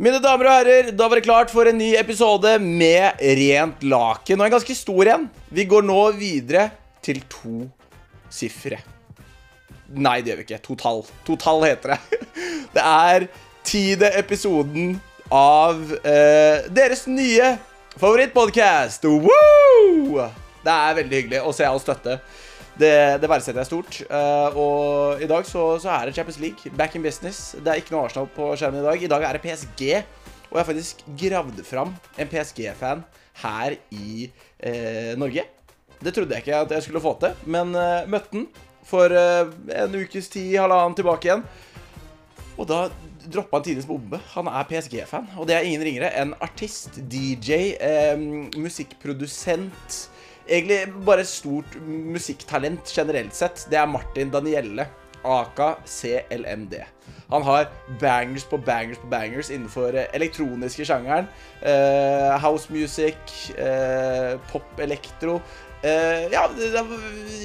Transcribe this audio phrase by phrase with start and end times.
[0.00, 4.40] Mine damer og herrer, da var det klart for en ny episode med Rent laken.
[4.40, 5.26] Og en ganske stor en.
[5.52, 6.70] Vi går nå videre
[7.04, 7.66] til to
[8.32, 8.78] sifre.
[9.92, 10.60] Nei, det gjør vi ikke.
[10.64, 11.04] Total.
[11.28, 12.20] Total heter det.
[12.78, 13.26] Det er
[13.66, 14.94] tiende episoden
[15.36, 17.50] av eh, deres nye
[18.00, 19.04] favorittpodkast.
[19.04, 22.22] Det er veldig hyggelig å se all støtte.
[22.80, 23.98] Det, det verdsetter jeg stort.
[24.08, 26.72] Uh, og i dag så, så er det Champions League.
[26.78, 27.54] Back in business.
[27.58, 29.04] Det er ikke noe Arsenal på skjermen i dag.
[29.04, 29.82] I dag er det PSG.
[30.50, 33.04] Og jeg har faktisk gravd fram en PSG-fan
[33.42, 35.44] her i uh, Norge.
[36.00, 38.48] Det trodde jeg ikke at jeg skulle få til, men uh, møtte den
[38.90, 41.42] for en ukes tid, halvannen tilbake igjen.
[42.56, 42.78] Og da
[43.30, 44.18] droppa han tidenes bombe.
[44.32, 45.28] Han er PSG-fan.
[45.38, 47.76] Og det er ingen ringere enn artist, DJ,
[48.58, 50.00] musikkprodusent
[50.50, 53.68] Egentlig bare stort musikktalent generelt sett.
[53.70, 54.88] Det er Martin Danielle,
[55.22, 56.74] aka CLMD.
[57.30, 57.68] Han har
[58.00, 61.28] bangers på bangers på bangers innenfor eh, elektroniske sjangeren.
[61.62, 63.14] Uh, house music,
[63.54, 65.36] uh, pop, elektro.
[65.84, 66.42] Uh, ja,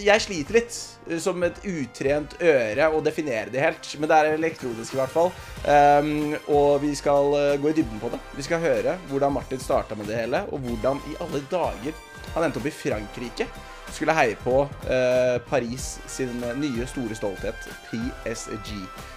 [0.01, 0.79] jeg sliter litt
[1.21, 3.91] som et utrent øre å definere det helt.
[3.99, 5.29] Men det er elektronisk i hvert fall.
[5.69, 8.23] Um, og vi skal gå i dybden på det.
[8.33, 12.04] Vi skal høre hvordan Martin starta med det hele, og hvordan i alle dager
[12.35, 13.47] han endte opp i Frankrike.
[13.93, 18.73] Skulle heie på eh, Paris sin nye store stolthet, PSG.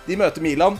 [0.07, 0.79] De møter Milan.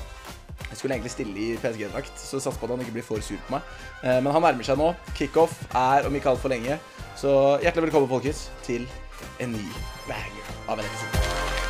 [0.69, 3.41] Jeg skulle egentlig stille i PSG-drakt, så satser på at han ikke blir for sur
[3.47, 3.73] på meg.
[4.03, 4.93] Eh, men han nærmer seg nå.
[5.19, 6.79] Kickoff er om ikke altfor lenge.
[7.19, 7.33] Så
[7.65, 8.87] hjertelig velkommen, folkens, til
[9.43, 9.67] en ny
[10.07, 11.68] banger av en episode.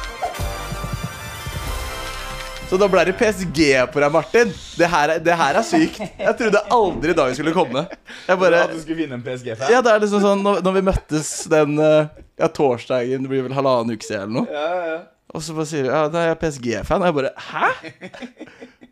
[2.69, 3.61] Så da ble det PSG
[3.95, 4.51] på deg, Martin.
[4.77, 6.01] Det her, er- det her er sykt.
[6.21, 7.87] Jeg trodde aldri dagen skulle komme.
[8.29, 9.71] Jeg bare At du skulle vinne en PSG-fan?
[9.73, 13.47] Ja, det er liksom sånn når, når vi møttes den eh, Ja, torsdagen, det blir
[13.47, 14.53] vel halvannen uke siden eller noe.
[14.53, 14.99] ja, ja.
[15.37, 17.03] Og så bare sier du ja, er jeg PSG-fan.
[17.05, 17.73] Og jeg bare hæ?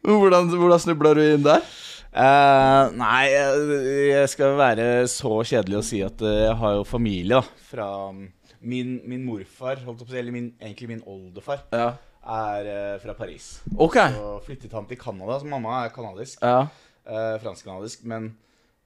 [0.06, 1.68] Hvordan, hvordan snubla du inn der?
[2.16, 7.42] Uh, nei, jeg, skal være så kjedelig å si at eh, jeg har jo familie,
[7.42, 7.60] da.
[7.68, 8.22] Fra um,
[8.64, 11.90] min, min morfar, holdt opp, på å si, eller min, egentlig min oldefar, Ja.
[12.26, 13.60] Er eh, fra Paris.
[13.76, 13.96] OK.
[14.16, 15.38] Så flyttet han til Canada.
[15.42, 16.42] Så mamma er kanadisk.
[16.42, 16.66] Ja.
[17.06, 18.04] eh, Fransk-kanadisk.
[18.10, 18.32] Men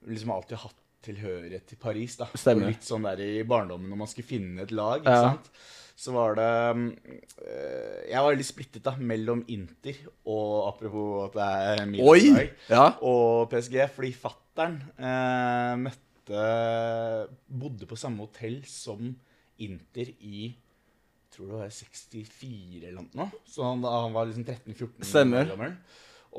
[0.07, 2.27] liksom alltid hatt tilhørighet til Paris, da.
[2.37, 2.67] Stemmer.
[2.67, 5.31] Og litt sånn der i barndommen når man skulle finne et lag, ikke Ja.
[5.31, 5.49] sant.
[6.01, 6.45] Så var det
[7.45, 11.49] eh, Jeg var veldig splittet da mellom Inter og apropos at det
[11.81, 12.45] er Milan Oi!
[12.69, 12.85] Ja.
[13.05, 16.45] og PSG, fordi fattern eh, møtte
[17.49, 19.11] Bodde på samme hotell som
[19.61, 20.55] Inter i jeg
[21.35, 23.29] tror det var 64 eller noe.
[23.47, 25.45] Så han, han var liksom 13-14 Stemmer.
[25.47, 25.73] år gammel.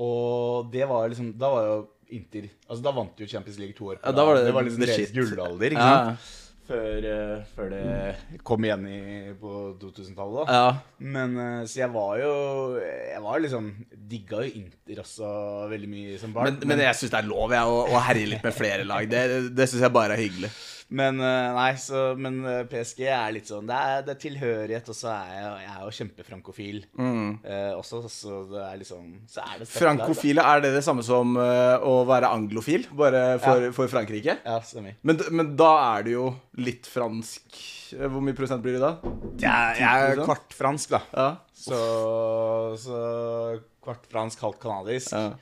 [0.03, 1.75] Og det var liksom Da var jo
[2.17, 4.55] Inter Altså Da vant jo Champions League to år på Ja, da var det det
[4.57, 5.13] var liksom deres shit.
[5.17, 5.75] gullalder.
[5.77, 5.99] Ikke Ja.
[6.15, 6.39] sant?
[6.63, 9.51] Før, uh, før det kom igjen i, på
[9.83, 10.47] 2000-tallet.
[10.47, 10.69] da ja.
[11.03, 12.31] Men uh, Så jeg var jo
[12.81, 13.67] Jeg var liksom
[14.09, 15.33] Digga jo Inter også
[15.73, 16.53] veldig mye som barn.
[16.55, 19.11] Men, men jeg syns det er lov jeg, å, å herje litt med flere lag.
[19.11, 19.25] Det,
[19.59, 20.53] det syns jeg bare er hyggelig.
[20.93, 24.91] Men, eh, nei, så, men eh, PSG er litt sånn Det er, det er tilhørighet,
[24.93, 28.03] og så er jeg, jeg er jo kjempefrankofil eh, også.
[28.13, 32.03] Så det er liksom Så er det Frankofile, er det det samme som uh, å
[32.09, 34.37] være anglofil, bare for, for Frankrike?
[34.45, 34.99] Ja, stemmer.
[35.07, 36.27] Men, men da er det jo
[36.61, 37.63] litt fransk
[37.97, 39.15] Hvor mye prosent blir det da?
[39.41, 41.03] Jeg, jeg er kvart fransk, da.
[41.17, 41.31] Ja.
[41.63, 41.79] Så,
[42.83, 43.01] så
[43.83, 45.17] kvart fransk, halvt kanadisk.
[45.17, 45.33] ja.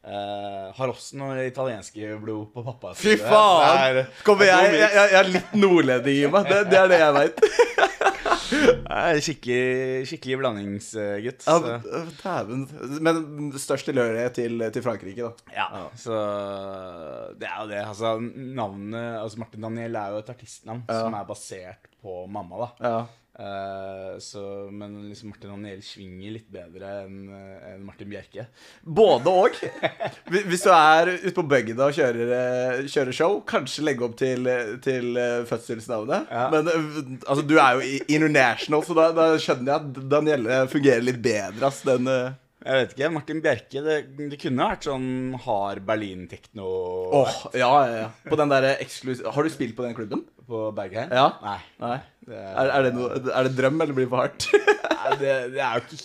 [0.00, 2.94] Eh, har også noe italienske blod på pappa.
[2.96, 3.98] Fy faen!
[4.24, 6.48] Kommer jeg, jeg, jeg, jeg er litt nordlending i meg.
[6.48, 7.44] Det, det er det jeg veit.
[8.50, 11.44] Skikkelig, skikkelig blandingsgutt.
[11.46, 11.76] Ja,
[12.22, 12.64] Dæven.
[13.04, 15.54] Men størst tilhørighet til, til Frankrike, da.
[15.54, 15.68] Ja,
[15.98, 16.16] så
[17.38, 17.80] det er jo det.
[17.84, 18.14] Altså,
[18.58, 21.00] navnet altså Martin Daniel er jo et artistnavn Ja.
[21.04, 22.70] som er basert på mamma, da.
[22.88, 23.00] Ja.
[23.38, 24.42] Eh, så,
[24.74, 28.48] men liksom Martin Daniel svinger litt bedre enn en Martin Bjerke.
[28.82, 29.56] Både og.
[30.50, 34.50] Hvis du er ute på bygda og kjører, eh, kjører show, kanskje legge opp til,
[34.84, 36.28] til eh, fødselsnavnet.
[36.28, 36.48] Ja.
[36.52, 41.06] Men eh, altså, du er jo international, så da, da skjønner jeg at Danielle fungerer
[41.06, 42.36] litt bedre ass, den eh,
[42.66, 43.12] Jeg vet ikke.
[43.14, 43.96] Martin Bjerke, det,
[44.34, 45.08] det kunne vært sånn
[45.46, 46.66] hard Berlin-tekno
[47.22, 48.10] Åh, ja, ja, ja.
[48.26, 50.26] På den der eksklusiv Har du spilt på den klubben?
[50.50, 51.10] På Bergheim.
[51.14, 51.26] Ja.
[51.44, 51.58] Nei.
[51.82, 51.98] Nei.
[52.30, 54.48] Det Er, er, det, noe, er det drøm, eller blir det for hardt?
[55.00, 56.00] Nei, det, det er jo ikke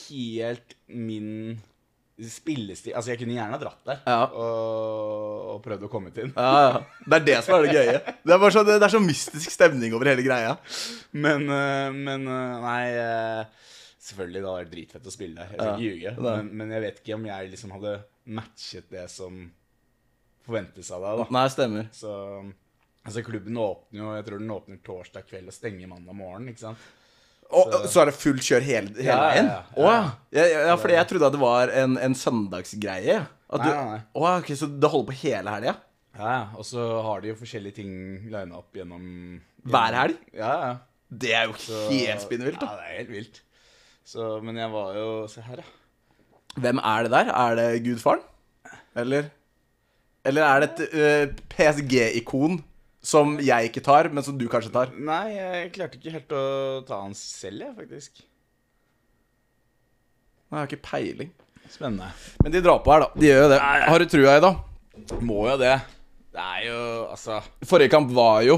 [0.45, 1.31] helt min
[2.15, 4.21] spillestil Altså, jeg kunne gjerne ha dratt der Ja.
[4.31, 6.33] og, og prøvd å komme til den.
[6.39, 6.79] Ja, ja.
[7.03, 7.97] Det er det som er det gøye.
[8.23, 10.53] Det er sånn, det er så, mystisk stemning over hele greia.
[11.11, 13.65] Men, øh, men øh, nei øh,
[14.05, 15.51] Selvfølgelig, det hadde vært dritfett å spille der.
[15.51, 16.11] Jeg skal ikke ljuge.
[16.21, 17.93] Men, men jeg vet ikke om jeg liksom hadde
[18.37, 19.39] matchet det som
[20.45, 21.23] forventes av deg.
[21.23, 21.87] da Nei, stemmer.
[21.95, 22.11] Så
[23.05, 26.47] altså klubben åpner jo Jeg tror den åpner torsdag kveld og stenger mandag morgen.
[26.51, 26.77] ikke sant?
[27.55, 29.05] Og så, så er det fullt kjør hele, veien?
[29.05, 29.57] ja, ja.
[29.77, 29.97] ja.
[30.33, 33.19] Ja, ja, ja, fordi jeg trodde at det var en, en søndagsgreie.
[33.53, 33.99] At du, Nei, nei, nei.
[34.17, 35.75] Å, ok, Så det holder på hele helga?
[36.17, 36.41] Ja, ja.
[36.57, 37.91] Og så har de jo forskjellige ting
[38.33, 40.19] lina opp gjennom, gjennom Hver helg?
[40.33, 40.73] Ja, ja.
[41.15, 42.63] Det er jo Så, helt spinnvilt.
[42.65, 43.41] Ja, det er helt vilt.
[44.05, 45.69] Så, men jeg var jo Se her, ja.
[46.65, 47.29] Hvem er det der?
[47.35, 48.23] Er det gudfaren?
[48.95, 49.29] Eller
[50.25, 52.57] Eller er det et uh, PSG-ikon
[53.05, 54.91] som jeg ikke tar, men som du kanskje tar?
[54.97, 56.45] Nei, jeg klarte ikke helt å
[56.87, 58.23] ta han selv, jeg, faktisk.
[60.49, 61.33] Nei, Jeg har ikke peiling.
[61.69, 62.11] Spennende.
[62.43, 63.09] Men de drar på her, da.
[63.19, 63.59] De gjør jo det.
[63.61, 63.89] Nei, nei.
[63.91, 64.51] Har du trua i det?
[65.25, 65.73] Må jo det.
[66.35, 66.77] Det er jo
[67.09, 67.37] Altså
[67.67, 68.57] Forrige kamp var jo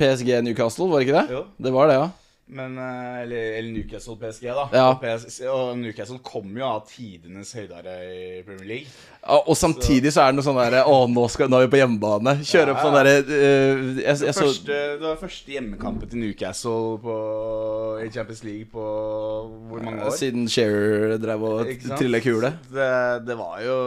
[0.00, 1.36] PSG Newcastle, var det ikke det?
[1.36, 1.42] Jo.
[1.62, 2.08] Det var det, ja.
[2.52, 4.66] Men eh, Eller, eller Newcastle PSG, da.
[4.76, 4.86] Ja.
[5.52, 8.92] Og, Newcastle kom jo av tidenes høydere i Premier League.
[9.22, 11.72] Ja, Og samtidig så er det noe sånn derre Å, nå, skal, nå er vi
[11.76, 12.36] på hjemmebane.
[12.46, 16.96] Kjøre opp sånn derre uh, jeg, jeg så Første, det var første hjemmekampen til Newcastle
[17.02, 17.18] på,
[18.02, 18.86] i Champions League på
[19.70, 20.16] hvor mange år?
[20.18, 22.54] Siden Shearer drev og trilla kule.
[22.72, 22.90] Det,
[23.28, 23.78] det var jo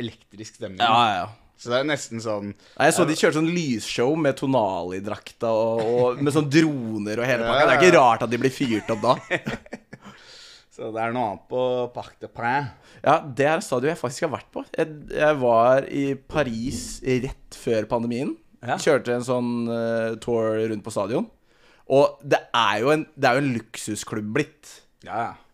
[0.00, 0.82] elektrisk stemning.
[0.82, 1.28] Ja, Ja, ja.
[1.58, 5.80] Så det er nesten sånn Nei, Jeg så de kjørte sånn lysshow med Tonali-drakta og,
[5.82, 7.64] og med sånn droner og hele pakka.
[7.64, 9.16] Det er ikke rart at de blir fyrt opp da.
[10.78, 11.60] Så det er noe annet på
[11.90, 12.68] Parc de Prin.
[13.02, 14.62] Ja, det er et stadion jeg faktisk har vært på.
[14.78, 18.30] Jeg, jeg var i Paris rett før pandemien.
[18.62, 18.76] Ja.
[18.78, 21.26] Kjørte en sånn uh, tour rundt på stadion.
[21.90, 24.70] Og det er jo en, det er jo en luksusklubb blitt.
[25.02, 25.47] Ja, ja.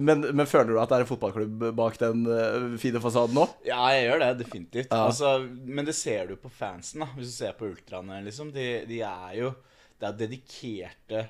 [0.00, 3.44] Men, men føler du at det er en fotballklubb bak den eh, fine fasaden nå?
[3.68, 4.88] Ja, jeg gjør det, definitivt.
[4.88, 5.02] Ja.
[5.08, 7.10] Altså, men det ser du på fansen, da.
[7.18, 8.52] Hvis du ser på ultraene, liksom.
[8.54, 9.52] De, de er jo
[9.98, 11.24] Det er dedikerte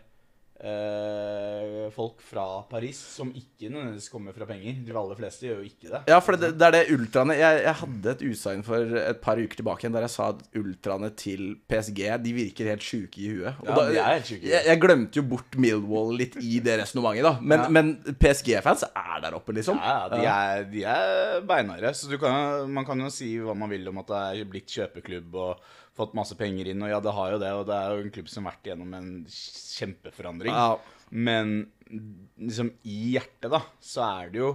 [0.64, 4.80] eh, folk fra Paris som ikke nødvendigvis kommer fra penger.
[4.86, 6.00] De aller fleste gjør jo ikke det.
[6.10, 9.40] Ja, for det, det er det ultraene jeg, jeg hadde et utsagn for et par
[9.40, 13.60] uker tilbake der jeg sa at ultraene til PSG De virker helt sjuke i huet.
[13.64, 16.78] Og Ja, de er helt sjuke jeg, jeg glemte jo bort Millwall litt i det
[16.82, 17.34] resonnementet, da.
[17.40, 17.68] Men, Ja.
[17.78, 19.78] men PSG-fans er der oppe, liksom.
[19.82, 21.90] Ja, de er, de er beinharde.
[21.96, 24.70] Så du kan, man kan jo si hva man vil om at det er blitt
[24.70, 25.64] kjøpeklubb og
[25.98, 26.82] fått masse penger inn.
[26.86, 28.70] Og ja, det har jo det, og det er jo en klubb som har vært
[28.72, 30.54] gjennom en kjempeforandring.
[30.54, 30.78] Ja.
[31.10, 31.56] Men
[32.38, 34.52] liksom i hjertet, da, så er det jo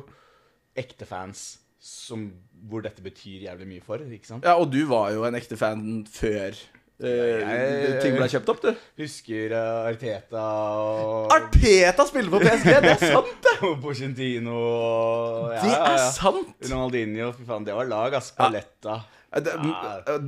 [0.78, 1.48] ekte fans
[1.84, 2.30] som,
[2.69, 4.01] hvor dette betyr jævlig mye for.
[4.06, 4.45] ikke sant?
[4.48, 6.54] ja, og du var jo en ekte fan før
[7.04, 8.86] eh, Jeg- ting ble kjøpt opp, du.
[9.01, 10.44] Husker uh, Arteta
[10.80, 12.69] og Arteta spiller på PSG!
[12.86, 13.56] Det er sant, det!
[13.68, 16.07] og Porcentino og ja, Det ja, er ja.
[16.16, 16.56] sant!
[16.69, 18.31] Ronaldinho, fy faen, det var lag, ass.
[18.38, 19.01] Paletta.
[19.33, 19.53] Det,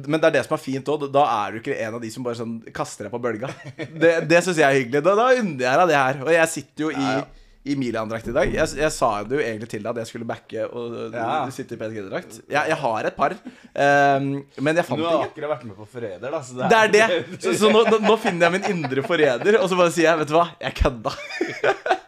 [0.07, 1.07] men det er det som er fint òg.
[1.13, 3.51] Da er du ikke en av de som bare sånn kaster deg på bølga.
[3.77, 5.03] Det, det syns jeg er hyggelig.
[5.05, 6.21] Da, da unner jeg deg det her.
[6.25, 7.25] Og jeg sitter jo i, Ja, ja.
[7.65, 8.51] i Milan-drakt i dag.
[8.53, 11.29] Jeg, jeg sa det jo egentlig til deg at jeg skulle backe og Ja.
[11.53, 12.39] sitte i PSG-drakt.
[12.49, 14.27] Jeg, jeg har et par, um,
[14.61, 16.41] men jeg fant Du har akkurat vært med på Forræder, da.
[16.45, 17.07] Så Det er det!
[17.45, 20.21] Så, så nå, nå- nå finner jeg min indre forræder, og så bare sier jeg,
[20.21, 21.15] vet du hva, jeg kødda.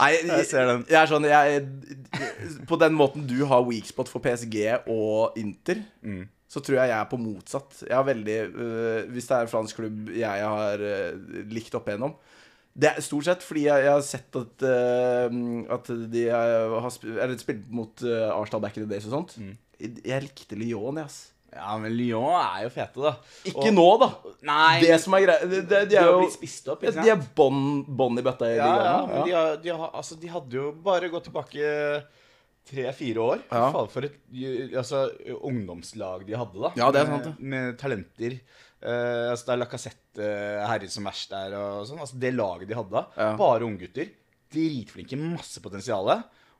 [0.00, 0.10] Nei,
[0.40, 0.84] Jeg ser den.
[0.88, 1.62] Jeg er sånn jeg,
[2.68, 4.56] På den måten du har weak spot for PSG
[4.90, 6.24] og Inter, Mm.
[6.50, 7.82] så tror jeg jeg er på motsatt.
[7.86, 11.86] Jeg har veldig øh, Hvis det er en fransk klubb jeg har øh, likt opp
[11.90, 12.14] igjennom
[12.74, 15.38] Det er stort sett fordi jeg, jeg har sett at øh,
[15.76, 19.36] At de har sp eller spilt mot uh, Arsenal back in the days og sånt.
[19.38, 19.56] Mm.
[20.04, 21.20] Jeg likte Lyon, jeg, ass.
[21.52, 23.12] Ja, men Lyon er jo fete, da.
[23.44, 24.08] Ikke Og- nå, da.
[24.46, 27.04] Nei, Det som er greia de, de, de er jo spist opp, ikke sant?
[27.04, 29.08] De er bånn bon i bøtta i ja, ja, ligaen.
[29.08, 29.40] men nå, de, Ja.
[29.48, 32.04] har, de, har, altså, de hadde jo bare gått tilbake
[32.70, 33.42] tre-fire år.
[33.50, 33.64] Ja.
[33.74, 34.16] Faen, for et
[34.78, 35.02] altså,
[35.42, 36.70] ungdomslag de hadde, da.
[36.78, 38.38] Ja, det er sant, Med talenter.
[38.80, 41.56] Uh, altså, det er Lacassette uh, herjet som verst der.
[41.58, 41.98] Og sånn.
[42.00, 43.32] Altså, det laget de hadde da, Ja.
[43.36, 44.08] bare unggutter.
[44.50, 46.08] Dritflinke, masse potensial.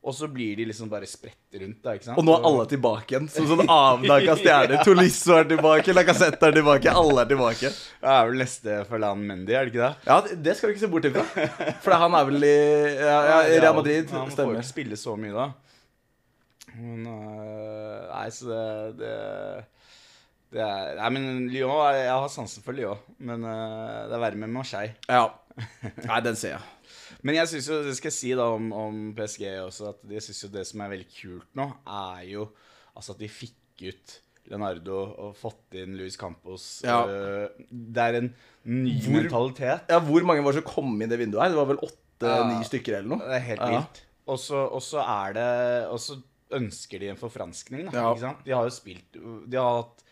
[0.01, 1.83] Og så blir de liksom bare spredt rundt.
[1.85, 2.17] da, ikke sant?
[2.17, 3.27] Og nå er alle tilbake igjen.
[3.29, 4.81] Som sånn avdanka stjerner.
[4.87, 7.69] Tolisso er tilbake, Lacassette er tilbake, alle er tilbake.
[8.01, 9.91] Det er vel neste Ferland Mendy, er det ikke det?
[10.09, 10.17] Ja,
[10.49, 11.27] det skal du ikke se bort ifra.
[11.85, 12.55] For han er vel i
[12.97, 14.09] ja, ja, Real Madrid.
[14.17, 14.63] Han får Stemmer.
[14.63, 15.51] ikke spille så mye da.
[16.79, 19.15] Men øh, Nei, så det det
[20.59, 24.51] er, nei, men Lyon Jeg har sansen for Lyon, men uh, det er verre med
[24.51, 24.97] Marseille.
[25.07, 25.29] Ja.
[26.09, 26.63] Nei, den ser jeg.
[27.23, 30.23] Men jeg synes jo, det skal jeg si da om, om PSG også, at jeg
[30.25, 32.47] synes jo det som er veldig kult nå, er jo
[32.97, 34.15] altså at de fikk ut
[34.51, 36.65] Leonardo og fått inn Luis Campos.
[36.87, 37.03] Ja.
[37.07, 38.31] Øh, det er en
[38.65, 39.91] ny Hvor- mentalitet.
[39.93, 41.53] Ja, Hvor mange var det som kom inn det vinduet her?
[41.55, 42.67] Det var vel åtte-ni Ja.
[42.67, 43.21] stykker eller noe?
[43.27, 44.03] Det er helt vilt.
[44.31, 44.39] Og
[44.83, 45.49] så er det
[45.91, 46.19] Og så
[46.57, 48.15] ønsker de en forfranskning, da.
[48.45, 49.15] De har jo spilt
[49.47, 50.03] De har hatt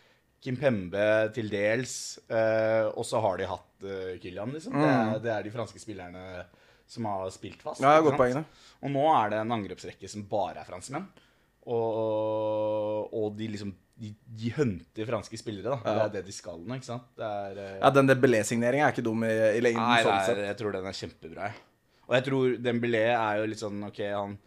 [0.44, 1.04] Kim Pembe
[1.34, 1.94] til dels,
[2.30, 4.76] eh, og så har de hatt uh, Kylian, liksom.
[4.78, 6.44] Det, er, det er de franske spillerne
[6.88, 7.82] som har spilt fast.
[7.82, 7.88] Mm.
[7.88, 8.44] Ja, godt poeng.
[8.78, 11.08] Og nå er det en angrepsrekke som bare er franskmenn.
[11.68, 15.78] Og, og de liksom de, de hunter franske spillere, da.
[15.82, 17.08] Det er det de skal nå, ikke sant?
[17.18, 19.82] Det er eh, Ja, Den Dembélé-signeringa er ikke dum i, i lengden.
[19.82, 21.48] Nei, sånn er, jeg tror den er kjempebra.
[21.48, 21.64] jeg.
[22.06, 24.38] Og jeg tror Dembélé er jo litt sånn OK, han,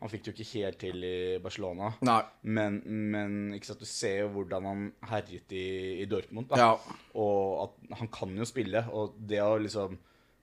[0.00, 1.90] Han fikk det jo ikke helt til i Barcelona.
[2.08, 2.20] Nei.
[2.56, 2.78] Men,
[3.12, 3.34] men
[3.66, 5.66] sant, du ser jo hvordan han herjet i,
[6.00, 6.48] i Dortmund.
[6.48, 6.60] Da.
[6.60, 7.00] Ja.
[7.20, 8.86] Og at han kan jo spille.
[8.96, 9.98] Og det å liksom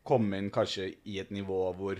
[0.07, 1.99] komme inn kanskje i et nivå hvor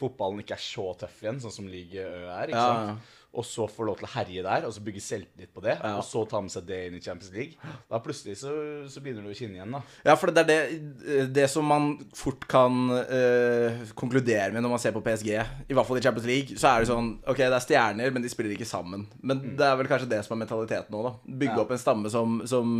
[0.00, 2.96] fotballen ikke er så tøff igjen, sånn som Ligue Ø er, ikke Ja, ja.
[3.34, 5.96] Og så få lov til å herje der, og så bygge selvtillit på det, Ja.
[5.98, 7.54] og så ta med seg det inn i Champions League,
[7.90, 8.52] da plutselig så,
[8.88, 9.80] så begynner du å kinne igjen, da.
[10.06, 14.82] Ja, for det er det, det som man fort kan øh, konkludere med når man
[14.82, 17.50] ser på PSG, i hvert fall i Champions League, så er det sånn Ok, det
[17.52, 19.06] er stjerner, men de spiller ikke sammen.
[19.22, 21.12] Men det er vel kanskje det som er mentaliteten nå, da.
[21.26, 21.62] Bygge Ja.
[21.64, 22.74] opp en stamme som, som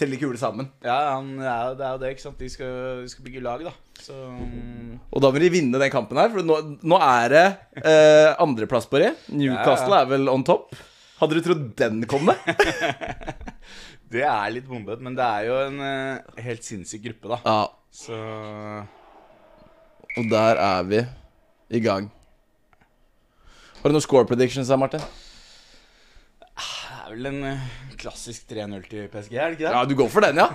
[0.00, 0.70] teller kule sammen.
[0.84, 2.38] Ja, han, det, jo- det er jo det, ikke sant.
[2.38, 3.74] De skal, de skal bygge lag, da.
[4.04, 4.14] Så
[5.14, 7.44] Og da må de vinne den kampen her, for nå, nå er det
[7.84, 9.12] øh, andreplass på det.
[9.28, 10.74] Newcastle Ja, er vel on top.
[11.20, 12.38] Hadde du trodd den kom ned?
[14.14, 17.38] Det er litt bombet, men det er jo en eh, helt sinnssyk gruppe, da.
[17.42, 17.62] Ja.
[17.94, 18.14] Så
[20.18, 21.00] Og der er vi
[21.74, 22.06] i gang.
[23.80, 25.02] Har du noen score predictions her, Martin?
[26.54, 27.64] det er vel en eh,
[28.00, 29.72] klassisk 3-0 til PSG, er det ikke det?
[29.74, 30.46] Ja, du går for den, ja?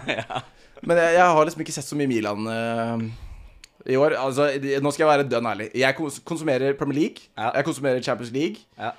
[0.81, 3.03] Men jeg, jeg har liksom ikke sett så mye Milan eh,
[3.93, 4.15] i år.
[4.21, 4.47] Altså,
[4.81, 5.67] nå skal jeg være dønn ærlig.
[5.77, 7.27] Jeg kons- konsumerer Premier League.
[7.35, 7.51] Ja.
[7.59, 8.63] Jeg konsumerer Champions League.
[8.79, 8.93] Ja.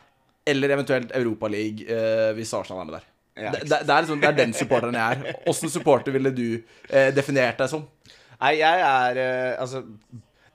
[0.50, 3.06] Eller eventuelt Europa League eh, hvis Arsenal er med der.
[3.40, 5.38] Ja, det, det, det, er liksom, det er den supporteren jeg er.
[5.48, 7.86] Åssen supporter ville du eh, definert deg som?
[8.40, 9.84] Nei, jeg er eh, Altså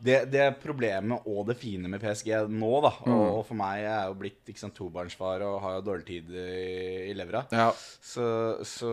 [0.06, 2.92] det, det problemet og det fine med PSG nå, da.
[3.08, 6.06] Og, og for meg jeg er jo blitt ikke sant, tobarnsfar og har jo dårlig
[6.10, 6.50] tid i,
[7.10, 7.46] i levra.
[7.56, 7.72] Ja.
[8.04, 8.28] Så,
[8.68, 8.92] så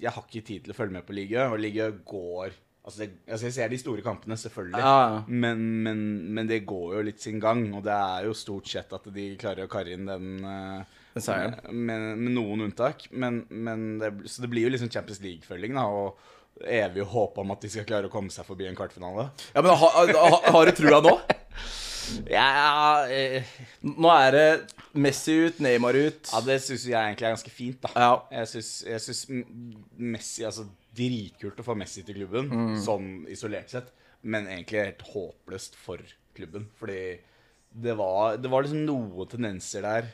[0.00, 1.52] jeg har ikke tid til å følge med på ligaen.
[1.52, 2.54] Og ligaen går
[2.86, 4.78] Altså, det, altså Jeg ser de store kampene, selvfølgelig.
[4.78, 5.22] Ja.
[5.26, 6.04] Men, men,
[6.36, 7.64] men det går jo litt sin gang.
[7.74, 11.24] Og det er jo stort sett at de klarer å karre inn den eh, Den
[11.26, 11.56] seieren.
[11.74, 13.08] Med, med noen unntak.
[13.10, 15.88] Men, men det, så det blir jo liksom Champions League-følging, da.
[15.90, 19.26] Og evig håp om at de skal klare å komme seg forbi en kvartfinale.
[19.52, 21.18] ja, men ha, ha, har du trua nå?
[22.30, 23.42] Ja, eh,
[23.82, 24.48] Nå er det
[24.94, 26.28] Messi ut, Neymar ut.
[26.30, 27.90] ja det syns jeg egentlig er ganske fint, da.
[27.98, 28.12] Ja.
[28.44, 29.24] Jeg syns,
[29.98, 32.76] Messi Altså, dritkult å få Messi til klubben, Mm.
[32.82, 33.92] sånn isolert sett.
[34.22, 35.98] Men egentlig helt håpløst for
[36.34, 36.66] klubben.
[36.80, 37.18] Fordi
[37.76, 40.08] det var, det var liksom noen tendenser der.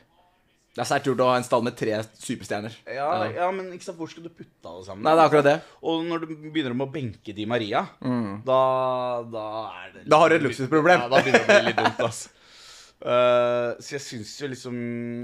[0.74, 2.72] Det er sterkt gjort å ha en stall med tre superstjerner.
[2.88, 5.02] Ja, ja, men ikke sant, hvor skal du putte alle sammen?
[5.04, 5.56] Nei, det er akkurat det.
[5.84, 8.60] Og når du begynner med å benke Di Maria, da,
[9.22, 9.44] da
[9.82, 11.02] er det litt, Da har du et luksusproblem.
[11.04, 12.28] Ja, da begynner det å bli litt dumt, altså.
[13.02, 14.76] Eh, så jeg syns jo liksom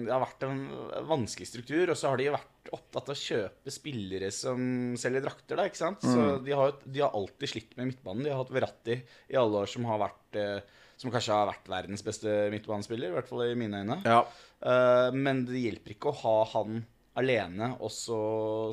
[0.07, 0.63] det har vært en
[1.09, 1.93] vanskelig struktur.
[1.93, 4.59] Og så har de jo vært opptatt av å kjøpe spillere som
[5.01, 6.05] selger drakter, da, ikke sant.
[6.05, 6.13] Mm.
[6.13, 8.27] Så de har, de har alltid slitt med midtbanen.
[8.27, 11.71] De har hatt Verratti i alle år som har vært uh, Som kanskje har vært
[11.71, 14.01] verdens beste midtbanespiller, i hvert fall i mine øyne.
[14.05, 14.25] Ja.
[14.59, 16.83] Uh, men det hjelper ikke å ha han
[17.19, 18.19] alene og så,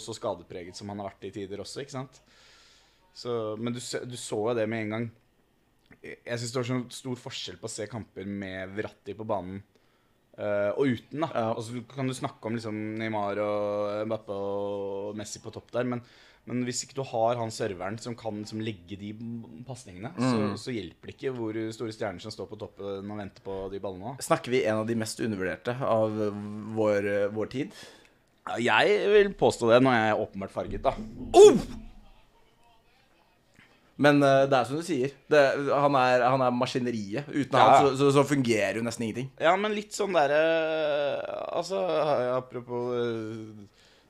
[0.02, 2.20] så skadepreget som han har vært i tider også, ikke sant?
[3.16, 5.06] Så, men du, du så jo det med en gang.
[6.06, 9.64] Jeg syns det var sånn stor forskjell på å se kamper med Verratti på banen
[10.36, 11.22] Uh, og uten.
[11.24, 11.30] da.
[11.32, 11.52] Ja.
[11.56, 15.88] Og så kan du snakke om liksom Neymar og Mbappe og Messi på topp der,
[15.88, 16.02] men,
[16.44, 19.14] men hvis ikke du har han serveren som kan liksom legge de
[19.64, 23.48] pasningene, så, så hjelper det ikke hvor store stjerner som står på toppen og venter
[23.48, 24.18] på de ballene.
[24.28, 26.20] Snakker vi en av de mest undervurderte av
[26.76, 27.80] vår, vår tid?
[28.60, 29.80] Ja, Jeg vil påstå det.
[29.88, 30.98] når jeg er åpenbart farget, da.
[33.98, 35.14] Men uh, det er som du sier.
[35.32, 37.30] Det, han, er, han er maskineriet.
[37.32, 37.64] Uten Ja.
[37.64, 39.30] han så, så, så fungerer jo nesten ingenting.
[39.40, 40.42] Ja, men litt sånn derre
[41.56, 41.80] Altså,
[42.36, 43.64] apropos eh,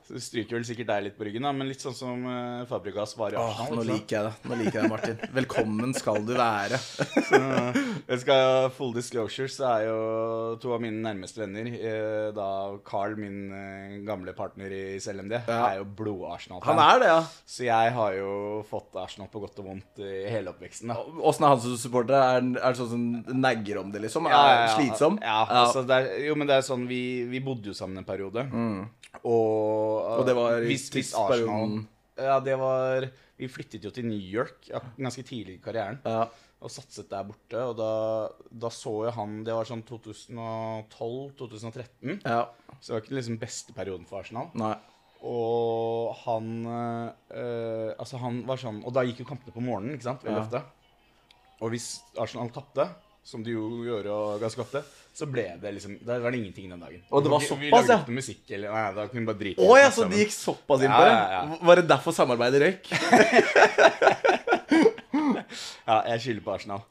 [0.06, 3.16] så Stryker vel sikkert deg litt på ryggen, da, men litt sånn som uh, Fabregas
[3.18, 3.80] var i Åh, Arsenal.
[3.80, 5.18] nå liker jeg det, Nå liker jeg det, Martin.
[5.40, 6.78] Velkommen skal du være.
[7.30, 7.40] Så,
[8.12, 9.96] jeg skal Full disclosure, så er jo
[10.62, 12.48] to av mine nærmeste venner, eh, da
[12.86, 15.58] Carl, min eh, gamle partner i CLMD, Ja.
[15.72, 16.70] er jo blod-Arsenal-fan.
[16.70, 17.18] Han er det, ja.
[17.56, 18.30] Så jeg har jo
[18.70, 20.94] fått Arsenal på godt og vondt i hele oppveksten.
[20.94, 21.00] da.
[21.26, 22.14] Åssen er han som supporter?
[22.20, 24.30] Er, er det sånn som negger om det, liksom?
[24.30, 25.18] Er han slitsom?
[25.26, 27.02] Ja, altså det er, jo, men det er sånn vi,
[27.34, 28.46] vi bodde jo sammen en periode.
[29.24, 30.20] Og, Mm.
[30.20, 31.72] Og det var hvis, hvis Arsenal.
[32.16, 35.98] Ja, det var Vi flyttet jo til New York ja, ganske tidlig i karrieren.
[36.06, 36.28] Ja.
[36.64, 37.60] Og satset der borte.
[37.60, 37.90] Og da,
[38.50, 42.20] da så jo han Det var sånn 2012-2013.
[42.24, 42.46] ja.
[42.80, 44.48] Så det var ikke liksom beste perioden for Arsenal.
[44.60, 44.76] Nei.
[45.26, 50.10] Og han øh, Altså, han var sånn Og da gikk jo kampene på morgenen, ikke
[50.10, 50.24] sant?
[50.26, 50.62] Veldig ofte.
[51.64, 51.88] Og hvis
[52.20, 52.86] Arsenal tapte,
[53.26, 54.84] som de jo gjør og ganske ofte,
[55.16, 57.02] så ble det liksom Da var det ingenting den dagen.
[57.10, 57.98] Og det var Vi- Vi såpass, lagde ja?
[58.04, 60.18] ikke noe musikk, eller Nei, da kunne vi bare drite i det ja, så de
[60.22, 61.14] gikk såpass inn på det?
[61.16, 61.58] ja, ja.
[61.70, 62.84] Var det derfor samarbeidet røyk?
[65.86, 66.82] Ja, jeg skylder på Arsenal.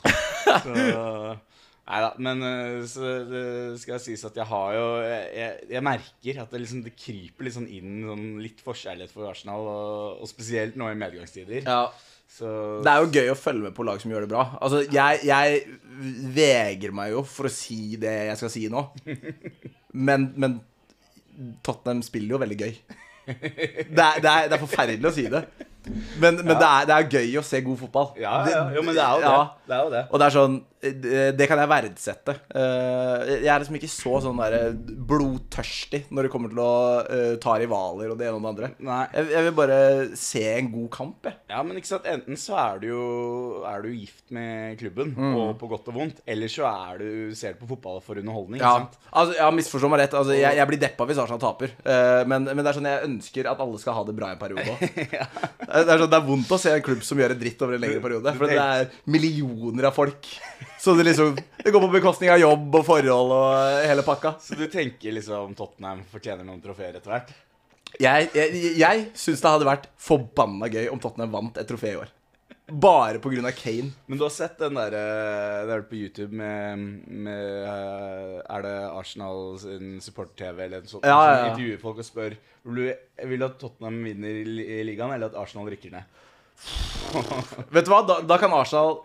[0.65, 0.75] Så,
[1.85, 3.41] Nei da, men eh, så det
[3.83, 7.57] skal sies at jeg har jo jeg, jeg merker at det liksom det kryper litt
[7.59, 11.67] sånn inn sånn litt forkjærlighet for Arsenal, og, og spesielt nå i medgangstider.
[11.69, 11.83] Ja.
[12.35, 12.49] Så
[12.83, 14.45] Det er jo gøy å følge med på lag som gjør det bra.
[14.59, 15.61] Altså, jeg, jeg
[16.35, 18.83] vegrer meg jo for å si det jeg skal si nå.
[19.95, 20.57] Men, men
[21.63, 22.73] Tottenham spiller jo veldig gøy.
[23.25, 25.45] Det er, det er, det er forferdelig å si det.
[26.21, 28.13] Men, men det, er, det er gøy å se god fotball.
[28.21, 29.33] ja, ja, jo, men det er jo det.
[29.35, 29.43] Ja.
[29.65, 30.05] Det er jo det.
[30.13, 30.57] Og det er sånn
[31.39, 32.33] Det kan jeg verdsette.
[32.53, 34.75] Eh, Jeg er liksom ikke så sånn der
[35.09, 36.75] blodtørstig når det kommer til å
[37.09, 38.69] eh, ta rivaler og det ene og det andre.
[38.85, 38.99] Nei.
[39.15, 39.79] Jeg, jeg vil bare
[40.21, 41.39] se en god kamp, jeg.
[41.55, 43.07] Ja, men ikke sant, enten så er du jo
[43.69, 45.35] er du gift med klubben, Mm.
[45.39, 48.61] og på godt og vondt, eller så er du, ser du på fotball for underholdning.
[48.61, 50.17] Ja, altså, ja misforstå meg rett.
[50.19, 51.73] Altså, jeg, jeg blir deppa hvis Arsenal taper.
[51.85, 54.37] Eh, men, men det er sånn jeg ønsker at alle skal ha det bra i
[54.37, 54.85] en periode òg.
[55.75, 57.77] det, er sånn, det er vondt å se en klubb som gjør en dritt over
[57.77, 58.35] en lengre periode.
[58.39, 60.29] For det er millioner av folk.
[60.79, 64.37] Så det liksom Det går på bekostning av jobb og forhold og hele pakka.
[64.45, 67.33] Så du tenker liksom Tottenham fortjener noen trofeer etter hvert?
[68.01, 71.99] Jeg, jeg, jeg syns det hadde vært forbanna gøy om Tottenham vant et trofé i
[72.01, 72.11] år.
[72.67, 73.91] Bare av Kane.
[74.07, 75.01] Men du har sett den derre
[75.69, 76.81] Det er på YouTube med,
[77.13, 81.05] med eh, Er det Arsenal sin support-TV eller noe sånt?
[81.05, 81.35] Ja, ja, ja.
[81.43, 82.87] Som intervjuer folk og spør Vil du,
[83.29, 86.23] vil du at Tottenham vinner i ligaen, eller at Arsenal rykker ned?
[87.75, 89.03] Vet du hva, da, da kan Arsenal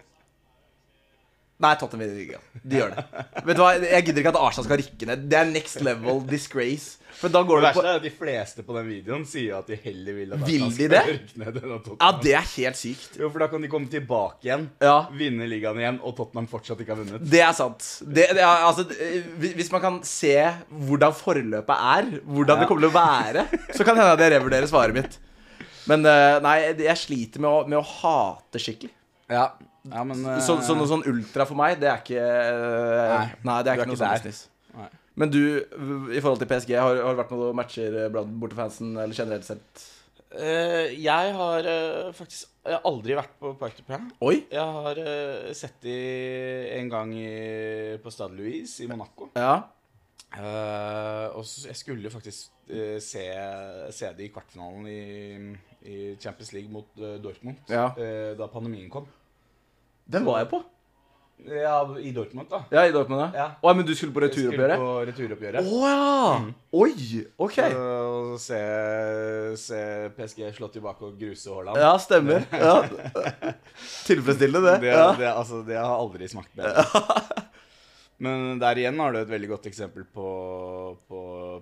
[1.60, 2.44] Nei, Tottenham vinner ligaen.
[2.64, 3.02] De gjør det.
[3.44, 5.26] Vet du hva, Jeg gidder ikke at Arsenal skal rykke ned.
[5.28, 6.94] Det er next level disgrace.
[7.20, 9.68] For da går det verste på er at de fleste på den videoen sier at
[9.68, 11.02] de heller vil at Vil de det?
[11.10, 13.18] rykke ned enn at Ja, det er helt sykt.
[13.20, 14.94] Jo, for da kan de komme tilbake igjen, Ja.
[15.20, 17.26] vinne ligaen igjen, og Tottenham fortsatt ikke har vunnet.
[17.34, 17.84] Det er sant.
[18.08, 19.28] Det, det er, altså, eh,
[19.60, 20.32] hvis man kan se
[20.72, 23.44] hvordan forløpet er, hvordan det kommer til å være,
[23.76, 25.20] så kan det hende at jeg revurderer svaret mitt.
[25.92, 28.94] Men eh, nei, jeg sliter med å, med å hate skikkelig.
[29.30, 29.50] Ja,
[29.94, 33.28] ja men eh, Så, så noe sånn ultra for meg, det er ikke eh, Nei,
[33.50, 34.42] Nei, det er er ikke noe sånn business.
[34.78, 34.90] Nei.
[35.20, 35.40] Men du,
[36.16, 39.88] i forhold til PSG, har, har det vært noen matcher blant bortefansen, eller generelt sett?
[40.30, 43.98] Uh, jeg har uh, faktisk jeg har aldri vært på Park de.
[44.22, 44.44] Oi!
[44.52, 45.96] Jeg har uh, sett de
[46.78, 47.32] en gang i,
[48.04, 49.32] på Stade Louise i Monaco.
[49.36, 49.58] Ja.
[50.30, 53.24] Eh, og så jeg skulle faktisk eh, se,
[53.96, 55.56] se det i kvartfinalen i,
[55.90, 57.88] i Champions League mot eh, Dortmund Ja.
[57.98, 59.08] eh, da pandemien kom.
[60.10, 60.60] Den var jeg på.
[61.48, 62.58] Ja, i Dortmund, da.
[62.74, 63.28] Ja, i Dortmund, ja.
[63.38, 63.46] Ja.
[63.64, 64.76] Å, men du skulle på Jeg skulle?
[64.76, 65.70] På returoppgjøret.
[65.72, 66.40] Å ja!
[66.76, 67.22] Oi!
[67.40, 67.60] OK.
[67.80, 68.60] Og se,
[69.62, 69.80] se
[70.18, 71.80] PSG slå tilbake og gruse Haaland.
[71.80, 72.44] Ja, stemmer.
[72.52, 72.74] Ja.
[74.10, 74.76] Tilfredsstillende, det.
[74.84, 75.08] Det, Ja.
[75.16, 76.84] det, altså, det har aldri smakt bedre.
[78.20, 80.28] Men der igjen har du et veldig godt eksempel på,
[81.08, 81.20] på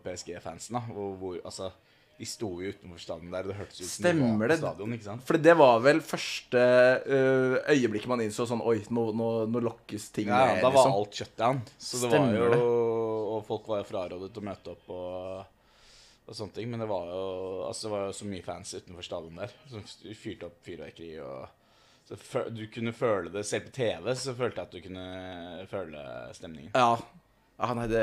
[0.07, 0.73] PSG-fansen.
[0.79, 1.69] da, hvor, hvor, altså,
[2.17, 4.93] De sto jo utenfor stadion der, og det hørtes ut som de var på stadion.
[4.95, 5.25] ikke sant?
[5.27, 6.61] For det var vel første
[7.05, 10.79] øh, øyeblikket man innså sånn Oi, nå, nå, nå lokkes ting Ja, ned, Da var
[10.87, 10.95] liksom.
[10.97, 11.61] alt shutdown.
[11.77, 12.57] Så det Stemmer var det.
[12.63, 12.71] jo,
[13.35, 15.45] Og folk var jo frarådet å møte opp og,
[16.25, 16.71] og sånne ting.
[16.73, 17.21] Men det var jo
[17.67, 19.85] altså, det var jo så mye fans utenfor stadion der som
[20.23, 21.11] fyrte opp fyrverkeri.
[21.21, 21.47] og
[22.09, 26.03] så Du kunne føle det Selv på TV så følte jeg at du kunne føle
[26.33, 26.73] stemningen.
[26.73, 26.95] Ja.
[27.57, 28.01] Ja nei, det,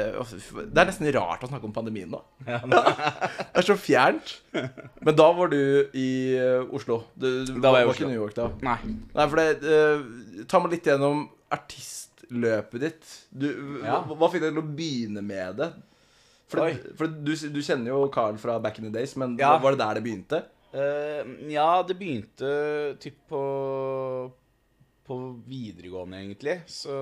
[0.75, 2.19] det er nesten rart å snakke om pandemien nå.
[2.49, 4.33] det er så fjernt.
[4.55, 5.61] Men da var du
[5.95, 6.97] i øh, Oslo.
[7.15, 8.01] Du, du Da var jeg i Oslo.
[8.03, 8.49] ikke New York da.
[8.67, 8.79] Nei.
[9.15, 11.23] Nei, for det uh, Ta meg litt gjennom
[11.55, 13.13] artistløpet ditt.
[13.31, 13.47] Du,
[13.85, 14.01] Ja.
[14.09, 15.71] hva, hva fikk deg til å begynne med det?
[16.51, 19.55] For, for du, du kjenner jo Carl fra back in the days, men Ja.
[19.63, 20.43] var det der det begynte?
[20.75, 21.23] Uh,
[21.55, 22.51] ja, det begynte
[22.99, 23.41] typ på,
[25.07, 26.59] på videregående, egentlig.
[26.67, 26.99] Så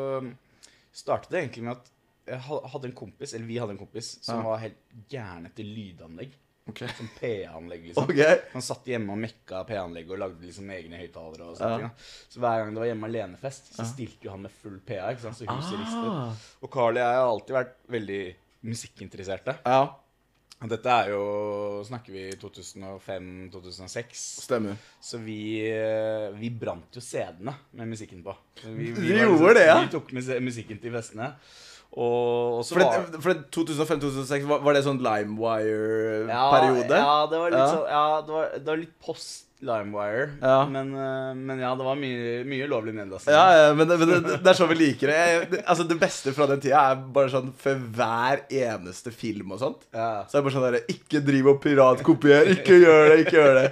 [0.92, 1.91] startet det egentlig med at
[2.26, 4.42] jeg hadde en kompis, eller vi hadde en kompis, som Ja.
[4.50, 4.78] var helt
[5.10, 6.32] gæren etter lydanlegg.
[6.68, 6.86] Okay.
[6.96, 8.04] Som PA-anlegg, liksom.
[8.04, 8.36] Okay.
[8.52, 11.42] Han satt hjemme og mekka PA-anlegg og lagde liksom egne høyttalere.
[11.50, 11.76] og Ja.
[11.76, 11.90] ting, da.
[12.30, 15.10] Så hver gang det var hjemme alenefest, så stilte jo han med full PA.
[15.10, 15.34] ikke sant?
[15.36, 16.12] Så huset ristet.
[16.12, 16.34] Ah.
[16.62, 19.58] Og Carl og jeg har alltid vært veldig musikkinteresserte.
[19.66, 19.88] Ja,
[20.62, 24.14] Dette er jo Snakker vi 2005-2006.
[24.46, 24.76] stemmer.
[25.00, 28.36] Så vi, eh, vi brant jo CD-ene med musikken på.
[28.64, 29.80] Vi, Vi vi gjorde det, ja?
[29.82, 31.34] Vi tok musikken til festene.
[31.92, 36.96] Og, så For, var for 2005-2006, var, det sånn LimeWire-periode?
[36.96, 37.66] Ja, det var litt Ja.
[37.68, 40.24] sånn Ja, det var, det var litt post LimeWire.
[40.40, 40.66] Ja.
[40.66, 43.30] Men, eh, men ja, det var mye, mye lovlig nedlasting.
[43.30, 45.18] Ja, ja, men, men det, det er sånn vi liker det.
[45.20, 45.60] Jeg, det.
[45.70, 49.86] Altså, det beste fra den tida er bare sånn for hver eneste film og sånt.
[49.94, 50.24] Ja.
[50.26, 52.50] Så er det bare sånn derre Ikke driv og piratkopier!
[52.56, 53.18] Ikke gjør det!
[53.26, 53.68] Ikke gjør det!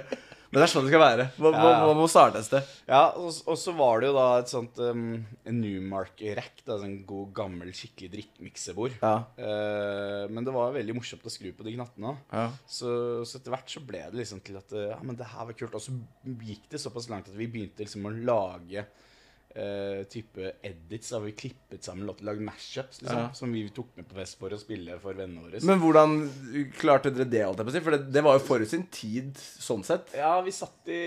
[0.51, 1.25] Men det er sånn det skal være.
[1.39, 2.71] Man, Ja, man, må starte et sted.
[2.89, 5.05] Ja, og, og så var det jo da et sånt um,
[5.47, 6.63] en Newmark-rack.
[6.67, 8.97] da, Sånn god, gammel, skikkelig drikkmiksebord.
[8.99, 9.13] Ja.
[9.39, 12.17] Uh, men det var veldig morsomt å skru på de knattene.
[12.35, 12.49] Ja.
[12.67, 12.91] Så,
[13.23, 15.55] så etter hvert så ble det liksom til at eh, ja, men det her var
[15.55, 15.77] kult.
[15.79, 15.95] Og så
[16.43, 18.83] gikk det såpass langt at vi begynte liksom å lage
[19.55, 21.09] eh, type edits.
[21.11, 23.33] Da vi klippet sammen låter, lagd mashups, liksom, Ja.
[23.33, 25.61] som vi tok med på fest for å spille for vennene våre.
[25.63, 26.15] Men hvordan
[26.79, 27.83] klarte dere det, alt jeg på å?
[27.83, 30.13] For det, det var jo forut sin tid, sånn sett.
[30.15, 31.01] Ja, vi satt i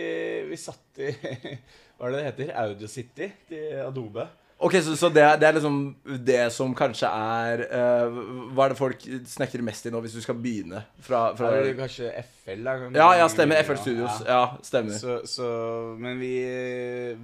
[0.48, 1.10] Vi satt i
[1.98, 2.54] Hva er det det heter?
[2.64, 4.26] Audio City til Adobe.
[4.58, 5.78] Ok, Så, så det, er, det er liksom
[6.24, 8.18] det som kanskje er uh,
[8.54, 11.66] Hva er det folk snekrer mest i nå, hvis du skal begynne fra, fra er
[11.66, 12.12] det kanskje
[12.44, 12.62] FL?
[12.64, 12.76] Da.
[12.94, 13.60] Ja, ja, stemmer.
[13.66, 14.22] FL Studios.
[14.28, 14.94] Ja, stemmer.
[15.00, 15.48] Så, så,
[16.00, 16.32] men vi,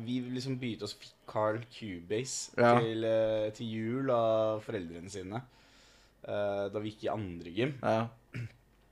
[0.04, 0.96] vi liksom begynte oss
[1.30, 2.74] Carl Cubase Ja.
[2.82, 5.40] til, eh, til jul av foreldrene sine.
[6.26, 7.76] Uh, Da vi gikk i andre gym.
[7.80, 8.08] Ja.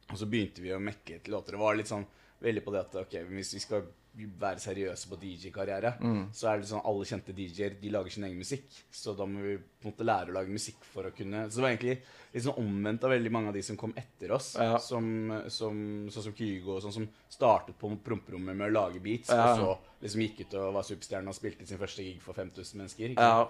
[0.08, 1.52] Og så begynte vi å mekke til låter.
[1.58, 2.06] Det var litt sånn
[2.40, 3.82] veldig på det at ok, hvis vi skal
[4.26, 6.32] være seriøse på DJ-karriere, Mm.
[6.32, 8.64] så er det sånn alle kjente DJ-er de lager sin egen musikk.
[8.90, 11.56] Så da må vi på en måte lære å lage musikk for å kunne Så
[11.56, 11.98] det var egentlig
[12.34, 14.54] litt sånn omvendt av veldig mange av de som kom etter oss.
[14.58, 14.78] Ja.
[14.78, 19.28] Som, som, sånn som Kygo og sånn, som startet på promperommet med å lage beats,
[19.30, 19.52] Ja.
[19.52, 22.76] og så liksom gikk ut og var superstjerne og spilte sin første gig for 5000
[22.82, 23.14] mennesker.
[23.16, 23.48] Ja.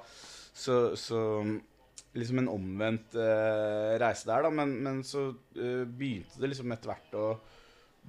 [0.54, 1.60] Så, så
[2.14, 4.50] liksom en omvendt uh, reise der, da.
[4.50, 7.26] Men, men så uh, begynte det liksom etter hvert å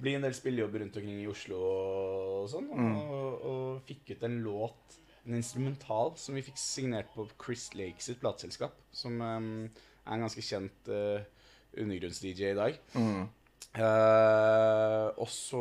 [0.00, 2.70] bli en del spillejobber rundt omkring i Oslo og sånn.
[2.72, 8.02] Og, og fikk ut en låt, en instrumental, som vi fikk signert på Chris Lake
[8.04, 8.76] sitt plateselskap.
[8.96, 9.50] Som um,
[10.04, 11.20] er en ganske kjent uh,
[11.78, 12.80] undergrunns-DJ i dag.
[12.96, 13.28] Mm.
[13.70, 15.60] Eh, og så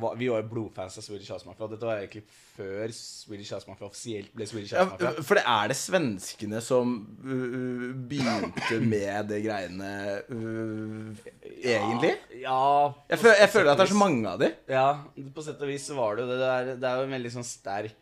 [0.00, 1.68] var, Vi var jo blodfans av Swedish House Mafia.
[1.68, 2.22] Dette var egentlig
[2.56, 5.12] før Swedish House Mafia offisielt ble Swedish House Mafia.
[5.28, 9.90] for det er det svenskene som uh, begynte med de greiene
[10.30, 11.28] uh,
[11.60, 12.14] egentlig?
[12.40, 12.62] Ja,
[13.12, 14.50] Jeg, føl, jeg føler at det er så mange av de.
[14.72, 14.88] Ja,
[15.36, 16.40] på sett og vis var det jo det.
[16.40, 17.94] Det er, det er jo en veldig sånn sterk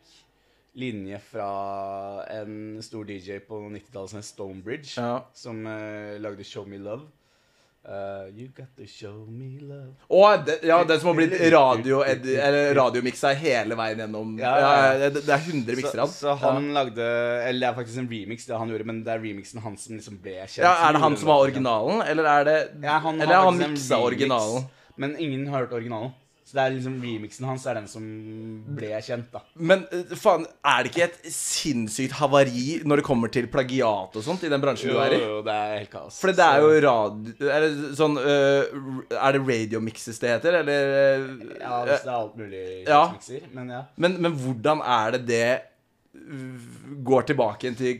[0.77, 1.51] linje fra
[2.37, 5.23] en stor DJ på 90-tallet som het Stonebridge, Ja.
[5.33, 7.09] som eh, lagde Show Me Love.
[7.87, 9.92] Eh, you got to show me love.
[10.11, 14.33] Og det, ja, den som har blitt radio, eller radiomiksa hele veien gjennom.
[14.42, 17.07] Ja, Ja, ja, det, det er 100 mikser Så, av så han lagde
[17.46, 19.94] Eller det er faktisk en remix, det han gjorde, men det er remixen hans som
[19.94, 20.64] liksom ble kjent.
[20.66, 23.53] ja, Er det han som var originalen, eller er det Ja, han Eller har har
[23.53, 24.66] han miksa originalen?
[24.96, 26.11] Men ingen har hørt originalen.
[26.47, 28.05] Så det er liksom remixen hans er den som
[28.77, 29.41] ble kjent, da.
[29.59, 34.23] Men uh, faen, er det ikke et sinnssykt havari når det kommer til plagiat og
[34.23, 35.19] sånt i den bransjen du er i?
[35.25, 36.21] Jo, det er helt kaos.
[36.23, 38.63] For det er jo radio Er det sånn uh,
[39.19, 43.03] Er det radiomixes det heter, eller uh, Ja, hvis det er alt mulig Ja.
[43.17, 43.51] mikser.
[43.57, 43.83] Men ja.
[43.99, 45.49] men, men hvordan er det det
[47.07, 47.99] går tilbake til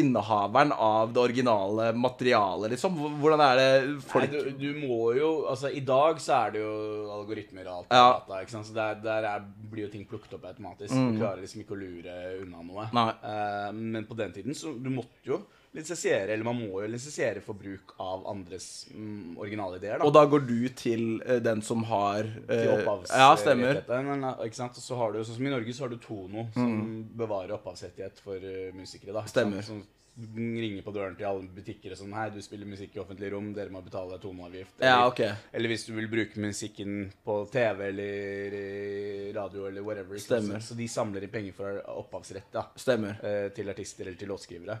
[0.00, 2.96] innehaveren av det originale materialet, liksom?
[3.22, 6.62] Hvordan er det Nei, folk du, du må jo Altså, i dag så er det
[6.64, 6.74] jo
[7.18, 8.04] algoritmer og alt Ja.
[8.18, 8.68] data, ikke sant?
[8.70, 10.94] Så der, der er, blir jo ting plukket opp automatisk.
[10.94, 12.88] Du klarer liksom ikke å lure unna noe.
[12.94, 15.42] Uh, men på den tiden så du måtte jo
[15.74, 20.06] lisensiere, eller man må jo lisensiere for bruk av andres mm, originale ideer, da.
[20.06, 22.86] Og da går du til uh, den som har uh, til.
[23.10, 23.82] Ja, stemmer.
[24.06, 24.78] men, ikke sant?
[24.78, 26.94] Og så har du, sånn som I Norge så har du Tono, som Mm.
[27.18, 29.12] bevarer opphavsrettighet for uh, musikere.
[29.16, 29.26] da.
[29.30, 29.62] Stemmer.
[29.66, 29.82] Som
[30.14, 33.48] ringer på døren til alle butikker og sånn Hei, du spiller musikk i offentlig rom,
[33.56, 34.76] dere må betale toneavgift.
[34.78, 35.32] Ja, okay.
[35.34, 35.48] ok.
[35.58, 40.18] Eller hvis du vil bruke musikken på TV eller radio eller whatever.
[40.22, 40.60] Stemmer.
[40.62, 43.18] Så, så de samler inn penger for opphavsrett da, Stemmer.
[43.26, 44.78] eh, til artister eller til låtskrivere.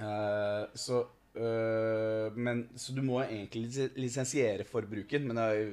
[0.00, 1.02] Eh, så
[1.36, 5.64] uh, men, så du må egentlig lis- lisensiere for bruken, men er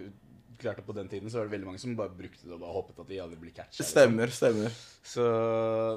[0.60, 2.60] klart at på den tiden så var det veldig mange som bare brukte det og
[2.60, 3.78] bare håpet at de aldri ble catcha.
[3.80, 3.94] liksom.
[3.94, 4.74] Stemmer, stemmer.
[5.08, 5.28] Så,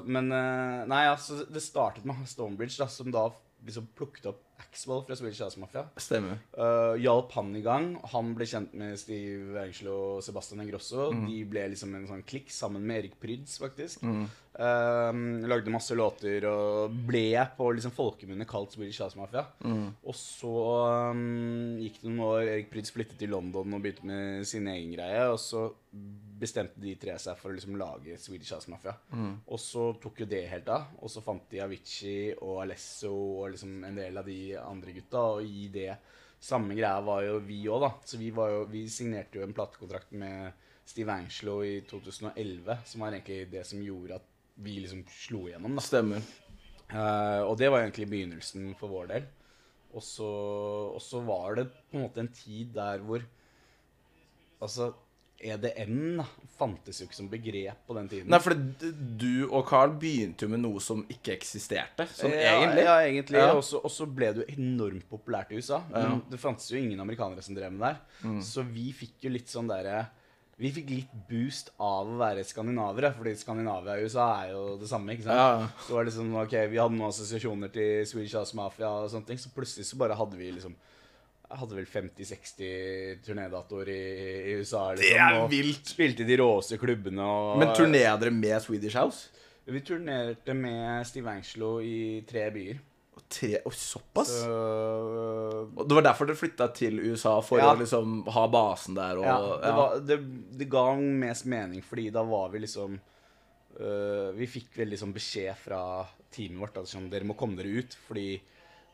[0.07, 3.25] men uh, Nei, altså, det startet med Stonebridge, da, som da
[3.63, 5.83] liksom plukket opp Axwell fra Swedish House Mafia.
[5.99, 6.39] Stemmer.
[6.55, 7.89] Uh, hjalp han i gang.
[8.13, 11.09] Han ble kjent med Steve Angelo og Sebastian Ingrosso.
[11.27, 14.03] De ble liksom en sånn klikk sammen med Erik Pryds, faktisk.
[14.53, 19.47] Um, lagde masse låter og ble på liksom folkemunne kalt Swedish House Mafia.
[20.05, 20.51] Og så
[21.09, 22.41] um, gikk det noen år.
[22.51, 25.23] Erik Pryd flyttet til London og begynte med sin egen greie.
[25.31, 25.65] Og så
[26.43, 28.93] bestemte de tre seg for å liksom lage Swedish House Mafia.
[29.47, 30.91] Og så tok jo det helt av.
[31.01, 35.23] Og så fant de Avicii og Alesso og liksom en del av de andre gutta.
[35.37, 35.95] Og i det
[36.43, 37.91] samme greia var jo vi òg, da.
[38.05, 40.53] Så vi, var jo, vi signerte jo en platekontrakt med
[40.85, 45.77] Steve Angelo i 2011, som var egentlig det som gjorde at vi liksom slo igjennom,
[45.77, 45.83] da.
[45.85, 46.25] Stemmer.
[46.93, 49.29] Uh, og det var egentlig begynnelsen for vår del.
[49.93, 50.27] Og så,
[50.93, 53.23] og så var det på en måte en tid der hvor
[54.63, 54.93] Altså,
[55.43, 58.29] EDM da, fantes jo ikke som begrep på den tiden.
[58.31, 62.05] Nei, for du og Carl begynte jo med noe som ikke eksisterte.
[62.15, 62.85] Sånn ja, egentlig.
[62.87, 63.41] Ja, egentlig.
[63.41, 63.49] Ja.
[63.57, 65.81] Og så- ble det jo enormt populært i USA.
[65.91, 68.29] Men det fantes jo ingen amerikanere som drev med det der.
[68.29, 68.41] Mm.
[68.41, 70.05] Så vi fikk jo litt sånn derre
[70.61, 74.89] Vi fikk litt boost av å være skandinavere, fordi Skandinavia og USA er jo det
[74.91, 75.15] samme.
[75.15, 75.39] ikke sant?
[75.39, 75.69] Ja.
[75.87, 79.31] Så var det liksom, ok, Vi hadde noen assosiasjoner til Swedish House Mafia, og sånne
[79.31, 80.75] ting, så plutselig så bare hadde vi liksom
[81.53, 83.97] jeg hadde vel 50-60 turnédatoer i,
[84.49, 84.87] i USA.
[84.95, 85.85] Liksom, Det er og vilt.
[85.91, 87.21] Spilte i de råeste klubbene.
[87.21, 89.27] Og, Men turnerer dere med Swedish House?
[89.69, 92.79] Vi turnerte med Steve Angelo i tre byer.
[93.33, 94.29] Tre, Oi, såpass?
[94.43, 94.53] Så,
[95.75, 97.71] Og det var derfor dere flytta til USA, for Ja.
[97.73, 100.17] å liksom ha basen der og ja, det, var, det,
[100.59, 102.99] det ga mest mening, fordi da var vi liksom
[103.79, 105.81] uh, Vi fikk veldig sånn beskjed fra
[106.33, 107.97] teamet vårt at sånn, dere må komme dere ut.
[108.07, 108.39] Fordi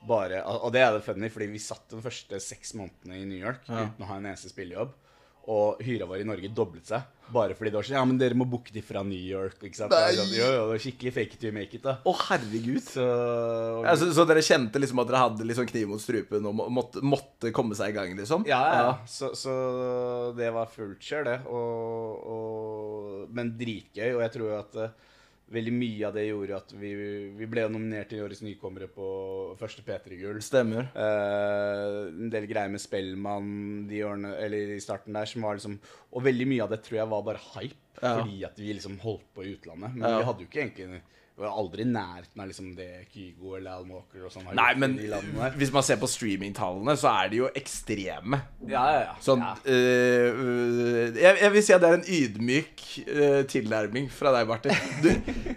[0.08, 3.40] bare, Og det er det funny, fordi vi satt de første seks månedene i New
[3.40, 3.86] York Ja.
[3.88, 4.92] uten å ha en eneste spillejobb.
[5.50, 7.06] Og hyra vår i Norge doblet seg.
[7.34, 9.58] Bare fordi det var sånn Ja, men dere må booke de fra New York.
[9.62, 9.94] Ikke sant?
[9.94, 10.12] Nei.
[10.18, 11.96] Sånn, jo, jo, det var skikkelig fake it you make it, da.
[12.04, 12.82] Å, herregud.
[12.86, 13.06] Så,
[13.86, 16.68] Ja, så, så dere kjente liksom at dere hadde sånn kniv mot strupen og må,
[16.80, 18.46] måtte, måtte komme seg i gang, liksom?
[18.50, 18.82] Ja, ja.
[18.90, 18.96] ja.
[19.10, 19.54] Så, så
[20.38, 21.38] det var fullt kjør, det.
[21.50, 24.12] Og, og, men dritgøy.
[24.18, 25.16] Og jeg tror jo at eh,
[25.52, 26.92] veldig mye av det gjorde at vi,
[27.38, 29.06] vi ble nominert til Årets nykommere på
[29.60, 30.40] første P3-gull.
[30.46, 30.90] Stemmer.
[30.94, 35.80] Eh, en del greier med Spellemann de årene, eller i starten der, som var liksom
[36.12, 38.16] Og veldig mye av det tror jeg var bare hype, Ja.
[38.22, 39.94] fordi at vi liksom holdt på i utlandet.
[39.96, 40.18] Men Ja.
[40.20, 41.02] vi hadde jo ikke egentlig
[41.40, 44.58] Vi var aldri i nærheten av liksom det Kygo eller Al Walker og sånn har
[44.60, 45.54] Nei, men i de der.
[45.56, 48.42] hvis man ser på streamingtallene, så er de jo ekstreme.
[48.68, 49.14] Ja, ja, ja.
[49.24, 49.54] Sånn ja.
[49.64, 54.50] øh, øh, jeg, jeg vil si at det er en ydmyk øh, tilnærming fra deg,
[54.52, 54.76] Martin.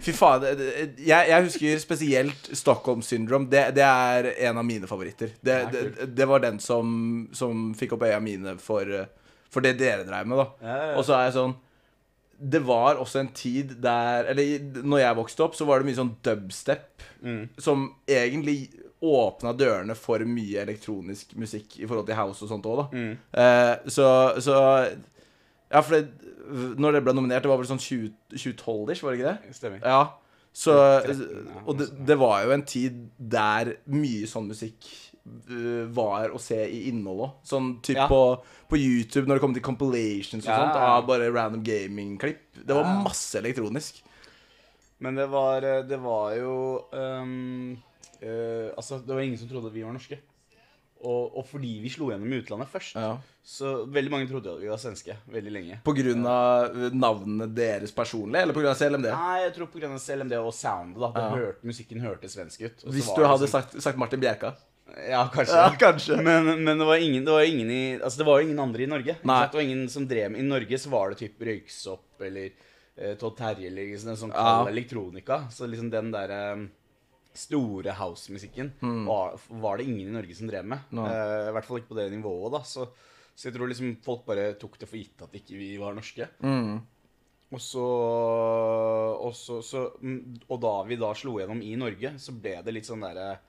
[0.05, 0.41] Fy faen.
[0.45, 3.49] det- det- Jeg, jeg husker spesielt Stockholm Syndrome.
[3.51, 5.35] Det, det er en av mine favoritter.
[5.43, 9.05] Det, det, det var den som, som fikk opp øya mine for, øh,
[9.51, 10.47] for det dere dreiv med, da.
[10.63, 10.97] Ja, ja, ja.
[10.97, 11.55] Og så er jeg sånn
[12.39, 15.99] Det var også en tid der Eller når jeg vokste opp, så var det mye
[15.99, 16.89] sånn dubstep
[17.23, 17.45] Mm.
[17.57, 18.69] som egentlig
[19.03, 22.85] åpna dørene for mye elektronisk musikk i forhold til house og sånt òg, da.
[22.91, 23.13] Mm.
[23.31, 24.07] Eh, så,
[24.43, 24.57] så
[25.71, 26.09] Ja, for det,
[26.77, 29.55] når det ble nominert, det var vel sånn 2012-ish, var det ikke det?
[29.55, 29.79] Stemmer.
[29.87, 30.01] Ja.
[30.53, 30.75] Så,
[31.65, 34.85] og det, det var jo en tid der mye sånn musikk
[35.25, 37.31] var å se i innhold òg.
[37.47, 38.07] Sånn typ Ja.
[38.11, 42.59] på, på YouTube når det kom til compilations og Ja, sånt, av bare random gaming-klipp.
[42.65, 44.01] Det var masse elektronisk.
[44.99, 47.77] Men det var, eh, det var jo um,
[48.23, 50.19] uh, Altså, det var ingen som trodde vi var norske.
[51.03, 53.17] Og, og fordi vi slo gjennom i utlandet først, Ja.
[53.43, 55.79] så veldig mange trodde at vi var svenske veldig lenge.
[56.31, 59.09] Av navnet deres personlig, eller av CLMD?
[59.11, 59.89] Nei, jeg tror pga.
[59.99, 60.99] CLMD og soundet.
[60.99, 61.29] da Ja.
[61.35, 62.85] hørte, Musikken hørtes svensk ut.
[62.87, 63.49] Hvis du hadde sånn...
[63.51, 64.55] sagt, sagt Martin Bjerka?
[65.09, 65.55] Ja, kanskje.
[65.57, 66.17] Ja, kanskje.
[66.21, 68.89] Men, men det var ingen, det var ingen i Altså, det var ingen andre i
[68.91, 69.15] Norge.
[69.23, 72.51] Det var ingen som drev med I Norge så var det typ Røyksopp eller
[73.01, 74.71] uh, Todd Terje eller liksom, en sånn kald Ja.
[74.75, 75.39] elektronika.
[75.51, 76.43] Så liksom den derre
[77.33, 78.67] store house-musikken
[79.07, 80.83] var, var det ingen i Norge som drev med.
[80.93, 81.07] No.
[81.09, 82.59] Eh, I hvert fall ikke på det nivået, da.
[82.61, 82.85] Så,
[83.33, 86.27] så jeg tror liksom folk bare tok det for gitt at ikke vi var norske.
[86.45, 86.75] Mm.
[87.53, 87.81] Og så,
[89.17, 92.73] og så, så mm, Og da vi da slo gjennom i Norge, så ble det
[92.77, 93.41] litt sånn derre eh,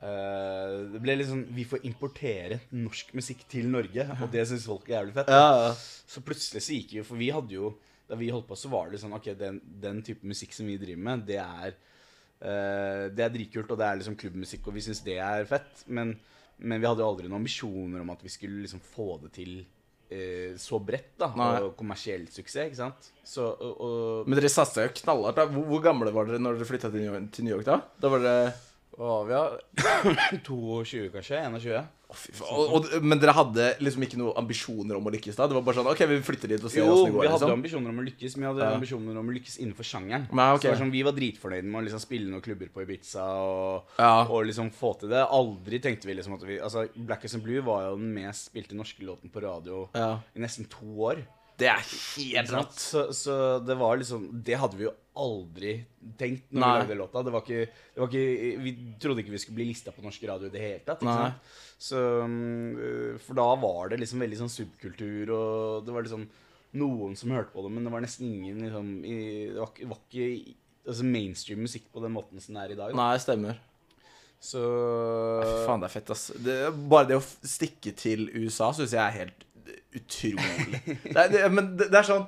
[0.00, 4.86] Det ble litt sånn Vi får importere norsk musikk til Norge, og det syns folk
[4.88, 5.28] er jævlig fett.
[5.28, 5.74] Ja, ja.
[6.08, 7.74] Så plutselig så gikk vi For vi hadde jo
[8.08, 10.78] Da vi holdt på, så var det sånn Ok, den, den type musikk som vi
[10.80, 14.86] driver med, det er uh, Det er dritkult, og det er liksom klubbmusikk, og vi
[14.88, 15.84] syns det er fett.
[15.92, 16.14] Men,
[16.58, 19.52] men vi hadde jo aldri noen ambisjoner om at vi skulle liksom få det til
[19.60, 21.28] uh, så bredt, da.
[21.38, 21.50] Nei.
[21.68, 23.12] Og kommersiell suksess, ikke sant.
[23.22, 25.38] Så, og, og Men dere satsa jo knallhardt.
[25.44, 25.46] da.
[25.52, 27.68] Hvor, hvor gamle var dere når dere flytta til, New York- til New York?
[27.68, 27.78] da?
[28.00, 28.50] Da var dere
[29.08, 29.88] var vi, da?
[30.44, 31.40] 22, kanskje?
[31.60, 31.88] 21?
[32.10, 32.50] Å, fy faen.
[32.58, 35.46] og, og, Men dere hadde liksom ikke noen ambisjoner om å lykkes da?
[35.46, 37.20] Det var bare sånn OK, vi flytter dit og ser åssen det går.
[37.20, 37.52] Jo, vi hadde liksom.
[37.54, 38.70] ambisjoner om å lykkes, men vi hadde Ja.
[38.80, 40.26] ambisjoner om å lykkes innenfor sjangeren.
[40.34, 40.58] Nei, ok.
[40.58, 43.24] Så det var sånn, Vi var dritfornøyde med å liksom spille noen klubber på Ibiza
[43.46, 44.12] og, Ja.
[44.26, 45.22] og liksom få til det.
[45.38, 48.50] Aldri tenkte vi liksom at vi Altså, Black as and Blue var jo den mest
[48.50, 50.18] spilte norske låten på radio Ja.
[50.34, 51.22] i nesten to år.
[51.60, 52.76] Det er helt rått.
[52.80, 55.74] Så, så det var liksom Det hadde vi jo aldri
[56.16, 56.68] tenkt når Nei.
[56.70, 57.22] vi lagde låta.
[57.26, 60.22] Det var ikke, det var ikke, vi trodde ikke vi skulle bli lista på norsk
[60.30, 61.02] radio i det hele tatt.
[61.80, 66.24] Så, mm, for da var det liksom veldig sånn subkultur, og det var liksom
[66.80, 69.18] noen som hørte på det, men det var nesten ingen liksom i,
[69.50, 70.54] Det var, var ikke
[70.86, 72.94] altså mainstream musikk på den måten som det er i dag.
[72.94, 73.00] Da.
[73.02, 73.60] Nei, stemmer.
[74.40, 74.60] Så
[75.66, 76.30] faen, det er fett, ass.
[76.40, 76.56] Det,
[76.88, 79.44] bare det å stikke til USA syns jeg er helt
[80.00, 80.80] utrolig.
[81.04, 82.24] Det er, det, men det, det er sånn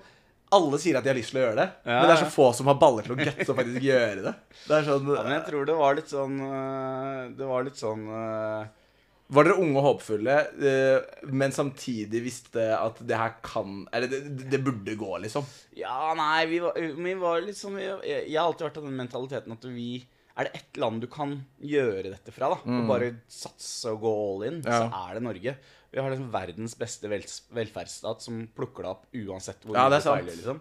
[0.52, 2.30] Alle sier at de har lyst til å gjøre det, Ja, men det er så
[2.34, 4.32] få som har baller til å gutte og faktisk gjøre det.
[4.66, 7.80] Det er sånn ja, men jeg tror det var litt sånn øh, Det var litt
[7.80, 8.62] sånn øh,
[9.32, 10.34] Var dere unge og håpefulle,
[10.68, 14.20] eh, men samtidig visste at det her kan Eller det,
[14.52, 15.46] det burde gå, liksom?
[15.78, 19.56] Ja, nei, vi var, vi var liksom jeg, jeg har alltid vært av den mentaliteten
[19.56, 19.88] at vi
[20.36, 21.32] Er det ett land du kan
[21.64, 24.94] gjøre dette fra, da, og bare satse og gå all in, så Mm.
[25.00, 25.52] Er det Norge.
[25.92, 30.00] Vi har liksom verdens beste vel, velferdsstat som plukker deg opp uansett hvor Ja, det
[30.00, 30.30] er du sant.
[30.32, 30.60] liksom.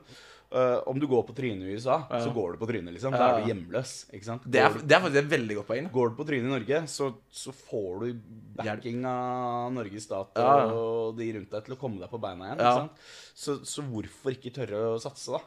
[0.52, 2.20] Uh, om du går på trynet i USA, Ja.
[2.26, 3.14] så går du på trynet, liksom.
[3.16, 3.94] Da er du hjemløs.
[4.12, 4.44] ikke sant?
[4.44, 5.88] Det er, det er faktisk et veldig godt poeng.
[5.94, 8.20] Går du på trynet i Norge, så, så får du
[8.60, 12.50] backing av Norges stat Ja, og de rundt deg til å komme deg på beina
[12.50, 12.60] igjen.
[12.60, 13.08] Ikke sant?
[13.34, 15.40] Så, så hvorfor ikke tørre å satse, da?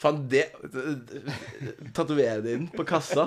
[0.00, 0.46] Faen, det
[1.92, 3.26] Tatovere det inn på kassa.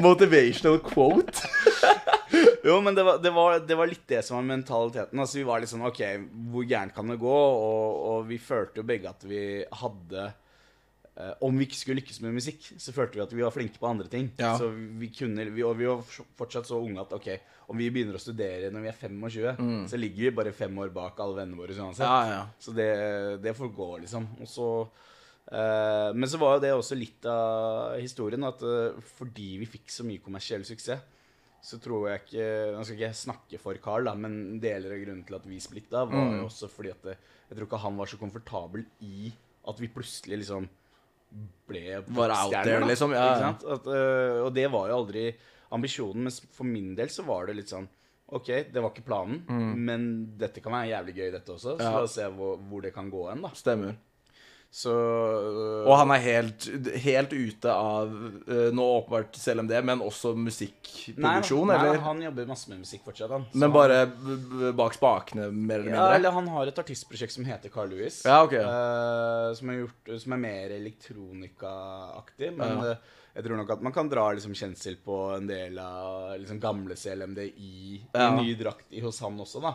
[0.00, 1.44] Motivational quote.
[2.64, 5.20] Jo, men det var, det, var, det var litt det som var mentaliteten.
[5.22, 6.02] Altså, vi var litt sånn OK,
[6.52, 7.34] hvor gærent kan det gå?
[7.34, 9.42] Og, og vi følte jo begge at vi
[9.82, 13.54] hadde eh, Om vi ikke skulle lykkes med musikk, så følte vi at vi var
[13.54, 14.28] flinke på andre ting.
[14.40, 14.56] Ja.
[14.60, 16.04] Så vi kunne vi, Og vi var
[16.38, 17.30] fortsatt så unge at OK,
[17.70, 20.90] om vi begynner å studere når vi er 25, så ligger vi bare fem år
[20.94, 22.02] bak alle vennene våre uansett.
[22.02, 22.42] Ja, ja.
[22.58, 22.90] Så det,
[23.44, 24.26] det får gå, liksom.
[24.42, 24.66] Og så
[25.52, 29.94] eh, Men så var jo det også litt av historien, at eh, fordi vi fikk
[29.94, 31.06] så mye kommersiell suksess,
[31.62, 32.44] så tror jeg ikke
[32.76, 35.58] Nå skal ikke jeg snakke for Carl, da, men deler av grunnen til at vi
[35.60, 36.38] splitta, var Mm.
[36.40, 37.16] jo også fordi at det,
[37.50, 39.32] jeg tror ikke han var så komfortabel i
[39.68, 40.68] at vi plutselig liksom
[41.68, 45.28] ble Var out there, liksom, ja, At, øh, og det var jo aldri
[45.70, 47.86] ambisjonen, men for min del så var det litt sånn
[48.32, 49.40] OK, det var ikke planen,
[49.74, 50.04] men
[50.38, 51.72] dette kan være jævlig gøy, dette også.
[51.76, 51.82] Så Mm.
[51.82, 51.90] Ja.
[51.96, 53.48] la oss se hvor, hvor det kan gå hen, da.
[53.58, 53.96] Stemmer.
[54.70, 56.62] Så øh, Og han er helt,
[57.02, 58.12] helt ute av
[58.46, 62.04] eh, Nå åpenbart CLMD, men også musikkproduksjon, nei, nei, eller?
[62.04, 63.48] han jobber masse med musikk fortsatt, han.
[63.50, 66.14] Så Men bare b- bak spakene, mer eller Ja, mindre?
[66.20, 68.20] eller han har et artistprosjekt som heter Carl Louis.
[68.24, 68.62] Ja, okay.
[68.62, 72.52] eh, som, er gjort, som er mer elektronika-aktig.
[72.56, 72.90] Men Ja.
[72.92, 72.96] eh,
[73.34, 76.94] jeg tror nok at man kan dra liksom, kjensel på en del av liksom, gamle
[76.98, 79.74] CLMD i, i ny drakt i, hos han også, da.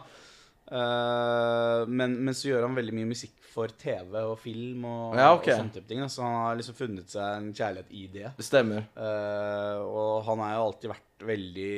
[0.65, 5.29] Uh, men, men så gjør han veldig mye musikk for TV og film og, Ja,
[5.33, 5.53] okay.
[5.55, 6.01] og sånne type ting.
[6.03, 6.09] Da.
[6.11, 8.31] Så han har liksom funnet seg en kjærlighet i det.
[8.37, 8.87] Det stemmer.
[8.97, 11.71] Uh, og han har jo alltid vært veldig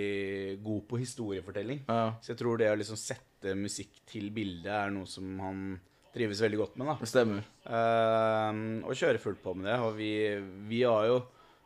[0.65, 1.83] god på historiefortelling.
[1.85, 5.63] Ja, Så jeg tror det å liksom sette musikk til bildet er noe som han
[6.17, 6.89] trives veldig godt med.
[6.89, 6.97] da.
[7.03, 7.49] det stemmer.
[7.69, 9.79] Uh, og kjører fullt på med det.
[9.85, 10.11] Og vi,
[10.69, 11.19] vi har jo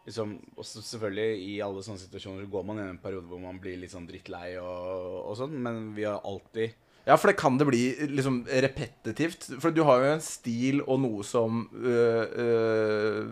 [0.05, 3.59] liksom også Selvfølgelig, i alle sånne situasjoner så går man gjennom en periode hvor man
[3.61, 6.73] blir litt sånn drittlei og, og sånn, men vi har alltid
[7.07, 7.83] Ja, for det kan det bli
[8.13, 9.47] liksom repetitivt.
[9.61, 13.31] For du har jo en stil og noe som øh, øh,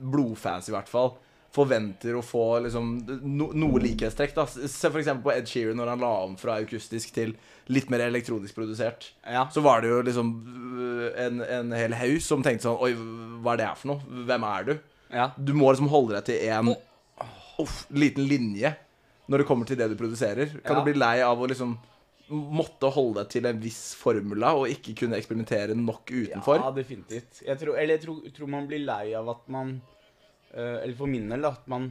[0.00, 1.12] blodfans, i hvert fall,
[1.52, 2.92] forventer å få liksom
[3.26, 4.34] no, noe likhetstrekk.
[4.36, 7.34] da Se eksempel på Ed Sheeran når han la om fra akustisk til
[7.70, 9.10] litt mer elektronisk produsert.
[9.26, 9.44] Ja.
[9.52, 10.30] Så var det jo liksom
[11.18, 12.92] en, en hel haug som tenkte sånn Oi,
[13.42, 14.24] hva er det her for noe?
[14.30, 14.72] Hvem er du?
[15.10, 15.28] ja.
[15.36, 16.68] Du må liksom holde deg til en
[17.60, 18.70] uff, liten linje
[19.30, 20.52] når det kommer til det du produserer.
[20.64, 20.80] Kan Ja.
[20.80, 21.74] du bli lei av å liksom
[22.30, 26.60] måtte holde til en viss formula og ikke kunne eksperimentere nok utenfor?
[26.62, 27.40] Ja, definitivt.
[27.46, 29.72] Jeg tror, eller jeg tror, tror man blir lei av at man
[30.54, 31.90] eh, Eller for min del, at man,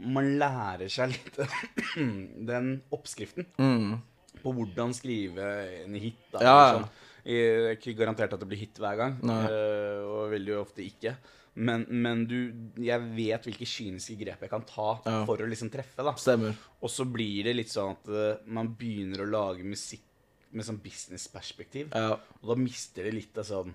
[0.00, 1.40] man lærer seg litt
[2.52, 3.98] den oppskriften Mm.
[4.42, 5.46] på hvordan skrive
[5.84, 6.20] en hit.
[6.32, 6.72] Da, Ja, ja.
[6.78, 6.90] Sånn.
[7.30, 9.42] Jeg er ikke garantert at det blir hit hver gang, Nei.
[9.52, 11.12] eh, og veldig ofte ikke.
[11.54, 12.36] Men, men du,
[12.80, 15.24] jeg vet hvilke kyniske grep jeg kan ta Ja.
[15.26, 16.04] for å liksom treffe.
[16.06, 16.14] da.
[16.20, 16.54] Stemmer.
[16.80, 20.06] Og så blir det litt sånn at uh, man begynner å lage musikk
[20.54, 21.90] med sånn businessperspektiv.
[21.94, 22.16] Ja.
[22.40, 23.74] Og da mister det litt av sånn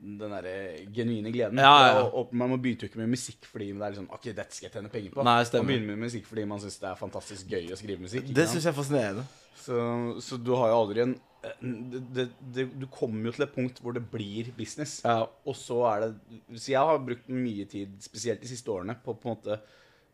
[0.00, 0.52] den derre
[0.96, 1.60] genuine gleden.
[1.60, 2.02] Ja, ja.
[2.06, 4.70] Og, og man begynte jo ikke med musikk fordi det er liksom OK, dette skal
[4.70, 5.24] jeg tjene penger på.
[5.28, 5.36] Nei.
[5.44, 8.30] Man begynner med musikk fordi man syns det er fantastisk gøy å skrive musikk.
[8.30, 9.26] Det synes syns jeg er fascinerende.
[9.60, 9.76] Så,
[10.24, 13.80] så du har jo aldri en det, det, det, Du kommer jo til et punkt
[13.80, 15.00] hvor det blir business.
[15.06, 15.24] Ja.
[15.48, 19.16] Og så er det Så jeg har brukt mye tid, spesielt de siste årene, på
[19.16, 19.60] på en måte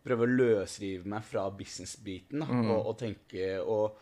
[0.06, 2.44] prøve å løsrive meg fra business-biten.
[2.46, 2.68] Mm.
[2.70, 3.96] Og, og tenke og,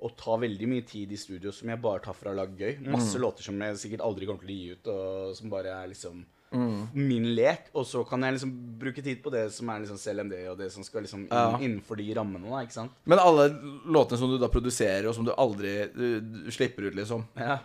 [0.00, 2.76] og ta veldig mye tid i studio som jeg bare tar for å lage gøy.
[2.84, 2.92] Mm.
[2.94, 5.90] Masse låter som jeg sikkert aldri kommer til å gi ut, og som bare er
[5.90, 6.22] liksom
[6.52, 6.88] Mm.
[6.98, 7.68] min lek.
[7.78, 10.72] Og så kan jeg liksom bruke tid på det som er liksom CLMD, og det
[10.74, 11.58] som skal liksom inn, Ja.
[11.58, 12.48] innenfor de rammene.
[12.50, 12.90] da, ikke sant?
[13.06, 13.48] Men alle
[13.86, 17.58] låtene som du da produserer, og som du aldri øh, slipper ut, liksom Ja.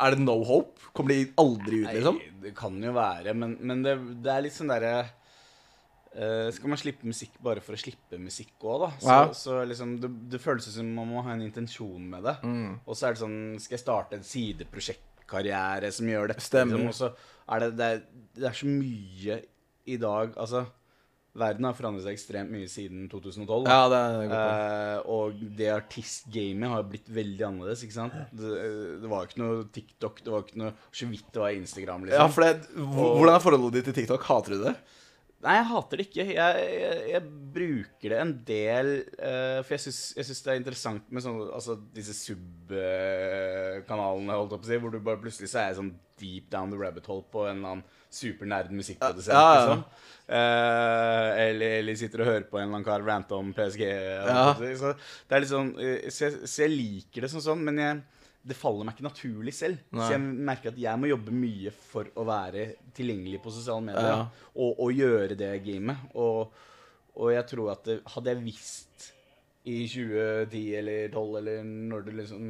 [0.00, 0.80] Er det no hope?
[0.96, 2.16] Kommer de aldri ut, liksom?
[2.20, 4.94] Nei, det kan jo være, men, men det, det er litt sånn derre
[6.16, 8.90] uh, Skal man slippe musikk bare for å slippe musikk òg, da?
[8.96, 9.28] Så, Ja.
[9.36, 12.36] så liksom det, det føles som man må ha en intensjon med det.
[12.42, 12.78] Mm.
[12.86, 14.24] Og så er det sånn Skal jeg starte en
[15.30, 16.44] sideprosjektkarriere som gjør dette?
[16.44, 16.84] Stemmer.
[16.88, 17.16] Liksom,
[17.50, 18.04] er det, det, er,
[18.36, 19.40] det er så mye
[19.90, 20.64] i dag Altså,
[21.40, 23.68] verden har forandret seg ekstremt mye siden 2012.
[23.70, 24.36] Ja, det er godt.
[24.36, 27.84] Eh, og det artistgamet har blitt veldig annerledes.
[27.86, 28.16] ikke sant?
[28.34, 28.54] Det,
[29.02, 32.08] det var ikke noe TikTok, det var ikke noe så vidt det var Instagram.
[32.08, 32.24] liksom.
[32.24, 34.26] Ja, for det, Hvordan er forholdet ditt til TikTok?
[34.30, 34.74] Hater du det?
[35.40, 36.24] Nei, jeg hater det ikke.
[36.36, 37.22] Jeg, jeg, jeg
[37.54, 42.12] bruker det en del, uh, for jeg syns, det er interessant med sånne, altså, disse
[42.18, 46.68] sub-kanalene, holdt på å si, hvor du bare plutselig så er jeg sånn deep down
[46.72, 49.32] the rabbit hole på en eller annen supernerd musikkprodusent.
[49.32, 49.46] Ja, ja.
[49.62, 49.80] Liksom.
[50.28, 53.82] uh, eller, eller sitter og hører på en eller annen kar rante om PSG.
[53.88, 54.52] Ja.
[54.76, 57.74] Så det er litt sånn, eh, så jeg, så jeg liker det som sånn, men
[57.80, 57.94] jeg,
[58.40, 59.80] det faller meg ikke naturlig selv.
[59.92, 60.06] Nei.
[60.06, 62.66] Så jeg merker at jeg må jobbe mye for å være
[62.96, 64.22] tilgjengelig på sosiale medier.
[64.22, 64.50] Ja.
[64.54, 66.08] Og, og gjøre det gamet.
[66.16, 66.54] Og,
[67.20, 69.10] og jeg tror at det, hadde jeg visst
[69.68, 72.44] i 2010 eller 2012, eller når det liksom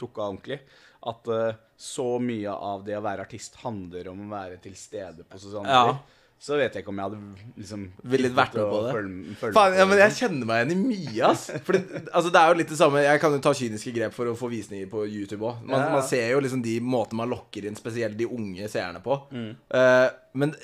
[0.00, 0.60] tok av ordentlig,
[1.08, 5.24] at uh, så mye av det å være artist handler om å være til stede
[5.24, 5.94] på sosiale Ja.
[6.40, 7.82] Så vet jeg ikke om jeg hadde liksom
[8.14, 8.92] Ville vært med på det.
[8.96, 10.20] følge- følge Faen, ja, men Jeg liksom.
[10.30, 11.42] kjenner meg igjen i mye, ass.
[11.66, 11.80] Fordi,
[12.16, 14.36] altså, det er jo litt det samme Jeg kan jo ta kyniske grep for å
[14.40, 15.62] få visninger på YouTube òg.
[15.68, 15.90] Man, Ja.
[15.92, 19.20] man ser jo liksom de måtene man lokker inn spesielt de unge seerne på.
[19.30, 19.50] Mm.
[19.68, 20.54] Uh, men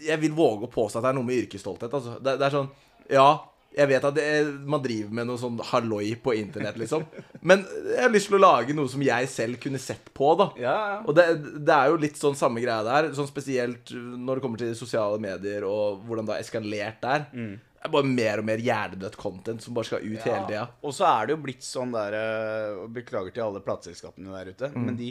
[0.00, 1.90] jeg vil våge å påstå at det er noe med yrkesstolthet.
[1.92, 2.14] Altså.
[2.22, 2.70] Det, det er sånn
[3.10, 3.26] Ja,
[3.74, 4.24] jeg vet at det,
[4.70, 7.02] man driver med noe sånn halloi på internett, liksom.
[7.42, 10.46] Men jeg har lyst til å lage noe som jeg selv kunne sett på, da.
[10.62, 10.96] Ja, ja.
[11.02, 11.24] Og det,
[11.66, 15.18] det er jo litt sånn samme greia der, sånn spesielt når det kommer til sosiale
[15.22, 17.26] medier og hvordan det har eskalert der.
[17.34, 20.68] Det er bare mer og mer hjernedødt content som bare skal ut hele tida.
[20.86, 24.70] Og så er det jo blitt sånn der eh, Beklager til alle plateselskapene der ute,
[24.72, 24.86] Mm.
[24.86, 25.10] men de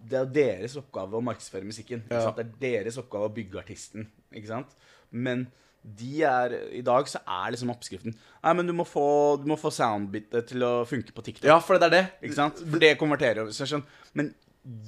[0.00, 2.00] det er jo deres oppgave å markedsføre musikken.
[2.08, 2.30] Ja.
[2.32, 4.06] Det er deres oppgave å bygge artisten.
[4.32, 4.70] Ikke sant?
[5.12, 5.42] Men
[5.82, 9.04] de er, i dag så er liksom oppskriften Nei, men du må få,
[9.40, 11.48] du må få soundbitet til å funke på TikTok.
[11.48, 12.04] Ja, for det er det.
[12.24, 12.60] Ikke sant?
[12.60, 13.48] For det konverterer.
[13.52, 13.98] Så jeg skjønner.
[14.16, 14.30] Men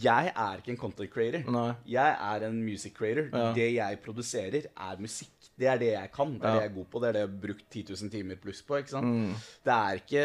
[0.02, 1.44] jeg er ikke en content creator.
[1.52, 1.68] Nei.
[1.88, 3.28] Jeg er en music creator.
[3.32, 3.50] Ja.
[3.56, 5.32] Det jeg produserer, er musikk.
[5.58, 6.32] Det er det jeg kan.
[6.38, 6.54] Det er Ja.
[6.60, 7.00] det jeg er god på.
[7.00, 8.80] Det er det jeg har brukt 10 000 timer pluss på.
[8.80, 9.06] ikke sant?
[9.06, 9.34] Mm.
[9.64, 10.24] Det er ikke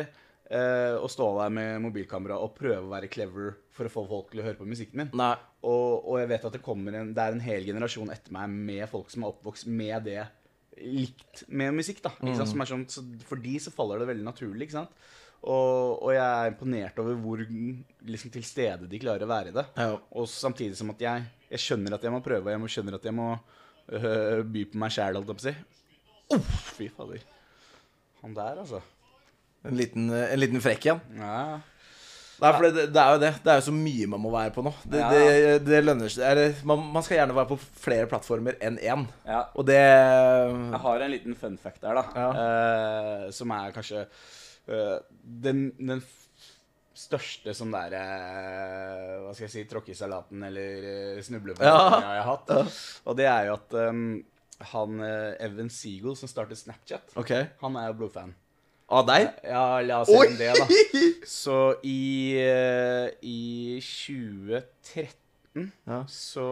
[0.51, 4.31] uh, å stå der med mobilkamera og prøve å være clever for å få folk
[4.31, 5.11] til å høre på musikken min.
[5.67, 8.49] Og, og jeg vet at det kommer en Det er en hel generasjon etter meg
[8.49, 10.21] med folk som er oppvokst med det
[10.81, 12.01] likt med musikk.
[12.05, 12.35] da Mm.
[12.65, 14.67] sånn, så For de så faller det veldig naturlig.
[14.67, 14.89] ikke sant?
[15.43, 17.37] Og, og jeg er imponert over hvor
[18.05, 19.65] liksom, til stede de klarer å være i det.
[19.77, 19.97] Ja.
[20.17, 22.95] Og samtidig som at jeg, jeg skjønner at jeg må prøve, og jeg må skjønner
[22.97, 23.27] at jeg må
[23.93, 25.55] øh, by på meg sjæl, holdt jeg på å si.
[26.35, 27.21] Uff, fy fader.
[28.23, 28.81] Han der, altså.
[29.63, 31.01] En liten, en liten frekk igjen.
[31.21, 31.59] Ja.
[32.37, 33.31] Nei, for det, det er jo det.
[33.43, 34.73] Det er jo så mye man må være på nå.
[34.85, 35.07] Det, Ja.
[35.13, 39.07] det, det lønner seg eller, man, man skal gjerne være på flere plattformer enn én.
[39.25, 39.39] ja.
[39.57, 42.05] Og det Jeg har en liten fun fact der, da.
[42.13, 42.29] Ja.
[42.37, 44.05] Uh, som er kanskje
[44.69, 46.03] uh, den, den
[46.97, 47.99] største sånn derre
[49.21, 51.77] Hva skal jeg si Tråkke i salaten eller uh, snuble på Ja.
[51.99, 52.53] jeg har hatt.
[53.05, 54.09] Og det er jo at um,
[54.73, 57.43] han eh, Evan Seagull, som startet Snapchat, okay.
[57.61, 58.31] han er jo blodfan.
[58.87, 59.29] Av deg?
[59.43, 60.65] Ja, la oss om det, da.
[61.27, 66.03] Så i, eh, i 2013 Ja.
[66.07, 66.49] så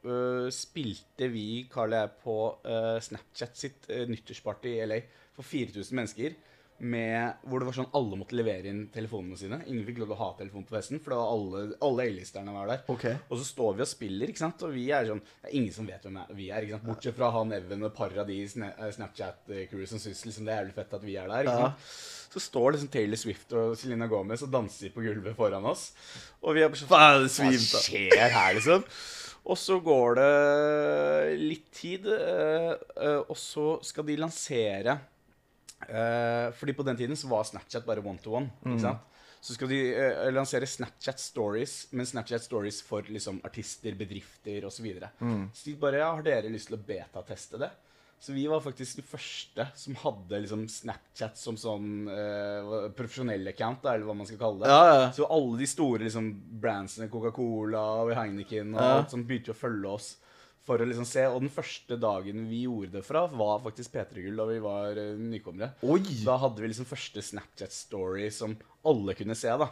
[0.00, 4.96] Uh, spilte vi, Carl og jeg, på uh, Snapchat sitt uh, nyttårsparty i LA
[5.36, 6.38] for 4000 mennesker.
[6.80, 9.58] Med, hvor det var sånn alle måtte levere inn telefonene sine.
[9.68, 12.54] Ingen fikk lov til å ha telefon på festen, for det var alle, alle A-listerne
[12.54, 12.84] var der.
[12.94, 13.18] Okay.
[13.28, 14.64] Og så står vi og spiller, ikke sant?
[14.64, 16.64] og vi er sånn Det er ingen som vet hvem vi er.
[16.64, 16.88] ikke sant?
[16.88, 20.96] Bortsett fra han Even og Paradis eh, Snapchat-crew som syns liksom, det er jævlig fett
[20.96, 21.50] at vi er der.
[21.50, 21.70] ikke Ja.
[22.30, 25.88] Så står liksom Taylor Swift og Selena Gomez og danser på gulvet foran oss.
[26.40, 28.86] Og vi er bare sånn Hva skjer her, liksom?
[29.50, 34.98] Og så går det litt tid, eh, eh, og så skal de lansere
[35.88, 38.50] eh, Fordi på den tiden så var Snapchat bare one to one.
[38.64, 38.80] Mm.
[39.40, 44.90] Så skal de eh, lansere Snapchat Stories, men Snapchat Stories for liksom artister, bedrifter osv.
[45.00, 45.12] Så.
[45.24, 45.46] Mm.
[45.54, 47.70] så de bare ja, Har dere lyst til å betateste det?
[48.20, 53.80] Så vi var faktisk de første som hadde liksom Snapchat som sånn eh, profesjonell account,
[53.86, 54.68] da, eller hva man skal kalle det.
[54.74, 55.06] Ja, ja.
[55.16, 56.28] Så alle de store liksom,
[56.60, 58.98] brandsene, Coca-Cola og Heineken, og Ja.
[58.98, 60.10] alt som begynte å følge oss
[60.70, 61.26] for å liksom se.
[61.26, 65.00] Og den første dagen vi gjorde det fra, var faktisk P3 Gull, da vi var
[65.02, 65.74] eh, nykommere.
[65.90, 66.02] Oi!
[66.26, 68.54] Da hadde vi liksom første Snapchat-story som
[68.86, 69.70] alle kunne se, da.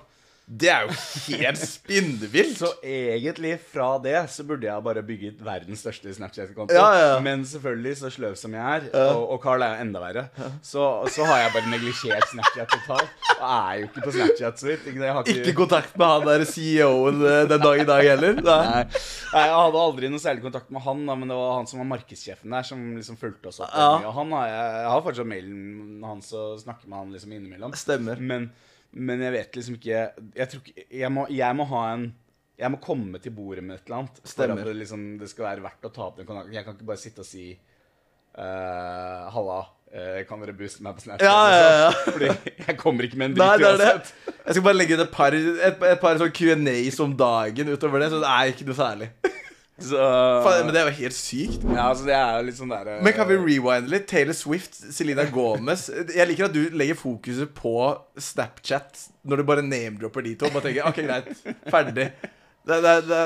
[0.49, 0.95] Det er jo
[1.29, 2.55] helt spinnvilt.
[2.57, 6.73] Så egentlig fra det så burde jeg bare bygget verdens største Snapchat-konto.
[6.73, 7.11] Ja, ja.
[7.25, 10.25] Men selvfølgelig, så sløv som jeg er, og, og Carl er jo enda verre,
[10.65, 13.29] så, så har jeg bare neglisjert Snapchat totalt.
[13.35, 14.87] Og er jo ikke på Snapchat så vidt.
[14.89, 15.35] Ikke, ikke...
[15.43, 18.41] Ikke kontakt med han der CEO-en eh, den dag i dag heller.
[18.49, 18.87] Nei.
[18.89, 21.91] Nei, jeg hadde aldri noe særlig kontakt med han, men det var han som var
[21.93, 23.77] markedssjefen der, som liksom fulgte oss opp.
[23.77, 23.91] Ja.
[24.09, 27.77] Og han har jeg, jeg har fortsatt mailen hans og snakker med han liksom innimellom.
[27.77, 28.25] Stemmer.
[28.33, 28.49] Men,
[28.97, 29.99] men jeg vet liksom ikke
[30.33, 32.07] Jeg tror ikke Jeg må, jeg må ha en
[32.59, 34.17] jeg må komme til bordet med et eller annet.
[34.19, 34.59] For Stemmer.
[34.59, 36.57] at det, liksom, det skal være verdt å ta opp den kontakten.
[36.57, 39.59] Jeg kan ikke bare sitte og si uh, Halla,
[39.95, 41.23] uh, kan dere booste meg på Snapchat?
[41.23, 41.93] Ja, ja, ja.
[41.93, 42.13] liksom?
[42.17, 44.11] Fordi jeg kommer ikke med en dritt uansett.
[44.35, 48.03] Jeg skal bare legge ut et par, et, et par sånn Q&As om dagen utover
[48.03, 49.11] det, så det er ikke noe særlig.
[49.79, 49.99] Så,
[50.43, 51.63] Faen, men det er jo helt sykt.
[51.63, 54.09] ja, altså det er jo litt sånn der, Men kan vi rewinde litt?
[54.11, 55.87] Taylor Swift, Selena Gomez.
[56.11, 57.77] Jeg liker at du legger fokuset på
[58.19, 60.51] Snapchat når du bare name-dropper de to.
[60.51, 61.31] Bare tenker, ok, greit,
[61.71, 62.09] ferdig.
[62.69, 63.21] Det, det, det,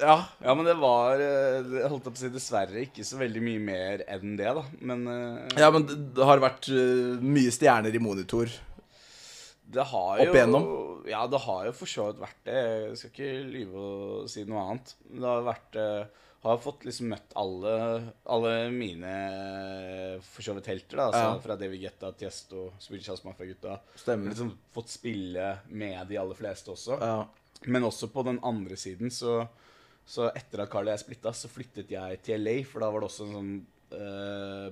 [0.00, 0.16] ja.
[0.42, 3.62] Ja, men det var eh, Jeg holdt på å si dessverre ikke så veldig mye
[3.62, 4.64] mer enn det, da.
[4.82, 8.50] Men eh, ja, men det, har vært eh, mye stjerner i monitor.
[9.62, 10.66] Det har Opp jo igjennom?
[11.08, 12.58] Ja, det har jo for så vidt vært det.
[12.62, 14.92] Jeg skal ikke lyve og si noe annet.
[15.08, 17.74] Det har vært eh, har fått liksom møtt alle,
[18.34, 19.12] alle mine
[20.26, 20.98] for så vidt helter.
[20.98, 21.36] da, altså Ja.
[21.44, 23.78] Fra David Getta, Tiesto, Swedish House Mafia-gutta.
[24.26, 26.98] Liksom fått spille med de aller fleste også.
[26.98, 27.28] Ja.
[27.70, 29.46] Men også på den andre siden, så,
[30.04, 33.04] så etter at Carl og jeg splitta, så flyttet jeg til LA, for da var
[33.04, 33.52] det også en sånn
[33.94, 34.68] eh,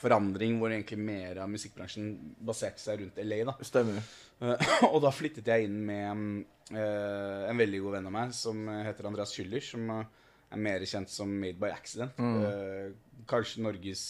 [0.00, 3.44] bransjeforandring hvor egentlig mer av musikkbransjen baserte seg rundt LA.
[3.44, 3.54] da.
[3.62, 4.00] Stemmer.
[4.40, 8.66] Eh, og da flyttet jeg inn med eh, en veldig god venn av meg som
[8.86, 10.08] heter Andreas Schüller, som eh,
[10.50, 12.18] er mer kjent som Made by Accident.
[12.18, 12.90] Eh,
[13.30, 14.04] kanskje Norges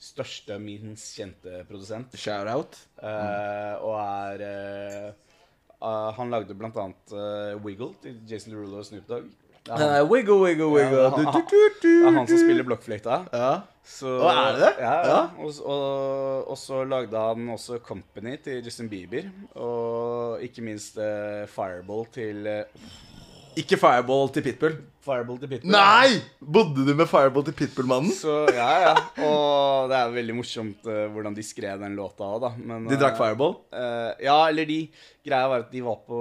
[0.00, 2.14] største, minst kjente produsent.
[2.16, 2.78] Shout-out.
[3.02, 3.82] Mm.
[3.84, 5.12] og er
[6.16, 9.28] Han lagde annet eh, Wiggle til Jason Derulo og Snoop Dogg.
[9.66, 11.02] Det er han, wiggle, wiggle, wiggle.
[11.02, 11.44] Ja, han-
[11.82, 13.18] det er han som spiller blokkfløyta.
[13.32, 13.50] Ja.
[13.90, 14.72] Så, og er det det?
[14.80, 14.92] Ja.
[15.08, 15.20] ja.
[15.42, 19.28] Og, og, og så lagde han også Company til Justin Bieber.
[19.58, 22.64] Og ikke minst uh, Fireball til eh,
[23.58, 24.76] Ikke Fireball til Pitbull.
[25.02, 25.72] Fireball til Pitbull.
[25.72, 26.20] Nei!
[26.38, 28.12] Bodde du med Fireball til Pitbull-mannen?
[28.14, 28.92] Så ja, ja.
[29.26, 32.50] Og det er veldig morsomt uh, hvordan de skrev den låta òg, da.
[32.58, 33.56] Men, De drakk eh, Fireball?
[33.74, 34.80] Uh, ja, eller de
[35.26, 36.20] Greia var at de var på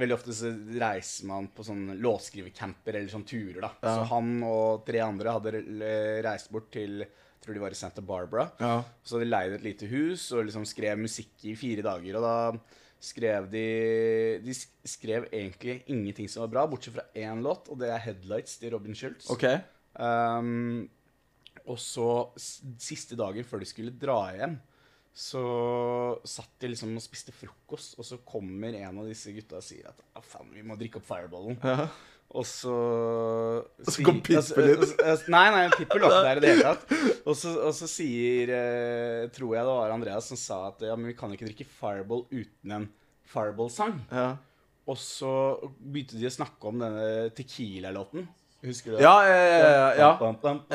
[0.00, 3.72] Veldig ofte så reiser man på sånn låtskrivercamper eller sånn turer, da.
[3.80, 3.96] Ja.
[3.96, 5.64] Så han og tre andre hadde
[6.26, 7.02] reist bort til
[7.40, 8.50] jeg tror de var i Santa Barbara.
[8.60, 8.74] Ja.
[9.00, 12.18] Så hadde de leid et lite hus og liksom skrev musikk i fire dager.
[12.18, 12.34] Og da
[13.00, 13.66] skrev de
[14.44, 14.54] De
[14.88, 18.74] skrev egentlig ingenting som var bra, bortsett fra én låt, og det er 'Headlights' til
[18.74, 19.30] Robin Schultz.
[19.30, 19.60] Okay.
[19.94, 20.88] Um,
[21.66, 22.32] og så
[22.78, 24.58] siste dagen før de skulle dra hjem,
[25.12, 25.42] så
[26.24, 29.90] satt de liksom og spiste frokost, og så kommer en av disse gutta og sier
[29.90, 31.58] at ah, faen, vi må drikke opp fireballen.
[31.64, 31.88] Ja.
[32.30, 34.76] Og så Og så kom Pippel inn.
[34.78, 37.24] altså, altså, Nei, nei, Pippel var ikke der i det hele tatt.
[37.26, 40.94] Og så, og så sier eh, Tror jeg det var Andreas som sa at ja,
[40.94, 42.86] men vi kan ikke drikke fireball uten en
[43.30, 43.96] fireball-sang.
[44.14, 44.28] Ja.
[44.90, 45.32] Og så
[45.78, 48.28] begynte de å snakke om denne Tequila-låten.
[48.60, 49.04] Husker du det?
[49.06, 49.36] Ja, ja,
[49.96, 50.08] ja,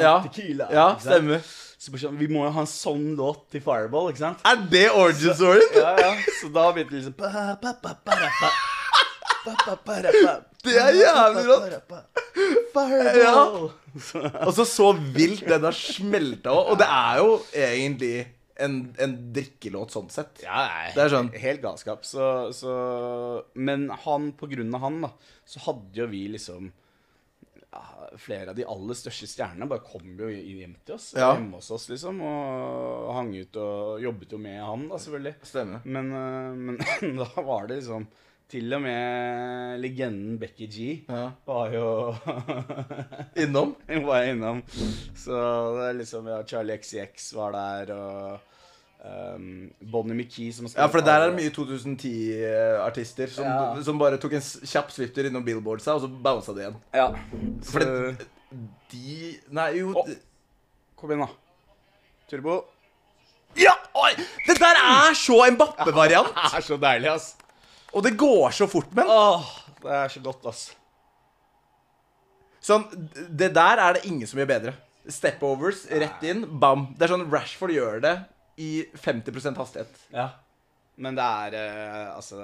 [0.01, 0.67] ja, Tequila.
[0.73, 1.43] ja, stemmer.
[1.77, 4.41] Så sånn, Vi må jo ha en sånn låt til Fireball, ikke sant?
[4.47, 5.75] Er det origin storyen?
[5.77, 6.13] Ja, ja.
[6.39, 7.13] Så da begynte det liksom
[10.65, 11.97] Det er jævlig rått.
[12.75, 13.67] Fireball.
[14.45, 16.73] Og så så vilt den har smelta òg.
[16.73, 18.15] Og det er jo egentlig
[18.55, 20.41] en, en drikkelåt sånn sett.
[20.45, 21.31] Ja, Det er sånn.
[21.39, 22.07] Helt galskap.
[22.07, 22.73] Så, så
[23.57, 25.11] Men han, på grunn av han, da,
[25.47, 26.69] så hadde jo vi liksom
[27.75, 27.83] ja,
[28.21, 31.09] Flere av de aller største stjernene bare kom jo hjem til oss.
[31.17, 31.33] Ja.
[31.35, 32.21] Hjemme hos oss, liksom.
[32.23, 35.35] Og hang ut og jobbet jo med han, da, selvfølgelig.
[35.43, 35.83] Stemmer.
[35.97, 38.07] Men, øh, men da var det liksom
[38.51, 41.29] Til og med legenden Becky G Ja.
[41.47, 41.85] var jo
[43.43, 43.71] Innom.
[43.89, 44.59] Hun var innom.
[45.17, 45.33] Så
[45.79, 48.39] det er liksom Ja, Charlie XCX var der, og
[49.35, 53.81] um, Bonnie McKee som Ja, for det der er det mye 2010-artister som, Ja.
[53.83, 56.77] som bare tok en kjapp swifter innom Billboardsa, og så bounsa det igjen.
[56.93, 57.07] Ja.
[57.65, 58.27] Så, det,
[58.93, 60.11] de Nei, jo oh.
[60.95, 61.31] kom igjen, da.
[62.29, 62.59] Turbo.
[63.57, 63.73] Ja!
[63.95, 64.11] Oi!
[64.45, 66.29] Det der er så en Bappe-variant!
[66.29, 67.33] Det er så deilig, ass.
[67.95, 69.13] Og det går så fort med den.
[69.15, 69.51] Åh,
[69.83, 70.65] det er så godt, ass.
[72.65, 72.87] Sånn,
[73.29, 74.73] det der er det ingen som gjør bedre.
[75.11, 76.89] Stepovers, rett inn, bam.
[76.97, 78.15] Det er sånn Rashford gjør det
[78.61, 79.99] i 50% hastighet.
[80.15, 80.31] Ja.
[80.95, 82.37] Men det er eh, Altså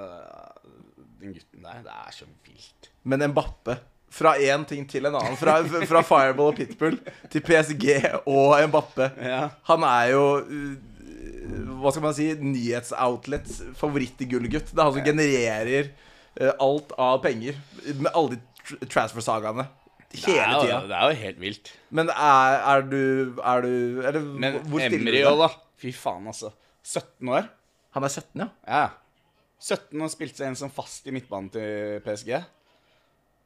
[1.22, 2.90] Den gutten der, det er så vilt.
[3.08, 3.78] Men Mbappe
[4.12, 5.38] fra én ting til en annen.
[5.40, 5.56] Fra,
[5.88, 6.98] fra Fireball og Pitbull
[7.32, 7.86] til PSG
[8.28, 9.08] og Mbappe.
[9.24, 9.46] Ja.
[9.70, 10.91] Han er jo uh,
[11.82, 12.28] Hva skal man si?
[12.38, 14.30] Nyhetsoutlets favorittgullgutt.
[14.32, 14.72] gullgutt.
[14.72, 15.92] Det er han som genererer
[16.40, 17.58] uh, alt av penger
[17.92, 19.66] med alle de transfer-sagaene.
[20.12, 20.80] Hele det tida.
[20.88, 21.70] Det er jo helt vilt.
[21.90, 23.02] Men er, er du
[23.40, 25.48] Er du er det, Men hvor Emry òg, da.
[25.80, 26.52] Fy faen, altså.
[26.84, 27.48] 17 år.
[27.96, 28.48] Han er 17, ja?
[28.66, 28.84] Ja.
[29.62, 32.32] 17 og spilte seg inn som fast i midtbanen til PSG.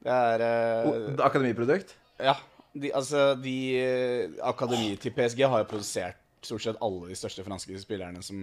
[0.07, 1.95] Det er eh, Akademiprodukt?
[2.23, 2.37] Ja.
[2.77, 7.45] De, altså, de eh, Akademiet til PSG har jo produsert stort sett alle de største
[7.47, 8.39] franske spillerne som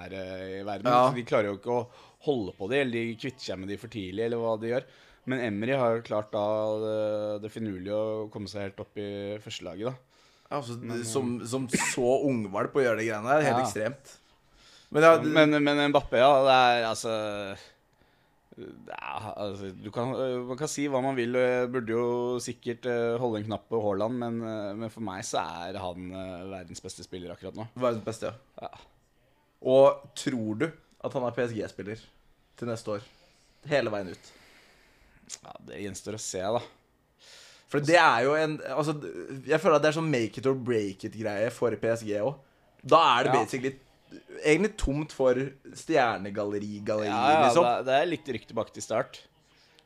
[0.00, 0.88] er eh, i verden.
[0.90, 1.10] Ja.
[1.14, 1.84] De klarer jo ikke å
[2.28, 4.88] holde på de, eller de kvitter seg med de for tidlig, eller hva de gjør.
[5.30, 6.46] Men Emry har jo klart da
[6.82, 6.96] det,
[7.46, 9.08] det finurlige å komme seg helt opp i
[9.44, 9.94] førstelaget, da.
[10.54, 10.76] Altså,
[11.08, 13.46] som, som så ungvalp å gjøre de greiene der.
[13.48, 13.62] Helt Ja.
[13.64, 14.12] ekstremt.
[14.94, 17.14] Men ja, Men, men Mbappé, ja, det er altså
[18.58, 22.04] er, altså, du kan, øh, man kan si hva man vil, og jeg burde jo
[22.42, 26.10] sikkert øh, holde en knapp på Haaland, men, øh, men for meg så er han
[26.52, 27.66] verdens beste spiller akkurat nå.
[27.74, 28.32] verdens beste, ja.
[28.68, 28.68] Ja.
[29.64, 30.66] Og tror du
[31.04, 32.00] at han er PSG-spiller
[32.58, 33.04] til neste år?
[33.70, 34.32] Hele veien ut.
[35.42, 36.60] Ja, Det gjenstår å se, da.
[37.72, 38.92] For det er jo en Altså,
[39.48, 42.34] jeg føler at det er sånn make it or break it-greie for PSG òg.
[42.84, 43.40] Da er det Ja.
[43.40, 43.72] basically
[44.44, 45.38] egentlig tomt for
[45.76, 47.64] stjernegalleri-galleri, Ja, ja, liksom.
[47.68, 49.20] det, det er litt rykte tilbake til start.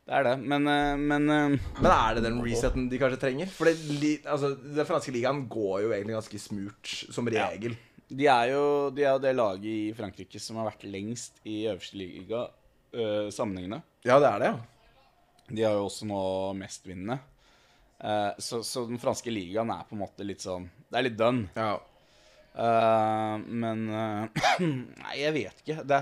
[0.08, 0.36] Det er det.
[0.40, 3.50] Men, eh, men eh, Men er det den reseten de kanskje trenger?
[3.52, 7.76] For det, altså, den franske ligaen går jo egentlig ganske smurt, som regel.
[8.08, 8.62] de er jo
[8.96, 12.46] de er jo det laget i Frankrike som har vært lengst i øverste liga
[12.94, 13.82] øh, sammenhengende.
[14.08, 14.58] Ja, det er det, ja.
[15.50, 16.22] De har jo også nå
[16.56, 17.18] mestvinnende.
[17.98, 21.16] Uh, så, så den franske ligaen er på en måte litt sånn Det er litt
[21.18, 21.48] done.
[21.56, 21.72] ja.
[22.58, 24.26] Eh, men uh,
[25.04, 25.82] Nei, jeg vet ikke.
[25.86, 26.00] Det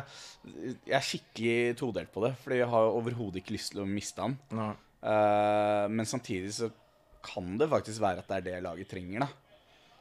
[0.87, 2.33] jeg er skikkelig todelt på det.
[2.43, 4.37] Fordi jeg har overhodet ikke lyst til å miste han.
[4.57, 6.71] Eh, men samtidig så
[7.27, 9.29] kan det faktisk være at det er det laget trenger, da.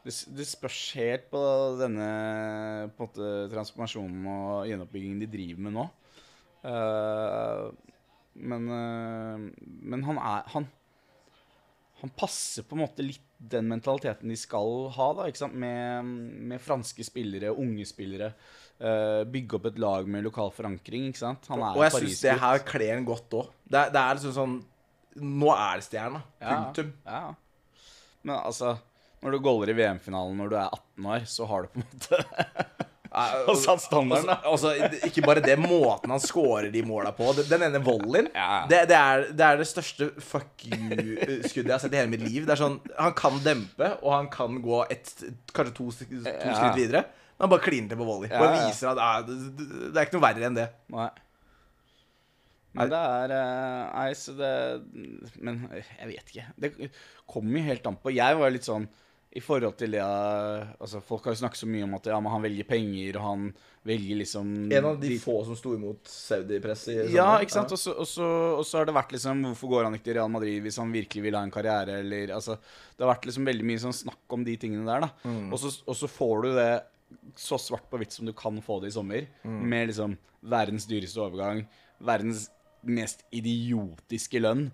[0.06, 1.42] Det, det spørs helt på
[1.80, 2.06] denne
[2.94, 5.86] på en måte, transformasjonen og gjenoppbyggingen de driver med nå.
[8.54, 8.68] Men,
[9.90, 10.68] men han er han,
[12.06, 15.56] han passer på en måte litt den mentaliteten de skal ha, da, ikke sant?
[15.60, 16.08] Med,
[16.52, 18.32] med franske spillere, unge spillere.
[18.76, 21.48] Uh, bygge opp et lag med lokal forankring, ikke sant?
[21.52, 23.52] Han er Og jeg syns det her kler ham godt òg.
[23.64, 24.56] Det, det er liksom sånn
[25.16, 26.20] Nå er det stjerna.
[26.42, 26.90] Punktum.
[27.08, 27.84] Ja, ja.
[28.26, 28.74] Men altså
[29.24, 31.88] Når du goller i VM-finalen når du er 18 år, så har du på en
[31.88, 34.36] måte Og Og satt standarden, da.
[34.52, 34.74] Altså,
[35.08, 37.30] ikke bare det, måten han scorer de måla på.
[37.48, 38.66] Den ene volleyen, Ja.
[38.70, 42.26] det, det, er, det er det største fuck you-skuddet jeg har sett i hele mitt
[42.26, 42.44] liv.
[42.48, 45.14] Det er sånn, Han kan dempe, og han kan gå et,
[45.56, 46.56] kanskje to, to Ja.
[46.58, 47.06] skritt videre.
[47.36, 48.30] Men han bare kliner til på volley.
[48.32, 50.68] Ja, Bare viser at ah, det, det er ikke noe verre enn det.
[50.96, 51.10] Nei.
[52.76, 54.52] Men det er eh, Nei, så det
[55.40, 56.46] Men jeg vet ikke.
[56.60, 56.72] Det
[57.32, 58.12] kommer jo helt an på.
[58.16, 58.88] Jeg var litt sånn
[59.36, 62.20] i forhold til det eh, Altså, folk har jo snakket så mye om at ja,
[62.24, 63.46] men han velger penger, og han
[63.86, 67.74] velger liksom En av de få som sto imot Saudi-press i Ja, ikke sant?
[67.78, 68.08] Så- Og
[68.66, 71.24] så har det vært liksom Hvorfor går han ikke til Real Madrid hvis han virkelig
[71.28, 72.58] vil ha en karriere, eller Altså,
[72.98, 75.10] det har vært liksom veldig mye sånn snakk om de tingene der, da.
[75.58, 76.84] Så, og så får du det
[77.38, 81.20] så svart på hvitt som du kan få det i sommer, med liksom verdens dyreste
[81.22, 81.66] overgang,
[82.02, 82.50] verdens
[82.86, 84.68] mest idiotiske lønn,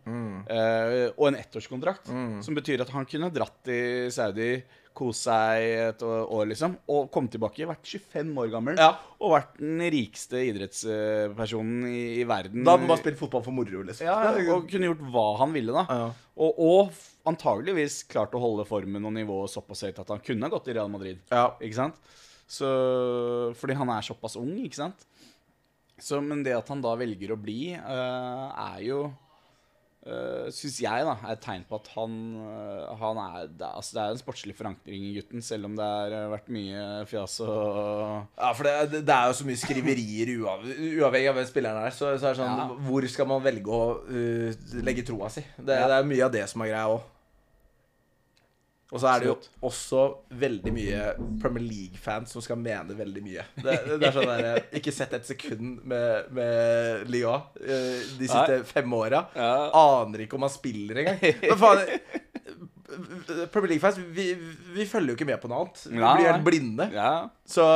[0.50, 2.12] eh, og en ettårskontrakt,
[2.44, 4.62] som betyr at han kunne dratt til Saudi,
[4.94, 8.90] kose seg et år, liksom, og komme tilbake, vært 25 år gammel, Ja.
[9.24, 12.66] og vært den rikeste idrettspersonen i, i verden.
[12.66, 14.06] Da hadde han bare spilt fotball for moro, liksom.
[14.10, 14.18] ja,
[14.52, 15.86] og kunne gjort hva han ville, da.
[15.88, 16.10] Ja.
[16.42, 20.68] Og, og antageligvis klart å holde formen og nivået såpass høyt at han kunne gått
[20.72, 21.20] i Real Madrid.
[21.32, 21.52] Ja.
[21.62, 21.96] Ikke sant?
[22.52, 22.68] Så,
[23.56, 25.06] fordi han er såpass ung, ikke sant?
[26.02, 29.04] Så, men det at han da velger å bli, eh, er jo
[30.08, 33.94] uh, Syns jeg, da, er et tegn på at han, eh, han er det, altså,
[33.98, 37.38] det er en sportslig forankring i gutten, selv om det har eh, vært mye fjas
[37.46, 37.54] og
[38.40, 41.94] Ja, for det, det er jo så mye skriverier uav, uavhengig av hvem spilleren er.
[41.94, 42.68] Så, så er det sånn, Ja.
[42.90, 45.46] Hvor skal man velge å uh, legge troa si?
[45.58, 45.86] Det, Ja.
[45.92, 47.06] det er mye av det som er greia òg.
[48.92, 50.02] Og så er det jo også
[50.36, 51.04] veldig mye
[51.40, 53.46] Premier League-fans som skal mene veldig mye.
[53.56, 58.60] Det, det er sånn der, Ikke sett et sekund med, med Liga uh, de siste
[58.68, 59.24] fem åra.
[59.38, 59.54] Ja.
[59.80, 61.24] Aner ikke om han spiller engang.
[61.24, 61.86] Men faen
[63.54, 64.34] Premier League-fans, vi,
[64.76, 65.84] vi følger jo ikke med på noe annet.
[65.88, 66.92] Vi blir helt blinde.
[66.92, 67.12] Ja.
[67.48, 67.68] Så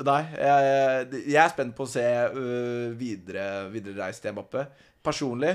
[0.00, 4.64] Nei, jeg, jeg er spent på å se uh, videre, videre reis til Mbappé.
[5.04, 5.52] Personlig,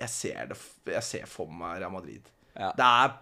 [0.00, 0.56] jeg ser, det,
[0.94, 2.24] jeg ser for meg Real Madrid.
[2.56, 2.72] Ja.
[2.76, 3.12] Det er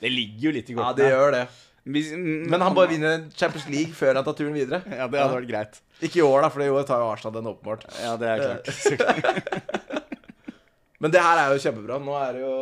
[0.00, 1.46] Det ligger jo litt i Ja, det gjør det.
[1.86, 4.82] Men han bare vinner Champions League før han tar turen videre.
[4.90, 5.78] Ja, det hadde vært greit.
[6.02, 7.86] Ikke i år, da, for i år tar jo Arsenal den åpenbart.
[8.02, 10.02] Ja, det er klart.
[11.04, 12.00] Men det her er jo kjempebra.
[12.02, 12.56] Nå er det jo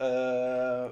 [0.00, 0.86] uh,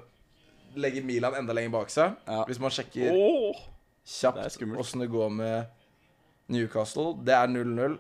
[0.81, 2.19] Legger Milan enda lenger bak seg.
[2.29, 2.43] Ja.
[2.51, 3.61] Hvis man sjekker oh,
[4.05, 7.15] kjapt åssen det, det går med Newcastle.
[7.25, 7.97] Det er 0-0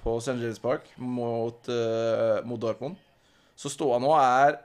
[0.00, 0.38] på St.
[0.40, 2.96] James Park mot, uh, mot Dortmund.
[3.58, 4.56] Så ståa nå er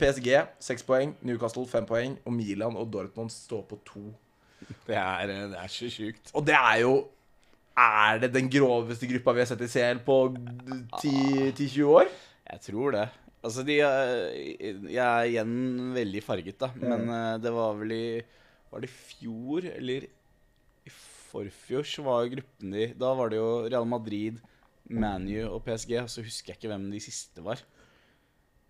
[0.00, 0.30] PSG
[0.60, 4.06] seks poeng, Newcastle fem poeng, og Milan og Dortmund står på to.
[4.86, 6.32] Det er, det er så sjukt.
[6.34, 6.94] Og det er jo
[7.76, 10.14] Er det den groveste gruppa vi har sett i CL på
[10.96, 12.08] 10-20 år?
[12.48, 13.08] Jeg tror det.
[13.44, 16.70] Altså, de er- Jeg er igjen veldig farget, da.
[16.74, 17.42] Men mm.
[17.42, 18.22] det var vel i
[18.72, 20.06] Var det i fjor, eller
[20.86, 24.40] i forfjor, så var gruppen de Da var det jo Real Madrid,
[24.88, 27.60] ManU og PSG, og så husker jeg ikke hvem de siste var.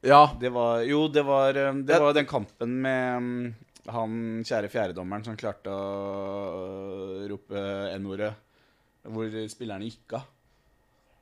[0.05, 0.37] Ja.
[0.41, 3.55] Det var Jo, det var, eh, det var den kampen med mm,
[3.93, 7.63] han kjære fjerdedommeren som klarte å rope
[7.97, 8.33] N-ordet,
[9.07, 10.27] hvor spillerne gikk av.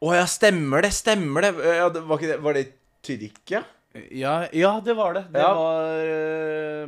[0.05, 1.53] Å ja, stemmer det, stemmer det.
[1.79, 2.65] Ja, det var, det var det
[3.05, 3.63] Tyrkia?
[4.11, 5.23] Ja, ja, det var det.
[5.31, 5.53] Det Ja.
[5.55, 6.01] var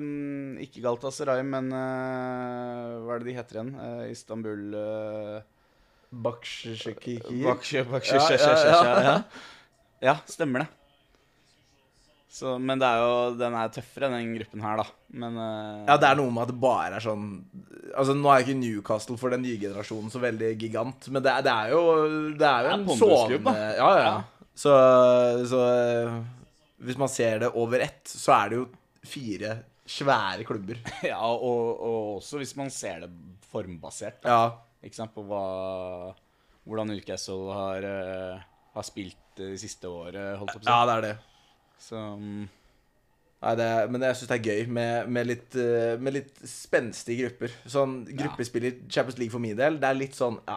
[0.01, 3.71] uh, ikke Galtasaray, men uh, hva er det de heter igjen?
[3.79, 5.37] Uh, Istanbul uh,
[6.11, 7.55] baksjø, Ja,
[8.11, 9.03] ja, ja.
[9.07, 9.15] ja.
[10.03, 10.69] ja, stemmer det.
[12.29, 14.87] Så, men det er jo, den er tøffere, den gruppen her, da.
[15.23, 17.29] Men uh, Ja, det er noe med at det bare er sånn
[17.95, 21.45] Altså, Nå er ikke Newcastle for den nye generasjonen så veldig gigant, men det er,
[21.47, 21.83] det er jo
[22.35, 24.09] Det er jo en sovende ja, ja.
[24.11, 24.17] Ja.
[24.57, 24.75] Så,
[25.49, 26.19] så eh,
[26.89, 28.67] hvis man ser det over ett, så er det jo
[29.07, 29.51] fire
[29.87, 30.81] svære klubber.
[31.13, 33.11] Ja, og, og også hvis man ser det
[33.53, 34.23] formbasert.
[34.25, 34.33] Da.
[34.33, 34.87] Ja.
[34.87, 35.13] Ikke sant?
[35.15, 35.45] På hva,
[36.67, 38.45] hvordan Newcastle har, uh,
[38.77, 40.73] har spilt det siste året, holdt jeg på å si.
[40.73, 41.15] ja, det er det.
[41.83, 42.47] Så mm,
[43.47, 46.39] Nei, det er, men jeg syns det er gøy med, med, litt, eh, med litt
[46.49, 47.53] spenstige grupper.
[47.69, 50.57] Sånn i Champions League for min del, det er litt sånn ja,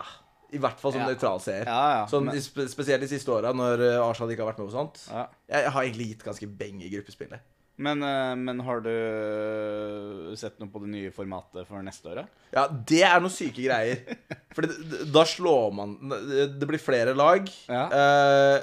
[0.55, 1.09] I hvert fall som Ja.
[1.11, 1.67] nøytral seer.
[1.67, 2.01] Ja, ja.
[2.09, 5.03] Sånn, men, spesielt de siste åra, når Arshad Arsenal ikke har vært med på sånt.
[5.51, 7.43] Jeg har egentlig gitt ganske beng i gruppespillet.
[7.79, 12.23] Men, eh, men har du sett noe på det nye formatet for neste år?
[12.23, 12.25] da?
[12.55, 14.01] Ja, det er noen syke greier.
[14.55, 14.65] For
[15.13, 18.57] da slår man Det blir flere lag, eh,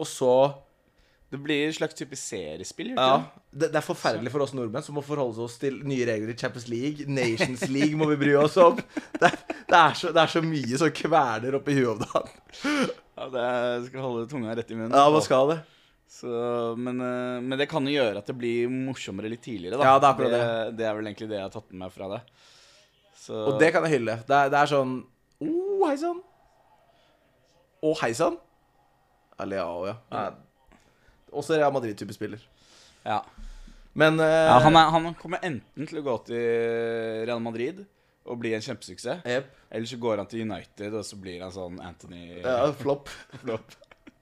[0.00, 0.32] og så
[1.30, 2.90] Det blir en slags type seriespill?
[2.96, 3.10] Ja.
[3.22, 3.42] det?
[3.50, 6.38] Det, det er forferdelig for oss nordmenn som må forholde oss til nye regler i
[6.38, 7.06] Champions League.
[7.06, 8.80] Nations League må vi bry oss om.
[9.14, 12.32] Det, det, er, så, det er så mye som kveler oppi huet om dagen.
[13.20, 14.96] Ja, det er, skal holde tunga rett i munnen.
[14.96, 15.60] Ja, man skal det.
[16.10, 16.30] Så,
[16.74, 19.86] men, eh, men det kan jo gjøre at det blir morsommere litt tidligere, da.
[19.86, 20.42] Ja, det er akkurat det.
[20.80, 22.20] Det er vel egentlig det jeg har tatt med meg fra det.
[23.20, 24.18] Så, Og det kan jeg hylle.
[24.26, 26.22] Det er, det er sånn Å, oh, hei sann.
[27.80, 28.40] Å, hei sann.
[29.36, 29.94] Ja, Leao, ja.
[30.10, 30.24] ja.
[31.30, 32.42] Også Real Madrid-type spiller.
[33.04, 33.22] ja.
[33.92, 37.82] Men eh, Ja, han, er, han kommer enten til å gå til Real Madrid
[38.30, 39.48] og bli en kjempesuksess, yep.
[39.72, 43.10] eller så går han til United, og så blir han sånn Anthony Ja, flopp.
[43.42, 43.74] Flopp.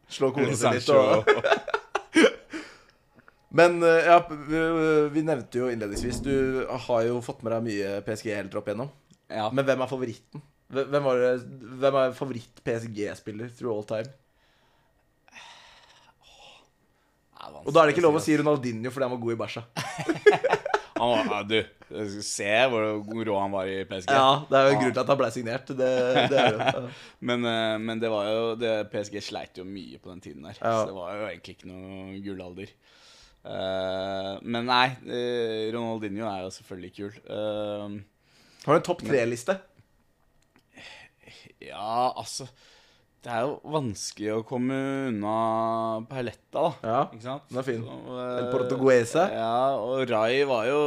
[0.09, 0.89] Slå kona si litt.
[0.89, 1.29] Og...
[3.59, 8.33] Men eh, ja, vi, nevnte jo innledningsvis Du har jo fått med deg mye PSG
[8.37, 8.93] helt opp igjennom.
[9.29, 9.49] Ja.
[9.53, 10.45] Men hvem er favoritten?
[10.69, 11.31] Hvem det,
[11.81, 14.11] hvem er favoritt-PSG-spiller through all time?
[17.65, 19.65] Og da er det ikke lov å si Ronaldinho fordi han var god i bæsja.
[20.99, 21.63] Han var, du,
[22.27, 22.85] se hvor
[23.29, 24.11] rå han var i PSG.
[24.11, 25.71] Ja, det er jo grunn til at han ble signert.
[25.79, 25.91] Det,
[26.33, 26.83] det er jo ja.
[27.31, 30.59] Men, eh, men det var jo det, PSG sleit jo mye på den tiden der.
[30.59, 30.81] Ja.
[30.81, 32.75] Så det var jo egentlig ikke noe gullalder.
[33.49, 37.21] Uh, men nei, eh, Ronaldinho er jo selvfølgelig kul.
[37.31, 37.95] Uh,
[38.67, 39.57] Har du en topp tre-liste?
[41.63, 42.49] ja, altså
[43.19, 44.77] Det er jo vanskelig å komme
[45.09, 45.35] unna
[46.07, 46.67] Paletta, da.
[46.87, 47.49] Ja, Ikke sant?
[47.51, 47.81] den er fin.
[47.83, 49.25] Så, uh, El Portuguese.
[49.35, 50.83] Ja, og Rai var jo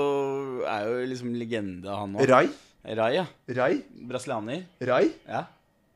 [0.63, 2.23] er jo liksom legende, han òg.
[2.31, 2.45] Rai?
[2.87, 3.25] Rai, ja.
[3.57, 3.73] Rai?
[4.07, 4.63] Brasilianer.
[4.87, 5.03] Rai?
[5.27, 5.43] Ja.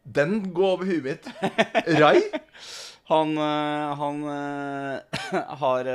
[0.03, 1.31] Den går over huet mitt.
[2.01, 2.19] Rai?
[3.05, 5.19] Han, øh, han øh,
[5.61, 5.87] har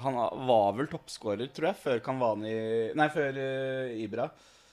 [0.00, 0.14] Han
[0.48, 2.54] var vel toppskårer, tror jeg, før Kanvani
[2.96, 3.36] Nei, før
[4.00, 4.30] Ibra.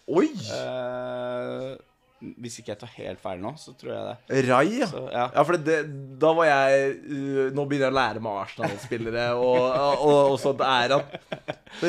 [0.08, 0.30] Oi!
[0.32, 1.74] Eh,
[2.20, 4.42] hvis ikke jeg tar helt feil nå, så tror jeg det.
[4.50, 4.88] Rai, ja.
[4.92, 5.26] Så, ja.
[5.32, 5.78] Ja, for det,
[6.20, 9.60] da var jeg uh, Nå begynner jeg å lære meg Arsenal-spillere og,
[10.04, 11.06] og, og sånt er han.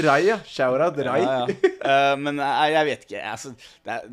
[0.06, 0.38] Rai, ja.
[0.46, 1.20] Shout-out Rai.
[1.24, 1.40] Ja.
[1.50, 3.24] Eh, men jeg, jeg vet ikke.
[3.32, 3.52] Altså,
[3.86, 4.10] det er,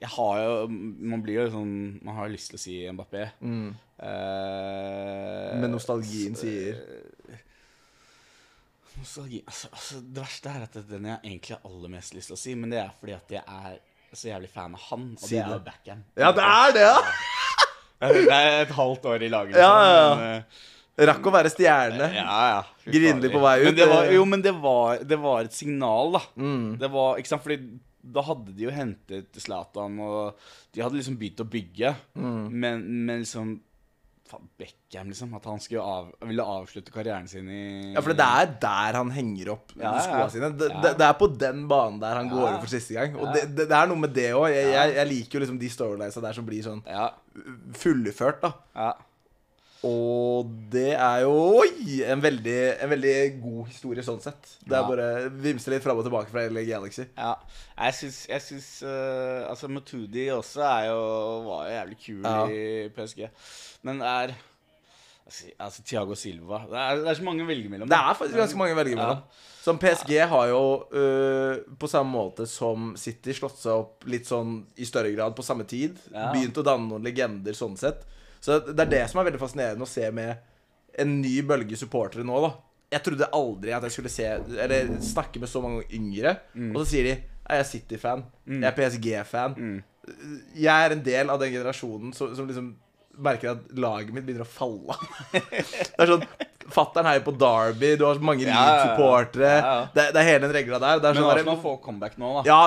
[0.00, 3.28] jeg har jo Man blir jo sånn Man har lyst til å si Mbappé.
[3.42, 3.68] Mm.
[3.98, 6.78] Uh, Men nostalgien sier
[8.98, 12.14] Nostalgi altså, altså, Det verste er at det er den jeg egentlig har aller mest
[12.14, 13.80] lyst til å si, men det er fordi at jeg er
[14.16, 16.00] så jævlig fan av han, og det er jo Backham.
[16.16, 16.96] Ja, det er det, ja!
[17.98, 19.64] Det er et halvt år i laget, Liksom.
[19.64, 20.10] ja, ja.
[20.14, 20.44] men,
[20.98, 22.06] eh, Rakk å være stjerne.
[22.14, 22.60] ja, ja.
[22.86, 26.12] Grinlig på vei ut, Men det var, jo, men det var, det var et signal,
[26.14, 26.20] da.
[26.38, 26.76] Mm.
[26.78, 27.58] Det var, ikke sant, fordi
[28.14, 30.38] da hadde de jo hentet Zlatan, og
[30.74, 31.90] de hadde liksom begynt å bygge.
[32.14, 32.44] Mm.
[32.54, 33.56] Men, men liksom
[34.58, 35.32] Beckham, liksom.
[35.34, 39.10] At han skulle av, ville avslutte karrieren sin i Ja, for det er der han
[39.10, 40.28] henger opp Ja, ja, skoa ja.
[40.28, 40.50] sine.
[40.58, 40.92] Det, Ja.
[40.92, 42.32] det, er på den banen der han Ja.
[42.34, 43.16] går over for siste gang.
[43.16, 43.32] Og Ja.
[43.32, 44.48] det, det, er noe med det òg.
[44.52, 44.84] Jeg, Ja.
[44.84, 47.10] jeg, jeg liker jo liksom de storylinesa der som blir sånn Ja.
[47.72, 48.92] fullført, da.
[49.82, 49.88] Ja.
[49.88, 54.56] Og det er jo oi, en veldig, en veldig god historie sånn sett.
[54.66, 54.88] Det er Ja.
[54.88, 57.06] bare vimse litt fram og tilbake fra hele Galaxy.
[57.16, 57.36] Ja,
[57.78, 60.98] jeg syns, jeg syns uh, Altså, Matudi også er jo,
[61.46, 62.46] var jo jævlig kul Ja.
[62.50, 63.28] i PSG.
[63.82, 64.34] Men det er
[65.60, 67.88] altså, Tiago Thiago Silva det er, det er så mange å velge mellom.
[67.88, 69.22] Det er faktisk ganske mange å velge mellom.
[69.62, 74.62] Som PSG har jo uh, på samme måte som City slått seg opp litt sånn
[74.80, 75.98] i større grad på samme tid.
[76.10, 76.32] Ja.
[76.32, 78.02] Begynt å danne noen legender sånn sett.
[78.40, 80.36] Så det er det som er veldig fascinerende å se med
[80.98, 82.52] en ny bølge supportere nå, da.
[82.90, 84.24] Jeg trodde aldri at jeg skulle se
[84.64, 86.70] Eller snakke med så mange yngre, Mm.
[86.74, 87.14] og så sier de
[87.48, 88.24] Jeg er City-fan.
[88.46, 89.54] Jeg er PSG-fan.
[89.56, 89.82] Mm.
[90.56, 92.74] Jeg er en del av den generasjonen som, som liksom
[93.18, 95.32] merker at laget mitt begynner å falle av.
[95.32, 96.26] det er sånn
[96.68, 99.54] Fattern heier på Derby, du har mange Ja, ja, ja.
[99.56, 99.76] Ja.
[99.94, 101.00] Det, det er hele den regla der.
[101.00, 102.42] Det er Men sånn Arsenal får comeback nå, da.
[102.44, 102.58] Ja,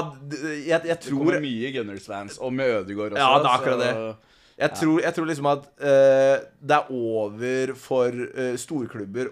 [0.42, 3.22] jeg, jeg, tror Det kommer mye Gunners-fans, og med Ødegaard også.
[3.22, 7.76] Ja, det er akkurat så- Jeg tror, jeg tror liksom at uh, det er over
[7.80, 9.32] for uh, storklubber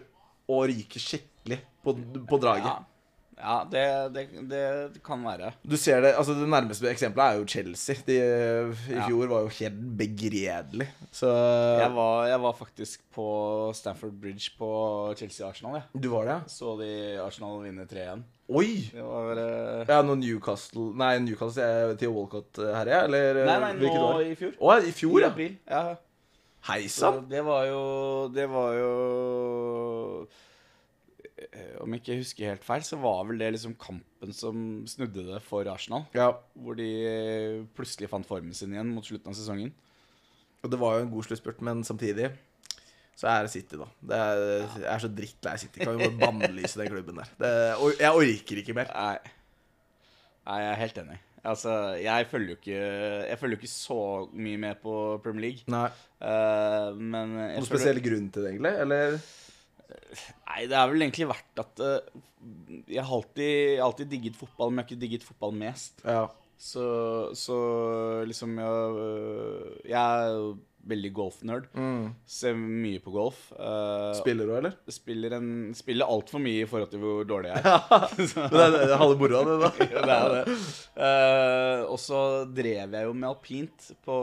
[0.50, 1.96] å ryke skikkelig på,
[2.30, 2.89] på draget.
[3.40, 3.56] Ja.
[3.72, 3.84] Det,
[4.14, 5.54] det, det kan være.
[5.64, 7.96] Du ser Det altså det nærmeste eksempelet er jo Chelsea.
[8.08, 8.18] De,
[8.90, 9.06] I Ja.
[9.08, 10.90] fjor var jo helt begredelig.
[11.12, 11.30] Så
[11.80, 13.28] Jeg var, jeg var faktisk på
[13.76, 15.80] Stamford Bridge på Chelsea-Arsenal.
[15.80, 16.00] Ja.
[16.00, 16.40] Du var det, ja?
[16.48, 16.92] Så de
[17.24, 18.26] Arsenal vinne 3-1.
[18.50, 18.90] Oi!
[18.92, 19.86] Det var uh...
[19.88, 23.04] Ja, når Newcastle Nei, Newcastle er til Walcott her, ja?
[23.06, 24.22] Eller Nei, nei, nå år?
[24.26, 24.56] i fjor.
[24.60, 25.30] Å, i fjor, I ja.
[25.30, 25.58] april.
[25.70, 25.84] Ja.
[26.68, 27.22] Hei sann!
[27.30, 27.84] det var jo
[28.36, 28.90] Det var jo
[30.26, 30.40] eh,
[31.84, 35.40] Om jeg ikke husker helt feil, så var vel det liksom kampen som snudde det
[35.46, 36.06] for Arsenal.
[36.18, 36.32] Ja.
[36.60, 36.90] Hvor de
[37.78, 39.74] plutselig fant formen sin igjen mot slutten av sesongen.
[40.60, 42.32] Og det var jo en god sluttspurt, men samtidig
[43.20, 43.88] så er det City, da.
[44.00, 44.42] Det er,
[44.80, 45.82] jeg er så drittlei City.
[45.82, 47.32] Kan jo bare bannlyse den klubben der.
[47.42, 47.50] Det,
[48.00, 48.92] jeg orker ikke mer.
[48.96, 49.34] Nei.
[50.48, 51.18] Nei, jeg er helt enig.
[51.50, 52.80] Altså, jeg følger jo ikke
[53.30, 54.00] Jeg følger ikke så
[54.34, 55.64] mye med på Premier League.
[55.72, 55.88] Nei.
[56.20, 58.74] Uh, Noen spesiell grunn til det, egentlig?
[58.84, 59.20] Eller?
[59.90, 62.20] Nei, det er vel egentlig vært at uh,
[62.90, 66.04] Jeg har alltid, alltid digget fotball, men jeg har ikke digget fotball mest.
[66.06, 66.28] Ja.
[66.60, 66.84] Så,
[67.40, 67.58] så
[68.28, 70.40] liksom jeg, øh, jeg
[70.90, 71.66] veldig golfnerd.
[71.76, 72.14] Mm.
[72.30, 73.40] Ser mye på golf.
[73.54, 74.78] Uh, Spiller du, eller?
[74.90, 78.06] spiller en, spiller altfor mye i forhold til hvor dårlig jeg er.
[78.54, 79.72] Det er, det halve moroa, det, da.
[79.94, 80.56] Ja, det er det.
[81.00, 82.22] Uh, og så
[82.56, 84.18] drev jeg jo med alpint på,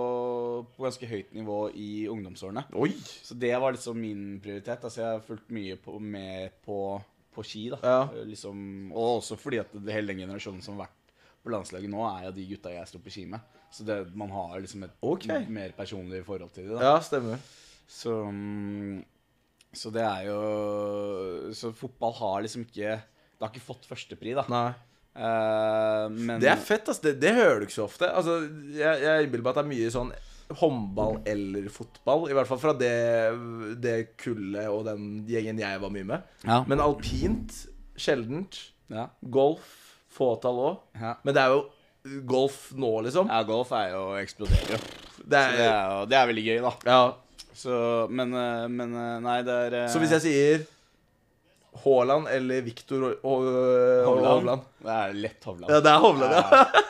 [0.77, 2.67] på ganske høyt nivå i ungdomsårene.
[2.77, 2.93] Oi!
[3.23, 4.83] Så det var liksom min prioritet.
[4.87, 6.81] Altså Jeg har fulgt mye på, med på,
[7.37, 7.69] på ski.
[7.75, 8.01] da Ja.
[8.17, 10.96] Eh, liksom, Og også fordi at det, hele den generasjonen som har vært
[11.47, 13.61] på landslaget nå, er jo de gutta jeg står på ski med.
[13.73, 15.47] Så det, man har liksom et okay.
[15.53, 16.79] mer personlig forhold til det.
[16.79, 17.43] da Ja, stemmer.
[17.87, 19.05] så, mm,
[19.77, 24.47] så det er jo Så fotball har liksom ikke Det har ikke fått førstepri, da.
[24.51, 24.71] Nei.
[25.17, 27.09] Uh, men Det er fett, altså.
[27.09, 28.09] Det, det hører du ikke så ofte.
[28.09, 28.41] Altså,
[28.77, 30.15] jeg, jeg innbiller meg at det er mye sånn
[30.61, 32.29] håndball eller fotball.
[32.31, 32.93] I hvert fall fra det,
[33.83, 36.37] det kullet og den gjengen jeg var mye med.
[36.47, 36.61] Ja.
[36.71, 37.65] Men alpint
[37.99, 38.61] sjeldent.
[38.93, 39.09] ja.
[39.33, 39.86] Golf
[40.17, 40.81] fåtall òg.
[41.01, 41.14] Ja.
[41.23, 41.64] Men det er jo
[42.29, 43.31] golf nå, liksom.
[43.31, 44.83] ja, golf er jo eksploderer jo.
[45.27, 46.75] Det er, det er, det er veldig gøy, da.
[46.87, 47.01] ja.
[47.57, 50.67] Så, men, eh, men eh, nei, det er eh, Så hvis jeg sier
[51.87, 54.67] Haaland eller Viktor Hovland.
[54.85, 55.73] Det er lett Hovland.
[55.73, 56.85] Ja, det er Hovland, ja.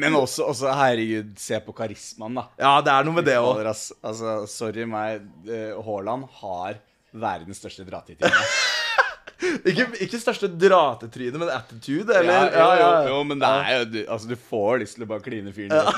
[0.00, 2.44] Men også, også, herregud, se på karismaen, da.
[2.60, 3.60] Ja, det er noe med det òg.
[3.66, 5.26] Altså, sorry meg,
[5.84, 6.78] Haaland har
[7.10, 8.28] verdens største dra-til-tid.
[9.70, 12.50] Ikke, ikke største dratetryne, men attitude, eller?
[12.52, 15.10] Ja, jo, jo, jo, men det er jo du, Altså, du får lyst til å
[15.10, 15.96] bare kline fyren rødt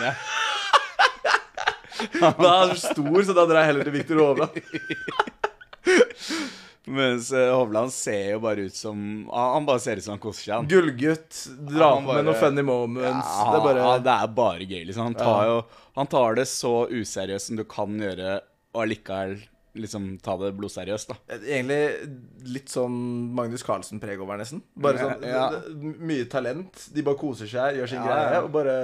[2.17, 4.55] Men han er så stor, så da drar jeg heller til Viktor Hovland.
[6.93, 8.99] Mens eh, Hovland ser jo bare ut som
[9.31, 10.67] Han bare ser ut som han koser seg.
[10.73, 13.29] Gullgutt, drar på med noen funny moments.
[13.29, 15.13] Ja, det er bare ja, det er bare gøy, liksom.
[15.13, 15.61] Han tar, jo,
[16.01, 18.41] han tar det så useriøst som du kan gjøre,
[18.75, 19.39] og allikevel
[19.75, 21.17] liksom ta det blodseriøst, da.
[21.39, 21.79] Egentlig
[22.53, 22.97] litt sånn
[23.37, 24.61] Magnus Carlsen-preg over, nesten.
[24.77, 25.47] Bare sånn Ja.
[25.73, 26.89] Mye talent.
[26.93, 28.77] De bare koser seg, gjør sin Ja, greie, og bare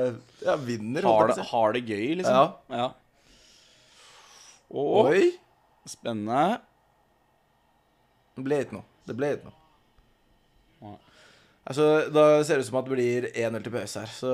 [0.45, 1.03] ja, vinner.
[1.05, 2.55] Har det, har det gøy, liksom.
[2.73, 2.89] Ja.
[4.71, 5.29] Og Oi!
[5.89, 6.61] spennende.
[8.37, 8.85] Det ble ikke noe.
[9.09, 9.55] Det ble ikke noe.
[11.69, 14.33] Altså, Da ser det ut som at det blir 1-0 til pause her, så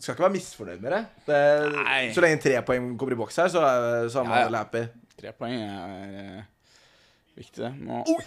[0.00, 1.00] skal ikke være misfornøyd med det.
[1.26, 3.64] det så lenge tre poeng kommer i boks her, så
[4.08, 4.86] så er man Ja, happy.
[5.20, 6.78] Tre poeng er uh,
[7.36, 7.72] viktig, det.
[7.92, 8.22] Oh!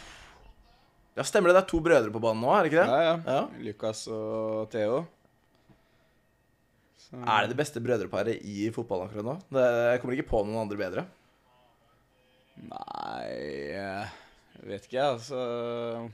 [1.18, 1.58] Ja, stemmer det.
[1.58, 2.94] Det er to brødre på banen nå, er det ikke det?
[2.94, 3.18] ja, ja.
[3.26, 3.66] Ja.
[3.68, 5.04] Lukas og Theo.
[6.98, 9.36] Så, Er det det beste brødreparet i fotballen akkurat nå?
[9.54, 11.06] Det, jeg kommer ikke på noen andre bedre.
[12.64, 13.30] Nei
[13.74, 14.10] eh,
[14.60, 15.40] Jeg vet ikke, altså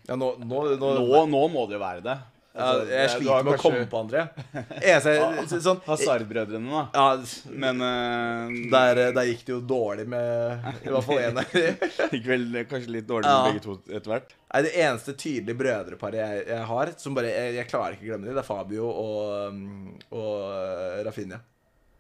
[0.08, 2.16] Ja, nå, nå, Nå, nå må det jo være det.
[2.50, 4.24] Ja, Altså, Jeg sliter med med å komme på andre.
[4.90, 6.82] Eneste sånn, Hazard-brødrene, da.
[6.96, 11.78] Ja, Men uh, der, der gikk det jo dårlig med i hvert fall én der.
[12.16, 13.36] gikk vel kanskje litt dårlig Ja.
[13.44, 14.34] med begge to etter hvert.
[14.50, 18.10] Nei, Det eneste tydelige brødreparet jeg, jeg har, som bare jeg, jeg klarer ikke å
[18.10, 21.38] glemme dem, det er Fabio og, um, og uh, Rafinha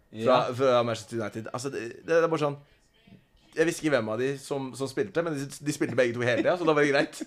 [0.09, 1.51] fra, fra Manchester United.
[1.53, 2.57] Altså, det, det er bare sånn
[3.53, 6.25] Jeg visste ikke hvem av de som, som spilte, men de, de spilte begge to
[6.25, 7.21] hele tida, så da var det greit.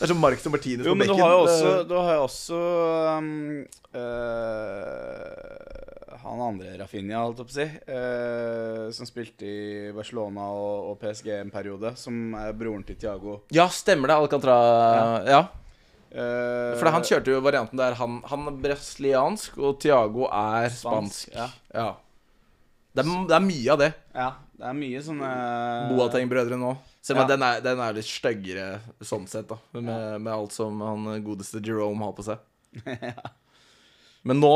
[0.00, 1.18] Det er som Marx og Martinez Jo, på bekken.
[1.20, 2.58] har jo men da har jeg også
[3.18, 3.30] um,
[4.00, 10.90] uh, Han andre Rafinha, holdt jeg på å si, uh, som spilte i Barcelona og,
[10.92, 13.32] og PSG en periode, som er broren til Thiago.
[13.54, 14.16] Ja, stemmer det.
[14.20, 14.58] Alcantara.
[15.28, 15.42] Ja.
[16.10, 21.28] Eh, For han kjørte jo varianten der han, han er brasiliansk, og Tiago er spansk.
[21.36, 21.46] Ja.
[21.70, 21.90] Ja.
[22.90, 23.92] Det, er, det er mye av det.
[24.18, 25.28] ja, det er mye sånne
[25.94, 26.72] Boateng-brødre nå.
[27.00, 27.28] Selv om Ja.
[27.32, 29.56] den, er, den er litt styggere sånn sett, da.
[29.72, 32.42] Med, med alt som han godeste Jerome har på seg.
[34.28, 34.52] Men nå,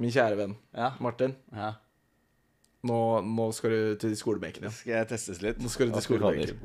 [0.00, 0.90] min kjære venn Ja.
[1.00, 1.72] Martin, ja.
[2.86, 4.76] nå, nå skal du til skolebenken igjen.
[4.76, 5.62] Skal jeg testes litt?
[5.64, 6.60] Nå skal du til skolebenken.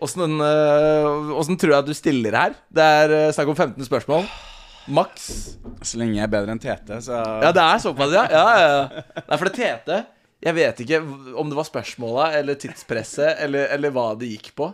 [0.00, 2.54] Åssen øh, tror jeg du stiller her?
[2.72, 4.24] Det er øh, snakk om 15 spørsmål.
[4.90, 5.26] Maks.
[5.84, 8.22] Så lenge jeg er bedre enn Tete, så Ja, det er såpass, ja.
[8.32, 9.02] ja, ja, ja.
[9.26, 9.98] Nei, for det Tete
[10.40, 11.00] Jeg vet ikke
[11.36, 14.70] om det var spørsmåla eller tidspresset eller, eller hva det gikk på.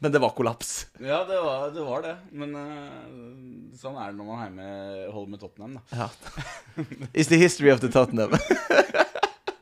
[0.00, 0.86] Men det var kollaps.
[1.02, 1.82] Ja, det var det.
[1.84, 2.14] Var det.
[2.38, 6.04] Men uh, sånn er det når man med, holder med Tottenham, da.
[6.04, 6.84] Ja.
[7.12, 8.36] It's the history of the Tottenham.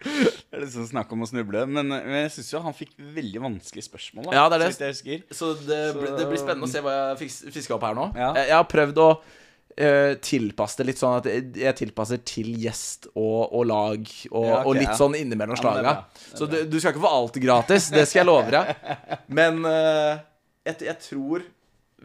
[0.07, 1.65] Det er liksom snakk om å snuble.
[1.69, 4.29] Men, eh, men jeg syns jo han fikk veldig vanskelige spørsmål.
[4.31, 4.93] Da, Ja, det er det.
[4.97, 5.17] Så.
[5.37, 8.07] Så det, blir- det blir spennende å se hva jeg fisker opp her nå.
[8.17, 8.31] Ja.
[8.39, 9.09] Jeg, jeg har prøvd å
[9.77, 14.61] eh, tilpasse det litt sånn at jeg, tilpasser til gjest og, og lag, og, Ja,
[14.61, 14.97] okay, og litt ja.
[14.99, 15.83] sånn innimellom Ja, slaga.
[15.93, 18.73] Ja, Så du, du skal ikke få alt gratis, det skal jeg love deg.
[19.41, 20.17] Men uh,
[20.67, 21.45] jeg, jeg tror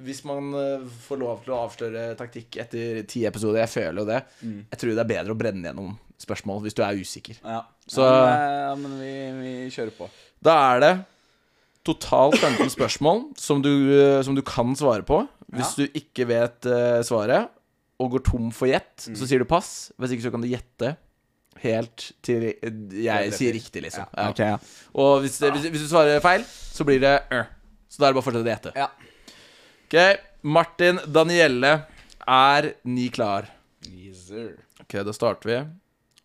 [0.01, 4.05] hvis man eh, får lov til å avsløre taktikk etter ti episoder, jeg føler jo
[4.07, 4.61] det, Mm.
[4.71, 5.89] jeg tror det er bedre å brenne gjennom
[6.23, 7.37] spørsmål hvis du er usikker.
[7.43, 7.59] Ja.
[7.91, 9.11] Så- ja, men, ja, vi,
[9.43, 10.07] vi kjører på.
[10.41, 10.91] Da er det
[11.85, 13.71] totalt 15 spørsmål som du,
[14.23, 15.21] som du kan svare på.
[15.51, 17.49] Hvis du ikke vet uh, svaret
[18.01, 19.15] og går tom for gjett, Mm.
[19.19, 19.91] så sier du pass.
[20.01, 20.95] Hvis ikke så kan du gjette
[21.61, 22.71] helt til eh,
[23.05, 24.07] jeg sier riktig, liksom.
[24.17, 24.29] Ja.
[24.31, 24.57] Ok, ja.
[24.97, 27.45] Og hvis, hvis, hvis du svarer feil, så blir det øh.
[27.91, 28.71] Så da er det bare å fortsette å gjette.
[28.79, 28.89] Ja.
[29.85, 29.97] Ok,
[30.47, 31.73] Martin Danielle,
[32.25, 33.49] er ni klar?
[33.91, 34.53] Yes, sir.
[34.79, 35.57] Ok, da starter vi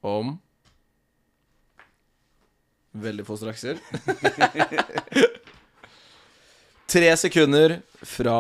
[0.07, 0.37] om
[2.97, 3.77] Veldig få strakser.
[6.87, 8.37] Tre sekunder fra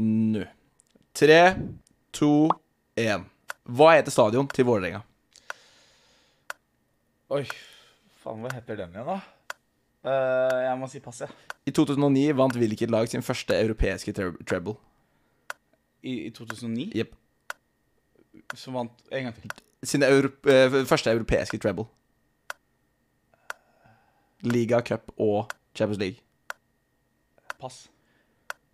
[0.00, 0.42] nå.
[1.14, 1.36] Tre,
[2.16, 2.48] to,
[2.98, 3.26] én.
[3.70, 5.02] Hva heter stadion til Vålerenga?
[7.30, 7.44] Oi,
[8.22, 9.20] faen, hva heter den igjen, da?
[10.00, 11.56] Uh, jeg må si pass, jeg.
[11.68, 14.74] I 2009 vant hvilket lag sin første europeiske treble?
[16.02, 17.12] I, I 2009 Jepp.
[18.56, 19.52] Som vant En gang til.
[19.84, 21.86] Sin europe, uh, første europeiske treble.
[24.42, 26.24] Liga, cup og Champions League.
[27.60, 27.90] Pass.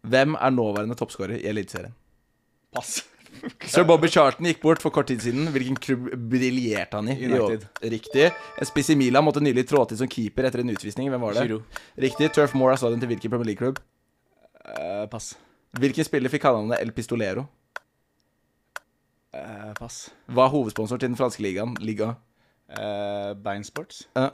[0.06, 1.94] Hvem er nåværende toppskårer i Eliteserien?
[2.72, 3.02] Pass.
[3.66, 5.48] Sir Bobby Charlton gikk bort for kort tid siden.
[5.54, 7.16] Hvilken klubb briljerte han i?
[7.26, 7.66] United.
[7.82, 8.30] Riktig.
[8.60, 11.10] En spiss i Milan måtte nylig trå til som keeper etter en utvisning.
[11.12, 11.46] Hvem var det?
[11.48, 11.60] Giro.
[12.06, 12.30] Riktig.
[12.36, 13.82] Turf Moor er stadion til hvilken Premier League-klubb?
[14.66, 15.34] Uh, pass.
[15.76, 17.46] Hvilken spiller fikk kallenavnet El Pistolero?
[19.36, 20.06] Uh, pass.
[20.32, 21.76] Hva er hovedsponsor til den franske ligaen?
[21.84, 22.14] Liga.
[22.72, 24.06] Uh, Beinsports.
[24.16, 24.30] Ja.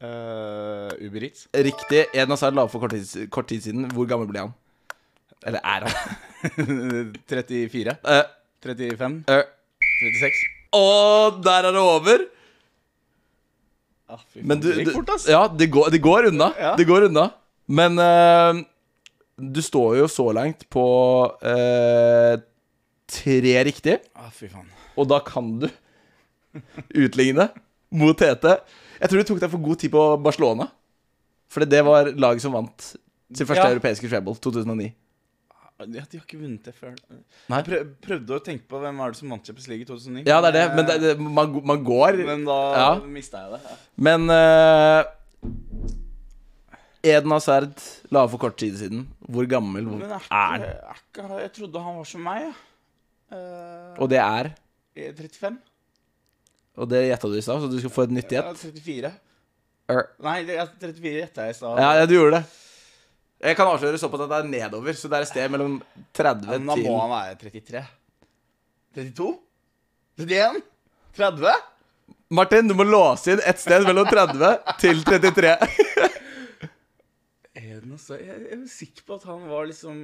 [0.00, 1.46] Uh, Uber Eats.
[1.54, 2.06] Riktig.
[2.14, 3.86] Eden Hazard la opp for kort tid, kort tid siden.
[3.94, 4.52] Hvor gammel ble han?
[5.46, 6.18] Eller er han?
[7.30, 7.94] 34.
[8.08, 8.22] Eh,
[8.64, 9.22] 35.
[9.30, 9.42] Uh.
[10.00, 10.44] 36.
[10.76, 12.26] Og der er det over.
[14.10, 15.26] Ah, fy Men du, det gikk fort, ass.
[15.30, 16.50] Ja, det går, det går unna.
[16.58, 16.72] Ja.
[16.78, 17.28] Det går unna.
[17.70, 18.58] Men uh,
[19.38, 20.84] du står jo så langt på
[21.30, 22.34] uh,
[23.10, 24.66] tre riktig, Ah, fy faen.
[24.98, 25.68] og da kan du
[26.98, 27.48] utligne
[27.94, 28.56] mot Tete.
[29.00, 30.66] Jeg tror du tok deg for god tid på Barcelona.
[31.50, 32.90] For det var laget som vant
[33.34, 33.70] sin første Ja.
[33.74, 34.90] europeiske treble, 2009.
[35.80, 36.92] Ja, de har ikke vunnet det før.
[37.48, 37.60] Nei.
[37.62, 40.24] Jeg prøv, prøvde å tenke på hvem var det som vant Champions League i 2009.
[40.28, 42.90] Ja, det er det, men det, det, man, man går Men da Ja.
[43.08, 43.62] mista jeg det.
[43.70, 43.78] Ja.
[44.08, 45.02] Men uh,
[47.02, 47.80] Eden Hazard
[48.12, 49.06] la for kort tid siden.
[49.24, 50.66] Hvor gammel Men er han?
[51.40, 52.52] jeg trodde han var som meg, Ja.
[53.30, 54.48] Uh, Og det er
[54.98, 55.58] 35?
[56.80, 58.58] Og det gjetta du i stad, så du skal få et nytt Ja, gjett.
[58.74, 59.12] 34.
[59.90, 61.78] Er- Nei, er 34 gjetta jeg i stad.
[61.78, 62.44] Ja, ja, du gjorde det.
[63.40, 65.78] Jeg kan avsløre såpass at det er nedover, så det er et sted mellom
[66.16, 67.82] 30 Ja, men da må han være 33.
[68.98, 69.30] 32?
[70.20, 70.60] 31?
[71.16, 71.54] 30?
[72.36, 75.54] Martin, du må låse inn et sted mellom 30 til 33.
[77.58, 79.96] Er det noe så, jeg, jeg er sikker på at han var liksom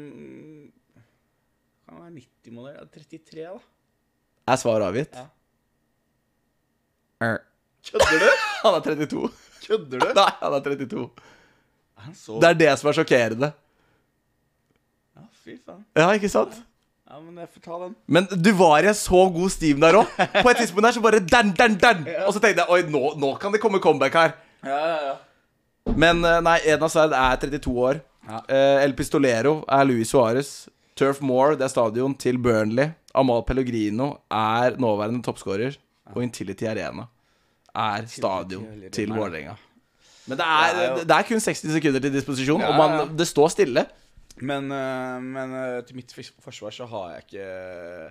[1.87, 2.81] Han var 90-modell.
[2.81, 3.61] Ja, 33, da.
[4.47, 5.15] Er svaret avgitt?
[5.15, 5.27] Ja.
[7.27, 7.39] Er.
[7.87, 8.29] Kødder du?
[8.65, 9.29] Han er 32.
[9.67, 10.09] Kødder du?
[10.19, 11.07] Nei, han er 32.
[12.15, 13.53] Så Det er det som er sjokkerende.
[15.17, 15.85] Ja, fy faen.
[15.97, 16.57] Ja, ikke sant?
[17.07, 17.95] Ja, men jeg får ta den.
[18.11, 20.11] Men du var i en så god steam der òg.
[20.43, 22.03] På et tidspunkt der så bare dan, dan, dan.
[22.27, 24.35] Og så tenkte jeg oi, nå, nå kan det komme comeback her.
[24.67, 25.15] Ja, ja, ja.
[25.95, 28.01] Men eh, nei, Edna Sverd er 32 år.
[28.27, 28.41] Ja.
[28.51, 30.51] Eh, El Pistolero er Luis Suárez.
[30.99, 32.91] Turf Moor, det er stadion til Burnley.
[33.17, 35.79] Amal Pellegrino er nåværende toppskårer.
[36.15, 37.07] Og Intility Arena
[37.77, 39.17] er stadion til ja.
[39.17, 39.57] Vålerenga.
[40.27, 42.77] Men det er, Det er jo- det er kun 60 sekunder til disposisjon, Ja, og
[42.81, 43.05] man, ja.
[43.19, 43.87] det står stille.
[44.43, 46.13] Men, eh, men eh, til mitt
[46.45, 48.11] forsvar så har jeg ikke eh,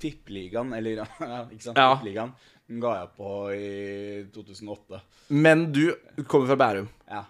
[0.00, 1.04] Tippeligaen, eller
[1.52, 1.78] ikke sant?
[1.78, 1.94] Ja.
[1.96, 2.32] Tippeligaen
[2.68, 5.00] den ga jeg på i 2008.
[5.28, 5.94] Men du
[6.26, 6.88] kommer fra Bærum.
[7.10, 7.22] Ja.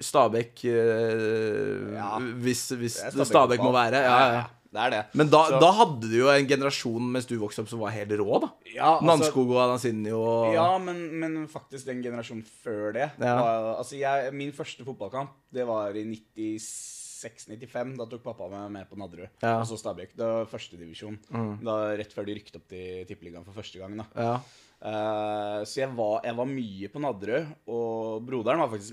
[0.00, 2.18] Stabæk øh, Ja.
[2.44, 3.90] Hvis, hvis Stabæk må være.
[3.92, 4.02] være.
[4.04, 4.42] Ja, ja.
[4.72, 5.02] Det er det.
[5.14, 7.90] Men da, Så- da hadde du jo en generasjon mens du vokste opp som var
[7.94, 8.50] helt rå, da.
[8.74, 13.36] Ja, altså- Nanskog og Anasinho og Ja, men, men faktisk den generasjonen før det Ja.
[13.40, 17.96] var, Altså, jeg, Min første fotballkamp Det var i 96-95.
[17.96, 19.28] Da tok pappa meg med på Nadderud.
[19.42, 19.56] Ja.
[19.56, 19.60] Mm.
[19.62, 20.14] Og så Stabæk.
[20.16, 21.18] Det var førstedivisjon.
[21.64, 23.96] Da Rett før de rykket opp til Tippeligaen for første gang.
[23.96, 24.40] da Ja.
[24.76, 27.46] Uh, Så jeg var, jeg var mye på Nadderud.
[27.66, 28.92] Og broderen var faktisk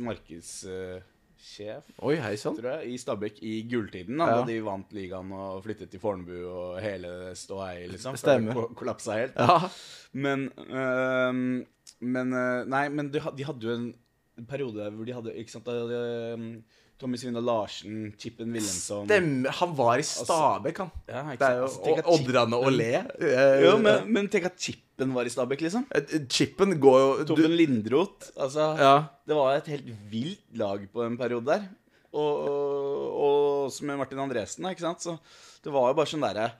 [1.43, 2.55] markedssjef Oi, hei sånn.
[2.57, 4.17] tror jeg, i Stabæk i gulltiden.
[4.17, 4.35] Da, Ja.
[4.41, 8.15] da de vant ligaen og flyttet til Fornebu og hele ståhei, liksom.
[8.17, 8.53] Stemmer.
[8.53, 9.35] ko- kollapsa helt.
[9.35, 9.69] Ja.
[10.13, 11.65] Men, øh,
[12.01, 12.29] men
[12.69, 16.63] Nei, men de, de hadde jo en periode hvor de hadde Ikke sant, da hadde
[17.03, 19.51] Tommy Svindal Larsen, Chippen Wilhelmsson Stemmer.
[19.59, 20.91] Han var i Stabekk, han.
[21.11, 22.89] Ja, Det er jo Altså, Oddrande og Le.
[23.19, 25.85] Eh, Jo, men, men tenk at Chippen var i Stabekk, liksom.
[25.93, 28.31] eh, Chippen går jo Tommen Tobben Lindroth.
[28.39, 28.93] Altså, Ja.
[29.27, 31.67] det var et helt vilt lag på en periode der.
[32.13, 35.01] Og, og, og også med Martin Andresen, da, ikke sant.
[35.01, 35.17] Så
[35.65, 36.51] det var jo bare sånn derre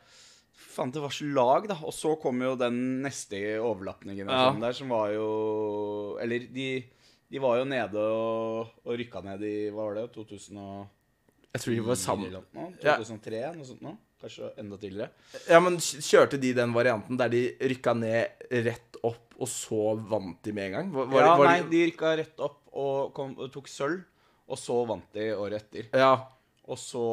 [0.74, 1.76] Faen, det var så lag, da.
[1.86, 4.66] Og så kom jo den neste overlappende generasjonen Ja.
[4.68, 6.68] der, som var jo Eller de,
[7.34, 10.10] de var jo nede og, og rykka ned i Hva var det?
[10.14, 10.84] 2000 og
[11.54, 12.28] Jeg tror de var sammen.
[12.30, 12.68] eller noe?
[12.84, 12.98] Ja.
[13.00, 13.96] noe sånt nå.
[14.22, 15.10] Kanskje enda tidligere.
[15.50, 17.42] Ja, men kjørte de den varianten der de
[17.74, 20.94] rykka ned rett opp, og så vant de med en gang?
[20.94, 24.06] Var, var, ja, var nei, de rykka rett opp og, kom, og tok sølv,
[24.48, 25.90] og så vant de året etter.
[25.92, 26.14] Ja.
[26.72, 27.04] Og så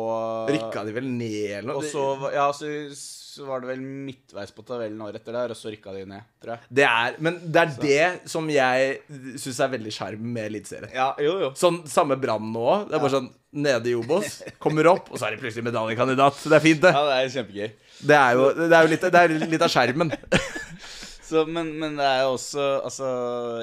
[0.47, 1.83] Rykka de vel ned eller noe?
[1.83, 5.73] så, ja, så, så var det vel midtveis på tabellen året etter der, og så
[5.73, 6.71] rykka de ned, tror jeg.
[6.79, 9.01] Det er, men det er det som jeg
[9.43, 10.95] syns er veldig sjarm med Eliteserien.
[10.95, 11.51] Ja, jo, jo.
[11.59, 12.87] Sånn samme Brann nå òg.
[12.93, 13.29] Det er bare sånn
[13.67, 16.45] nede i Obos, kommer opp, og så er de plutselig medaljekandidat.
[16.47, 16.95] Det er fint, det.
[16.95, 17.77] Ja, det er kjempegøy.
[18.07, 20.15] Det er jo, det er jo litt, det er litt av skjermen.
[21.31, 23.07] Så, men, men det er jo også Altså,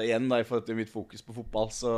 [0.06, 1.92] igjen da, i forhold til mitt fokus på fotball, så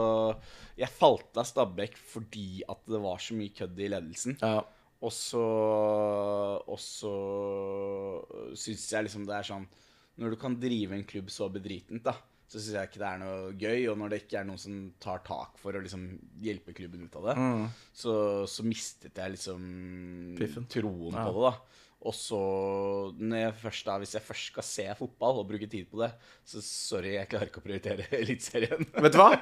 [0.81, 4.37] Jeg falt av Stabæk fordi at det var så mye kødd i ledelsen.
[4.43, 4.61] Ja.
[5.01, 5.45] Og så
[6.67, 7.13] Og så
[8.59, 9.69] syns jeg liksom det er sånn
[10.21, 12.13] Når du kan drive en klubb så bedritent, da,
[12.51, 13.85] så syns jeg ikke det er noe gøy.
[13.93, 16.03] Og når det ikke er noen som tar tak for å liksom
[16.43, 17.37] hjelpe klubben ut av det,
[17.97, 18.13] så,
[18.51, 19.63] så mistet jeg liksom
[20.37, 20.67] Piffen.
[20.69, 21.25] troen Ja.
[21.25, 21.55] på det, da.
[22.01, 22.39] Og så,
[23.21, 26.09] når jeg først hvis jeg først skal se fotball og bruke tid på det,
[26.49, 28.87] så sorry, jeg klarer ikke å prioritere Eliteserien.
[29.05, 29.35] Vet du hva?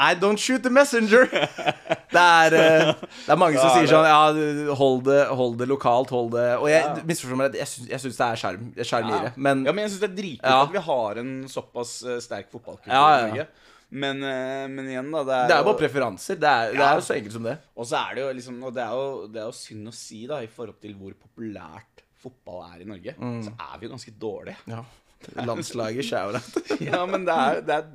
[0.00, 1.26] I don't shoot the messenger.
[2.10, 5.68] Det er, eh, det er mange som Ja, sier sånn Ja, hold det, hold det
[5.70, 6.94] lokalt, hold det Og jeg Ja.
[7.06, 8.64] misforstår meg rett, jeg syns, det er sjarm.
[9.14, 9.30] Ja.
[9.36, 10.56] Men ja, men jeg syns det er dritkult Ja.
[10.64, 13.28] at vi har en såpass eh, sterk fotballkultur i.
[13.30, 13.46] Norge.
[13.90, 15.24] Men, eh, men igjen, da.
[15.26, 16.38] Det er, det er jo- bare preferanser.
[16.38, 17.56] Det er, det er jo så enkelt som det.
[17.76, 19.94] Og så er det jo liksom Og det er jo, det er jo synd å
[19.94, 23.42] si, da, i forhold til hvor populært fotball er i Norge, Mm.
[23.46, 24.56] så er vi jo ganske dårlige.
[24.68, 24.82] Ja.
[25.44, 26.80] Landslaget shout-out.
[26.80, 27.88] Ja, men det er, det er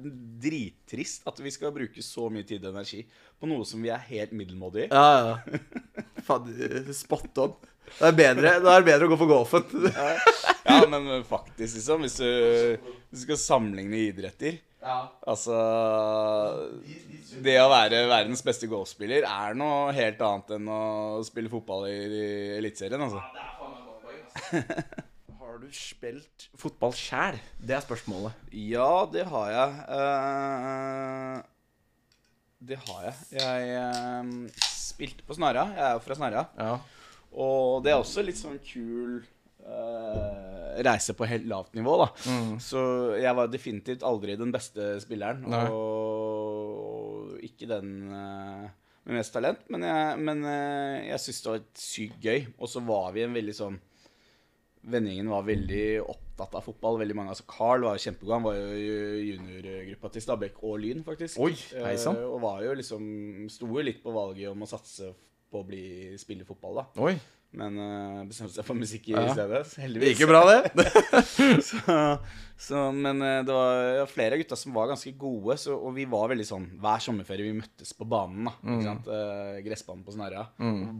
[0.46, 3.04] drittrist at vi skal bruke så mye tid og energi
[3.40, 4.92] på noe som vi er helt middelmådige i.
[4.92, 5.60] Ja, ja.
[6.26, 6.52] Faen,
[6.94, 7.56] spot on.
[7.86, 9.90] Det er bedre, da er det bedre å gå for golfen.
[10.66, 12.30] Ja, men faktisk, liksom, hvis du,
[13.12, 15.56] hvis du skal sammenligne idretter Altså
[17.42, 21.98] Det å være verdens beste golfspiller er noe helt annet enn å spille fotball i,
[22.06, 22.28] i
[22.60, 23.22] Eliteserien, altså.
[25.42, 27.38] Har du spilt fotball sjæl?
[27.58, 28.36] Det er spørsmålet.
[28.52, 29.70] Ja, det har jeg.
[29.88, 31.38] Uh,
[32.60, 33.16] det har jeg.
[33.40, 35.70] Jeg uh, spilte på Snarra.
[35.72, 36.44] Jeg er jo fra Snarra.
[36.60, 36.76] Ja.
[37.36, 39.24] Og det er også litt sånn kul
[39.66, 42.10] eh, reise på helt lavt nivå, da.
[42.64, 42.82] Så
[43.22, 45.46] jeg var definitivt aldri den beste spilleren.
[45.52, 45.66] Nei.
[45.72, 48.68] Og ikke den uh,
[49.06, 52.48] med mest talent, men jeg, men, eh, jeg syns det var sykt gøy.
[52.58, 53.84] Og så var vi en veldig sånn
[54.86, 57.00] Vendingen var veldig opptatt av fotball.
[57.02, 58.36] Veldig mange, altså Carl var kjempegod.
[58.36, 61.40] Han var jo juniorgruppa til Stabæk og Lyn, faktisk.
[61.42, 62.20] Oi, uh.
[62.28, 63.08] Og var jo liksom
[63.50, 65.10] Sto jo litt på valget om å satse
[65.56, 65.86] på å bli,
[66.22, 66.88] spille fotball, da.
[67.08, 67.16] Oi.
[67.56, 69.30] Men uh, bestemte seg for musikk i Ja.
[69.32, 69.62] stedet.
[69.72, 70.10] Det Heldigvis.
[70.12, 70.90] gikk jo bra, det.
[71.70, 71.78] så,
[72.66, 76.04] så, men eh, det var flere av gutta som var ganske gode, så, og vi
[76.12, 78.50] var veldig sånn Hver sommerferie vi møttes på banen.
[78.50, 79.08] da, ikke sant?
[79.08, 80.44] Eh, gressbanen på Snarra.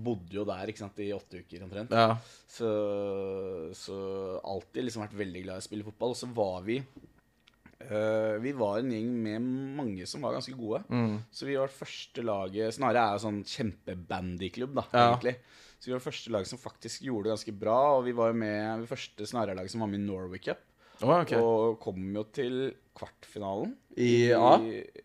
[0.06, 1.92] Bodde jo der ikke sant, i åtte uker omtrent.
[1.92, 2.16] Ja.
[2.56, 2.72] Så,
[3.76, 4.00] så
[4.48, 6.16] alltid liksom vært veldig glad i å spille fotball.
[6.16, 6.80] Og så var vi
[7.90, 9.42] eh, Vi var en gjeng med
[9.78, 10.84] mange som var ganske gode.
[10.90, 11.20] Mm.
[11.32, 15.06] Så vi var første laget Snarere er jo sånn kjempebandyklubb, da, Ja.
[15.14, 15.36] egentlig.
[15.80, 17.80] Så vi var første laget som faktisk gjorde det ganske bra.
[17.98, 20.58] Og vi var med det første Snarere-laget som var med i Norway Cup.
[21.04, 21.38] Oh, okay.
[21.38, 23.74] Og kom jo til kvartfinalen.
[23.98, 24.54] I A?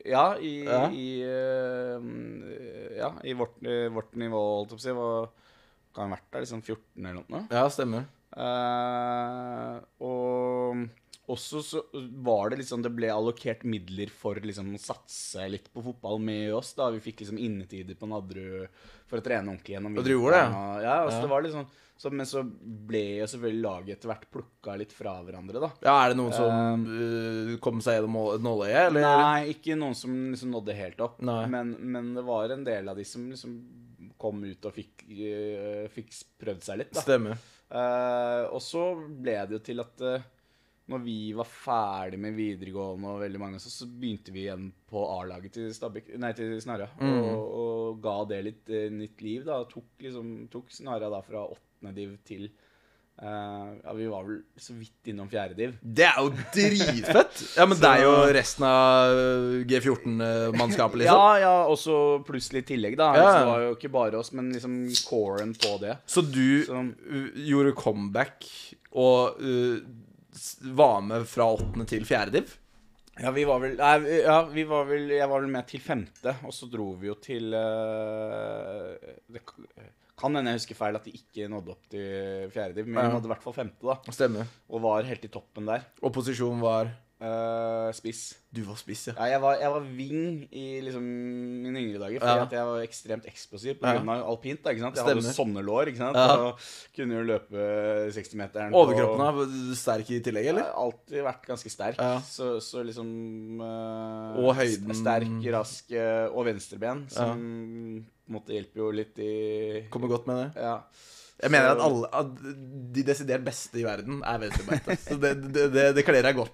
[0.07, 0.89] Ja, i, Ja.
[0.89, 4.95] i uh, Ja, i vårt, eh, vårt nivå, holdt jeg på å si.
[4.95, 5.29] Hva
[5.95, 6.41] kan ha vært der?
[6.45, 7.47] Liksom 14 eller noe?
[7.51, 8.05] Ja, stemmer.
[8.37, 9.77] Eh,
[10.07, 10.87] og
[11.31, 11.81] også så
[12.25, 16.53] var det liksom Det ble allokert midler for liksom å satse litt på fotball med
[16.55, 16.73] oss.
[16.79, 18.69] da Vi fikk liksom innetider på Nadderud
[19.11, 21.23] for å trene ordentlig gjennom Og gjorde det, og- Ja, altså Ja.
[21.23, 21.67] det var sånn
[22.01, 22.43] så, Men så
[22.89, 25.71] ble jo selvfølgelig laget etter hvert plukka litt fra hverandre, da.
[25.83, 29.03] Ja, Er det noen som uh, kom seg gjennom nål- nåløyet, eller?
[29.03, 31.21] Nei, ikke noen som liksom nådde helt opp.
[31.21, 33.53] Men, men det var en del av de som liksom
[34.19, 36.09] kom ut og fikk, uh, fikk
[36.41, 36.93] prøvd seg litt.
[36.95, 37.01] da.
[37.03, 37.37] Stemmer.
[37.71, 40.29] Eh, og så ble det jo til at uh,
[40.91, 45.05] når vi var ferdig med videregående, og veldig mange, så, så begynte vi igjen på
[45.15, 46.89] A-laget til til Snarra.
[46.99, 47.13] Mm.
[47.21, 49.45] Og, og ga det litt uh, nytt liv.
[49.47, 52.51] da, Tok, liksom, tok Snarra da fra åttende div til
[53.23, 55.75] eh, Ja, vi var vel så vidt innom fjerde div.
[55.83, 57.43] Det er jo dritfett!
[57.57, 59.15] Ja, men det er jo resten av
[59.71, 61.21] G14-mannskapet, liksom.
[61.21, 61.99] Ja, ja, også
[62.29, 63.11] plutselig i tillegg, da.
[63.17, 63.27] Ja.
[63.27, 65.99] Så det var jo ikke bare oss, men liksom coren på det.
[66.11, 68.49] Så du Så- uh, gjorde comeback
[68.93, 69.79] og uh,
[70.75, 72.57] var med fra åttende til fjerde div?
[73.21, 76.33] Ja, vi var vel Nei, ja, vi var vel Jeg var vel med til femte,
[76.47, 78.95] og så dro vi jo til uh,
[79.29, 79.43] Det
[80.21, 83.11] kan hende jeg husker feil at de ikke nådde opp til fjerde div, men Ja.
[83.17, 83.97] hadde i hvert fall femte, da.
[84.13, 84.47] Stemmer.
[84.71, 85.87] Og var helt i toppen der.
[86.03, 88.21] Og posisjonen var Eh, spiss.
[88.51, 89.13] Du var spiss, ja.
[89.19, 92.45] Ja, jeg var, jeg var wing i liksom mine yngre dager, fordi Ja.
[92.47, 93.99] at jeg var ekstremt eksplosiv på Ja.
[94.01, 94.63] av alpint.
[94.65, 94.97] da, ikke sant?
[94.97, 96.17] Jeg hadde jo sånne lår, ikke sant?
[96.17, 96.37] Ja.
[96.47, 96.57] Og
[96.97, 100.63] kunne jo løpe 60-meteren Overkroppen var sterk i tillegg, Jeg eller?
[100.65, 101.99] har alltid vært ganske sterk.
[101.99, 102.21] Ja.
[102.25, 104.89] Så, så liksom eh, Og høyden.
[104.89, 109.33] st- Sterk, rask eh, og venstreben, som måte hjelper jo litt i
[109.93, 110.67] Kommer godt med det.
[110.67, 110.77] Ja.
[111.41, 112.33] Jeg mener at alle at
[112.95, 114.97] de desidert beste i verden er venstrebeinte.
[115.01, 116.53] Så det, det, det, det kler deg godt.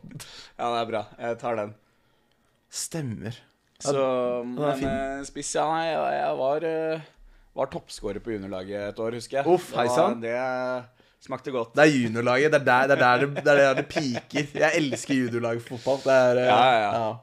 [0.55, 1.03] Ja, det er bra.
[1.19, 1.73] Jeg tar den.
[2.71, 3.39] Stemmer.
[3.83, 4.03] Så
[4.47, 7.09] Men eh, spiss, ja, nei, jeg, var, uh,
[7.59, 9.49] var toppskårer på juniorlaget et år, husker jeg.
[9.53, 10.23] Uff, hei sann.
[10.23, 10.37] Det
[11.27, 11.75] smakte godt.
[11.77, 12.55] Det er juniorlaget.
[12.55, 14.49] Det er der det, er der det, det, er der det piker.
[14.63, 16.01] Jeg elsker juniorlagfotball.
[16.07, 17.15] Det er eh, Ja, ja, ja.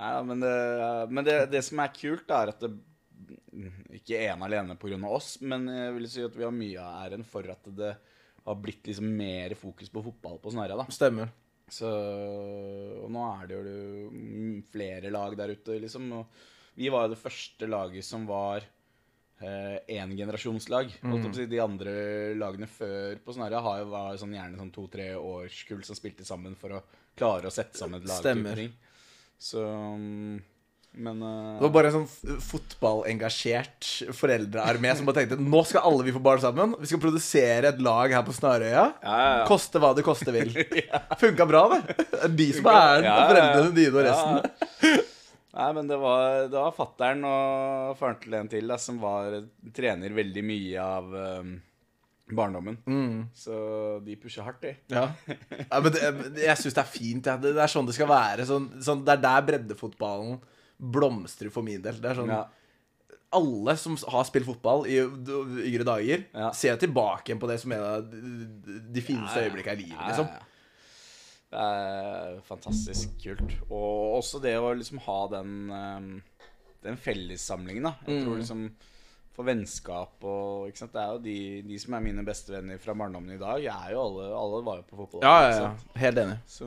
[0.00, 0.54] Ja, men det,
[1.10, 2.70] men det, det som er kult, er at det
[3.98, 4.98] Ikke ene alene pga.
[5.10, 7.92] oss, men jeg vil si at vi har mye av æren for at det
[8.46, 10.88] har blitt liksom mer fokus på fotball på Snarøya.
[10.94, 11.32] Stemmer.
[11.70, 11.86] Så,
[13.04, 16.08] og nå er det jo mm, flere lag der ute, liksom.
[16.18, 18.66] Og vi var jo det første laget som var
[19.40, 20.90] én generasjonslag.
[21.00, 21.92] Holdt jeg på å si, De andre
[22.36, 26.56] lagene før på Snarøya har jo var sånn, gjerne sånn to-tre årskull som spilte sammen
[26.60, 26.82] for å
[27.16, 28.20] klare å sette sammen et lag.
[28.20, 28.60] Stemmer.
[29.40, 30.42] Så mm,
[30.92, 31.58] Men uh...
[31.58, 36.22] Det var bare en sånn fotballengasjert foreldrearmé som bare tenkte nå skal alle vi få
[36.24, 36.74] barn sammen.
[36.80, 38.88] Vi skal produsere et lag her på Snarøya.
[38.90, 39.46] ja, ja, ja.
[39.48, 40.50] Koste hva det koste vil.
[41.22, 41.96] Funka bra, det.
[42.10, 43.06] Det De som er æren.
[43.06, 43.30] Ja, ja, ja.
[43.30, 44.10] Foreldrene dine og Ja.
[44.10, 45.08] resten.
[45.60, 49.34] Nei, men det var, det var fattern og faren til en til da, som var
[49.74, 51.10] trener veldig mye av
[51.42, 51.56] um,
[52.30, 52.78] barndommen.
[52.86, 53.16] Mm.
[53.34, 53.56] Så
[54.06, 54.76] de pusher hardt, de.
[54.94, 55.08] Ja.
[55.26, 56.04] ja men det,
[56.44, 57.26] jeg syns det er fint.
[57.26, 57.34] Ja.
[57.42, 58.46] Det, det er sånn det skal være.
[58.46, 60.38] Sånn, sånn, det er der breddefotballen
[60.80, 62.00] blomstrer for min del.
[62.00, 62.44] Det er sånn Ja.
[63.32, 66.50] Alle som har spilt fotball i yngre dager, Ja.
[66.50, 70.06] ser tilbake på det som en av de, fineste øyeblikkene i livet.
[70.08, 70.26] Liksom.
[70.26, 70.46] ja, ja.
[71.50, 73.54] Det er fantastisk kult.
[73.70, 76.22] Og også det å liksom ha den, um,
[76.82, 77.94] den fellessamlingen, da.
[78.06, 78.24] Jeg Mm.
[78.24, 78.70] tror liksom
[79.32, 80.72] for vennskap og?
[80.72, 84.00] Det er jo de, de som er mine bestevenner fra barndommen i dag, er jo
[84.08, 85.22] alle Alle var jo på fotball.
[85.22, 85.74] Ja, ja, ja.
[85.96, 86.38] Helt enig.
[86.48, 86.66] Så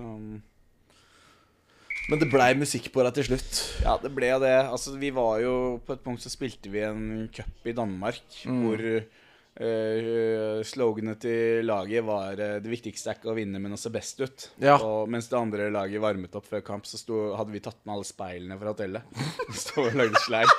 [2.11, 3.59] Men det blei musikk på deg til slutt.
[3.85, 4.55] Ja, det ble det.
[4.67, 5.53] Altså, vi var jo
[5.87, 8.57] På et punkt så spilte vi en cup i Danmark Mm.
[8.65, 13.79] hvor uh, sloganet til laget var uh, 'Det viktigste er ikke å vinne, men å
[13.79, 14.49] se best ut'.
[14.59, 14.75] Ja.
[14.81, 17.95] Og mens det andre laget varmet opp før kamp, så sto, hadde vi tatt med
[17.95, 19.03] alle speilene fra hotellet.
[19.63, 20.49] Stå og lagde sleik.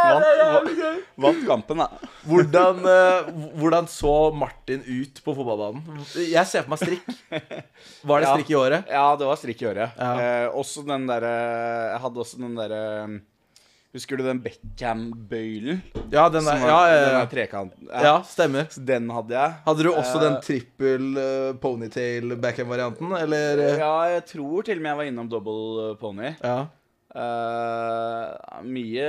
[0.00, 0.70] Vant,
[1.20, 1.88] vant kampen, da.
[2.26, 3.30] Hvordan, eh,
[3.60, 6.00] hvordan så Martin ut på fotballbanen?
[6.16, 7.10] Jeg ser for meg strikk.
[8.10, 8.88] Var det strikk i året?
[8.90, 10.12] Ja, det var strikk i året Ja.
[10.20, 11.34] Eh, også den derre
[11.92, 12.80] Jeg hadde også den derre
[13.90, 15.80] Husker du den Beckham-bøylen?
[16.14, 16.60] Ja, den der.
[16.62, 17.22] Ja, ja, Den ja.
[17.24, 17.72] der trekant.
[17.90, 18.68] ja stemmer.
[18.70, 19.56] Så Den hadde jeg.
[19.66, 23.58] Hadde du også uh, den trippel uh, ponytail Beckham-varianten, eller?
[23.64, 23.80] eh?
[23.82, 26.30] Ja, jeg tror til og med jeg var innom double pony.
[26.38, 26.68] Ja.
[27.10, 29.06] Eh, mye,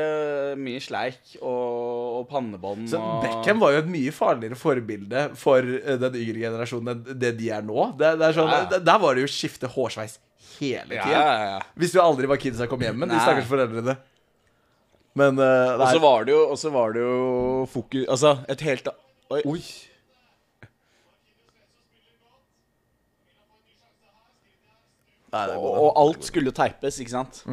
[0.57, 5.99] mye sleik og, og pannebånd Så Beckham var jo et mye farligere forbilde for eh,
[6.01, 7.91] den yngre generasjonen enn det de er nå.
[7.99, 8.79] Det, det er sånn, Ja.
[8.81, 10.17] Der var det jo skifte hårsveis
[10.55, 11.11] hele tida.
[11.13, 11.61] ja, ja.
[11.77, 13.95] Hvis du aldri var kidsa kom hjem med, de stakkars foreldrene.
[15.21, 17.15] Men uh, Og så var det jo, var det jo
[17.69, 18.87] fokus Altså, et helt
[19.29, 19.41] Oi.
[19.45, 19.61] Oi.
[25.31, 27.43] Nei, Og, og alt skulle teipes, ikke sant?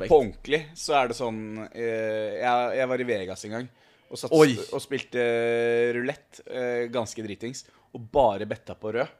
[0.08, 1.41] På ordentlig så er det sånn
[1.72, 3.68] eh, jeg, jeg var i Vegas en gang
[4.14, 7.65] og, satt, og spilte uh, rulett, eh, ganske dritings,
[7.98, 9.19] og bare betta på rød.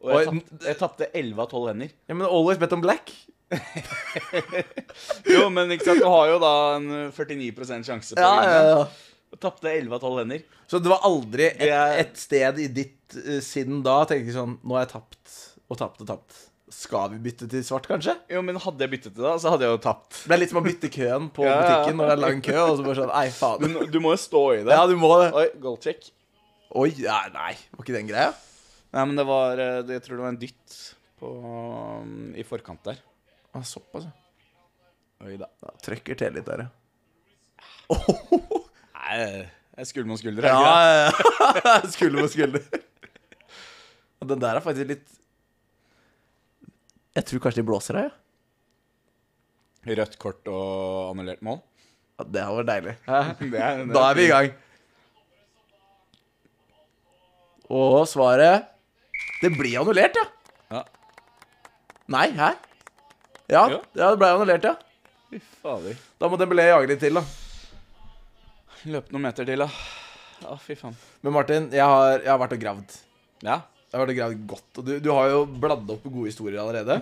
[0.00, 1.90] Og jeg, tapt, jeg tapte 11 av 12 hender.
[2.08, 3.12] Ja, Men always bet on black.
[5.32, 8.84] Jo, men ikke sant, du har jo da en 49 sjanse på Ja, ja, ja.
[9.30, 10.46] Og tapte 11 av 12 hender.
[10.70, 11.66] Så det var aldri et,
[12.04, 15.36] et sted i ditt uh, sinn da tenkte jeg sånn Nå har jeg tapt
[15.70, 16.38] og tapt og tapt.
[16.70, 18.12] Skal vi bytte til svart, kanskje?
[18.30, 20.20] Jo, men hadde jeg byttet til det så hadde jeg jo tapt.
[20.22, 22.54] Det er litt som å bytte køen på Ja, butikken når det er lang kø,
[22.62, 23.64] og så bare sånn Nei, faen.
[23.66, 24.76] Du, du må jo stå i det.
[24.76, 25.32] Ja, du må det.
[25.34, 26.06] Oi, goalcheck.
[26.78, 27.52] Oi, ja, nei.
[27.74, 28.30] Var ikke den greia?
[28.94, 30.78] Nei, men det var eh, Jeg tror det var en dytt
[31.20, 33.02] på, um, i forkant der.
[33.50, 34.14] Ah, Såpass, ja.
[35.26, 35.50] Oi da.
[35.60, 36.70] da Trøkker til litt der, ja.
[39.00, 40.46] Nei, det er skulder mot skulder.
[40.46, 41.74] er Ja, ja, ja.
[41.96, 42.62] Skulder mot skulder.
[44.30, 45.16] Den der er faktisk litt
[47.16, 48.16] Jeg tror kanskje de blåser her, ja.
[49.96, 51.60] Rødt kort og annullert mål.
[52.20, 52.24] ja.
[52.28, 52.96] Det hadde vært deilig.
[53.54, 54.50] Det er, det Da er vi i gang.
[57.70, 58.66] Og svaret
[59.40, 60.26] Det blir annullert, ja.
[60.76, 60.82] Ja.
[62.10, 62.50] Nei, hæ?
[63.50, 63.78] Ja, Ja.
[63.94, 64.74] det ble annullert, ja.
[65.30, 65.96] Fy fader.
[66.20, 67.22] Da må Dembélé jage litt til, da.
[68.90, 69.68] Løpe noen meter til, da.
[70.42, 70.94] Ja, fy faen.
[71.22, 72.96] Men Martin, jeg har, jeg har vært og gravd.
[73.46, 73.60] Ja.
[73.90, 74.68] Jeg har vært greit gravd godt.
[74.78, 77.00] Og du, du har jo bladd opp gode historier allerede.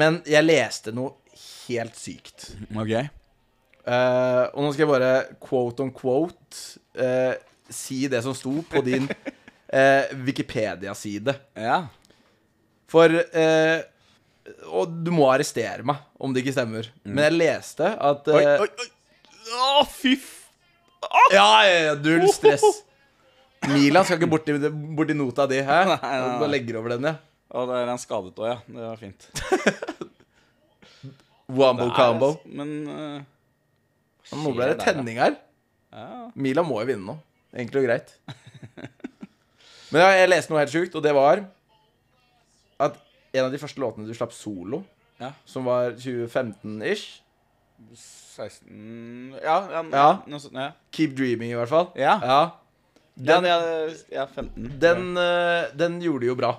[0.00, 1.16] Men jeg leste noe
[1.66, 2.52] helt sykt.
[2.78, 2.94] OK.
[3.88, 5.12] Uh, og nå skal jeg bare
[5.42, 6.58] quote on quote
[7.00, 7.34] uh,
[7.72, 11.34] si det som sto på din uh, Wikipedia-side.
[11.58, 11.82] Ja.
[12.88, 13.12] For
[14.72, 16.86] Og du må arrestere meg om det ikke stemmer.
[17.02, 18.90] Men jeg leste at Oi, oi, oi.
[19.48, 20.34] Å, fy f...
[21.32, 22.64] Ja, ja, ja, null stress.
[23.66, 24.54] Milan skal ikke borti,
[24.96, 25.78] borti nota di, hæ?
[25.88, 26.38] Nei, nei, nei.
[26.40, 27.14] Bare legger over den, ja.
[27.58, 28.58] Og det er han skadet òg, ja.
[28.68, 29.28] Det var fint.
[31.48, 32.28] Er- combo.
[32.44, 33.20] Men uh,
[34.36, 35.38] Nå ble det tenning her.
[35.92, 36.26] Ja.
[36.36, 37.14] Milan må jo vinne nå.
[37.56, 38.10] Enkelt og greit.
[39.92, 41.40] Men ja, jeg leste noe helt sjukt, og det var
[42.84, 42.98] at
[43.32, 44.82] en av de første låtene du slapp solo,
[45.18, 45.32] Ja.
[45.48, 47.22] som var 2015-ish
[47.96, 50.08] 16 Ja, ja, Ja.
[50.52, 50.68] Ja.
[50.94, 51.88] Keep Dreaming, i hvert fall.
[51.98, 52.18] Ja.
[53.18, 54.72] Den, Den, ja, ja 15.
[54.78, 56.52] den, uh, den gjorde jo bra.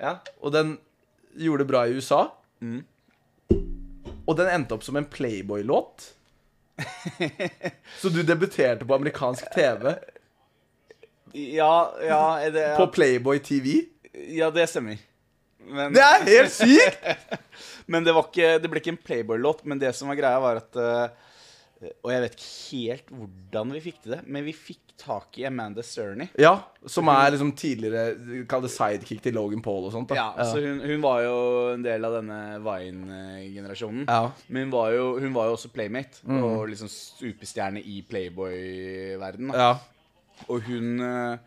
[0.00, 0.14] Ja.
[0.40, 0.78] Og den
[1.36, 2.22] gjorde det bra i USA.
[2.64, 2.80] Mm.
[4.24, 6.14] Og den endte opp som en Playboy-låt.
[8.00, 9.94] Så du debuterte på amerikansk TV,
[11.32, 13.82] Ja, ja, det, ja, på Playboy TV.
[14.12, 14.96] ja, det stemmer.
[15.58, 17.04] Men, Det er helt sykt!
[17.92, 19.64] men det, ikke, det ble ikke en Playboy-låt.
[19.68, 21.27] Men det som var greia, var at eh,
[21.78, 25.44] Og jeg vet ikke helt hvordan vi fikk til det, men vi fikk tak i
[25.46, 26.26] Amanda Cerny.
[26.42, 26.56] Ja,
[26.90, 30.10] som er liksom tidligere Kall det sidekick til Logan Paul og sånt.
[30.10, 31.36] da Ja, så hun, hun var jo
[31.76, 34.08] en del av denne Vine-generasjonen.
[34.08, 34.32] Ja.
[34.48, 39.54] Men hun var, jo, hun var jo også playmate, og liksom superstjerne i Playboy-verden.
[39.54, 39.76] ja.
[40.46, 41.38] Og hun eh,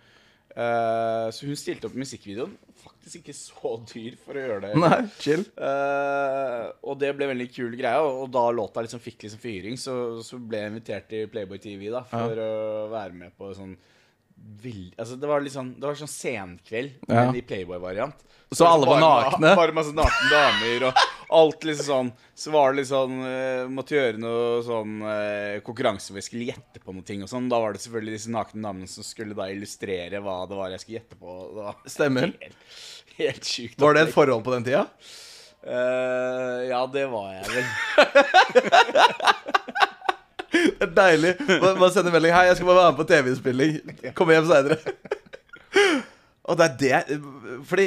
[0.56, 2.58] eh, Så hun stilte opp i musikkvideoen.
[3.02, 4.72] Faktisk ikke så dyr for å gjøre det.
[4.78, 5.42] Nei, chill.
[5.58, 9.96] Uh, og det ble veldig kul greie, og, da låta liksom fikk liksom fyring, så,
[10.22, 12.52] så ble jeg invitert til Playboy TV da for å
[12.94, 13.74] være med på sånn
[14.62, 17.26] veldig Altså, det var litt sånn Det var sånn senkveld, Ja.
[17.26, 18.22] men i Playboy-variant.
[18.52, 19.56] Så alle var Bare- nakne?
[19.56, 21.02] Bare masse nakne damer og
[21.36, 22.12] alt liksom sånn.
[22.38, 26.50] Så var det litt sånn uh, Måtte gjøre noe sånn uh, konkurranse hvor jeg skulle
[26.52, 27.50] gjette på noe ting og sånn.
[27.52, 30.84] Da var det selvfølgelig disse nakne damene som skulle da illustrere hva det var jeg
[30.84, 31.38] skulle gjette på.
[31.52, 32.34] Det var Stemmer.
[32.42, 32.80] Helt,
[33.20, 33.80] helt sjukt.
[33.82, 34.86] Var det et forhold på den tida?
[35.62, 37.68] Uh, ja, det var jeg vel.
[40.52, 41.30] Det er deilig.
[41.48, 42.34] Bare bare sende melding.
[42.36, 43.94] Hei, jeg skal bare være med på TV-innspilling.
[44.18, 46.02] Kom hjem seinere.
[46.52, 47.18] Og det er det
[47.70, 47.86] Fordi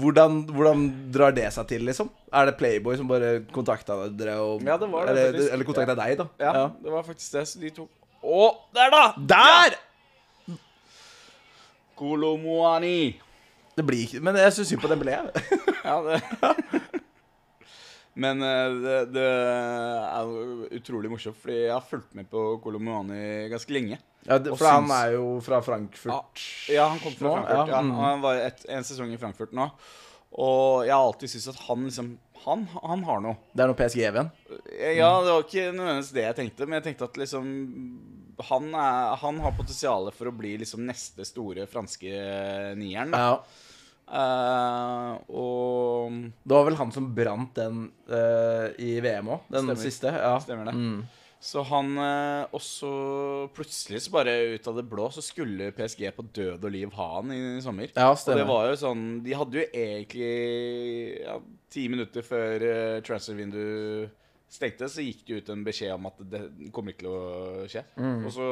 [0.00, 2.10] hvordan, hvordan drar det seg til, liksom?
[2.30, 4.36] Er det Playboy som bare kontakta dere?
[4.38, 6.28] Og, Ja, det var det, eller, eller kontakta deg, da?
[6.38, 7.46] Ja, det var faktisk det.
[7.50, 7.90] Så de tok
[8.20, 8.46] Å,
[8.76, 9.04] der, da!
[9.34, 9.78] Der!
[11.98, 13.16] Kolomoani.
[13.76, 15.16] Det blir ikke Men jeg syns synd på ble.
[15.84, 16.20] Ja, det
[18.20, 20.34] Men eh, det, det er
[20.76, 24.00] utrolig morsomt, fordi jeg har fulgt med på Colomani ganske lenge.
[24.26, 26.42] Ja, det, for han er jo fra Frankfurt.
[26.68, 27.56] Ja, han kom fra Frankfurt.
[27.56, 27.92] ja, Ja, mm.
[27.96, 29.70] Han var et, en sesong i Frankfurt nå.
[30.40, 32.10] Og jeg har alltid syntes at han liksom
[32.44, 33.34] Han, han har noe.
[33.52, 34.28] Det er noe PSG igjen?
[34.96, 37.48] Ja, det var ikke nødvendigvis det jeg tenkte, men jeg tenkte at liksom
[38.48, 42.12] Han, er, han har potensial for å bli liksom neste store franske
[42.78, 43.12] nieren.
[43.12, 43.24] Da.
[43.26, 43.66] Ja.
[44.10, 49.80] Eh, og Det var vel han som brant den uh, i VM òg, den Stemmer.
[49.84, 50.12] siste.
[50.16, 50.34] Ja.
[50.42, 50.74] Stemmer det.
[50.74, 51.00] Mm.
[51.40, 52.90] Så han uh, Og så
[53.56, 57.08] plutselig, så bare ut av det blå, så skulle PSG på død og liv ha
[57.14, 57.88] han i, sommer.
[57.94, 60.34] Ja, Og det var jo sånn De hadde jo egentlig
[61.22, 61.38] ja,
[61.72, 64.16] Ti minutter før uh, transfervinduet
[64.50, 66.40] stengte, så gikk det ut en beskjed om at det
[66.74, 67.84] kommer ikke til å skje.
[67.96, 68.24] Mm.
[68.26, 68.48] Og så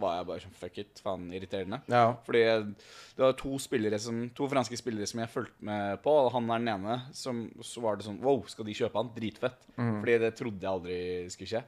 [0.00, 1.02] var jeg bare sånn Fuck it.
[1.04, 1.80] Faen irriterende.
[1.92, 2.14] Ja.
[2.26, 6.32] Fordi det var to spillere som To franske spillere som jeg fulgte med på, og
[6.36, 6.98] han er den ene.
[7.16, 9.12] Som, så var det sånn Wow, skal de kjøpe han?
[9.16, 9.70] Dritfett.
[9.76, 9.96] Mm.
[10.00, 11.00] Fordi det trodde jeg aldri
[11.34, 11.64] skulle skje.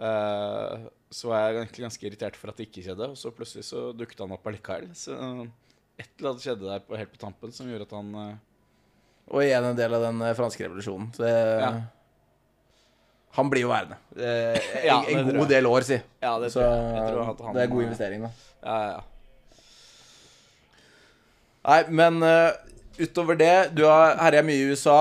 [0.00, 3.66] Uh, så var jeg egentlig ganske irritert for at det ikke skjedde, og så plutselig
[3.68, 4.94] så dukket han opp allikevel.
[4.96, 5.12] Så
[6.00, 8.30] et eller annet skjedde der på, helt på tampen som gjorde at han uh,
[9.28, 11.10] Og igjen en del av den eh, franske revolusjonen.
[11.14, 11.72] Så det, Ja.
[13.38, 13.96] Han blir jo værende.
[14.16, 16.00] Eh, en Ja, en god del år, si.
[16.22, 18.30] Ja, det Så jeg han, det er god investering, da.
[18.64, 19.00] Ja, ja.
[21.60, 22.56] Nei, men uh,
[22.96, 25.00] utover det Du har herja mye i USA.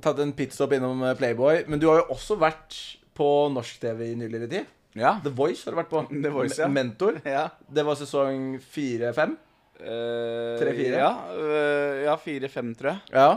[0.00, 1.64] Tatt en pitstop innom eh, Playboy.
[1.68, 2.76] Men du har jo også vært
[3.16, 4.68] på norsk-TV i nyligere tid.
[4.96, 5.18] ja.
[5.24, 6.04] The Voice har du vært på.
[6.24, 6.68] The Voice, ja.
[6.72, 7.20] Mentor.
[7.26, 7.48] ja.
[7.68, 9.36] Det var sesong fire-fem.
[9.80, 10.96] Eh, Tre-fire?
[11.00, 13.12] Ja, eh, ja fire-fem, tror jeg.
[13.12, 13.28] Ja.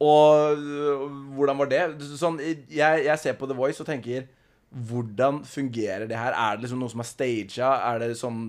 [0.00, 1.80] Og øh, hvordan var det?
[2.20, 4.26] Sånn, jeg, jeg ser på The Voice og tenker
[4.68, 6.34] hvordan fungerer det her?
[6.36, 7.54] Er det liksom noe som er staged?
[7.64, 8.40] Er det sånn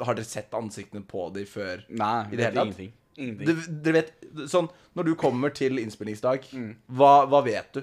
[0.00, 1.82] Har dere sett ansiktene på dem før?
[1.92, 2.64] Nei, I det hele tatt?
[2.64, 2.92] ingenting.
[3.16, 3.46] Ingenting.
[3.50, 6.72] Dere, dere vet, sånn, Når du kommer til innspillingsdag, Mm.
[6.96, 7.82] hva, hva vet du?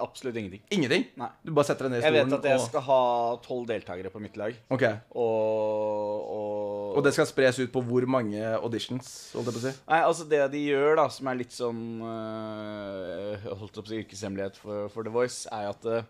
[0.00, 0.62] Absolutt ingenting.
[0.74, 1.04] Ingenting?
[1.20, 1.28] Nei.
[1.44, 3.00] Du bare setter deg ned i Jeg vet at jeg og skal ha
[3.44, 4.56] tolv deltakere på mitt lag.
[4.74, 4.84] Ok.
[5.18, 9.10] Og, og Og det skal spres ut på hvor mange auditions?
[9.36, 9.74] Holdt jeg på å si?
[9.90, 14.00] Nei, altså det de gjør, da, som er litt sånn Jeg holdt opp å si
[14.02, 16.06] yrkeshemmelighet for, for The Voice, er at øh,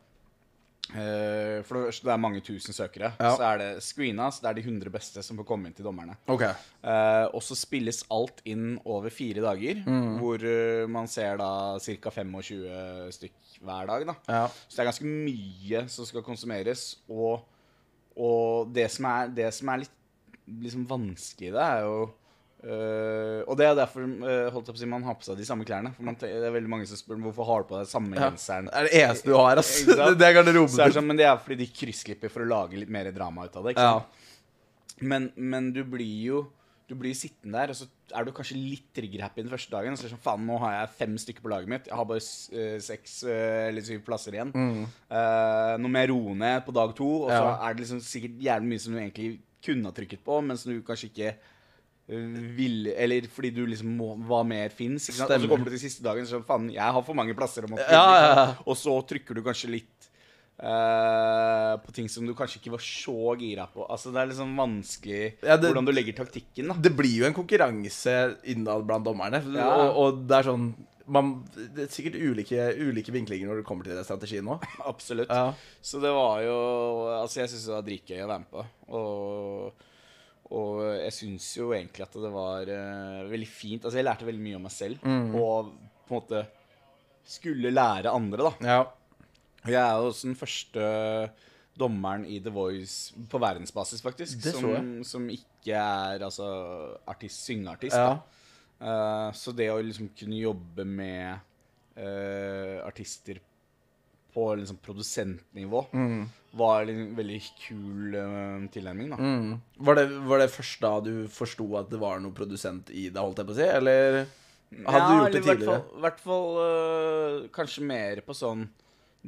[0.88, 3.12] For det er mange tusen søkere.
[3.20, 3.32] Ja.
[3.36, 5.86] Så er det screena, så det er de 100 beste som får komme inn til
[5.86, 6.16] dommerne.
[6.30, 6.54] Okay.
[6.82, 9.82] Eh, og så spilles alt inn over fire dager,
[10.20, 11.50] hvor øh, man ser da
[11.82, 12.14] ca.
[12.14, 14.06] 25 stykk hver dag.
[14.08, 14.16] da.
[14.28, 14.46] Ja.
[14.68, 16.86] Så det er ganske mye som skal konsumeres.
[17.08, 17.44] Og,
[18.16, 19.94] og det, som er, det som er litt
[20.48, 22.08] liksom vanskelig i det, er jo
[22.64, 25.92] øh, Og det er derfor uh, holdt opp, man har på seg de samme klærne.
[25.94, 28.28] For man, det er veldig mange som spør hvorfor har du på deg samme Ja.
[28.30, 28.66] genseren.
[28.70, 29.72] Det er det eneste du har, ass.
[30.18, 30.98] Det er garderoben Så er det din.
[31.00, 33.64] sånn, men det er fordi de kryssklipper for å lage litt mer drama ut av
[33.68, 33.76] det.
[33.78, 33.98] Ja.
[35.00, 36.46] Men, men du blir jo
[36.88, 37.84] du blir sittende der, og så
[38.16, 39.92] er du kanskje litt trigger-happy den første dagen.
[39.92, 41.90] Og så er det sånn, faen, nå har jeg fem stykker på laget mitt.
[41.90, 42.22] Jeg har bare
[42.56, 44.54] eh, seks eller syv plasser igjen.
[44.56, 44.86] Mm.
[45.84, 47.50] nå må jeg roe ned på dag to, og så Ja.
[47.68, 49.28] er det liksom sikkert jævlig mye som du egentlig
[49.68, 51.34] kunne ha trykket på, men som du kanskje ikke
[52.08, 55.10] ville Eller fordi du liksom må, var mer fins.
[55.12, 57.66] Og så kommer du til siste dagen og sånn, faen, jeg har for mange plasser.
[57.68, 58.46] Og, må Ja, ja, ja.
[58.64, 60.08] og så trykker du kanskje litt
[60.62, 63.84] uh, på ting som du kanskje ikke var så gira på.
[63.86, 66.68] Altså Det er liksom vanskelig det- hvordan du legger taktikken.
[66.68, 69.42] da Det blir jo en konkurranse innad blant dommerne.
[69.44, 70.74] Og, og det er sånn
[71.08, 74.58] man, Det er sikkert ulike, ulike vinklinger når det kommer til den strategien nå.
[74.92, 75.28] Absolutt.
[75.28, 75.52] Ja.
[75.80, 76.56] Så det var jo
[77.22, 78.64] Altså, jeg syns det var dritgøy å være med på.
[78.92, 79.86] Og,
[80.54, 83.82] og jeg syns jo egentlig at det var uh, veldig fint.
[83.82, 85.02] Altså, jeg lærte veldig mye om meg selv.
[85.04, 85.34] Mm.
[85.36, 85.74] Og
[86.08, 86.44] på en måte
[87.28, 88.54] skulle lære andre, da.
[88.64, 88.80] Ja.
[89.68, 90.88] Jeg er jo også den første
[91.78, 94.40] dommeren i The Voice på verdensbasis, faktisk.
[94.56, 96.48] Som, som ikke er altså
[97.06, 97.98] artist, syngeartist.
[97.98, 98.16] ja.
[98.78, 101.40] Eh, så det å liksom kunne jobbe med
[101.98, 103.40] uh, artister
[104.38, 105.84] på liksom produsentnivå
[106.58, 109.18] var en veldig kul uh, tilnærming, da.
[109.20, 109.54] Mm.
[109.84, 113.20] Var, det, var det først da du forsto at det var noe produsent i det,
[113.20, 113.66] holdt jeg på å si?
[113.68, 114.18] Eller
[114.86, 115.78] hadde du gjort det tidligere?
[115.98, 118.68] i hvert fall- uh, kanskje mer på sånn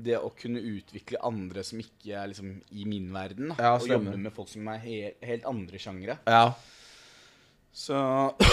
[0.00, 3.50] det å kunne utvikle andre som ikke er liksom i min verden.
[3.52, 6.16] Da, Ja, og jobbe med folk som er he helt andre sjangre.
[6.30, 6.54] Ja.
[7.72, 7.94] Så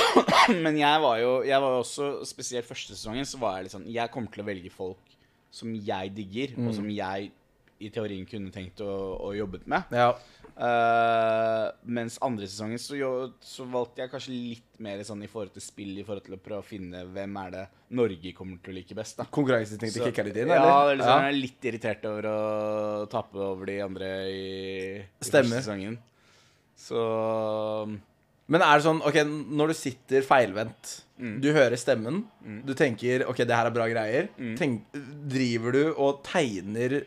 [0.65, 3.87] Men jeg var jo Jeg var også Spesielt første sesongen så var jeg litt sånn
[3.89, 5.06] Jeg kommer til å velge folk
[5.57, 7.31] som jeg digger, og som jeg
[7.77, 8.89] i teorien kunne tenkt å,
[9.27, 9.91] å jobbet med.
[9.93, 10.11] ja.
[10.57, 13.09] Uh, mens andre sesongen så, jo,
[13.45, 16.39] så valgte jeg kanskje litt mer sånn i forhold til spill, i forhold til å
[16.41, 17.61] prøve å finne hvem er det
[17.93, 19.19] Norge kommer til å like best.
[19.19, 20.97] da Konkurranseinstinktet kicka litt inn, Ja, eller?
[21.03, 21.19] ja.
[21.21, 22.39] jeg er litt irritert over å
[23.13, 24.41] tape over de andre i,
[24.97, 25.99] i første sesongen.
[26.87, 27.05] Så
[28.49, 31.41] Men er det sånn, ok, når du sitter feilvendt, Mm.
[31.41, 32.19] du hører stemmen,
[32.63, 34.55] du tenker ok, det her er bra greier, Mm.
[34.55, 34.83] tenk,
[35.27, 37.05] driver du og tegner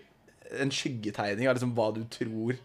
[0.58, 2.58] en skyggetegning av liksom hva du tror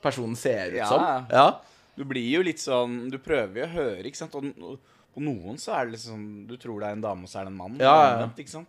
[0.00, 0.86] personen ser ut Ja.
[0.88, 1.26] som?
[1.30, 1.58] Ja.
[1.96, 4.34] du blir jo litt sånn Du prøver jo å høre, ikke sant?
[4.36, 4.78] Og,
[5.14, 7.44] på noen så er det liksom Du tror det er en dame, og så er
[7.44, 7.76] det en mann.
[7.78, 8.44] Ja, ja.
[8.46, 8.68] sant?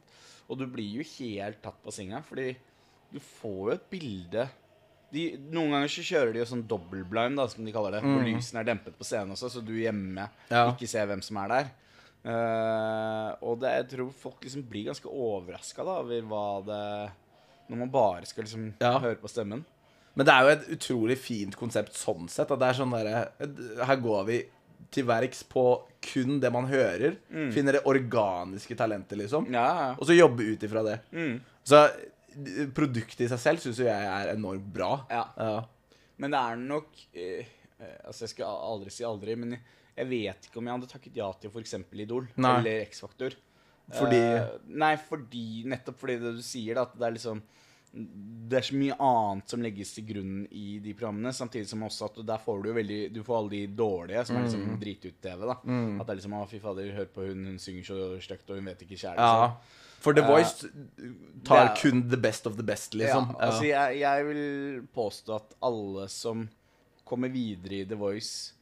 [0.50, 2.56] Og du blir jo helt tatt på senga, fordi
[3.14, 4.50] du får jo et bilde
[5.14, 5.24] de,
[5.54, 8.02] Noen ganger så kjører de jo sånn dobbeltblind, da, som de kaller det.
[8.04, 10.52] Hvor lysene er dempet på scenen også, så du hjemme Mm.
[10.52, 10.64] Ja.
[10.74, 11.72] ikke ser hvem som er der.
[12.24, 16.84] Uh, og det, jeg tror folk liksom blir ganske overraska over hva det
[17.70, 18.98] Når man bare skal liksom Ja.
[19.00, 19.64] høre på stemmen.
[20.16, 22.52] Men det er jo et utrolig fint konsept sånn sett.
[22.52, 24.44] At det er sånn derre Her går vi
[24.92, 27.16] til verks på kun det man hører.
[27.52, 29.48] Finner det organiske talentet, liksom.
[29.48, 29.54] Mm.
[29.56, 29.96] Ja.
[29.98, 31.00] Og så jobbe ut ifra det.
[31.12, 31.40] Mm.
[31.66, 32.04] Så eh,
[32.76, 34.92] produktet i seg selv syns jo jeg er enormt bra.
[35.12, 35.24] Ja.
[35.38, 35.64] Ja.
[36.18, 37.46] Men det er nok eh,
[37.80, 41.18] eh, Altså, jeg skal aldri si aldri, men jeg, vet ikke om jeg hadde takket
[41.20, 41.74] ja til f.eks.
[41.94, 42.54] Idol Nei.
[42.60, 43.36] eller X-Faktor.
[43.94, 47.42] Fordi Eh, Nei, fordi Nettopp fordi det du sier, da, at det er liksom
[47.94, 52.08] Det er så mye annet som legges til grunn i de programmene, samtidig som også
[52.08, 54.48] at der får du jo veldig Du får alle de dårlige, som er Mm.
[54.48, 55.58] liksom dritut-TV, da.
[56.00, 58.56] At det er liksom Å, fy fader, hør på hun, hun synger så stygt, og
[58.58, 59.18] hun vet ikke kjærlighet'.
[59.18, 59.52] Ja.
[60.04, 60.28] For The Ja.
[60.28, 60.68] Voice
[61.48, 63.30] tar er- kun the best of the best, liksom.
[63.40, 66.50] Ja, altså jeg, jeg vil påstå at alle som
[67.08, 68.54] kommer videre i The Voice,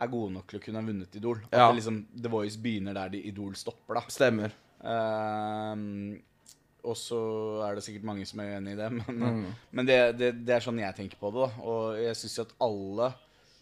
[0.00, 1.40] er gode nok til å kunne ha vunnet Idol.
[1.52, 1.70] At Ja.
[1.72, 4.00] liksom, The Voice begynner der de Idol stopper, da.
[4.08, 4.52] Stemmer.
[4.84, 6.20] Ehm,
[6.84, 7.18] og så
[7.66, 9.54] er det sikkert mange som er uenig i det, men, Mm.
[9.72, 11.48] men det, det, det er sånn jeg tenker på det.
[11.48, 11.62] da.
[11.64, 13.10] Og jeg syns jo at alle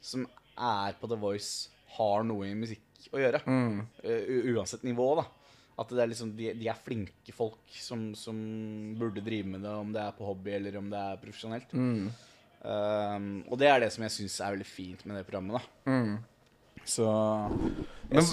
[0.03, 0.27] som
[0.59, 3.41] er på The Voice, har noe i musikk å gjøre.
[3.49, 3.79] Mm.
[4.05, 5.25] Eh, uansett nivå, da.
[5.79, 8.39] At det er liksom, de, de er flinke folk som, som
[8.99, 11.71] burde drive med det, om det er på hobby eller om det er profesjonelt.
[11.71, 12.09] Mm.
[12.59, 15.63] Um, og det er det som jeg syns er veldig fint med det programmet.
[15.87, 16.19] da Mm.
[16.89, 17.05] Så
[18.09, 18.25] Men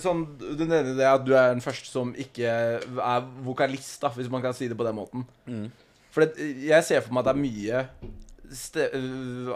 [0.00, 2.48] sånn, du nevner det at du er den første som ikke
[2.80, 5.26] er vokalist, da, hvis man kan si det på den måten.
[5.44, 5.66] Mm.
[6.14, 8.12] For det, jeg ser for meg at det er mye
[8.54, 8.86] ste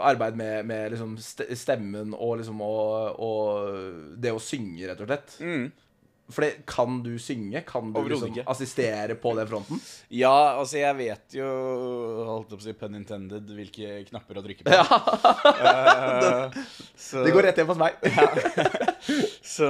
[0.03, 5.09] arbeid med, med liksom ste stemmen og liksom og, og det å synge, rett og
[5.09, 5.37] slett.
[5.39, 5.69] mm.
[6.29, 7.61] For kan du synge?
[7.67, 9.81] Kan du liksom assistere på den fronten?
[10.13, 11.47] Ja, altså, jeg vet jo,
[12.27, 14.73] holdt opp å si pun intended, hvilke knapper å trykke på.
[14.79, 16.59] Ja, uh,
[16.95, 17.97] så, Det går rett hjem hos meg.
[19.55, 19.69] så,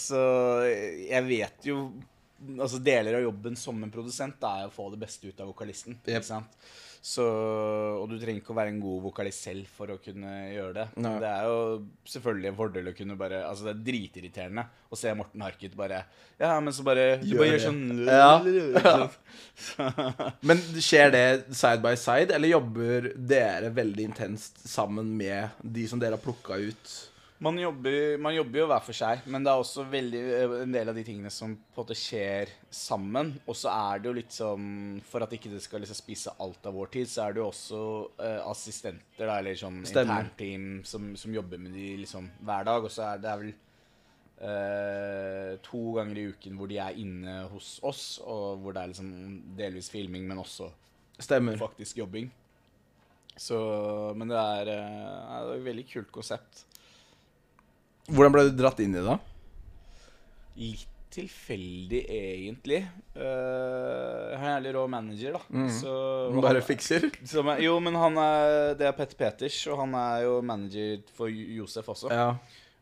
[0.00, 0.22] så
[0.66, 1.82] jeg vet jo
[2.56, 5.98] Altså Deler av jobben som en produsent er å få det beste ut av vokalisten.
[6.06, 6.14] Yep.
[6.14, 6.70] Ikke sant?
[7.00, 10.74] Så, og du trenger ikke å være en god vokalist selv for å kunne gjøre
[10.76, 10.84] det.
[11.00, 11.14] Nei.
[11.22, 11.60] Det er jo
[12.12, 16.02] selvfølgelig en fordel å kunne bare Altså Det er dritirriterende å se Morten Harket bare
[16.36, 18.28] Ja, men så bare Du Gjør bare gjør sånn Ja.
[19.80, 20.28] Ja.
[20.44, 21.24] Men skjer det
[21.56, 26.56] side by side, eller jobber dere veldig intenst sammen med de som dere har plukka
[26.60, 26.94] ut?
[27.40, 30.74] Man jobber, man jobber jo hver for seg, men det er også veldig, eh, en
[30.74, 33.30] del av de tingene som på en måte skjer sammen.
[33.48, 34.66] Og så er det jo litt sånn
[35.08, 37.46] For at ikke det skal liksom spise alt av vår tid, så er det jo
[37.48, 37.80] også
[38.20, 42.84] uh, assistenter, da, eller sånn internteam som, som jobber med de liksom hver dag.
[42.84, 43.54] Og så er det er vel
[44.44, 48.92] uh, to ganger i uken hvor de er inne hos oss, og hvor det er
[48.92, 49.12] liksom
[49.56, 50.68] delvis filming, men også
[51.16, 51.56] Stemmer.
[51.56, 52.28] faktisk jobbing.
[53.40, 53.56] Så
[54.12, 56.66] Men det er, uh, det er et veldig kult konsept.
[58.10, 59.04] Hvordan ble du dratt inn i det?
[59.06, 59.18] da?
[60.60, 62.84] Litt tilfeldig, egentlig.
[63.16, 65.64] Uh, jeg har en jævlig rå manager, da.
[65.80, 65.94] Så,
[66.30, 66.40] Mm.
[66.40, 67.10] Bare han- fikser?
[67.26, 71.26] som jo, men han er Det er Petter Peters, og han er jo manager for
[71.28, 72.10] Josef også.
[72.10, 72.36] Ja.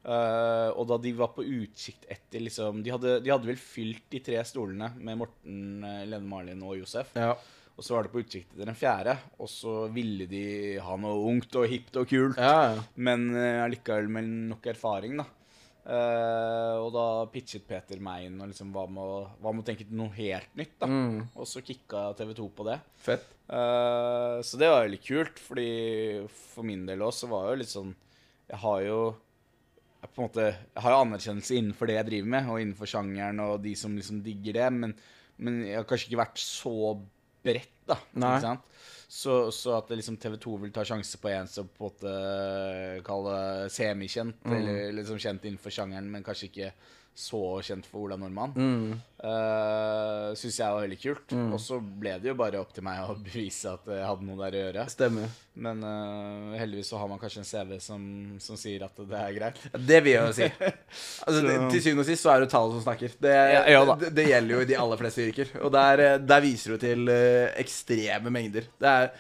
[0.04, 4.04] Uh, og da de var på utsikt etter liksom De hadde, de hadde vel fylt
[4.10, 7.10] de tre stolene med Morten, eh, Lene Marlin og Josef.
[7.16, 7.34] ja.
[7.78, 10.44] Og så var det på utkikk etter den fjerde, og så ville de
[10.82, 12.40] ha noe ungt og hipt og kult.
[12.42, 12.86] Ja, ja.
[12.98, 15.28] Men allikevel uh, med nok erfaring, da.
[15.88, 18.98] Uh, og da pitchet Peter meg inn og liksom hva med
[19.40, 20.88] å, tenke noe helt nytt, da.
[20.90, 21.22] Mm.
[21.38, 22.76] Og så kicka TV2 på det.
[23.00, 23.30] Fett.
[23.48, 25.70] Uh, så det var litt kult, fordi
[26.50, 27.94] for min del også var jo litt sånn
[28.50, 28.98] Jeg har jo
[30.02, 32.90] jeg på en måte, jeg har jo anerkjennelse innenfor det jeg driver med, og innenfor
[32.90, 34.92] sjangeren og de som liksom digger det, men,
[35.42, 36.74] men jeg har kanskje ikke vært så
[37.44, 37.96] bredt, da.
[38.14, 38.64] Ikke sant?
[39.08, 43.64] Så, så at liksom TV2 vil ta sjanse på en som på en måte kaller
[43.64, 44.56] det semikjent, Mm.
[44.58, 46.72] eller liksom kjent innenfor sjangeren, men kanskje ikke
[47.18, 48.92] så kjent for Ola Nordmann, Mm.
[49.26, 51.32] uh, syns jeg var veldig kult.
[51.52, 54.38] Og så ble det jo bare opp til meg å bevise at jeg hadde noe
[54.44, 54.84] der å gjøre.
[54.92, 55.32] Stemmer.
[55.58, 58.04] Men uh, heldigvis så har man kanskje en CV som,
[58.42, 59.58] som sier at det er greit.
[59.74, 60.50] Det vil jeg jo si.
[61.26, 63.16] Altså, det, til syvende og sist så er det tallet som snakker.
[63.26, 65.50] Det, Ja, ja det, det gjelder jo i de aller fleste yrker.
[65.66, 68.70] Og der, eh, der viser du til eh, ekstreme mengder.
[68.78, 69.10] Det er,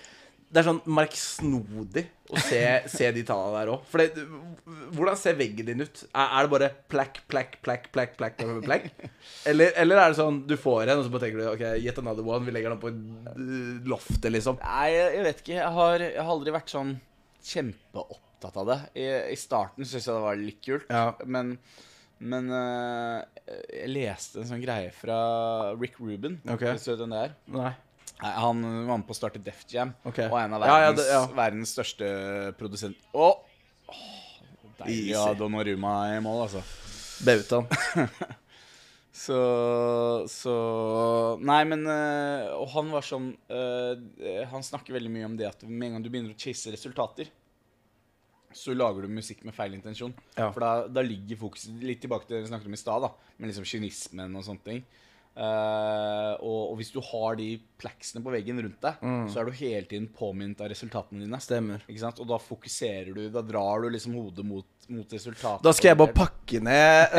[0.48, 2.02] det er sånn merksnodig
[2.32, 3.82] å se, se de tallene der òg.
[3.90, 4.22] For det,
[4.96, 6.00] hvordan ser veggen din ut?
[6.08, 8.86] Er, er det bare plakk, plakk, plakk, plakk, plakk, plakk?
[9.48, 12.00] Eller, eller er det sånn du får en, og så bare tenker du OK, yet
[12.00, 12.46] another one.
[12.48, 14.56] Vi legger den på eh, loftet, liksom.
[14.64, 15.58] Nei, jeg, vet ikke.
[15.60, 16.94] Jeg har, jeg har aldri vært sånn
[17.48, 18.78] kjempeopptatt av det.
[19.04, 21.10] I, i starten syntes jeg det var litt kult, Ja.
[21.28, 21.58] men
[22.18, 23.20] men eh,
[23.70, 25.18] jeg leste en sånn greie fra
[25.78, 26.40] Rick Rubin.
[26.50, 26.72] Okay.
[26.74, 27.36] Vet du hvem det er?
[27.54, 27.70] Nei.
[28.22, 30.18] Nei, Han var med på å starte Def Jam, Ok.
[30.26, 31.26] og er en av Ja, ja, verdens, det- ja.
[31.38, 32.08] verdens største
[32.58, 32.96] produsent...
[33.14, 33.28] Å!
[33.88, 34.02] åh,
[34.78, 35.38] Deilig å ha Easy.
[35.38, 36.62] Donnarumma i mål, altså.
[37.26, 37.66] Bautaen.
[39.18, 39.34] Så,
[40.30, 40.52] så
[41.42, 45.64] Nei, men øh, Og han var sånn øh, Han snakker veldig mye om det at
[45.66, 47.26] med en gang du begynner å chase resultater,
[48.54, 50.14] så lager du musikk med feil intensjon.
[50.38, 50.52] Ja.
[50.54, 53.10] For da, da ligger fokuset litt tilbake til det vi snakket om i stad, da,
[53.36, 54.80] med liksom kynismen og sånne ting.
[55.38, 59.54] Eh, og, og hvis du har de pleksene på veggen rundt deg, så er du
[59.60, 61.38] hele tiden påminnet av resultatene dine.
[61.42, 61.84] Stemmer.
[61.86, 65.62] Og da fokuserer du, da drar du liksom hodet mot, mot resultatet.
[65.62, 67.14] Da skal jeg bare pakke ned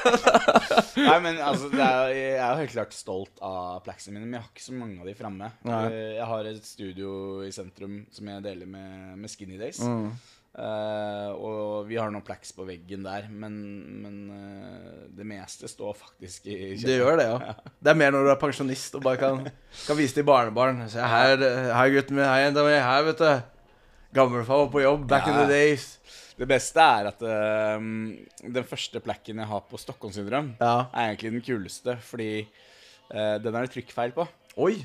[1.00, 4.38] Nei, men altså, det er, jeg er jo helt klart stolt av pleksene mine, men
[4.38, 5.52] jeg har ikke så mange av de framme.
[5.68, 7.12] Eh, Jeg har et studio
[7.46, 9.80] i sentrum som jeg deler med, med Skinny Days.
[9.84, 10.10] mm.
[10.50, 13.54] Eh, og vi har noen pleks på veggen der, men,
[14.02, 17.52] men uh, det meste står faktisk i Det gjør det, ja.
[17.78, 19.44] Det er mer når du er pensjonist og bare kan,
[19.86, 20.82] kan vise til barnebarn.
[20.90, 21.38] Se her,
[21.70, 23.30] her gutten min, her jenta mi, her, vet du.
[24.18, 25.86] Gammelfar var på jobb back in the days.
[26.40, 30.88] Det beste er at uh, den første plekken jeg har på Stockholmssyndrom, Ja.
[30.90, 32.32] er egentlig den kuleste, fordi
[33.10, 34.22] den er det trykkfeil på.
[34.62, 34.76] Oi!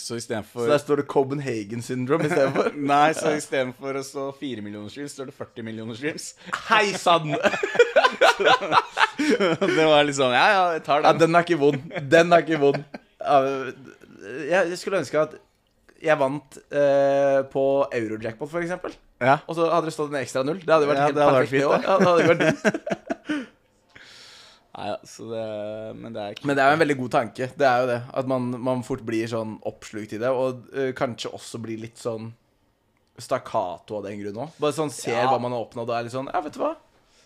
[0.00, 0.16] Så
[0.48, 0.64] for...
[0.64, 2.72] Så der står det Copenhagen syndrome istedenfor.
[2.92, 6.30] Nei, så istedenfor å stå 4 millioner streams, står det 40 millioner streams.
[6.70, 7.34] Hei sann!
[9.20, 11.10] det var liksom Ja, ja, jeg tar den.
[11.10, 11.36] Ja, den.
[11.36, 11.94] er ikke vond.
[12.16, 12.80] Den er ikke vond.
[14.50, 15.38] Jeg skulle ønske at
[16.00, 18.94] jeg vant eh, på Eurojackpot, eksempel.
[19.20, 19.36] Ja.
[19.44, 20.62] Og så hadde det stått en ekstra null.
[20.64, 21.52] Det hadde vært Ja, helt det vært perfekt.
[21.52, 21.84] det fint, også.
[21.84, 23.50] Ja, det hadde vært.
[24.80, 25.44] Nei, altså det
[26.00, 27.48] Men det er ikke Men det er jo en veldig god tanke.
[27.60, 27.98] Det er jo det.
[28.22, 30.30] At man, man fort blir sånn oppslukt i det.
[30.32, 32.30] Og uh, kanskje også blir litt sånn
[33.20, 34.54] stakkato av den grunn òg.
[34.62, 35.26] Bare sånn ser Ja.
[35.28, 36.72] hva man har oppnådd og er litt sånn Ja, vet du hva?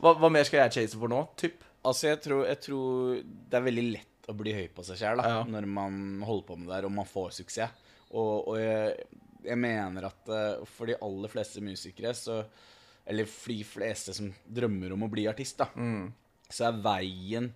[0.00, 1.20] Hva, hva mer skal jeg chase for nå?
[1.38, 1.62] Typ.
[1.84, 5.20] Altså, jeg tror, jeg tror det er veldig lett å bli høy på seg sjæl
[5.22, 5.44] Ja.
[5.44, 7.70] når man holder på med det der, og man får suksess.
[8.10, 8.96] Og, og jeg,
[9.44, 12.42] jeg mener at uh, for de aller fleste musikere, så
[13.06, 15.66] Eller for de fleste som drømmer om å bli artist, da,
[16.54, 17.50] så er veien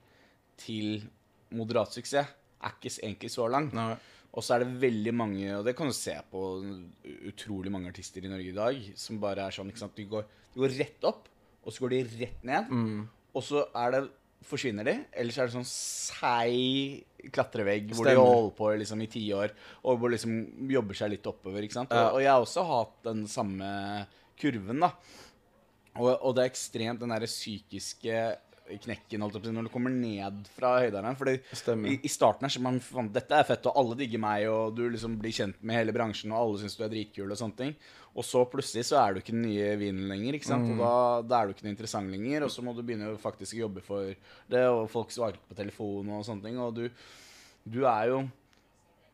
[0.58, 0.98] til
[1.54, 3.70] moderat suksess er ikke egentlig så lang.
[3.76, 3.92] Nei.
[4.36, 6.42] Og så er det veldig mange, og det kan du se på
[7.30, 10.26] utrolig mange artister i Norge i dag, som bare er sånn, ikke sant, de går,
[10.52, 11.30] de går rett opp,
[11.64, 12.74] og så går de rett ned,
[13.32, 14.02] og så er det,
[14.48, 19.08] forsvinner de, eller så er det sånn seig klatrevegg, hvor de holder på liksom i
[19.10, 20.36] ti år, og hvor liksom
[20.70, 21.96] jobber seg litt oppover, ikke sant?
[21.96, 22.10] Ja.
[22.10, 23.72] Og, og jeg har også hatt den samme
[24.38, 24.92] kurven da,
[25.98, 28.22] og, og det er ekstremt den der psykiske
[28.69, 32.62] knekken, holdt si, når du kommer ned fra høyderne, fordi i, I starten er så
[32.65, 35.78] man faen, dette er fett, og alle digger meg, og du liksom blir kjent med
[35.78, 37.77] hele bransjen, og alle syns du er dritkul, og sånne ting.
[38.19, 40.66] Og så plutselig så er du ikke den nye vinen lenger, ikke sant?
[40.73, 40.93] Og da,
[41.23, 43.85] da er du ikke noe interessant lenger, og så må du begynne å faktisk jobbe
[43.86, 44.11] for
[44.51, 46.89] det, og folk svarer på telefon og sånne ting, og du,
[47.69, 48.24] du er jo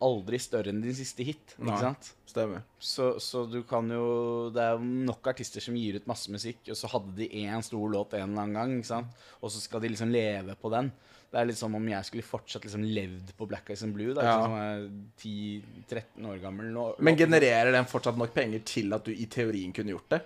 [0.05, 1.81] aldri større enn din siste hit, ikke Nei.
[1.81, 2.11] sant?
[2.29, 2.63] Stemmer.
[2.83, 6.61] Så, så du kan jo Det er jo nok artister som gir ut masse musikk,
[6.73, 9.25] og så hadde de én stor låt en eller annen gang, ikke sant?
[9.41, 10.93] og så skal de liksom leve på den.
[11.35, 14.13] Det er litt som om jeg skulle fortsatt liksom levd på Black Eyes and Blue.
[14.15, 14.35] Da, Ja.
[14.37, 14.85] sant, som er
[15.19, 16.69] 10-13 år gammel.
[16.75, 20.21] Nå, Men genererer den fortsatt nok penger til at du i teorien kunne gjort det?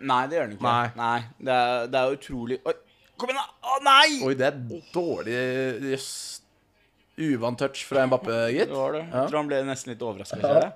[0.00, 0.74] Nei, det gjør den ikke.
[0.96, 1.18] Nei.
[1.40, 2.72] Det, er, det er utrolig Oi,
[3.20, 3.48] kom igjen, da!
[3.70, 4.20] Å, nei!
[4.24, 4.60] Oi, det er
[4.94, 5.40] dårlig
[5.94, 6.39] Jøss.
[7.20, 8.70] Uvant touch fra Mbappé, gitt.
[8.70, 9.02] Det var det.
[9.12, 10.40] Jeg tror han ble nesten litt overraska.
[10.40, 10.70] Ja.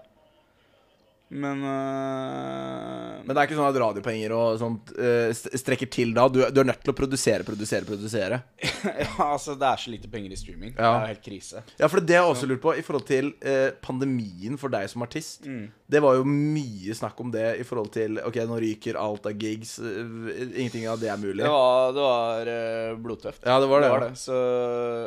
[1.34, 6.28] Men uh, Men det er ikke sånn at radiopenger og sånt uh, strekker til da.
[6.30, 8.42] Du, du er nødt til å produsere, produsere, produsere.
[8.84, 10.74] Ja, altså, det er så lite penger i streaming.
[10.76, 11.62] Det er helt krise.
[11.80, 15.02] Ja, for det jeg også lurt på i forhold til uh, pandemien for deg som
[15.06, 15.48] artist.
[15.48, 15.66] Mm.
[15.90, 19.40] Det var jo mye snakk om det i forhold til Ok, nå ryker alt av
[19.40, 19.76] gigs.
[19.80, 21.42] ingenting av det er mulig.
[21.42, 23.42] Det var, det var blodtøft.
[23.42, 23.90] Ja, det var det.
[23.90, 24.14] Det var det.
[24.20, 24.38] Så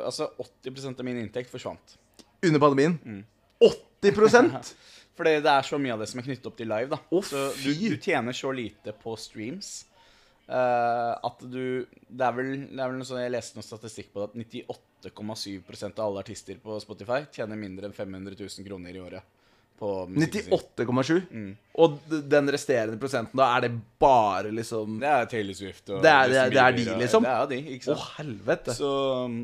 [0.09, 0.29] altså
[0.67, 1.97] 80 av min inntekt forsvant.
[2.43, 2.99] Under pandemien.
[3.05, 3.23] Mm.
[3.63, 4.73] 80
[5.17, 6.89] Fordi det er så mye av det som er knyttet opp til live.
[6.93, 9.85] da Oh, Så du, du tjener så lite på streams
[10.49, 14.13] uh, at du Det er vel, det er vel noe sånn, Jeg leste noe statistikk
[14.13, 14.77] på det at
[15.09, 19.33] 98,7% av alle artister på Spotify tjener mindre enn 500 000 kroner i året.
[19.77, 20.53] På musikken sin.
[20.57, 21.19] 98,7.
[21.29, 21.49] Mm.
[21.77, 21.99] Og
[22.33, 26.27] den resterende prosenten, da er det bare liksom Det er Taylor Swift og Det er-
[26.31, 27.23] det er- det er de, liksom?
[27.23, 28.73] Det er de, ikke Å, helvete.
[28.73, 28.89] Så
[29.25, 29.37] um,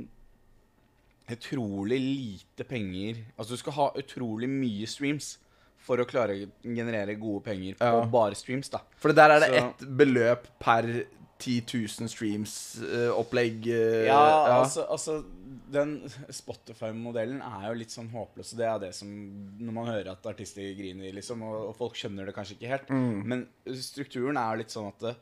[1.29, 5.37] utrolig lite penger Altså, du skal ha utrolig mye streams
[5.83, 8.05] for å klare å generere gode penger på Ja.
[8.05, 8.79] bare streams, da.
[8.95, 11.05] For der er det Så- ett beløp per
[11.43, 11.61] 10
[11.99, 13.65] 000 streams-opplegg.
[14.07, 15.23] Ja, altså, altså
[15.73, 15.95] Den
[16.29, 18.53] Spotify-modellen er jo litt sånn håpløs.
[18.55, 19.09] Det er det som
[19.59, 22.87] Når man hører at artister griner, liksom, og, og folk skjønner det kanskje ikke helt.
[22.93, 23.23] Mm.
[23.25, 25.15] Men strukturen er jo litt sånn at det,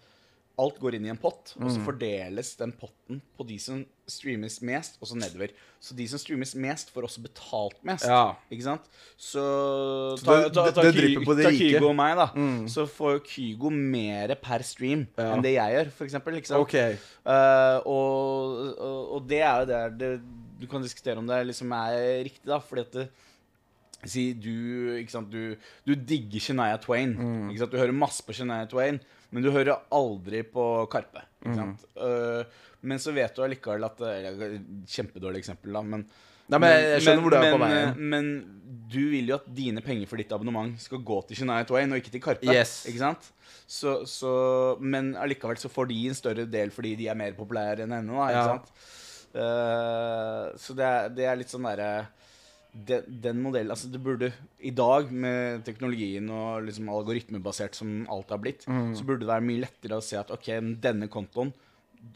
[0.60, 1.72] alt går inn i en pott, og Mm.
[1.76, 5.50] så fordeles den potten på de som streames mest, og så nedover.
[5.82, 8.06] Så de som streames mest, får også betalt mest.
[8.06, 8.36] Ja.
[8.52, 8.82] Ikke sant?
[9.18, 11.50] Så Så ta, ta, ta, det- det ta, ta.
[11.52, 12.28] Kygo og meg, da.
[12.36, 12.68] Mm.
[12.68, 15.34] Så får Kygo mer per stream Ja.
[15.36, 16.34] enn det jeg gjør, for eksempel.
[16.38, 16.62] Ikke sant?
[16.62, 16.74] OK.
[16.76, 20.22] Eh, og, og, og det er jo der det,
[20.62, 22.60] Du kan diskutere om det liksom er riktig, da.
[22.60, 23.10] Fordi at det,
[24.06, 25.56] Si du ikke sant, du,
[25.86, 27.12] du digger Shania Twain.
[27.52, 27.72] Ikke sant?
[27.72, 28.98] Du hører masse på Shania Twain,
[29.32, 31.22] men du hører aldri på Karpe.
[31.46, 31.86] Ikke sant?
[31.96, 32.44] Eh,
[32.82, 34.56] men så vet du allikevel at eller,
[34.90, 36.08] Kjempedårlig eksempel, da, men
[36.52, 37.76] Nei, men jeg skjønner hvor du er på men, vei.
[37.80, 38.26] eh, Men
[38.92, 42.02] du vil jo at dine penger for ditt abonnement skal gå til Shania Twain, og
[42.02, 42.50] ikke til Karpe.
[42.52, 42.74] Yes.
[42.92, 43.30] Ikke sant?
[43.72, 44.32] Så, så,
[44.84, 48.18] men allikevel så får de en større del fordi de er mer populære enn henne.
[48.18, 48.50] Da, ikke Ja.
[48.58, 48.74] sant?
[49.32, 51.92] Eh, så det er, det er litt sånn derre
[52.74, 54.32] den, den modellen Altså, det burde
[54.64, 58.94] I dag, med teknologien og liksom algoritmebasert som alt har blitt, Mm.
[58.96, 60.48] så burde det være mye lettere å se at OK,
[60.82, 61.52] denne kontoen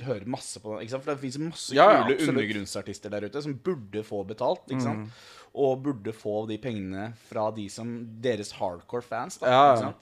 [0.01, 0.87] hører masse på den.
[0.89, 4.65] For det fins masse Ja, kule ja, undergrunnsartister der ute som burde få betalt.
[4.71, 5.09] Mm.
[5.55, 7.91] Og burde få de pengene fra de som
[8.21, 9.37] deres hardcore fans.
[9.37, 9.93] Da, Ja?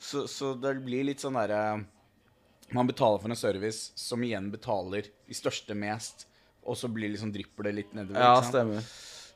[0.00, 1.84] Så, så det blir litt sånn derre
[2.72, 6.24] Man betaler for en service som igjen betaler de største mest,
[6.64, 8.20] og så blir liksom drypper det litt nedover.
[8.22, 8.80] Ja, stemmer.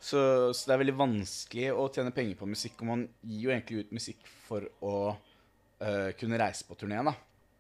[0.05, 0.20] Så,
[0.52, 3.85] så det er veldig vanskelig å tjene penger på musikk, og man gir jo egentlig
[3.85, 7.14] ut musikk for å uh, kunne reise på turneen, da.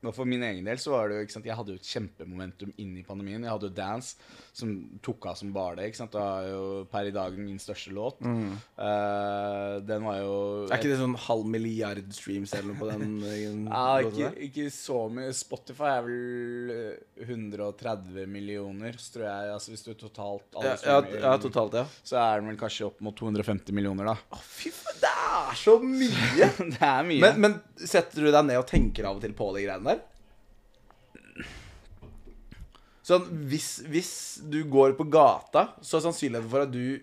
[0.06, 1.90] Og for min egen del så var det jo, ikke sant, Jeg hadde jo et
[1.90, 3.42] kjempemomentum inn i pandemien.
[3.44, 4.16] Jeg hadde jo Dance,
[4.54, 4.72] som
[5.04, 5.88] tok av som bare det.
[5.90, 8.20] ikke sant, Det er jo per i dag min største låt.
[8.24, 10.70] Eh, den var jo Mm.
[10.70, 13.16] Er ikke det sånn halv milliard streams eller noe på den?
[13.28, 15.32] eh, ja, ikke, ikke så mye.
[15.36, 19.52] Spotify er vel eh, 130 millioner, tror jeg.
[19.54, 21.84] Altså Hvis du totalt alle Ja, ja, ja, totalt, ja.
[22.06, 24.16] Så er den vel kanskje opp mot 250 millioner, da.
[24.34, 26.50] Å, fy faen, det er så mye!
[26.74, 27.20] det er mye.
[27.26, 29.93] men, men setter du deg ned og tenker av og til på de greiene der?
[33.04, 34.12] Sånn, hvis, hvis
[34.48, 37.02] du går på gata, så er sannsynligheten for at du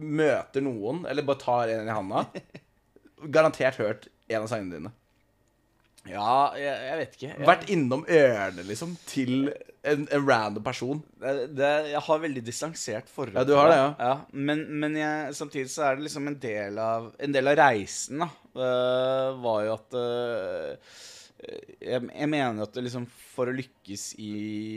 [0.00, 2.24] møter noen, eller bare tar en i handa
[3.22, 4.92] Garantert hørt en av sangene dine.
[6.08, 7.28] ja, jeg, jeg vet ikke.
[7.28, 9.52] Jeg, Vært innom ørene, liksom, til
[9.86, 11.04] en, en random person.
[11.20, 14.16] det, det, jeg har veldig distansert forhold Ja, du har det, ja.
[14.32, 18.24] Men, men jeg, samtidig så er det liksom en del av En del av reisen,
[18.24, 21.00] da, uh, var jo at øh,
[21.42, 24.32] jeg, jeg mener at liksom for å lykkes i,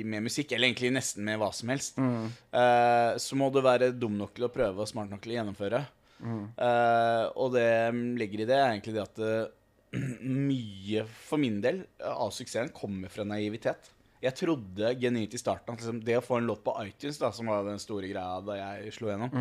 [0.07, 2.31] med musikk, eller egentlig nesten med hva som helst, Mm.
[2.55, 5.37] uh, så må du være dum nok til å prøve og smart nok til å
[5.39, 5.83] gjennomføre.
[6.25, 6.43] Mm.
[6.57, 7.67] Uh, og det
[8.17, 9.51] legger i det, er egentlig det at uh,
[10.49, 13.91] mye, for min del, av suksessen kommer fra naivitet.
[14.23, 17.29] Jeg trodde genuint i starten at liksom, det å få en låt på iTunes, da,
[17.35, 19.35] som var den store greia da jeg slo gjennom,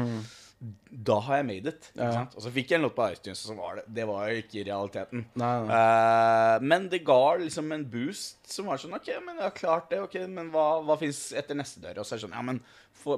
[1.08, 1.88] da har jeg made it.
[1.98, 2.10] Ja.
[2.14, 2.36] sant?
[2.38, 4.42] Og så fikk jeg en låt på iTunes, og så var det, det var jo
[4.44, 5.24] ikke realiteten.
[5.40, 5.80] Nei, nei.
[5.80, 9.90] Uh, men det ga liksom en boost som var sånn OK, men jeg har klart
[9.92, 10.00] det.
[10.06, 12.00] ok, Men hva, hva fins etter neste dør?
[12.00, 12.62] Og så er det sånn Ja, men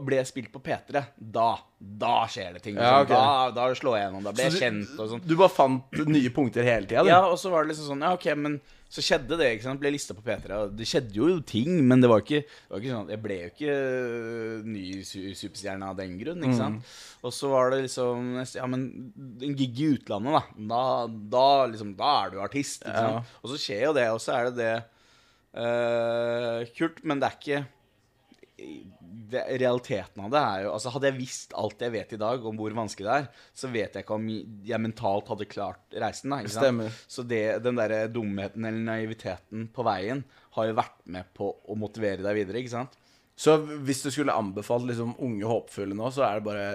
[0.07, 2.79] ble spilt på P3, da Da skjer det ting.
[2.81, 3.15] Ja, okay.
[3.15, 4.25] Da, da slår jeg gjennom.
[4.27, 5.23] Da ble jeg kjent og sånn.
[5.27, 7.05] Du bare fant nye punkter hele tida.
[7.07, 8.59] Ja, og så var det liksom sånn Ja, OK, men
[8.89, 9.51] så skjedde det.
[9.55, 10.57] ikke sant, Ble lista på P3.
[10.57, 13.39] Og det skjedde jo ting, men det var ikke, det var ikke sånn Jeg ble
[13.39, 16.97] jo ikke øh, ny su superstjerne av den grunn, ikke sant.
[17.27, 18.89] Og så var det liksom Ja, men
[19.45, 20.67] en gig i utlandet, da.
[20.75, 20.83] Da,
[21.37, 23.25] da liksom Da er du artist, ikke Ja.
[23.43, 24.75] Og så skjer jo det, og så er det det
[25.61, 27.65] uh, Kult, men det er ikke
[28.57, 32.45] det, realiteten av det er jo Altså Hadde jeg visst alt jeg vet i dag
[32.49, 36.33] om hvor vanskelig det er, så vet jeg ikke om jeg mentalt hadde klart reisen.
[36.33, 36.41] da.
[37.13, 40.25] Så det, den derre dumheten eller naiviteten på veien
[40.57, 42.97] har jo vært med på å motivere deg videre, ikke sant?
[43.37, 46.69] Så hvis du skulle anbefalt liksom unge håpfulle nå, så er det bare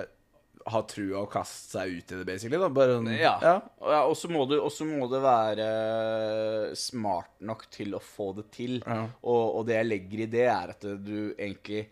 [0.68, 2.60] ha trua og kaste seg ut i det, basically?
[2.62, 2.70] da?
[2.70, 3.34] Bare Ja.
[3.42, 4.02] ja.
[4.06, 8.78] Og så må, du- må du være smart nok til å få det til.
[8.86, 9.08] Ja.
[9.24, 11.88] Og, og det jeg legger i det, er at du egentlig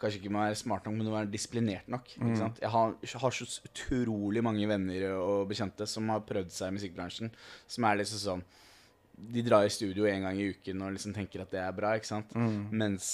[0.00, 2.06] kanskje ikke må være smart nok, men du må være disiplinert nok.
[2.20, 2.36] Mm.
[2.62, 7.32] Jeg har, har så utrolig mange venner og bekjente som har prøvd seg i musikkbransjen,
[7.68, 8.44] som er liksom sånn
[9.30, 11.92] de drar i studio en gang i uken og liksom tenker at det er bra.
[11.98, 12.32] ikke sant?
[12.34, 12.70] Mm.
[12.80, 13.06] Mens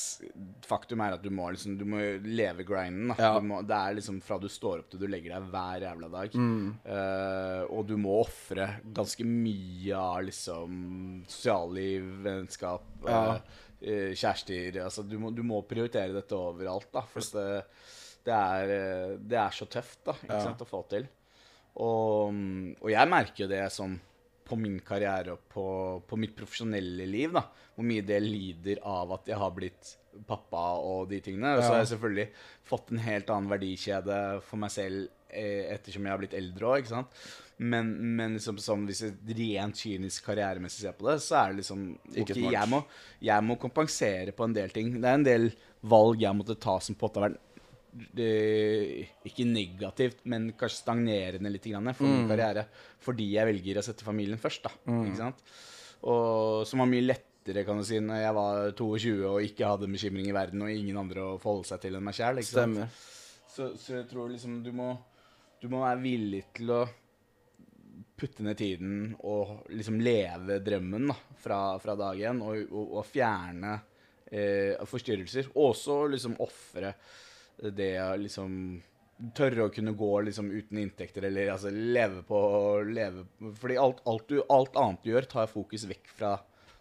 [0.67, 3.13] faktum er at du må liksom, du må leve grinden.
[3.19, 3.35] Ja.
[3.43, 6.39] Må, det er liksom fra du står opp til du legger deg hver jævla dag.
[6.39, 6.65] Mm.
[6.87, 10.81] Uh, og du må ofre ganske mye av liksom
[11.29, 13.37] sosialliv, vennskap, Ja.
[13.37, 17.03] uh, kjærester altså du må, du må prioritere dette overalt, da.
[17.13, 17.65] For det,
[18.27, 20.43] det, er, eh, det er så tøft da, ikke Ja.
[20.49, 21.05] sant, å få til.
[21.77, 22.33] Og,
[22.81, 23.99] og jeg merker jo det som
[24.47, 25.67] på min karriere og på,
[26.07, 27.45] på mitt profesjonelle liv, da.
[27.77, 31.57] Hvor mye det lider av at jeg har blitt pappa og de tingene.
[31.57, 32.29] Og så har jeg selvfølgelig
[32.67, 36.95] fått en helt annen verdikjede for meg selv eh, ettersom jeg har blitt eldre òg.
[37.57, 41.63] Men, men liksom sånn, hvis jeg rent kynisk karrieremessig ser på det, så er det
[41.63, 42.57] liksom Ikke ok, smart.
[42.57, 42.83] jeg, må,
[43.31, 44.93] jeg må kompensere på en del ting.
[44.97, 45.51] Det er en del
[45.87, 47.43] valg jeg måtte ta som på en måte har vært
[48.17, 48.31] det,
[49.29, 52.67] ikke negativt, men kanskje stagnerende litt grann for min karriere.
[53.05, 54.75] Fordi jeg velger å sette familien først, da.
[55.07, 55.43] Ikke sant?
[56.07, 59.91] Og som var mye lettere, kan du si, når jeg var 22 og ikke hadde
[59.91, 62.43] bekymring i verden og ingen andre å forholde seg til enn meg sjæl.
[63.57, 64.91] Så, så jeg tror liksom du må,
[65.63, 66.83] du må være villig til å
[68.17, 73.07] putte ned tiden og liksom leve drømmen da, fra, fra dag én, og, og, og
[73.09, 73.75] fjerne
[74.31, 75.51] eh, forstyrrelser.
[75.55, 76.95] Og også liksom ofre
[77.63, 78.53] det å liksom
[79.33, 82.39] Tørre å kunne gå liksom uten inntekter, eller altså leve på
[82.85, 83.23] leve,
[83.57, 86.35] Fordi alt, alt, du, alt annet du gjør, tar fokus vekk fra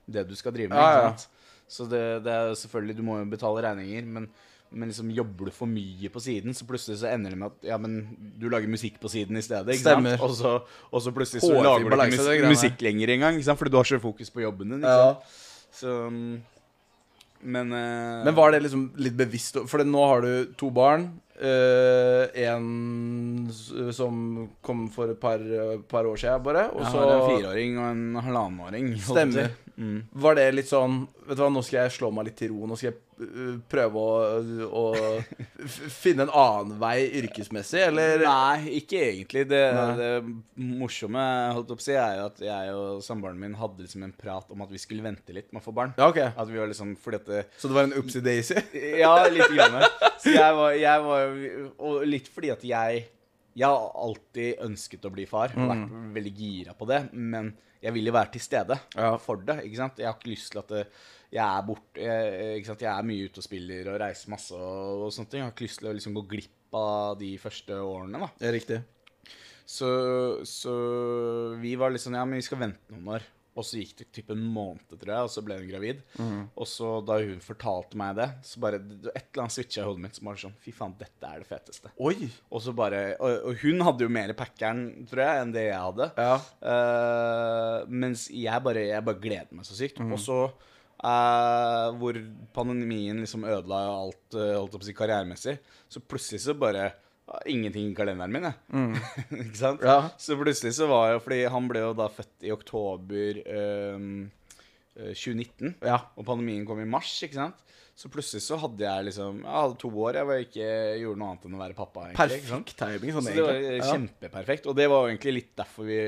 [0.06, 0.82] det du skal drive med.
[0.84, 1.46] Ja, ja.
[1.72, 4.28] Så det, det er selvfølgelig, du må jo betale regninger, men,
[4.76, 7.70] men liksom jobber du for mye på siden, så plutselig så ender det med at
[7.72, 8.02] ja, men
[8.36, 9.72] du lager musikk på siden i stedet.
[9.72, 10.20] ikke Stemmer.
[10.20, 10.28] sant?
[10.28, 10.54] Og så,
[10.92, 13.64] og så plutselig så Hårfri lager du ikke mus musikk lenger engang, ikke sant?
[13.64, 14.84] fordi du har så fokus på jobben din.
[14.84, 15.16] ikke Ja.
[15.76, 16.36] Så mm,
[17.42, 21.10] Men uh, Men var det liksom litt bevisst For nå har du to barn.
[21.42, 23.50] Eh, en
[23.94, 25.42] som kom for et par,
[25.90, 26.70] par år siden, bare.
[26.74, 28.96] Og så en fireåring og en halvannenåring.
[29.04, 29.54] Stemmer.
[29.76, 30.06] Mm.
[30.12, 32.68] Var det litt sånn Vet du hva, nå skal jeg slå meg litt til ro.
[32.70, 34.84] Nå skal jeg øh, prøve å, å
[36.04, 38.22] finne en annen vei yrkesmessig, eller?
[38.22, 39.48] Nei, ikke egentlig.
[39.50, 39.96] Det, Nei.
[39.98, 41.24] det morsomme
[41.58, 44.54] holdt på å si, er jo at jeg og samboeren min hadde liksom en prat
[44.54, 45.96] om at vi skulle vente litt med å få barn.
[45.98, 46.30] Ja, okay.
[46.38, 48.62] At vi var liksom, fordi at det, Så det var en upsy daisy?
[49.02, 49.82] Ja, litt grann.
[50.22, 51.25] Så jeg var, jeg var
[51.80, 53.06] Og litt fordi at jeg
[53.56, 55.54] Jeg har alltid ønsket å bli far.
[55.56, 56.98] Og vært veldig gira på det.
[57.14, 59.14] Men jeg vil jo være til stede Ja.
[59.22, 59.62] for det.
[59.64, 59.98] ikke sant?
[60.02, 60.82] Jeg har ikke lyst til at det,
[61.32, 62.82] jeg er borte jeg, ikke sant?
[62.82, 65.40] Jeg er mye ute og spiller og reiser masse og, og sånne ting.
[65.40, 68.20] Jeg har ikke lyst til å liksom gå glipp av de første årene.
[68.26, 68.30] da.
[68.50, 68.82] er riktig.
[69.66, 69.88] Så,
[70.46, 70.74] så
[71.62, 73.24] vi var litt sånn Ja, men vi skal vente noen år.
[73.56, 76.02] Og så gikk det typ en måned, tror jeg, og så ble hun gravid.
[76.60, 80.04] Og så da hun fortalte meg det, så bare Et eller annet switcha i hodet
[80.04, 81.94] mitt som var sånn Fy faen, dette er det feteste.
[82.04, 82.28] Oi!
[82.52, 85.82] Og så bare Og, og hun hadde jo mer packeren, tror jeg, enn det jeg
[85.88, 86.10] hadde.
[86.20, 86.38] Ja.
[86.60, 90.04] Uh, mens jeg bare, jeg bare gleder meg så sykt.
[90.04, 92.20] Og så uh, hvor
[92.56, 95.58] pandemien liksom ødela alt uh, holdt på å si, karrieremessig,
[95.92, 96.90] så plutselig så bare
[97.50, 98.56] Ingenting i kalenderen min, jeg.
[99.48, 99.82] Ikke sant?
[99.82, 100.10] Ja.
[100.22, 104.06] Så plutselig så var jo Fordi han ble jo da født i oktober eh,
[104.96, 105.74] 2019.
[105.84, 105.98] Ja.
[106.16, 107.62] Og pandemien kom i mars, ikke sant?
[107.96, 110.70] Så plutselig så hadde jeg liksom Jeg hadde to år jeg var ikke
[111.00, 112.06] gjorde noe annet enn å være pappa.
[112.12, 112.40] egentlig.
[112.46, 113.12] Perfekt timing.
[113.16, 113.92] Sånn, Så det var Ja.
[113.94, 114.66] kjempeperfekt.
[114.68, 116.00] Og det var jo egentlig litt derfor vi,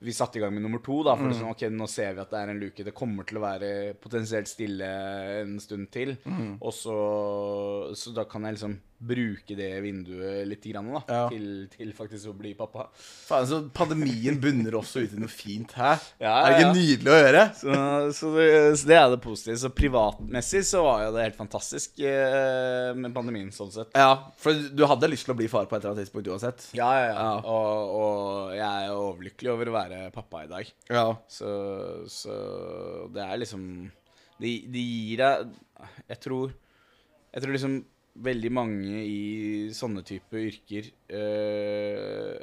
[0.00, 1.02] vi satte i gang med nummer to.
[1.04, 1.20] da, Mm.
[1.20, 2.84] For liksom, ok, nå ser vi at det er en luke.
[2.84, 4.88] Det kommer til å være potensielt stille
[5.44, 6.16] en stund til.
[6.24, 6.58] Mm.
[6.62, 6.98] Og så,
[7.94, 11.20] så da kan jeg liksom bruke det vinduet litt grann, da, Ja.
[11.30, 12.88] til, til faktisk å bli pappa.
[12.98, 16.00] Faen, så pandemien bunner også ut i noe fint, her.
[16.18, 16.72] Ja, Er det ikke ja.
[16.74, 17.44] nydelig å gjøre?
[17.60, 17.76] Så,
[18.18, 18.48] så, det,
[18.80, 19.56] så det er det positive.
[19.62, 23.94] Så privatmessig så var jo det helt fantastisk eh, med pandemien, sånn sett.
[23.94, 24.10] Ja,
[24.42, 26.66] for du hadde lyst til å bli far på et eller annet tidspunkt uansett?
[26.78, 27.14] Ja, ja, ja.
[27.28, 27.36] Ja.
[27.44, 30.72] Og, og jeg er overlykkelig over å være pappa i dag.
[30.90, 31.06] Ja.
[31.30, 31.52] Så,
[32.10, 32.34] så
[33.14, 33.62] det er liksom
[34.40, 35.48] Det de gir deg
[36.08, 36.52] Jeg tror
[37.34, 37.78] Jeg tror liksom
[38.24, 39.18] veldig mange i
[39.76, 42.38] sånne type yrker uh,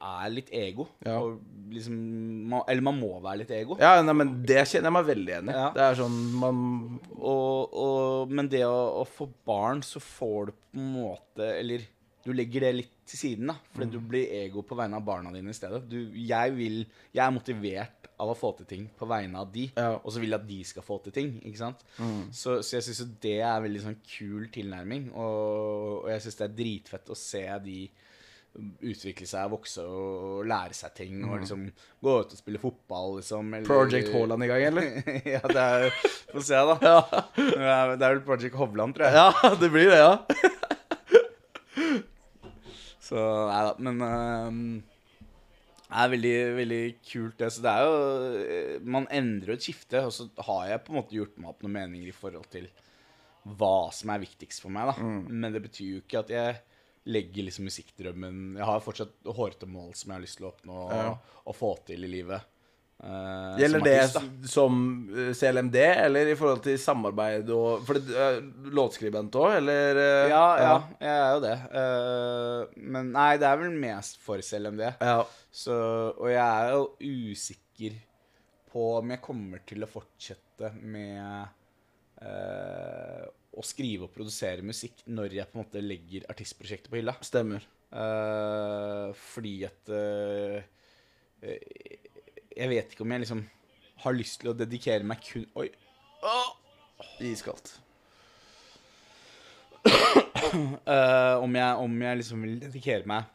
[0.00, 0.86] er litt ego.
[1.04, 1.18] Ja.
[1.70, 1.96] Liksom,
[2.50, 3.76] man, eller man må være litt ego.
[3.80, 5.56] Ja, nei, men det kjenner jeg meg veldig enig i.
[5.60, 5.66] Ja.
[5.76, 6.60] Det er sånn man
[7.20, 11.84] Og, og, men det å, å få barn, så får du på en måte Eller
[12.24, 13.54] du legger det litt til siden, da.
[13.72, 13.92] Fordi Mm.
[13.94, 15.78] du blir ego på vegne av barna dine i stedet.
[15.88, 16.82] Du, jeg, vil,
[17.16, 19.94] jeg er motivert av å få til ting på vegne av de, Ja.
[19.94, 20.00] Mm.
[20.04, 21.32] og så vil jeg at de skal få til ting.
[21.44, 21.82] ikke sant?
[22.36, 26.38] Så, så jeg syns det er en veldig sånn kul tilnærming, og, og jeg syns
[26.42, 27.80] det er dritfett å se de
[28.82, 31.20] utvikle seg, vokse og lære seg ting.
[31.22, 31.68] Og liksom
[32.02, 33.52] gå ut og spille fotball, liksom.
[33.54, 33.70] Eller, Mm.
[33.70, 34.88] Project Haaland i gang, eller?
[35.36, 35.90] ja, det er
[36.32, 36.74] Få se, da.
[36.82, 36.96] Ja.
[37.38, 39.14] Det er, vel Project Hovland, tror jeg.
[39.22, 40.18] ja, det blir det, ja.
[43.10, 43.16] Så
[43.50, 44.10] nei da, men det
[45.92, 46.80] er veldig, veldig
[47.10, 47.48] kult, det.
[47.52, 47.94] Så det er jo
[48.44, 51.50] øh, Man endrer jo et skifte, og så har jeg på en måte gjort meg
[51.52, 52.68] opp noen meninger i forhold til
[53.56, 54.94] hva som er viktigst for meg, da.
[55.32, 56.58] Men det betyr jo ikke at jeg
[57.10, 60.80] legger liksom musikkdrømmen Jeg har fortsatt hårete mål som jeg har lyst til å oppnå
[60.92, 61.06] Ja.
[61.14, 62.44] og, og få til i livet.
[63.04, 64.48] Øh, Gjelder det artist, da.
[64.52, 64.74] som
[65.14, 68.40] eh, CLMD, eller i forhold til samarbeid og For det er
[68.76, 70.00] låtskribent òg, eller?
[70.00, 71.56] Uh, Ja, ja, jeg er jo det.
[72.96, 74.84] Men nei, det er vel mest for CLMD.
[75.00, 75.20] ja.
[75.50, 75.74] Så,
[76.14, 77.96] og jeg er jo usikker
[78.70, 81.48] på om jeg kommer til å fortsette med
[83.50, 87.16] å skrive og produsere musikk når jeg på en måte legger artistprosjektet på hylla.
[87.26, 87.66] Stemmer.
[89.32, 89.90] Fordi at
[92.56, 93.44] Jeg vet ikke om jeg liksom
[94.04, 95.68] har lyst til å dedikere meg kun Oi.
[97.24, 97.74] Iskaldt.
[100.50, 103.28] Uh, om, jeg, om jeg liksom vil dedikere meg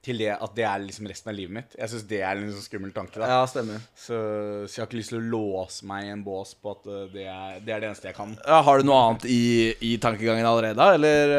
[0.00, 1.74] til det at det er liksom resten av livet mitt.
[1.76, 3.20] Jeg syns det er en liksom skummel tanke.
[3.20, 3.82] da Ja, stemmer.
[3.92, 4.16] så,
[4.64, 7.02] så jeg har ikke lyst til å låse meg i en bås på at eh,
[7.12, 8.32] det er det, er det eneste jeg kan.
[8.46, 9.42] Ja, har du noe annet i,
[9.84, 11.34] i tankegangen allerede, eller?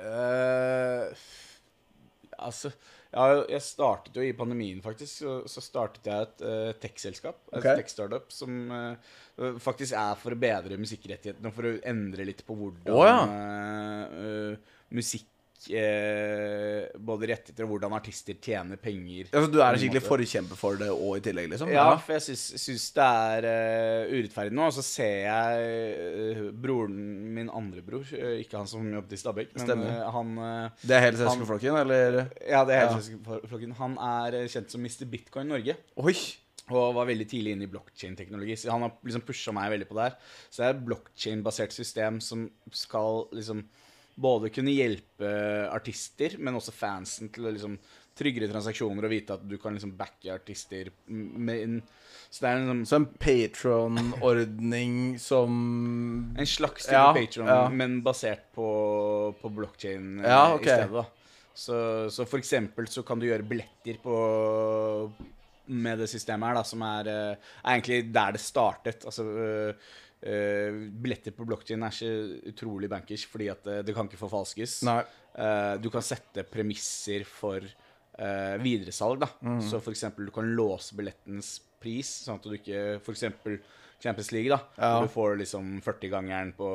[0.00, 1.26] Eh,
[2.40, 2.72] altså
[3.10, 5.24] ja, jeg startet jo i pandemien, faktisk.
[5.24, 7.40] Så, så startet jeg et uh, tech-selskap.
[7.58, 11.52] Et tech-startup som uh, faktisk er for å bedre musikkrettighetene.
[11.56, 13.18] For å endre litt på hvordan oh, ja.
[14.14, 15.26] uh, musikk
[15.68, 19.28] eh, Både rettigheter og hvordan artister tjener penger.
[19.32, 21.72] Ja, så du er en skikkelig forkjemper for det og i tillegg, liksom?
[21.74, 24.66] Ja, for jeg syns, syns det er uh, urettferdig nå.
[24.70, 26.98] Og så ser jeg uh, broren
[27.36, 30.36] min andre bror, eh, ikke han som jobbet i Stabekk, men han
[30.82, 32.22] Det er hele søskenflokken, eller?
[32.46, 32.92] Ja, det er Ja.
[32.92, 33.74] helt søskenflokken.
[33.80, 35.04] Han er kjent som Mr.
[35.10, 35.76] Bitcoin Norge.
[36.00, 36.16] Oi!
[36.70, 38.56] Og var veldig tidlig inne i blockchain-teknologi.
[38.56, 40.16] Så han har liksom pusha meg veldig på det her.
[40.50, 43.64] Så det er et blockchain-basert system som skal liksom
[44.20, 45.30] både kunne hjelpe
[45.72, 47.78] artister, men også fansen til å liksom
[48.20, 51.76] tryggere transaksjoner og vite at du kan liksom backe artister med en
[52.30, 57.68] Så det er en, sånn- Så en Patron-ordning som en slags type Ja, patron, ja.
[57.70, 60.68] men basert på, på blockchain eh, Ja, okay.
[60.68, 60.92] i stedet.
[60.92, 61.04] da.
[61.54, 61.78] Så,
[62.14, 64.14] så for eksempel så kan du gjøre billetter på
[65.70, 69.04] med det systemet her, da, som er, eh, er egentlig der det startet.
[69.06, 69.22] Altså
[70.22, 74.80] eh, Billetter på blockchain er ikke utrolig bankers, fordi at uh, det kan ikke forfalskes.
[74.88, 75.00] Nei.
[75.40, 79.20] Eh, du kan sette premisser for uh, videresalg.
[79.24, 79.30] da.
[79.40, 79.60] Mm.
[79.64, 83.60] Så for eksempel du kan låse billettens pris, sånn at du ikke For eksempel
[84.00, 84.58] Champions League, da.
[84.80, 85.02] Ja.
[85.04, 86.68] Du får liksom 40-gangeren på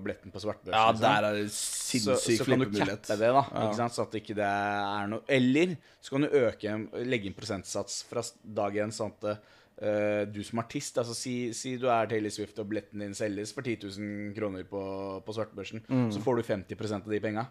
[0.00, 0.72] billetten på svartbørsen.
[0.72, 1.58] Ja, der er det så,
[1.92, 3.42] sinnssyk så kan du cappe det, da.
[3.44, 3.64] Ja.
[3.66, 3.96] Ikke sant?
[3.96, 8.24] Så at ikke det er noe Eller så kan du øke, legge inn prosentsats fra
[8.60, 12.58] dag én, sånn at eh, du som artist altså si, si du er Taylor Swift
[12.60, 14.82] og billetten din selges for 10 000 kroner på,
[15.26, 16.10] på svartbørsen, Mm.
[16.12, 17.46] så får du 50% av de penga.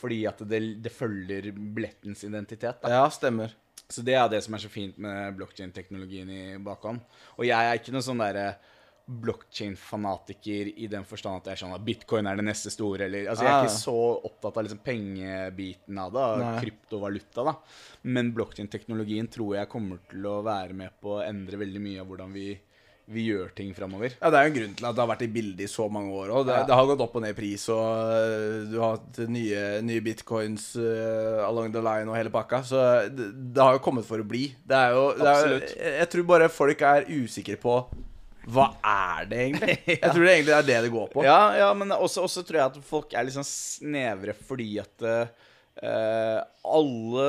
[0.00, 2.80] Fordi at det, det følger billettens identitet.
[2.82, 2.88] Da.
[2.98, 3.54] Ja, stemmer.
[3.92, 7.00] Så det er det som er så fint med blockchain-teknologien i bakhånd.
[7.36, 8.54] Og jeg er ikke noen sånn derre
[9.06, 13.28] blockchain-fanatiker i den forstand at jeg er sånn at bitcoin er det neste store, eller
[13.32, 13.64] Altså, jeg er Ah.
[13.66, 17.54] ikke så opptatt av liksom pengebiten av det, av kryptovaluta, da.
[18.04, 22.06] Men blockchain-teknologien tror jeg kommer til å være med på å endre veldig mye av
[22.06, 22.58] hvordan vi,
[23.12, 24.12] vi gjør ting framover.
[24.22, 25.88] Ja, Det er jo en grunn til at det har vært i bildet i så
[25.90, 26.30] mange år.
[26.30, 26.64] Og det, Ja.
[26.64, 30.00] det har gått opp og ned i pris, og øh, du har hatt nye, nye
[30.00, 32.62] bitcoins uh, along the line og hele pakka.
[32.62, 34.54] Så det, det har jo kommet for å bli.
[34.64, 37.82] Det er jo det er, jeg tror bare folk er usikre på
[38.50, 39.78] hva er det egentlig?
[40.02, 41.24] Jeg tror det egentlig er det det går på.
[41.24, 45.04] Ja, ja men også, også tror jeg at folk er litt sånn snevre fordi at
[45.06, 46.40] uh,
[46.72, 47.26] alle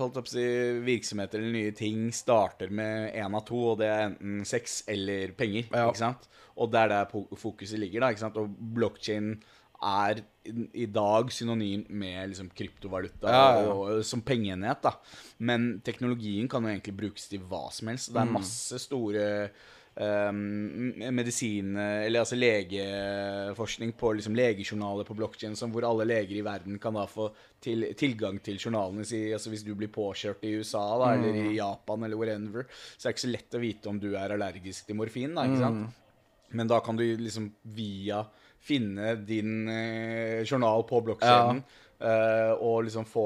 [0.00, 0.44] holdt opp å si,
[0.86, 5.32] virksomheter eller nye ting starter med én av to, og det er enten sex eller
[5.38, 5.68] penger.
[5.72, 5.88] Ja.
[5.90, 6.28] ikke sant?
[6.58, 8.02] Og det er der fokuset ligger.
[8.02, 8.38] da, ikke sant?
[8.40, 9.34] Og blockchain
[9.78, 13.68] er i- i dag synonym med liksom kryptovaluta Ja, ja.
[13.72, 14.80] og, som pengeenhet.
[14.82, 14.94] da.
[15.38, 18.10] Men teknologien kan jo egentlig brukes til hva som helst.
[18.12, 18.32] Det er Mm.
[18.40, 19.50] masse store
[20.00, 26.78] um, medisin Eller altså legeforskning på liksom legejournaler på blokkjeden, hvor alle leger i verden
[26.82, 27.28] kan da få
[27.62, 29.06] til, tilgang til journalene.
[29.06, 33.08] Si, altså hvis du blir påkjørt i USA da, eller i Japan eller wherever, så
[33.08, 35.34] er det ikke så lett å vite om du er allergisk til morfin.
[35.36, 36.04] da, ikke sant?
[36.48, 38.22] Men da kan du liksom via
[38.68, 41.62] finne din eh, journal på blokkjeden
[42.00, 43.24] eh, og liksom få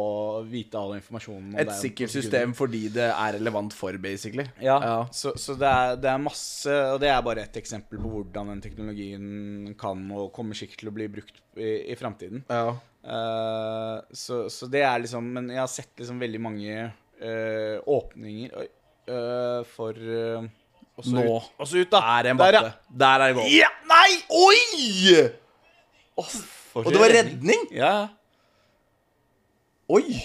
[0.48, 1.56] vite all informasjonen.
[1.60, 4.46] Et sikkert system fordi det er relevant for, basically.
[4.60, 4.96] Ja, Ja.
[5.12, 8.54] så, så det, er, det er masse Og det er bare et eksempel på hvordan
[8.54, 12.44] den teknologien kan og kommer sikkert til å bli brukt i, i framtiden.
[12.48, 12.72] Ja.
[13.02, 18.52] Uh, så, så det er liksom Men jeg har sett liksom veldig mange uh, åpninger
[19.10, 20.44] eh, for eh,
[20.94, 22.00] også Nå ut, også ut, da.
[22.14, 22.96] Er det en Der, batte?
[23.02, 23.48] Der er det goal.
[23.50, 23.70] Ja!
[23.90, 24.10] Nei!
[24.30, 25.30] Oi!
[26.20, 26.28] Oh,
[26.82, 27.64] Og det var redning?
[27.72, 28.08] Ja, Ja.
[29.92, 30.16] Oi!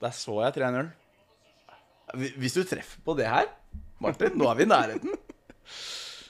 [0.00, 0.86] Der så jeg 3-0.
[2.40, 3.50] Hvis du treffer på det her,
[4.02, 5.16] Martin, nå er vi i nærheten.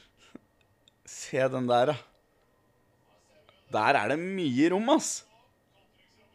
[1.18, 1.96] Se den der, da.
[3.72, 5.22] Der er det mye rom, ass.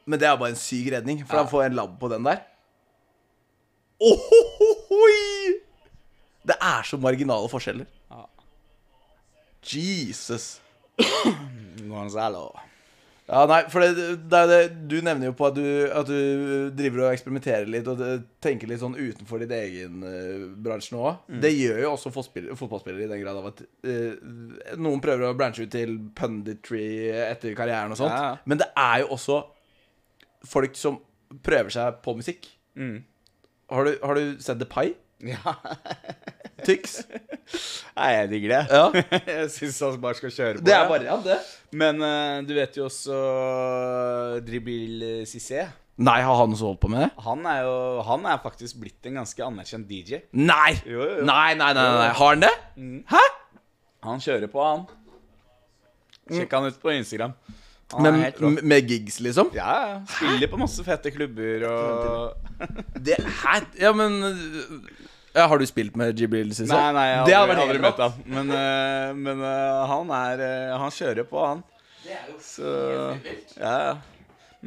[0.07, 2.39] Men det er bare en syk redning, for han får en labb på den der.
[3.99, 5.57] Ohohoi!
[6.47, 7.89] Det er så marginale forskjeller.
[8.11, 8.23] Ja.
[9.67, 10.61] Jesus.
[11.91, 12.47] Gonzalo.
[13.27, 17.03] Ja, nei, for det, det det, Du nevner jo på at du, at du driver
[17.03, 17.99] og eksperimenterer litt og
[18.43, 21.11] tenker litt sånn utenfor ditt egen uh, bransje nå.
[21.43, 24.13] Det gjør jo også fotballspillere i den grad av at uh,
[24.79, 26.87] noen prøver å branche ut til punditry
[27.25, 28.15] etter karrieren og sånt.
[28.15, 28.37] Ja.
[28.47, 29.41] Men det er jo også
[30.47, 31.01] folk som
[31.43, 32.47] prøver seg på musikk.
[32.79, 33.01] Mm.
[33.73, 34.95] Har, du, har du sett The Pie?
[35.25, 35.53] Ja.
[36.67, 36.99] Tix.
[37.95, 38.61] Nei, jeg digger det.
[38.73, 39.03] Ja.
[39.39, 40.65] jeg syns han bare skal kjøre på.
[40.67, 41.37] Det er bare ja, det.
[41.77, 43.17] Men uh, du vet jo også
[44.45, 45.67] Dribil Cissé.
[45.97, 47.09] Nei, har han også holdt på med det?
[47.25, 50.21] Han er jo Han er faktisk blitt en ganske anerkjent DJ.
[50.37, 50.75] Nei!
[50.85, 51.25] Jo, jo, jo.
[51.25, 52.11] Nei, nei, nei, nei.
[52.19, 52.53] Har han det?
[53.09, 53.23] Hæ?
[54.05, 54.85] Han kjører på, han.
[56.29, 57.33] Sjekk han ut på Instagram.
[57.93, 59.49] Han Men, med gigs, liksom?
[59.55, 59.99] Ja, ja.
[60.11, 62.65] Spiller på masse fete klubber og
[62.99, 64.17] Det her Ja, men
[65.37, 66.73] ja, Har du spilt med Jibril Cissé?
[66.73, 68.17] Nei, nei, jeg har Det aldri, aldri møtt ham.
[68.25, 71.63] Men, uh, men uh, han er uh, Han kjører på, han.
[72.03, 72.73] Det er jo Så
[73.61, 73.95] Ja, ja.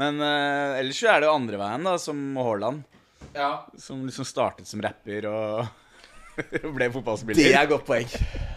[0.01, 2.85] Men ellers så er det jo andre veien, da, som Haaland.
[3.35, 3.49] Ja.
[3.77, 5.67] Som liksom startet som rapper og
[6.77, 7.43] ble fotballspiller.
[7.43, 8.07] Det er godt poeng.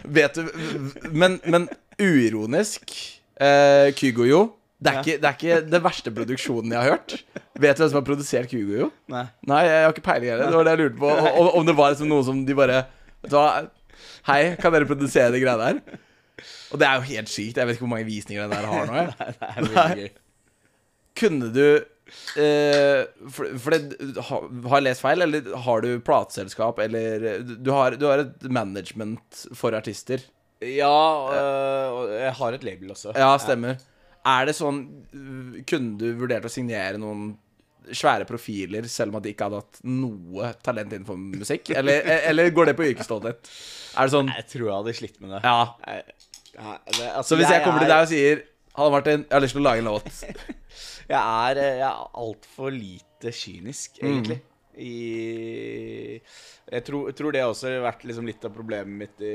[0.06, 1.66] Vet du Men, men
[1.98, 2.94] uironisk
[3.42, 4.44] eh, Kygoyo
[4.84, 5.02] det er, Ja.
[5.02, 7.14] ikke, det er ikke den verste produksjonen jeg har hørt.
[7.56, 8.90] Vet du hvem som har produsert Kygoyo?
[9.08, 9.22] Nei.
[9.48, 10.50] Nei, jeg har ikke peiling heller.
[10.52, 11.12] Det var det jeg lurte på.
[11.40, 12.82] Om, om det var liksom noe som de bare
[13.24, 13.46] Vet du hva,
[14.28, 16.02] hei, kan dere produsere de greiene der?
[16.74, 17.56] Og det er jo helt sykt.
[17.62, 19.00] Jeg vet ikke hvor mange visninger den der har nå.
[19.00, 19.16] Jeg.
[19.40, 20.12] Det er veldig gøy.
[21.22, 21.66] Kunne du
[22.42, 23.98] eh, For, for det,
[24.28, 28.48] ha, har jeg lest feil, eller har du plateselskap, eller du har, du har et
[28.52, 30.26] management for artister?
[30.72, 30.94] Ja,
[31.34, 33.14] øh, jeg har et label også.
[33.18, 33.80] Ja, stemmer.
[34.24, 34.78] Er det sånn
[35.68, 37.34] Kunne du vurdert å signere noen
[37.92, 41.74] svære profiler, selv om at de ikke hadde hatt noe talent innenfor musikk?
[41.76, 43.50] Eller, eller går det på yrkesstolthet?
[44.00, 45.42] Er det sånn Jeg tror jeg hadde slitt med det.
[45.44, 45.58] Ja.
[45.90, 46.16] Jeg,
[46.56, 48.44] ja, det altså, Så hvis jeg kommer til deg og sier
[48.78, 50.08] Hallo, Martin, jeg har lyst til å lage en låt.
[51.14, 54.24] Jeg er, eh, jeg er altfor lite kynisk, Mm.
[54.82, 56.20] I
[56.64, 59.34] jeg tror, jeg tror det også har vært liksom litt av problemet mitt i,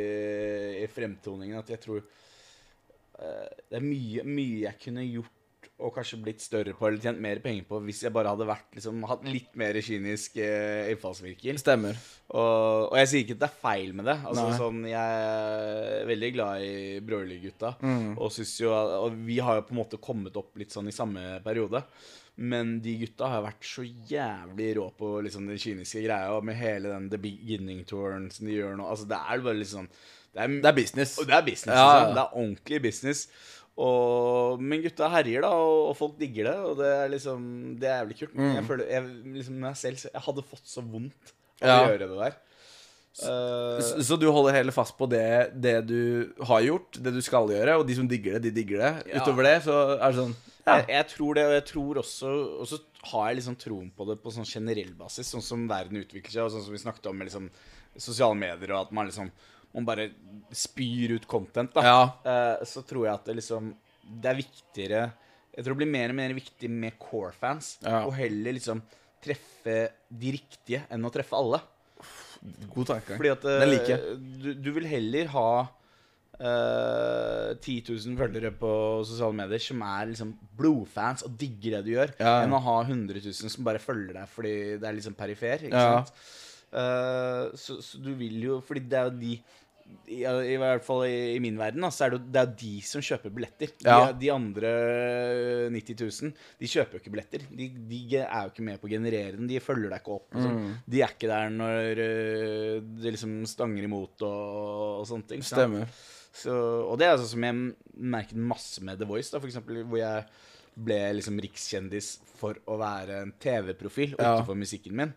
[0.83, 1.61] i fremtoningen.
[1.61, 5.35] At jeg tror uh, det er mye, mye jeg kunne gjort
[5.79, 8.73] og kanskje blitt større på eller tjent mer penger på hvis jeg bare hadde vært
[8.75, 11.61] liksom, hatt litt mer kynisk uh, innfallsvirkel.
[11.63, 11.99] Stemmer.
[12.33, 14.17] Og, og jeg sier ikke at det er feil med det.
[14.27, 16.73] Altså, sånn, jeg er veldig glad i
[17.07, 17.77] Brølerud-gutta.
[17.85, 18.17] Mm.
[18.17, 18.41] Og,
[18.73, 21.85] og vi har jo på en måte kommet opp litt sånn i samme periode.
[22.39, 26.31] Men de gutta har vært så jævlig rå på liksom, den kyniske greia.
[26.37, 28.87] Og med hele den The Beginning-touren som de gjør nå.
[28.87, 31.17] Altså, det er bare sånn Det er, Det er business.
[31.19, 31.75] og det er business.
[31.81, 31.87] Ja.
[31.99, 32.15] Liksom.
[32.15, 33.25] Det er ordentlig business.
[33.79, 36.57] Og, men gutta herjer, da, og, og folk digger det.
[36.69, 37.49] Og det er liksom
[37.83, 38.35] Det er jævlig kult.
[38.39, 39.09] Men jeg føler jeg,
[39.39, 41.81] liksom jeg, selv Jeg hadde fått så vondt av Ja.
[41.83, 42.37] å gjøre det der.
[43.19, 45.25] Eh, Så, så du holder heller fast på det,
[45.59, 48.79] det du har gjort, det du skal gjøre, og de som digger det, de digger
[48.85, 48.93] det.
[49.11, 49.23] Ja.
[49.25, 50.37] Utover det, så er det sånn.
[50.77, 52.31] Jeg, jeg tror det, og jeg tror også
[52.61, 52.79] Og så
[53.13, 56.45] har jeg liksom troen på det på sånn generell basis, sånn som verden utvikler seg,
[56.47, 57.49] og sånn som vi snakket om med liksom
[57.99, 59.31] sosiale medier, og at man liksom
[59.75, 60.07] man bare
[60.57, 61.83] spyr ut content, da.
[61.85, 62.03] Ja.
[62.25, 63.75] Eh, så tror jeg at det liksom
[64.23, 65.01] Det er viktigere
[65.55, 68.05] Jeg tror det blir mer og mer viktig med core-fans, Ja.
[68.07, 68.81] og heller liksom
[69.23, 71.59] treffe de riktige enn å treffe alle.
[72.73, 73.17] God tanke.
[73.19, 74.19] Fordi at eh, Den liker jeg.
[74.43, 75.49] du, du vil heller ha
[76.41, 78.71] eh, 10 000 følgere på
[79.09, 82.43] sosiale medier som er liksom blodfans og digger det du gjør, Ja.
[82.45, 85.65] enn å ha 100 000 som bare følger deg fordi det er liksom perifer.
[85.69, 86.05] Ikke Ja.
[86.05, 86.13] sant?
[86.69, 89.39] Uh, så, så du vil jo Fordi det er jo de
[90.09, 92.73] i, I hvert fall i, i min verden, da, så er det, det er de
[92.89, 93.73] som kjøper billetter.
[93.85, 93.99] Ja.
[94.09, 94.71] De, de andre
[95.75, 96.33] 90 000,
[96.63, 97.45] de kjøper jo ikke billetter.
[97.53, 99.49] De, de er jo ikke med på å generere den.
[99.51, 100.29] De følger deg ikke opp.
[100.39, 100.59] Sånn.
[100.65, 100.75] Mm.
[100.95, 104.45] De er ikke der når øh, det liksom stanger imot og,
[105.03, 105.45] og sånne ting.
[105.47, 105.91] Stemmer.
[106.39, 106.53] Så,
[106.87, 107.61] og det er sånn som jeg
[108.15, 110.27] merket masse med The Voice, da, for eksempel, hvor jeg
[110.79, 114.37] ble liksom rikskjendis for å være en TV-profil Ja.
[114.37, 115.15] utenfor musikken min.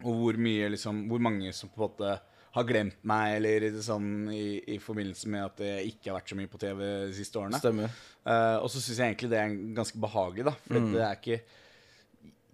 [0.00, 2.14] Og hvor mye liksom Hvor mange som på en måte
[2.56, 6.38] har glemt meg, eller sånn i, i forbindelse med at jeg ikke har vært så
[6.40, 7.60] mye på TV de siste årene.
[7.62, 7.92] Stemmer.
[8.26, 10.54] Uh, og så syns jeg egentlig det er ganske behagelig, da.
[10.66, 10.92] For Mm.
[10.96, 11.40] det er ikke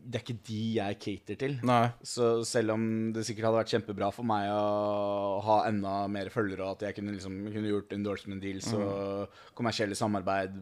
[0.07, 1.55] Det er ikke de jeg cater til.
[1.67, 1.89] Nei.
[2.07, 2.83] Så selv om
[3.13, 6.95] det sikkert hadde vært kjempebra for meg å ha enda mer følgere, og at jeg
[7.01, 9.27] kunne, liksom, kunne gjort endorsement deals og
[9.59, 10.55] kommersielle samarbeid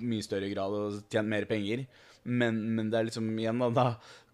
[0.00, 1.86] mye større grad og tjent mer penger
[2.28, 3.84] men, men det er liksom igjen da, da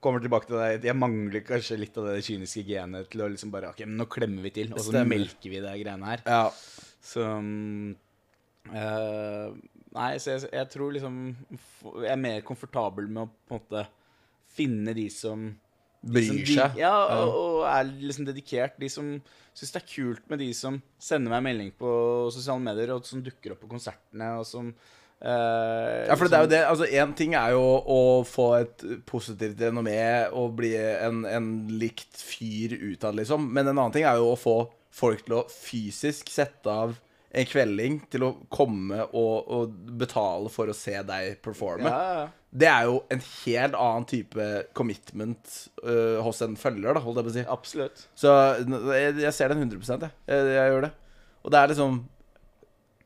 [0.05, 3.51] kommer tilbake til deg Jeg mangler kanskje litt av det kyniske genet til å liksom
[3.55, 5.15] bare Ok, men nå klemmer vi til, og så Stemmer.
[5.17, 6.23] melker vi det greiene her.
[6.29, 6.45] Ja.
[7.05, 7.95] Så um,
[8.71, 9.51] uh,
[9.95, 11.19] Nei, så jeg, jeg tror liksom
[12.03, 13.85] Jeg er mer komfortabel med å på en måte
[14.55, 15.49] finne de som
[16.05, 16.75] Bryr de- seg.
[16.77, 16.93] Ja,
[17.25, 18.75] og, og er liksom dedikert.
[18.77, 19.07] De som
[19.57, 21.89] syns det er kult med de som sender meg melding på
[22.35, 24.69] sosiale medier, og som dukker opp på konsertene, og som
[25.25, 26.63] eh, Ja, for det er jo liksom- det.
[26.69, 32.17] Altså, Én ting er jo å få et positivt renommé og bli en, en likt
[32.21, 33.51] fyr utad, liksom.
[33.53, 34.59] Men en annen ting er jo å få
[34.95, 36.95] folk til å fysisk sette av
[37.35, 41.91] en kvelding til å komme og, og betale for å se deg performe.
[41.91, 42.29] Ja, ja.
[42.55, 44.45] Det er jo en helt annen type
[44.79, 47.47] commitment uh, hos en følger, da, holdt jeg på å si.
[47.51, 48.05] Absolutt.
[48.15, 48.31] Så
[48.95, 50.13] jeg, jeg ser den 100 jeg.
[50.31, 50.53] jeg.
[50.55, 50.93] Jeg gjør det.
[51.43, 51.99] Og det er liksom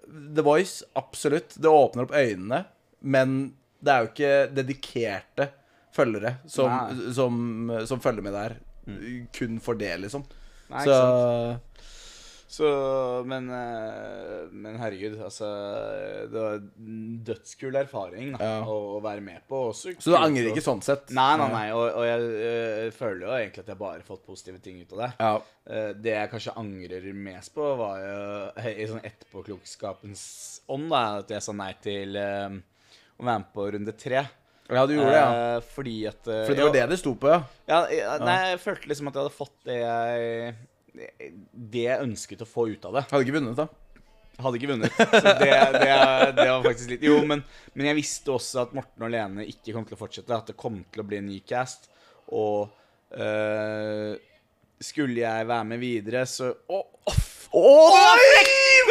[0.09, 1.57] The Voice, absolutt.
[1.61, 2.65] Det åpner opp øynene,
[3.01, 3.39] men
[3.85, 5.49] det er jo ikke dedikerte
[5.95, 8.57] følgere som, som, som følger med der.
[9.37, 10.25] Kun for det, liksom.
[10.73, 10.99] Nei, Så?
[12.49, 12.69] Så,
[13.29, 15.49] men, eh, men herregud, altså
[16.33, 16.63] Det var
[17.29, 18.63] dødskul erfaring da, Ja.
[18.65, 19.67] å, være med på.
[19.69, 21.13] Også Så du angrer ikke sånn sett?
[21.13, 21.67] Nei, nei, nei.
[21.77, 24.95] Og, og jeg, jeg, føler jo egentlig at jeg bare har fått positive ting ut
[24.97, 25.11] av det.
[25.21, 25.35] Ja.
[25.69, 28.17] Eh, Det jeg kanskje angrer mest på, var jo
[28.73, 30.25] i sånn etterpåklokskapens
[30.73, 32.59] ånd, da, at jeg sa nei til um,
[33.21, 34.25] å være med på runde tre.
[34.25, 35.61] ja, du gjorde det, ja.
[35.77, 37.45] Fordi at Fordi det var det det sto på, ja.
[37.93, 40.57] ja, nei, jeg følte liksom at jeg hadde fått det jeg
[40.99, 43.05] Det jeg ønsket å få ut av det.
[43.11, 43.69] Hadde ikke vunnet, da.
[44.39, 44.95] Hadde ikke vunnet.
[44.99, 45.93] Så det, det,
[46.39, 47.41] det var faktisk litt Jo, men,
[47.75, 50.37] men jeg visste også at Morten og Lene ikke kom til å fortsette.
[50.37, 51.89] At det kom til å bli en ny cast.
[52.31, 52.69] Og
[53.19, 54.15] eh,
[54.85, 56.83] skulle jeg være med videre, så Å,
[57.59, 58.43] Oi!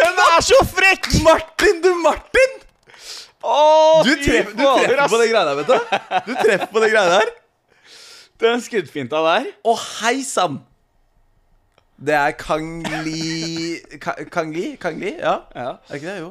[0.02, 1.12] Den er så frekk!
[1.26, 2.56] Martin, du Martin!
[3.48, 5.76] Oh, Du, fy treff, du treffer på det greia der, vet du.
[6.26, 7.30] Du treffer på det greia der.
[8.42, 9.48] Den skuddfinta der.
[9.64, 10.58] Å, hei sann!
[11.98, 14.76] Det er Kang Li Ka- Kang Li?
[15.18, 15.38] Ja.
[15.56, 15.72] Ja.
[15.90, 16.18] Er ikke det?
[16.22, 16.30] Jo.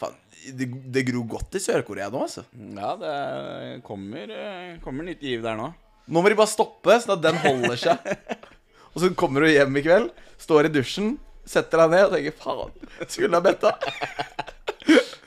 [0.00, 0.14] Faen,
[0.56, 2.44] det, det gror godt i Sør-Korea nå, altså.
[2.56, 5.68] Ja, det kommer, eh, kommer nytt giv der nå.
[6.08, 8.12] Nå må de bare stoppe, sånn at den holder seg.
[8.94, 10.08] Og så kommer du hjem i kveld,
[10.40, 11.18] står i dusjen,
[11.48, 12.72] setter deg ned og tenker faen,
[13.12, 13.74] skulle ha betta.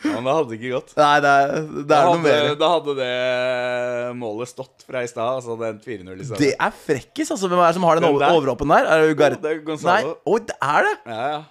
[0.02, 0.92] Ja, men det hadde ikke gått.
[0.98, 2.56] Nei, det er, det Da er noe hadde, mer.
[2.58, 5.40] da hadde det målet stått fra i stad.
[5.40, 6.40] Altså den 4-0 i stedet.
[6.42, 7.50] Det er frekkis, altså.
[7.52, 8.88] Hvem er det som har den Den overåpen der?
[8.90, 9.36] Er det Ugar...
[9.38, 10.16] Det er Nei, Gonzalo.
[10.26, 10.96] oi, det er det!
[11.06, 11.42] Ja, ja.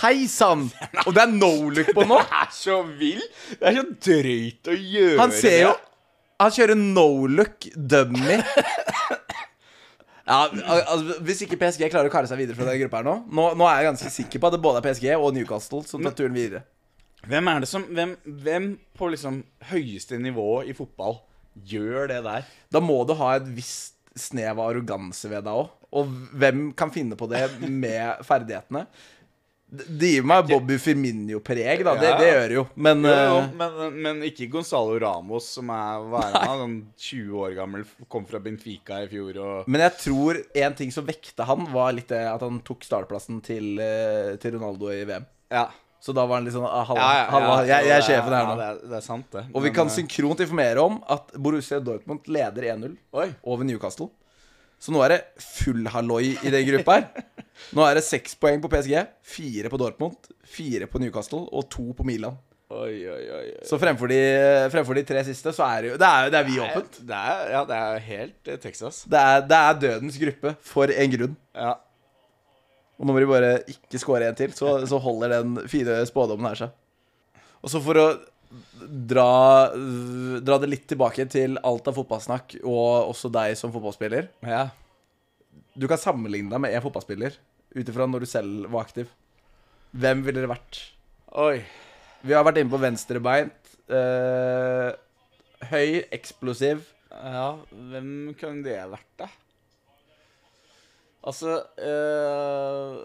[0.00, 0.68] Hei sann!
[1.06, 2.18] Og det er no look på nå.
[2.30, 3.22] Det er så vill!
[3.58, 5.72] Det er så drøyt å gjøre Han ser jo.
[6.40, 8.38] Han kjører no look dummy.
[10.30, 13.14] Ja, altså, Hvis ikke PSG klarer å kare seg videre fra denne gruppa her nå
[13.26, 16.04] Nå, nå er jeg ganske sikker på at det både er PSG og Newcastle som
[16.06, 16.62] tar turen videre.
[17.28, 19.42] Hvem er det som Hvem, hvem på liksom
[19.72, 21.18] høyeste nivå i fotball
[21.66, 22.46] gjør det der?
[22.72, 25.70] Da må du ha et visst snev av arroganse ved deg òg.
[25.98, 28.84] Og hvem kan finne på det med ferdighetene?
[29.70, 31.94] Det gir meg Bobby Firminio-preg, da.
[31.94, 32.16] Det, Ja.
[32.18, 32.64] det gjør det jo.
[32.74, 36.78] Men Jo, jo, eh, men, men ikke Gonzalo Ramos, som er hva er han, sånn
[36.98, 41.06] 20 år gammel, kom fra Benfica i fjor og Men jeg tror en ting som
[41.06, 45.26] vekte han, var litt det at han tok startplassen til, eh, til Ronaldo i VM.
[45.54, 45.68] Ja.
[46.00, 48.32] Så da var han litt sånn ah, Halla, Ja, ja, ja, jeg, jeg er sjefen
[48.32, 48.54] her ja, nå.
[48.56, 49.42] Det er, det er sant, det.
[49.52, 52.96] Og vi kan eh, synkront informere om at Borussia Dortmund leder 1-0
[53.44, 54.08] over Newcastle.
[54.80, 57.24] Så nå er det full halloi i den gruppa her.
[57.76, 61.90] Nå er det seks poeng på PSG, fire på Dortmund, fire på Newcastle og to
[61.96, 62.38] på Milan.
[62.70, 63.44] Oi, oi, oi.
[63.66, 64.18] Så fremfor de,
[64.70, 67.00] fremfor de tre siste, så er det jo Det er, det er vi åpent.
[67.08, 69.02] Det er, ja, det er helt eh, Texas.
[69.10, 71.34] Det er, det er dødens gruppe, for en grunn.
[71.58, 71.72] Ja.
[73.00, 76.46] Og nå må de bare ikke score en til, så, så holder den fine spådommen
[76.46, 77.42] her seg.
[77.60, 78.06] Og så for å
[79.10, 79.70] dra,
[80.42, 84.30] dra det litt tilbake til alt av fotballsnakk, og også deg som fotballspiller.
[84.46, 84.68] ja.
[85.74, 87.36] du kan sammenligne deg med en fotballspiller
[87.70, 89.10] ut ifra når du selv var aktiv.
[89.90, 90.80] Hvem ville det vært?
[91.38, 91.60] Oi.
[92.26, 93.70] Vi har vært inne på venstrebeint.
[93.90, 94.90] Uh,
[95.70, 96.82] høy, eksplosiv.
[97.10, 99.30] Ja, hvem kan det ha vært, da?
[101.20, 103.00] Altså øh,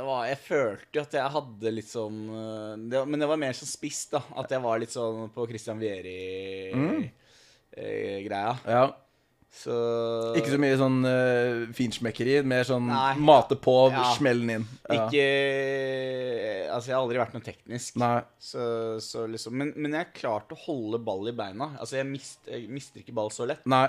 [0.00, 3.40] det var, Jeg følte jo at jeg hadde litt sånn øh, det, Men det var
[3.42, 4.20] mer sånn spiss, da.
[4.40, 7.04] At jeg var litt sånn på Christian Vieri-greia.
[8.64, 8.84] Ja.
[9.50, 9.74] Så
[10.38, 12.36] Ikke så mye sånn uh, finsmekkeri.
[12.46, 13.16] Mer sånn Nei.
[13.18, 14.04] mate på, Ja.
[14.16, 14.66] smellen inn.
[14.88, 15.04] Ja.
[15.04, 15.26] Ikke
[16.70, 17.98] Altså, jeg har aldri vært noe teknisk.
[18.38, 18.62] Så,
[19.02, 21.66] så liksom men, men jeg har klart å holde ball i beina.
[21.82, 23.66] Altså, jeg, mist, jeg mister ikke ball så lett.
[23.68, 23.88] Nei.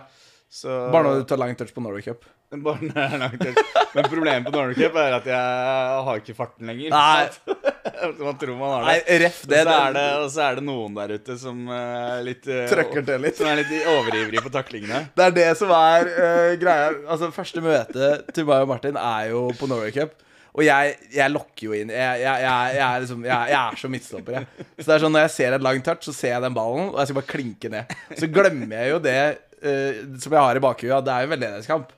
[0.51, 2.25] Så Bare når du tar lang touch på Norway Cup.
[2.52, 3.44] Er langt.
[3.95, 6.91] Men problemet på Norway Cup er at jeg har ikke farten lenger.
[6.91, 7.52] Nei.
[8.26, 9.19] man tror man har Nei, det.
[9.23, 9.61] ref Og det.
[9.64, 13.06] så er det, og så er det noen der ute som uh, litt uh, Trøkker
[13.07, 13.38] til litt.
[13.40, 15.06] Som er litt overivrige på taklingene.
[15.15, 16.90] Det er det som er uh, greia.
[17.06, 20.18] Altså, Første møte til meg og Martin er jo på Norway Cup.
[20.52, 21.94] Og jeg, jeg lokker jo inn.
[21.95, 24.68] Jeg, jeg, jeg, er, liksom, er så midtstopper, jeg.
[24.82, 26.90] Så det er sånn når jeg ser et langt touch, så ser jeg den ballen,
[26.91, 27.95] og jeg skal bare klinke ned.
[28.19, 29.18] Så glemmer jeg jo det
[29.64, 31.98] uh, som jeg har i bakhuet, at det er jo en veldedighetskamp.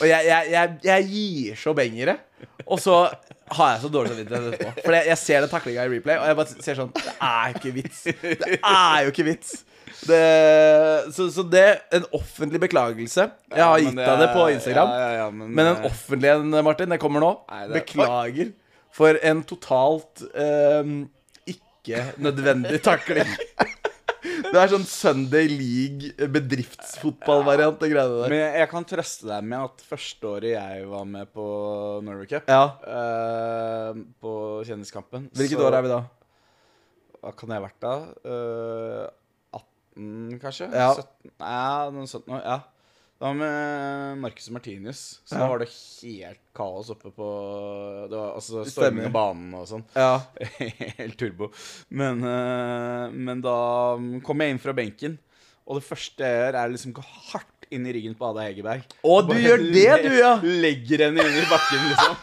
[0.00, 2.18] Og jeg, jeg, jeg, jeg gir så bengere.
[2.68, 2.98] Og så
[3.58, 4.84] har jeg så dårlig samvittighet etterpå.
[4.84, 7.56] For jeg, jeg ser den taklinga i replay, og jeg bare ser sånn Det er
[7.56, 8.02] ikke vits.
[8.04, 9.54] Det er jo ikke vits.
[9.98, 10.18] Det,
[11.16, 11.64] så, så det
[11.96, 13.24] En offentlig beklagelse.
[13.50, 14.92] Jeg har gitt det deg det på Instagram.
[14.94, 17.32] Ja, ja, ja, men, Men en eh, offentlig en, Martin, det kommer nå.
[17.50, 18.52] Nei, det- Beklager
[18.98, 20.94] for en totalt ehm,
[21.48, 23.28] ikke nødvendig takling.
[24.48, 28.04] Det er sånn Sunday League bedriftsfotballvariant, Ja.
[28.30, 31.44] Men jeg, kan trøste deg med at første året jeg var med på
[32.06, 32.62] Norway Cup, Ja.
[32.86, 33.92] uh,
[34.22, 34.32] på
[34.64, 36.00] Kjendiskampen Hvilket år er vi da?
[37.18, 37.94] Hva kan jeg ha vært da?
[38.24, 40.70] Uh, 18, kanskje?
[40.72, 40.90] Ja.
[40.94, 42.40] 17, ja, noe sånt noe.
[42.40, 42.60] Ja.
[43.18, 45.40] Det var med Marcus Martinius Så Ja.
[45.40, 47.28] da var det helt kaos oppe på
[48.10, 49.82] Det var altså storming av banen og sånn.
[49.98, 50.20] Ja.
[51.00, 51.50] Helt turbo.
[51.90, 53.56] Men, eh, men da
[54.24, 55.18] kom jeg inn fra benken,
[55.66, 58.86] og det første jeg gjør, er liksom gå hardt inn i ryggen på Ada Hegerberg.
[59.04, 60.30] Å, du gjør det, du, ja!
[60.40, 62.16] le- Legger henne i bakken, liksom.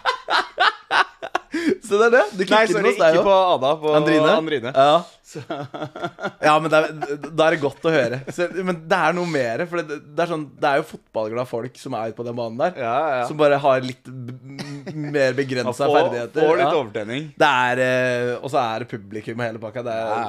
[1.85, 2.23] Så det er det.
[2.33, 3.71] Du Nei, sorry, hos deg ikke på Ada.
[3.81, 4.31] På Andrine?
[4.39, 4.71] Andrine.
[4.75, 4.95] Ja.
[6.47, 6.87] ja, men det er,
[7.25, 8.19] da er det godt å høre.
[8.33, 9.65] Så, men det er noe mer.
[9.69, 12.37] For det, det, er sånn, det er jo fotballglade folk som er ute på den
[12.37, 12.81] banen der.
[12.81, 13.27] Ja, ja.
[13.29, 14.09] Som bare har litt
[14.95, 16.41] mer begrensa ferdigheter.
[16.41, 17.29] Får litt overtenning.
[17.45, 19.85] Er eh, Og så er det publikum og hele pakka.
[19.85, 20.19] Det Ja.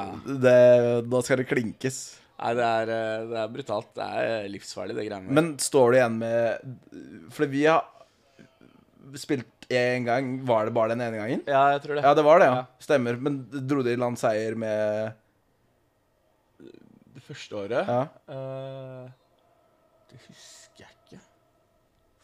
[0.47, 0.61] det,
[1.09, 1.99] da skal det klinkes.
[2.37, 3.91] Nei, det er, eh, det er brutalt.
[3.97, 5.37] Det er livsfarlig, det greiene der.
[5.39, 6.75] Men står du igjen med
[7.33, 7.85] Fordi vi har
[9.17, 10.29] spilt én gang.
[10.47, 11.41] Var det bare den ene gangen?
[11.47, 12.03] Ja, jeg tror det.
[12.05, 12.57] Ja, det var det, ja.
[12.61, 12.65] Ja.
[12.83, 13.17] Stemmer.
[13.19, 15.13] Men dro de i land seier med
[17.17, 18.01] Det første året Ja.
[18.29, 19.07] Uh,
[20.07, 21.19] Det husker jeg ikke,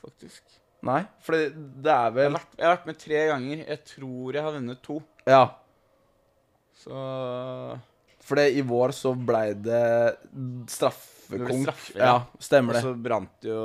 [0.05, 0.59] faktisk.
[0.83, 1.51] Nei, for det,
[1.83, 3.65] det er Jeg har, vel vært, jeg har vært med tre ganger.
[3.67, 4.97] Jeg tror jeg har vunnet to.
[5.27, 5.43] Ja.
[6.83, 7.03] Så
[8.23, 9.83] For i vår så blei det
[11.33, 11.63] straffekonk.
[11.67, 12.05] Straffe, ja.
[12.09, 12.43] ja.
[12.47, 12.83] stemmer Og det.
[12.85, 13.57] så brant jo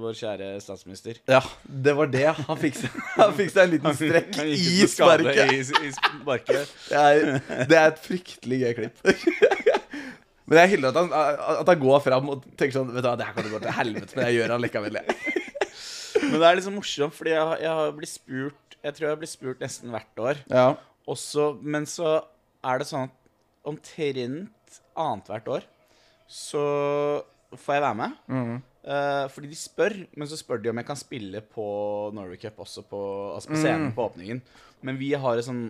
[0.00, 1.20] vår kjære statsminister.
[1.30, 2.26] Ja, det var det.
[2.48, 5.54] Han fikk seg, han fikk seg en liten strekk Han han i sparket.
[5.54, 6.74] I, i sparket.
[6.90, 9.04] Det er, det er et fryktelig gøy klipp.
[10.50, 11.12] Men jeg hyller at han,
[11.60, 13.60] at han går fram og tenker sånn Vet du hva, det her kan du gå
[13.62, 14.98] til helvete, men jeg gjør han likevel.
[16.24, 19.32] Men det er liksom morsomt, fordi jeg, jeg har blitt spurt Jeg tror jeg blitt
[19.32, 20.40] spurt nesten hvert år.
[20.50, 20.64] Ja.
[21.10, 22.16] Også, men så
[22.66, 23.14] er det sånn at
[23.70, 25.68] omtrent annethvert år
[26.30, 26.62] så
[27.58, 28.12] får jeg være med.
[28.30, 28.58] Mm.
[28.80, 31.64] Uh, fordi de spør, men så spør de om jeg kan spille på
[32.16, 33.00] Norway Cup også på,
[33.34, 33.94] altså på scenen Mm.
[33.96, 34.40] på åpningen.
[34.86, 35.62] Men vi har en sånn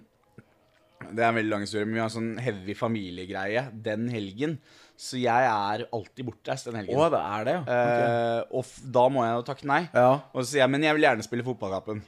[1.00, 4.58] Det er en veldig lang historie, men vi har en sånn heavy familiegreie den helgen.
[5.00, 6.98] Så jeg er alltid bortreist den helgen.
[7.00, 7.62] Å, det er det, ja.
[7.64, 8.02] Ok.
[8.04, 9.78] Eh, og da må jeg jo takke nei.
[9.96, 10.10] Ja.
[10.34, 12.02] Og så sier jeg men jeg vil gjerne spille fotballkampen.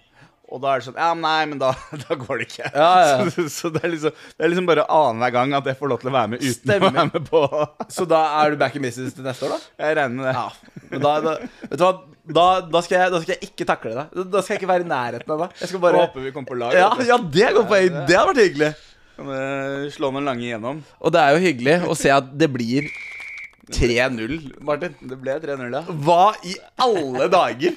[0.53, 1.73] Og da er det sånn Ja, men nei, men da,
[2.05, 2.71] da går det ikke.
[2.75, 3.27] Ja, ja.
[3.35, 6.03] Så, så det, er liksom, det er liksom bare annenhver gang at jeg får lov
[6.03, 6.93] til å være med uten Stemmer.
[6.93, 7.43] å være med på
[7.97, 9.87] Så da er du back in business til neste år, da?
[9.87, 10.35] Jeg regner med det.
[10.37, 10.81] Ja.
[10.93, 11.93] Men da, da Vet du hva,
[12.23, 14.19] da, da, skal jeg, da skal jeg ikke takle deg.
[14.31, 15.57] Da skal jeg ikke være i nærheten av deg.
[15.59, 16.77] Jeg skal bare håper vi kommer på lag.
[16.77, 17.81] Ja, ja det går på.
[17.81, 18.69] Det hadde vært hyggelig.
[19.17, 19.33] Kan
[19.97, 20.85] slå noen lange igjennom.
[21.03, 22.87] Og det er jo hyggelig å se at det blir
[23.73, 24.95] 3-0, Martin.
[25.01, 25.83] Det ble 3-0, ja.
[26.07, 27.77] Hva i alle dager?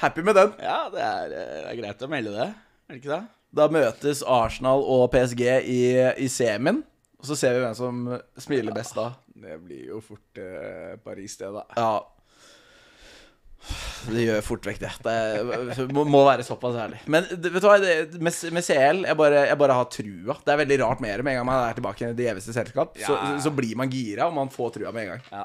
[0.00, 0.52] Happy med den.
[0.64, 2.48] Ja, det er, eh, det er greit å melde det.
[2.88, 3.22] Er det ikke det?
[3.60, 5.80] Da møtes Arsenal og PSG i,
[6.24, 6.82] i semien.
[7.20, 7.98] Og så ser vi hvem som
[8.40, 9.10] smiler best da.
[9.40, 11.64] Det blir jo fort eh, Paris, det, da.
[11.76, 11.90] Ja.
[14.08, 14.90] Det gjør fort vekk det.
[15.04, 17.02] Det må, må være såpass ærlig.
[17.12, 20.38] Men det- vet du hva, det, med, med CL jeg bare, jeg bare har trua.
[20.46, 21.26] Det er veldig rart med det.
[21.26, 23.34] Med en gang man er tilbake i det gjeveste selskap, så, Ja.
[23.44, 25.22] så blir man gira, og man får trua med en gang.
[25.30, 25.44] Ja.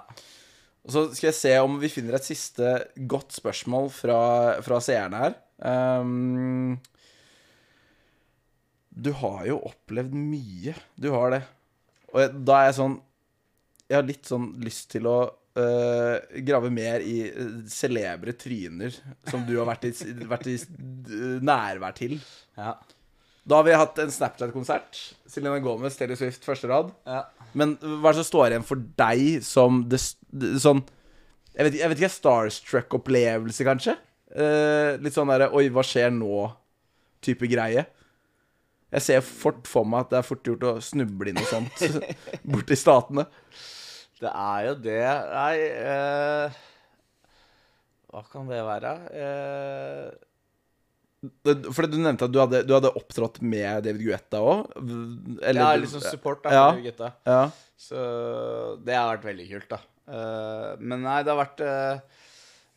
[0.85, 2.75] Og så skal jeg se om vi finner et siste
[3.09, 4.19] godt spørsmål fra,
[4.65, 5.39] fra seerne her.
[5.65, 6.75] Um,
[8.95, 10.75] du har jo opplevd mye.
[10.95, 11.41] Du har det.
[12.13, 12.93] Og jeg, da er jeg sånn
[13.89, 15.17] Jeg har litt sånn lyst til å
[15.59, 16.15] uh,
[16.47, 18.95] grave mer i øh, celebre tryner
[19.29, 19.93] som du har vært i,
[20.25, 22.17] vært i øh, nærvær til.
[22.57, 22.75] Ja.
[23.45, 24.97] Da har vi hatt en Snapchat-konsert.
[25.29, 26.91] Selena Gomez, Taylor Swift, første rad.
[27.05, 27.23] ja.
[27.55, 30.01] Men hva er det som står igjen for deg som det,
[30.35, 30.81] det, sånn
[31.55, 33.93] Jeg vet, jeg vet ikke, starstruck-opplevelse, kanskje?
[34.35, 37.85] Eh, litt sånn derre Oi, hva skjer nå-type greie.
[38.95, 41.85] Jeg ser fort for meg at det er fort gjort å snuble i noe sånt
[42.43, 43.27] borti statene.
[44.19, 46.59] Det er jo det Nei eh,
[48.07, 48.93] Hva kan det være?
[49.11, 50.05] Eh,
[51.73, 54.71] For du nevnte at du hadde, du hadde opptrådt med David Guetta òg?
[55.41, 56.65] ja, liksom support da, Ja.
[56.71, 57.11] David Guetta.
[57.27, 57.41] Ja.
[57.75, 57.97] Så
[58.85, 59.81] det har vært veldig kult, da.
[60.05, 62.21] Uh, men nei, det har vært uh,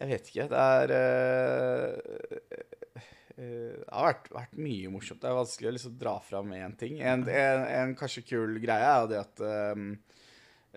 [0.01, 0.47] Jeg vet ikke.
[0.49, 1.91] Det er uh,
[3.37, 5.21] Det har vært, vært mye morsomt.
[5.23, 6.99] Det er vanskelig å liksom dra fram én ting.
[6.99, 9.45] En, en, en kanskje kul greie er jo det at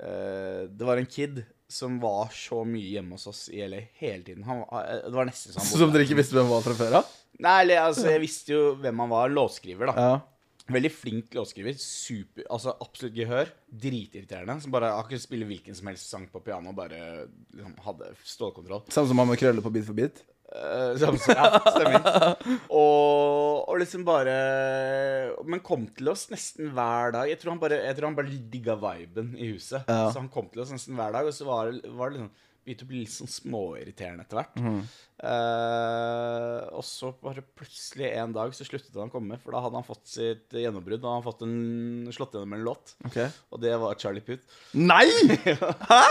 [0.02, 1.42] det var en kid
[1.74, 4.44] som var så mye hjemme hos oss i LA hele tiden.
[4.48, 7.16] Han, eh, det var nesten sånn Som dere ikke visste hvem var fra før av?
[7.42, 9.32] Nei, altså, jeg visste jo hvem han var.
[9.34, 10.06] Låtskriver, da.
[10.12, 10.20] Ja.
[10.72, 11.76] Veldig flink låtskriver.
[11.80, 13.50] Super, altså Absolutt gehør.
[13.72, 14.60] Dritirriterende.
[14.64, 17.26] Som bare han kunne spille hvilken som helst sang på piano bare
[17.56, 18.86] liksom, hadde stålkontroll.
[18.94, 20.24] Samme som han med krøller på Bit for bit?
[20.52, 22.08] Uh, ja, stemmer.
[22.68, 24.34] Og, og liksom bare
[25.48, 27.30] Men kom til oss nesten hver dag.
[27.32, 29.88] Jeg tror han bare, jeg tror han bare digga viben i huset.
[29.88, 30.10] Ja.
[30.12, 32.34] Så han kom til oss nesten hver dag, og så var det, var det liksom
[32.72, 34.60] begynte å bli litt sånn småirriterende etter hvert.
[34.62, 34.82] Mm.
[35.22, 39.78] Uh, og så bare plutselig en dag så sluttet han å komme, for da hadde
[39.78, 41.04] han fått sitt gjennombrudd.
[41.04, 43.30] Da hadde han fått en, slått gjennom en låt, okay.
[43.52, 44.48] og det var Charlie Puth.
[44.74, 45.06] Nei!
[45.92, 46.02] Hæ?!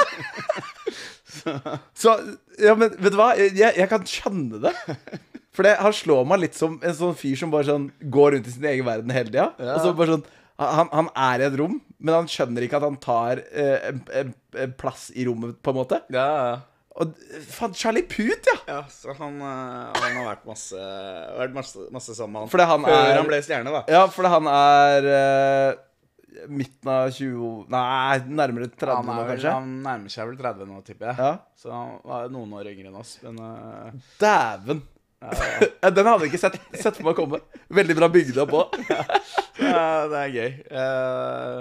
[1.95, 2.15] Så
[2.61, 3.33] Ja, men vet du hva?
[3.39, 4.75] Jeg, jeg kan skjønne det.
[5.55, 8.51] For det, han slår meg litt som en sånn fyr som bare sånn går rundt
[8.51, 9.49] i sin egen verden hele tida.
[9.59, 9.75] Ja.
[9.75, 10.29] Og så bare sånn
[10.61, 14.03] han, han er i et rom, men han skjønner ikke at han tar eh, en,
[14.21, 14.35] en,
[14.67, 16.03] en plass i rommet, på en måte.
[16.13, 16.59] Ja, ja.
[17.01, 17.13] Og
[17.49, 18.57] faen, Charlie Put, ja!
[18.69, 20.81] Ja, så han, eh, han har vært masse,
[21.39, 22.51] vært masse, masse sammen med han.
[22.53, 23.85] Fordi han Før er- han ble stjerne, da.
[23.89, 29.55] Ja, fordi han er eh, midten av 20 Nei, nærmere 30 Han, nå, kanskje.
[29.57, 31.19] han nærmer seg vel 30 nå, tipper jeg.
[31.25, 31.33] Ja.
[31.59, 33.17] Så han var noen år yngre enn oss.
[33.25, 33.91] Men uh...
[34.21, 34.83] Dæven!
[35.21, 37.43] Den hadde jeg ikke sett, sett for meg komme.
[37.73, 38.79] Veldig bra bygd opp òg.
[39.61, 40.55] Det er gøy.
[40.73, 41.61] Uh,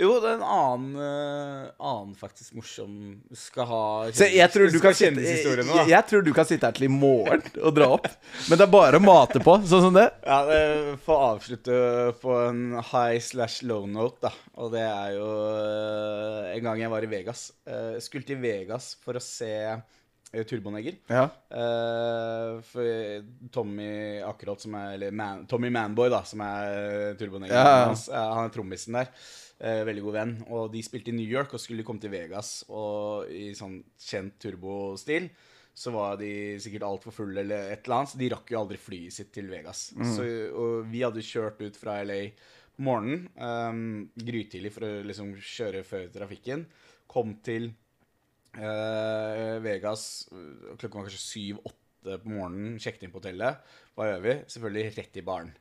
[0.00, 2.92] jo, det er en annen, uh, annen faktisk morsom
[3.36, 3.80] Skal ha
[4.16, 6.92] Så jeg tror, du kan sitte, jeg, jeg tror du kan sitte her til i
[6.92, 8.08] morgen og dra opp.
[8.46, 10.06] Men det er bare å mate på, sånn som det.
[10.24, 10.60] Ja, det
[11.04, 11.78] får avslutte
[12.22, 14.34] på en high slash low note, da.
[14.60, 17.48] Og det er jo uh, en gang jeg var i Vegas.
[18.04, 19.54] Skulle til Vegas for å se
[20.32, 20.96] eh, Turboneger.
[21.10, 21.26] Ja.
[21.50, 27.56] Uh, for Tommy akkurat som er Eller man, Tommy Manboy, da, som er Turbonegger.
[27.56, 29.12] Ja, eh, han er trommisen der.
[29.60, 30.34] Uh, veldig god venn.
[30.48, 32.60] Og de spilte i New York og skulle komme til Vegas.
[32.68, 35.30] Og i sånn kjent turbostil
[35.80, 38.76] så var de sikkert altfor fulle eller et eller annet, så de rakk jo aldri
[38.76, 39.86] flyet sitt til Vegas.
[40.12, 42.18] Så, og vi hadde kjørt ut fra LA
[42.80, 46.66] morgenen, um, grytidlig for å liksom kjøre før trafikken.
[47.10, 47.70] Kom til
[48.58, 50.04] Eh, Vegas
[50.78, 52.78] klokka var kanskje syv-åtte på morgenen.
[52.82, 53.74] Sjekket inn på hotellet.
[53.94, 54.36] Hva gjør vi?
[54.54, 55.52] Selvfølgelig rett i baren.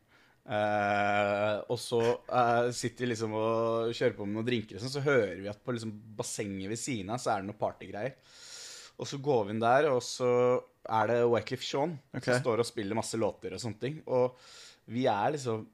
[0.49, 4.94] Uh, og så uh, sitter vi liksom og kjører på med noen drinker, og sånn,
[4.95, 8.16] så hører vi at på liksom bassenget ved siden av så er det noe partygreier.
[8.98, 10.32] Og så går vi inn der, og så
[10.90, 12.34] er det Wycliffe Shaun okay.
[12.34, 14.02] som står og spiller masse låter og sånne ting.
[14.10, 14.40] Og
[14.90, 15.68] vi er liksom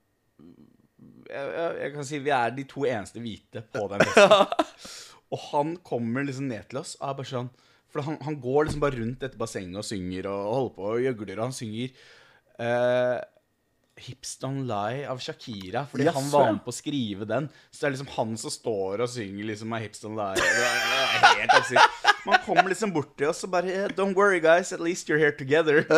[1.29, 4.91] jeg, jeg, jeg kan si vi er de to eneste hvite på den festen.
[5.35, 7.49] Og han kommer liksom ned til oss og er bare sånn
[7.91, 11.03] For han, han går liksom bare rundt dette bassenget og synger og holder på og
[11.05, 11.91] gjøgler, og han synger
[12.59, 13.19] uh,
[14.05, 17.45] Hips Don't Lie av Shakira, fordi yes, han var med på å skrive den.
[17.71, 20.35] Så det er liksom han som står og synger liksom av Hips Don't Lie.
[20.35, 22.11] Det er, det er helt absurd.
[22.25, 24.73] Man kommer liksom bort til oss og bare "Eh, Don't worry, guys.
[24.75, 25.85] At least you're here together.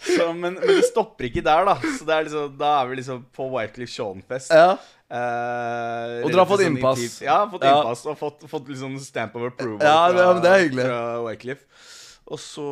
[0.00, 1.74] så, men, men det stopper ikke der, da.
[1.98, 4.50] Så det er liksom, da er vi liksom på Wycliffe Shaun-fest.
[4.54, 4.72] Ja.
[5.10, 7.00] Eh, Og dere har fått sånn innpass.
[7.02, 7.22] intimt.
[7.26, 7.72] Ja, fått Ja.
[7.80, 10.84] innpass og fått, fått liksom stamp of approval Ja, men det er hyggelig.
[10.86, 11.66] fra Wycliffe.
[12.30, 12.64] Og så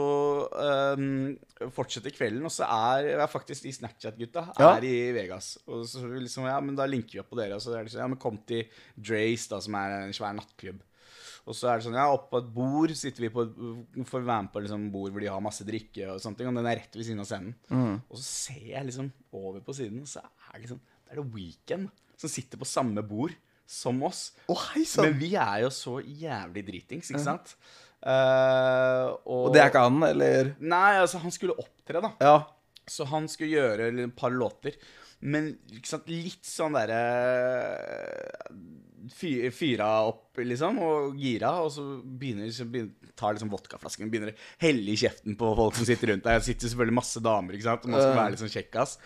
[0.95, 1.33] um,
[1.75, 4.69] fortsetter kvelden, og så er, er faktisk de Snapchat-gutta Ja.
[4.77, 5.57] er i Vegas.
[5.67, 7.91] Og så liksom, ja, men da linker vi opp på dere, og så er det
[7.91, 10.79] sånn, ja, men kom til Drace, da, som er en svær nattklubb.
[11.49, 13.47] Og så er det sånn, ja, oppe på et bord sitter vi på
[14.09, 16.59] får være med på liksom bord hvor de har masse drikke og sånne ting, og
[16.61, 17.55] den er rett ved siden av scenen.
[17.73, 17.95] Mm.
[18.05, 21.23] Og så ser jeg liksom over på siden, og så er det liksom, det er
[21.23, 23.33] det Weekend som sitter på samme bord
[23.69, 24.23] som oss.
[24.49, 24.85] Å, hei!
[25.05, 27.57] Men vi er jo så jævlig dritings, ikke sant?
[27.99, 30.55] Eh, og, Og det er ikke han, eller?
[30.61, 32.13] Nei, altså, han skulle opptre, da.
[32.23, 32.37] Ja.
[32.89, 34.77] Så han skulle gjøre et par låter.
[35.21, 35.55] Men
[36.09, 37.01] litt sånn derre
[39.15, 44.13] fy, Fyra opp, liksom, og gira, og så begynner så begynner, tar liksom vodkaflasken og
[44.13, 46.39] begynner å helle i kjeften på folk som sitter rundt deg.
[46.41, 48.97] Det sitter selvfølgelig masse damer, ikke sant, og man skal være litt sånn kjekkas.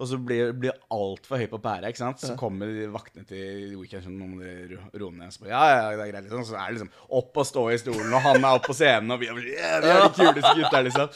[0.00, 2.22] Og så blir blir det altfor høy på pæra, ikke sant.
[2.24, 5.34] Så kommer de vaktene til Weekend sånn, nå må dere ro- roe ned.
[5.34, 6.46] Så bare, ja, ja, det er greit, liksom.
[6.48, 9.12] Så er det liksom opp og stå i stolen, og han er opp på scenen,
[9.12, 11.12] og vi er, yeah, vi er de kuleste gutta, liksom.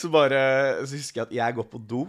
[0.00, 0.40] Så bare
[0.86, 2.06] Så husker jeg at jeg går på do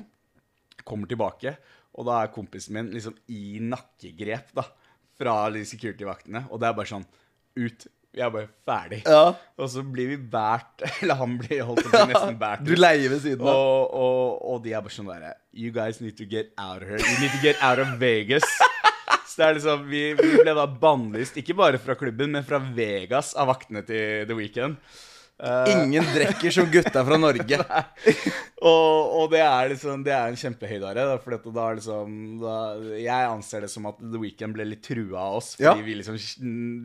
[0.87, 1.57] kommer tilbake,
[1.93, 4.63] og da er kompisen min liksom i nakkegrep da,
[5.19, 7.05] fra de security-vaktene, og det er bare sånn,
[7.59, 9.01] ut, vi er bare ferdig.
[9.09, 9.33] ja.
[9.57, 12.65] Og så blir vi bært, eller han blir holdt på nesten bært.
[12.65, 13.53] Du leier ved siden av.
[13.53, 16.89] og, og, og de er bare sånn derre you guys need to get out of
[16.89, 18.45] here, you need to get out of Vegas.
[19.29, 22.59] Så det er liksom, vi, vi ble da bannlyst, ikke bare fra klubben, men fra
[22.75, 24.75] Vegas av vaktene til The Weeknd.
[25.43, 27.57] Eh, Ingen drikker som gutta fra Norge.
[28.63, 31.03] og, og det er liksom Det er en kjempehøydare.
[31.09, 32.13] Da, for da er liksom
[32.43, 32.53] da,
[33.01, 35.73] Jeg anser det som at The Weeknd ble litt trua av oss fordi Ja.
[35.83, 36.19] vi liksom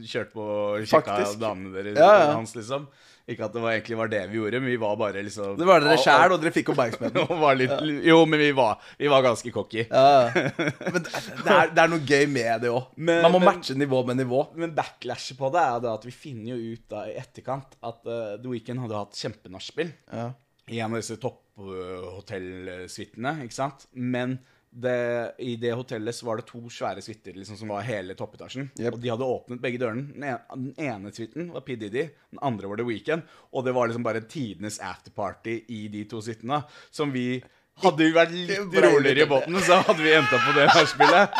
[0.02, 2.32] kjørte på og sjekka damene deres Ja, ja.
[2.34, 2.88] hans, liksom.
[3.28, 5.66] Ikke at det var, egentlig var det vi gjorde, men vi var bare liksom Det
[5.68, 7.42] var dere sjæl, og dere fikk oppmerksomheten.
[7.60, 7.74] litt,
[8.08, 9.82] Jo, men vi var, vi var ganske cocky.
[9.84, 10.32] Ja.
[10.94, 11.12] Men det
[11.52, 12.84] er, det er noe gøy med det òg.
[12.96, 14.40] Man må men- matche nivå med nivå.
[14.56, 18.00] Men backlashet på det er det at vi finner jo ut da i etterkant at
[18.08, 19.90] uh, The Weeknd hadde hatt kjempenachspiel.
[20.08, 20.32] Ja.
[20.68, 23.86] i en av disse topphotellsuitene, ikke sant?
[23.92, 24.38] Men
[24.82, 28.70] det, i det hotellet var det to svære suiter liksom, som var hele toppetasjen.
[28.78, 28.94] Yep.
[28.94, 30.32] Og de hadde åpnet begge dørene.
[30.52, 31.76] Den ene, suiten var P.
[31.80, 33.28] Diddy, den andre var The Weekend.
[33.52, 36.62] Og det var liksom bare tidenes afterparty i de to suitene.
[36.90, 37.30] Som vi
[37.78, 41.36] Hadde vi vært litt roligere i båten, så hadde vi endt opp på det nachspielet.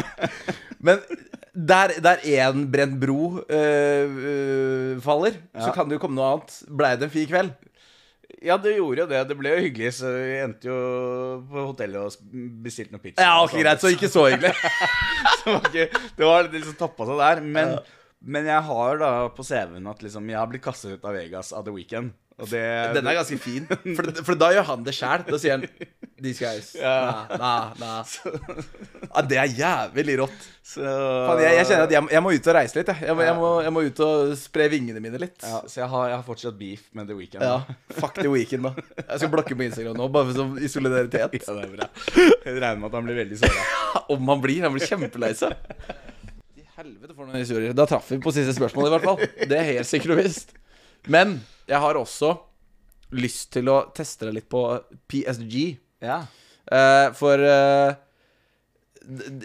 [0.86, 1.02] Men
[1.52, 6.54] der, der én brent bro øh, øh, faller, så kan det jo komme noe annet.
[6.64, 7.52] Blei det en fin kveld?
[8.40, 9.20] Ja, det gjorde jo det.
[9.28, 10.76] Det ble jo hyggelig, så vi endte jo
[11.50, 13.26] på hotellet og bestilte noe pizza.
[13.26, 13.62] Ja, ok, sånn.
[13.64, 14.54] greit, så ikke så hyggelig.
[15.42, 17.42] det var, ikke, det var litt liksom tappa seg der.
[17.58, 17.74] Men,
[18.24, 21.52] men jeg har da på CV-en at liksom jeg har blitt kastet ut av Vegas
[21.52, 22.16] av The Weeknd.
[22.48, 22.60] Det
[22.96, 23.66] Den er ganske fin.
[23.98, 25.24] For, for da gjør han det sjæl.
[25.28, 25.66] Da sier han
[26.20, 26.70] These guys.
[26.80, 27.26] Ja.
[27.36, 28.04] Nah, nah, nah.
[29.10, 30.46] Ja, det er jævlig rått.
[30.62, 32.90] så, Fan, jeg, jeg kjenner at jeg, må- jeg må ut og reise litt.
[32.92, 33.06] Jeg.
[33.08, 35.40] Jeg, må, jeg, må, må ut og spre vingene mine litt.
[35.42, 37.42] ja, Så jeg har, jeg har fortsatt beef med The Weekend.
[37.44, 38.74] Ja, Fuck the weekend, da.
[39.00, 41.40] Jeg skal blokke på Instagram nå, bare for sånn i solidaritet.
[41.42, 41.90] Ja, det er bra.
[42.16, 43.66] Jeg regner med at han blir veldig såra.
[44.16, 44.62] Om han blir.
[44.68, 45.56] Han blir kjempelei seg.
[46.80, 47.74] Helvete for noen historier.
[47.76, 49.24] Da traff vi på siste spørsmål, i hvert fall.
[49.50, 50.54] Det er helt sikkert og visst.
[51.08, 52.34] Men jeg har også
[53.12, 54.60] lyst til å teste det litt på
[55.10, 55.78] PSG.
[56.04, 56.20] Ja.
[56.70, 57.94] Eh, for eh,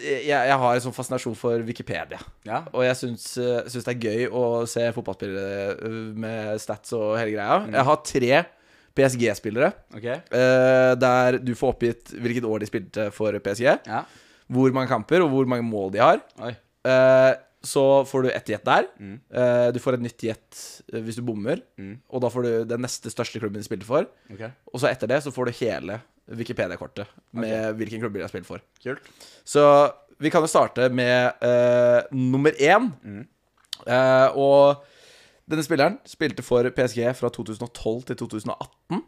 [0.06, 2.18] jeg, jeg har en sånn fascinasjon for Wikipedia.
[2.46, 2.60] ja.
[2.72, 5.96] Og jeg syns, eh, syns det er gøy å se fotballspillere eh,
[6.26, 7.62] med stats og hele greia.
[7.72, 8.44] Jeg har tre
[8.96, 9.72] PSG-spillere.
[9.96, 10.20] okay.
[10.30, 14.04] eh, der du får oppgitt hvilket år de spilte for PSG, Ja.
[14.48, 16.22] hvor mange kamper og hvor mange mål de har.
[16.40, 16.54] Oi.
[17.66, 18.86] Så får du ett jet der.
[19.02, 19.16] Mm.
[19.34, 20.58] Eh, du får et nytt jet
[20.92, 21.60] eh, hvis du bommer.
[21.80, 21.96] Mm.
[22.14, 24.06] Og da får du den neste største klubben de spilte for.
[24.32, 24.52] Okay.
[24.72, 28.48] Og så etter det så får du hele Wikipedia-kortet med hvilken klubb de har spilt
[28.48, 28.62] for.
[28.82, 29.02] Kult.
[29.46, 29.62] Så
[30.22, 32.88] vi kan jo starte med eh, nummer én.
[33.02, 33.24] Mm.
[33.86, 34.86] Eh, og
[35.46, 39.02] denne spilleren spilte for PSG fra 2012 til 2018.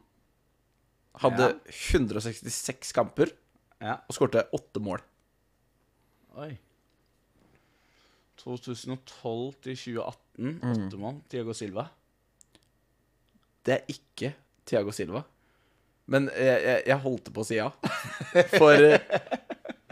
[1.18, 3.32] Hadde 166 kamper
[3.82, 3.96] Ja.
[4.06, 5.00] og skårte åtte mål.
[6.38, 6.52] Oi.
[8.42, 10.60] 2012 til 2018.
[10.62, 11.18] Åttemann.
[11.18, 11.22] mål.
[11.32, 11.88] Tiago Silva.
[13.66, 14.32] Det er ikke
[14.68, 15.24] Tiago Silva.
[16.08, 17.66] Men jeg, jeg, jeg holdt på å si ja.
[18.58, 18.84] For,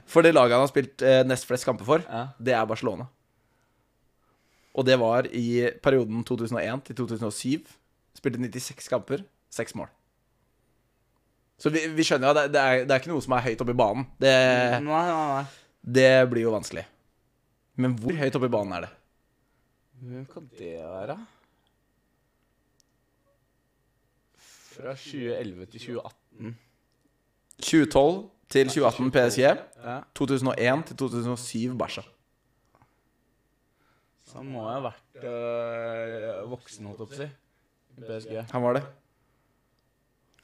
[0.08, 2.22] for det laget han har spilt eh, nest flest kamper for, Ja.
[2.40, 3.08] det er Barcelona.
[4.76, 7.68] Og det var i perioden 2001 til 2007.
[8.16, 9.88] Spilte 96 kamper, seks mål.
[11.60, 13.44] Så vi, vi skjønner jo at det, det, er, det er ikke noe som er
[13.48, 14.04] høyt oppe i banen.
[14.20, 14.32] Det,
[14.84, 15.44] Nei, nei, nei.
[16.00, 16.84] det blir jo vanskelig.
[17.76, 18.92] Men hvor høyt oppe i banen er det?
[20.00, 21.16] Hvem kan det være?
[24.76, 26.56] Fra 2011 til 2018.
[27.62, 28.18] 2012
[28.52, 29.40] til 2018 PSG.
[29.46, 29.96] Ja.
[30.14, 32.04] 2001 til 2007 Barca.
[34.26, 37.28] Så han må jo ha vært øh, voksen, holdt jeg på å si.
[37.96, 38.38] I PSG.
[38.52, 38.84] Han var det.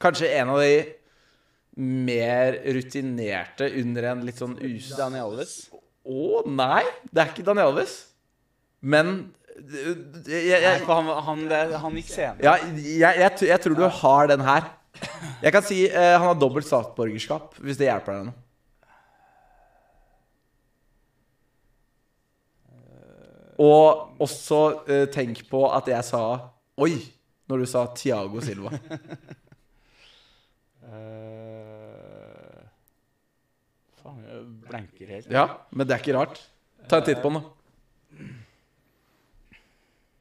[0.03, 0.75] Kanskje en av de
[1.83, 4.93] mer rutinerte under en litt sånn us...
[4.99, 5.57] Daniel Alves.
[6.03, 6.83] Å, nei!
[7.11, 7.95] Det er ikke Daniel Alves.
[8.83, 9.33] Men
[10.27, 12.43] jeg, jeg, Nei, for han, han, det, han gikk senere.
[12.43, 14.71] ja, jeg, jeg, jeg tror du har den her.
[15.43, 18.35] Jeg kan si eh, han har dobbelt statsborgerskap, hvis det hjelper deg nå.
[23.63, 24.61] Og også
[24.91, 26.23] eh, tenk på at jeg sa
[26.83, 26.97] oi
[27.51, 28.75] når du sa Tiago Silva.
[30.93, 31.72] Eh,
[34.03, 35.31] faen, jeg blenker helt.
[35.33, 36.41] Ja, men det er ikke rart.
[36.91, 38.31] Ta en titt på den, da.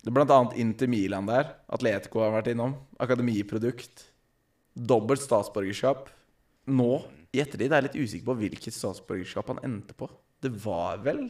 [0.01, 1.51] Det er blant annet Inter Milan der.
[1.69, 2.73] Atletico har vært innom.
[3.01, 4.07] Akademiprodukt.
[4.73, 6.07] Dobbelt statsborgerskap.
[6.71, 6.91] Nå,
[7.33, 10.09] i ettertid, er jeg litt usikker på hvilket statsborgerskap han endte på.
[10.41, 11.27] Det var vel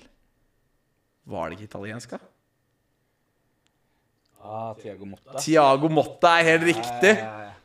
[1.27, 2.19] Var det ikke italiensk, da?
[4.41, 5.35] Ah, Tiago Motta.
[5.37, 7.11] Tiago Motta er helt riktig.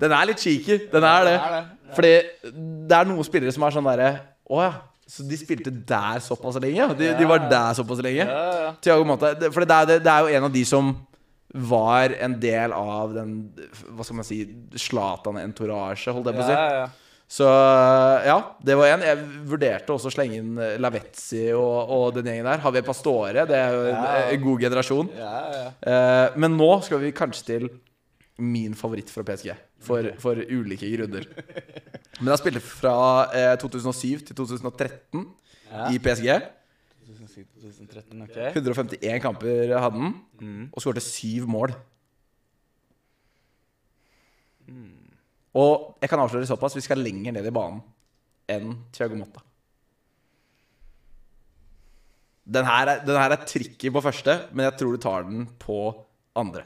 [0.02, 0.76] Den er litt cheeky.
[0.92, 1.36] Den er det.
[1.38, 1.94] Det er det.
[1.96, 2.12] Fordi
[2.90, 4.10] det er noen spillere som er sånn derre
[4.50, 4.72] Å ja,
[5.06, 6.88] så de spilte der såpass lenge?
[6.98, 8.26] De, de var der såpass lenge?
[8.26, 8.96] Ja, ja.
[9.06, 10.94] Mata, For det er, det, det er jo en av de som
[11.56, 13.30] var en del av den
[13.94, 14.40] Hva skal man si
[14.76, 16.56] Zlatan-entourage, holdt jeg på å si.
[16.56, 16.86] Ja, ja.
[17.26, 17.46] Så
[18.22, 19.02] ja, det var en.
[19.02, 22.60] Jeg vurderte også å slenge inn Lavetzi og, og den gjengen der.
[22.62, 24.12] Javier Pastore, det er jo en, Ja.
[24.30, 25.08] en god generasjon.
[25.18, 25.64] ja, ja.
[25.90, 27.66] Eh, men nå skal vi kanskje til
[28.38, 29.54] min favoritt fra PSG.
[29.86, 31.24] For, for ulike grunner.
[32.20, 32.94] Men jeg spilte fra
[33.32, 35.26] eh, 2007 til 2013
[35.70, 35.88] Ja.
[35.90, 36.28] i PSG.
[37.06, 38.52] 2010-2013, okay.
[38.54, 40.68] 151 kamper hadde han, Mm.
[40.72, 41.72] og skårte syv mål.
[45.56, 47.80] Og jeg kan avsløre såpass, vi skal lenger ned i banen
[48.52, 49.40] enn Thiago Motta.
[52.46, 55.46] Den her, er, den her er tricky på første, men jeg tror du tar den
[55.58, 55.78] på
[56.38, 56.62] andre.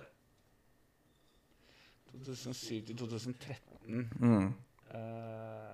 [2.30, 4.10] 2007 til 2013.
[4.20, 4.50] Mm.
[4.90, 5.70] Uh,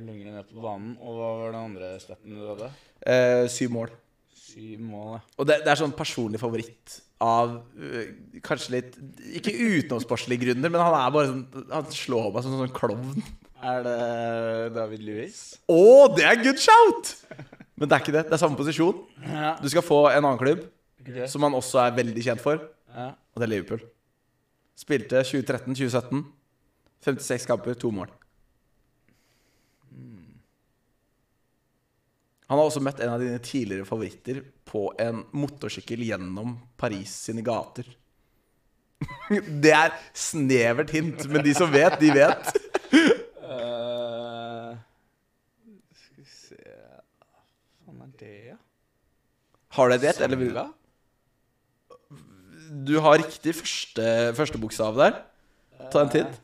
[0.00, 0.94] lenger ned på banen?
[1.00, 2.70] Og hva var den andre støtten du hadde?
[3.04, 3.92] Uh, syv mål.
[4.34, 5.20] Syv mål, ja.
[5.38, 8.96] Og det, det er sånn personlig favoritt av uh, Kanskje litt
[9.36, 13.22] Ikke utenomsportslige grunner, men han er bare sånn Han slår meg som en sånn klovn.
[13.60, 13.96] Er det
[14.74, 15.38] David Louis?
[15.68, 15.80] Å,
[16.16, 17.14] det er good shout!
[17.80, 18.26] Men det er ikke det.
[18.28, 18.98] Det er samme posisjon.
[19.24, 19.54] Ja.
[19.60, 20.66] Du skal få en annen klubb
[21.00, 21.28] okay.
[21.30, 22.60] som han også er veldig kjent for,
[22.92, 23.06] ja.
[23.30, 23.82] Og det er Liverpool.
[24.78, 26.24] Spilte 2013-2017.
[27.04, 28.10] 56 kamper, to mål.
[32.50, 37.44] Han har også møtt en av dine tidligere favoritter på en motorsykkel gjennom Paris sine
[37.46, 37.86] gater.
[39.62, 42.50] Det er snevert hint, men de som vet, de vet.
[42.90, 44.72] Eh,
[46.00, 48.58] skal vi se Hva faen er det, ja?
[49.78, 50.20] Har du et gjett?
[50.26, 50.74] Eller?
[52.70, 54.02] Du har riktig første,
[54.38, 55.16] første bokstav der.
[55.90, 56.36] Ta en titt.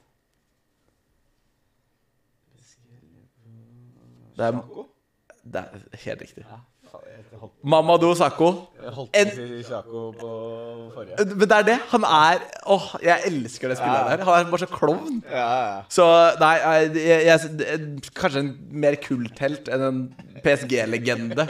[4.37, 4.57] Det er,
[5.47, 6.45] det er helt riktig.
[7.63, 8.49] Mamadou Sakho.
[8.83, 10.29] jeg holdt En- si Sako på
[10.95, 11.27] forrige.
[11.37, 11.79] Men det er det.
[11.93, 14.25] Han er Åh, jeg elsker det spillet der.
[14.25, 15.23] Han er bare så klovn.
[15.31, 15.47] Ja,
[15.77, 15.83] ja.
[15.89, 16.07] Så
[16.41, 20.01] nei, jeg, jeg, kanskje en mer kulthelt enn en
[20.45, 21.49] PSG-legende.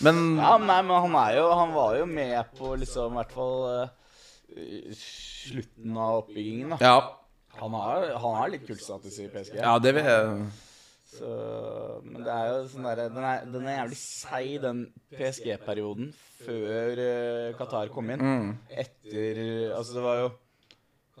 [0.00, 3.32] Men Ja, nei, men han er jo Han var jo med på liksom i hvert
[3.32, 3.88] fall eh,
[4.96, 6.78] slutten av oppbyggingen, da.
[6.80, 6.96] ja,
[7.60, 9.56] Han har, han har litt kultstatus i PSG.
[9.58, 10.50] ja det vil jeg
[11.10, 11.30] Så,
[12.06, 14.84] men det er jo sånn der, den, er- den er jævlig seig, den
[15.16, 16.12] PSG-perioden
[16.44, 18.22] før uh, Qatar kom inn.
[18.22, 18.52] mm.
[18.84, 19.40] Etter
[19.74, 20.28] Altså, det var jo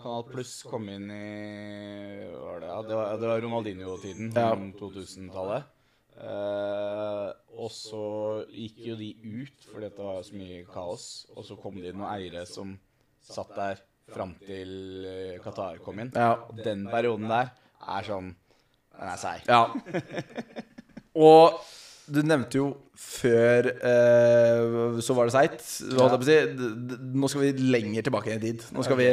[0.00, 2.68] Kanal Pluss kom inn i var det?
[2.70, 4.30] Ja, det var, det var Ronaldinho-tiden.
[4.32, 4.54] Ja.
[4.78, 5.66] 2000-tallet.
[6.20, 8.00] Uh, og så
[8.48, 9.10] gikk jo de
[9.42, 11.04] ut fordi det var så mye kaos.
[11.34, 12.76] Og så kom det inn noen eiere som
[13.26, 13.80] satt der
[14.10, 16.12] fram til eh, Qatar kom inn.
[16.14, 16.34] Ja.
[16.48, 18.32] Og den perioden der er sånn
[19.00, 19.46] Den er seig.
[19.48, 19.62] Ja.
[21.16, 21.60] Og
[22.10, 22.66] du nevnte jo
[23.00, 25.62] før eh, Så var det seigt.
[26.26, 26.38] si.
[27.14, 28.66] Nå skal vi lenger tilbake i tid.
[28.74, 29.10] Nå skal vi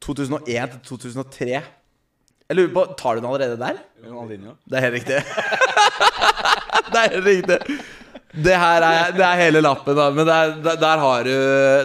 [0.00, 1.50] 2001 til 2003.
[2.50, 3.82] Jeg lurer på, Tar du den allerede der?
[4.66, 5.18] Det er helt riktig.
[6.92, 7.80] det er helt riktig.
[8.30, 10.04] Det her er, det er hele lappen, da.
[10.14, 11.34] Men der, der, der, har, du,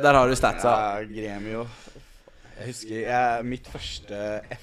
[0.04, 0.74] der har du statsa.
[0.76, 1.66] Ja, Gremio.
[2.60, 4.20] Jeg husker jeg, mitt første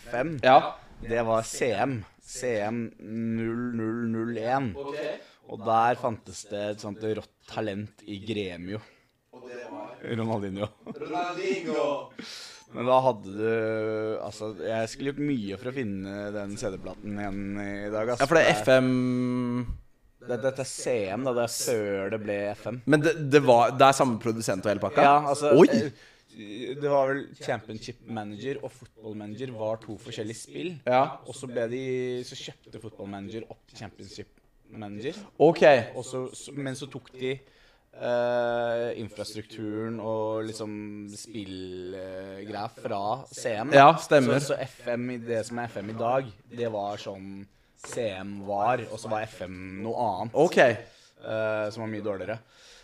[0.06, 0.58] FM, Ja.
[1.02, 1.98] det var CM.
[2.22, 4.70] CM 0001.
[5.52, 8.78] Og der fantes det et sånt rått talent i Gremio.
[10.02, 10.66] Ronaldinho.
[12.72, 17.42] Men da hadde du Altså, jeg skulle gjort mye for å finne den CD-platen igjen
[17.60, 18.14] i dag.
[18.14, 18.22] Altså.
[18.22, 18.90] ja, for det er FM
[20.28, 21.32] dette er CM, da.
[21.36, 22.80] Det er før det ble FM.
[22.86, 25.02] Men det, det, var, det er samme produsent og hele pakka?
[25.06, 25.66] Ja, altså Oi!
[25.72, 30.70] eh, Det var vel Championship Manager og Football Manager var to forskjellige spill.
[30.86, 31.02] Ja.
[31.26, 31.82] Og så ble de
[32.28, 34.30] Så kjøpte Football Manager opp Championship
[34.72, 35.18] Manager.
[35.38, 35.64] Ok.
[35.96, 36.26] Og så,
[36.56, 37.34] men så tok de
[37.92, 40.70] Uh, infrastrukturen og liksom
[41.12, 43.68] spillgreier fra CM.
[43.68, 43.76] da.
[43.76, 44.38] Ja, stemmer.
[44.40, 47.42] Så, så FM, det som er FM i dag, det var sånn
[47.82, 50.36] CM var, og så var FM noe annet.
[50.38, 50.58] Ok.
[51.22, 52.38] Uh, som var mye dårligere.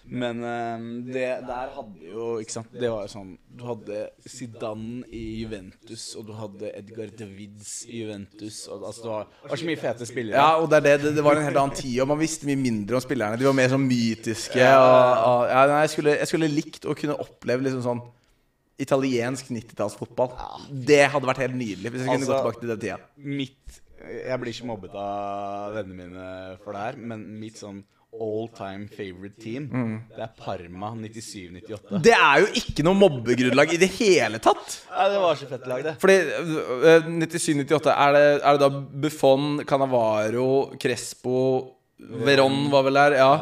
[0.09, 5.03] Men uh, det der hadde jo Ikke sant, det var jo sånn Du hadde Zidane
[5.13, 8.63] i Juventus, og du hadde Edgar Davids i Juventus.
[8.71, 10.39] Og, altså, det var, det var så mye fete spillere.
[10.39, 12.97] Ja, og det, det, det, var en helt annen tid, og man visste mye mindre
[12.99, 13.41] om spillerne.
[13.41, 14.71] De var mer sånn mytiske.
[14.79, 14.95] Og,
[15.33, 18.07] og, ja, jeg, skulle, jeg skulle likt å kunne oppleve liksom sånn
[18.79, 20.33] italiensk 90-tallsfotball.
[20.71, 22.99] Det hadde vært helt nydelig hvis jeg kunne Altså- gå tilbake til den tida.
[23.19, 26.27] Mitt Jeg blir ikke mobbet av vennene mine
[26.65, 27.83] for det her, men mitt sånn
[28.19, 29.67] all time favorite team,
[30.17, 31.99] det er Parma 97-98.
[32.03, 34.79] Det er jo ikke noe mobbegrunnlag i det hele tatt.
[34.89, 35.93] Ja, det var så fett lag, det.
[36.01, 38.71] Fordi øh, 97-98 er, det- er det da
[39.05, 40.49] Buffon, Canavaro,
[40.81, 41.37] Crespo
[41.99, 43.19] Veron var vel der?
[43.21, 43.33] Ja.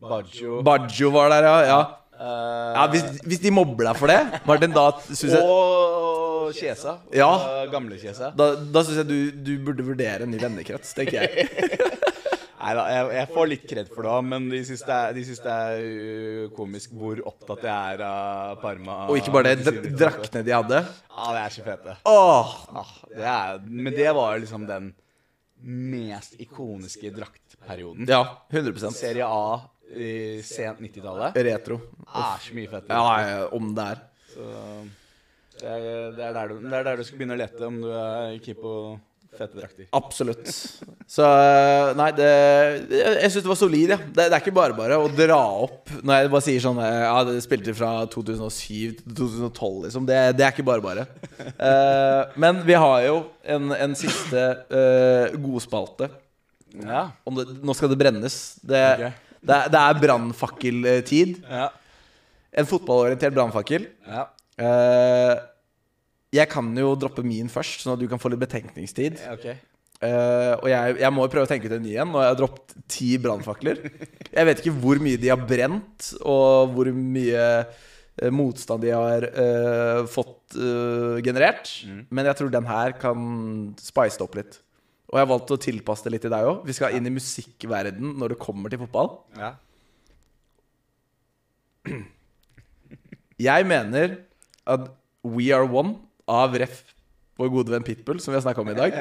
[0.00, 0.62] Baggio.
[0.62, 1.56] Baggio var der, ja.
[1.66, 1.80] ja.
[2.14, 6.07] eh, ja hvis, hvis de mobber deg for det, Martin, da syns jeg og
[6.56, 6.98] Chiesa.
[7.14, 7.28] Ja.
[7.62, 8.32] Eh, Gamle Kjesa.
[8.36, 11.48] Da, da syns jeg du, du burde vurdere en ny vennekrets, tenker jeg.
[12.58, 15.12] Nei da, jeg, jeg får litt kred for det òg, men de syns det er,
[15.14, 18.96] de syns det er uh, komisk hvor opptatt jeg er av Parma.
[19.08, 20.80] Og ikke bare det, dra- draktene de hadde.
[20.82, 21.94] Ja, det er så fete.
[22.10, 24.90] Åh, Ah, det er, men det var liksom den
[25.62, 28.04] mest ikoniske draktperioden.
[28.10, 29.60] Ja, 100% Serie A
[29.94, 31.78] i sent 90-tallet Retro.
[32.10, 32.90] er så mye fett.
[32.92, 34.02] Ja, ja, om det er.
[34.34, 34.50] Så
[35.60, 37.88] det er, det, er du, det er der du skal begynne å lete om du
[37.92, 38.72] er keen på
[39.38, 39.88] fete drakter.
[39.96, 40.48] Absolutt.
[41.08, 42.28] Så øh, nei, det
[42.90, 43.98] Jeg, syns det var solid, ja.
[44.00, 47.00] Det, det er ikke bare bare å dra opp Når jeg bare sier sånn øh,
[47.04, 50.08] Ja, det spilte fra 2007 til 2012, liksom.
[50.08, 51.06] Det, det er ikke bare bare.
[51.60, 53.20] uh, men vi har jo
[53.56, 56.10] en, en siste uh, godspalte.
[56.78, 57.08] Ja.
[57.28, 58.38] Om det, nå skal det brennes.
[58.60, 59.12] Det, okay.
[59.40, 61.38] det, det er brannfakkeltid.
[61.48, 61.70] Ja.
[62.58, 63.88] En fotballorientert brannfakkel.
[64.08, 64.26] ja.
[64.58, 65.34] Eh,
[66.34, 69.20] jeg kan jo droppe min først, sånn at du kan få litt betenkningstid.
[69.38, 69.56] Okay.
[69.98, 72.12] Uh, og jeg, jeg må jo prøve å tenke ut en ny en.
[72.14, 73.80] jeg har droppet ti brannfakler.
[74.30, 79.26] Jeg vet ikke hvor mye de har brent, og hvor mye eh, motstand de har
[79.34, 80.54] uh, fått
[81.24, 81.72] generert.
[82.14, 83.24] Men jeg tror den her kan
[83.82, 84.60] spice det opp litt.
[85.08, 86.62] Og jeg har valgt å tilpasse det litt til deg òg.
[86.68, 89.10] Vi skal inn i musikkverden når det kommer til fotball.
[89.40, 89.54] Ja.
[93.48, 94.18] Jeg mener
[94.68, 94.88] at
[95.26, 95.96] We Are One
[96.28, 96.82] av Ref,
[97.40, 98.94] vår gode venn Pitbull, som vi har snakka om i dag,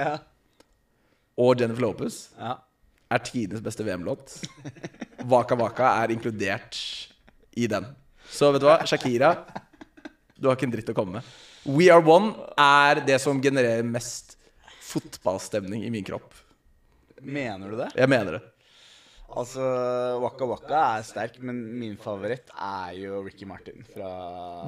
[1.37, 4.39] og Jennifer Lopez er tidenes beste VM-låt.
[5.31, 6.79] Waka Waka er inkludert
[7.57, 7.85] i den.
[8.27, 9.33] Så vet du hva, Shakira,
[10.37, 11.29] du har ikke en dritt å komme med.
[11.67, 14.37] We Are One er det som genererer mest
[14.87, 16.35] fotballstemning i min kropp.
[17.21, 17.89] Mener du det?
[17.97, 18.43] Jeg mener det.
[19.27, 19.61] Altså,
[20.23, 24.11] Waka Waka er sterk, men min favoritt er jo Ricky Martin fra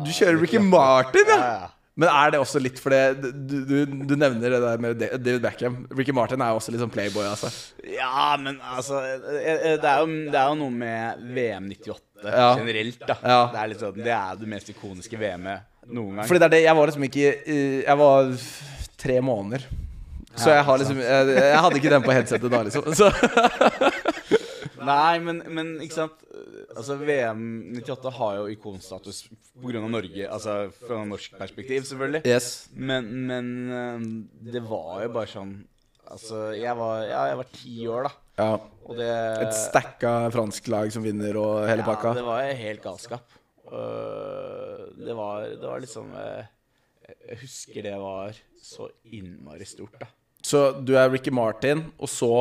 [0.03, 1.51] Du kjører Ricky Martin, Ja, ja!
[1.63, 1.75] ja.
[1.99, 3.73] Men er det også litt fordi du, du,
[4.07, 5.81] du nevner det der med David Beckham.
[5.91, 7.49] Ricky Martin er jo også litt sånn playboy, altså.
[7.91, 12.05] Ja, men altså eh, eh, Det er jo, det er jo noe med VM 98
[12.29, 12.47] Ja.
[12.59, 13.17] generelt, da.
[13.19, 13.41] Ja.
[13.51, 16.29] Det er sånn Det er det mest ikoniske VM-et noen gang.
[16.29, 18.31] Fordi det er det, jeg var liksom ikke eh, Jeg var
[19.03, 19.67] tre måneder.
[20.39, 22.93] Så jeg har liksom jeg, jeg hadde ikke den på headsetet da, liksom.
[22.95, 23.09] Så,
[24.89, 26.23] Nei, men, men ikke sant
[26.75, 27.41] Altså VM
[27.79, 29.81] 98 har jo ikonstatus pga.
[29.85, 32.21] Norge, altså fra norsk perspektiv, selvfølgelig.
[32.29, 32.69] yes.
[32.73, 34.07] Men, men eh,
[34.53, 35.53] det var jo bare sånn
[36.09, 38.11] Altså, jeg var, ja, jeg var ti år, da.
[38.39, 38.53] Ja.
[38.89, 39.09] Og det
[39.43, 42.15] Et stacka fransk lag som vinner og hele pakka.
[42.15, 43.35] Ja, det var helt galskap.
[43.69, 50.09] Øh, det var, det var liksom Jeg husker det var så innmari stort, da.
[50.41, 52.31] Så du er Ricky Martin, og så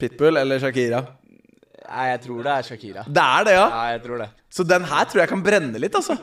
[0.00, 1.02] Pitbull eller Shakira?
[1.84, 3.04] Nei, jeg tror det er Shakira.
[3.06, 3.64] Det er det, ja.
[3.68, 4.28] Ja, jeg tror det.
[4.54, 6.16] Så den her tror jeg kan brenne litt, altså.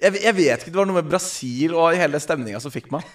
[0.00, 3.06] Jeg, jeg vet ikke, det var noe med Brasil og hele stemninga som fikk meg.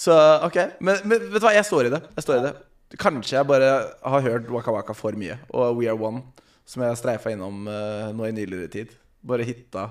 [0.00, 0.16] Så
[0.46, 0.58] ok.
[0.80, 2.02] Men, men vet du hva, jeg står i det.
[2.18, 2.52] Jeg står i det.
[3.00, 3.70] Kanskje jeg bare
[4.02, 5.38] har hørt Waka Waka for mye.
[5.54, 6.24] Og We Are One,
[6.68, 8.94] som jeg streifa innom uh, nå i nyligere tid.
[9.26, 9.86] Bare hitta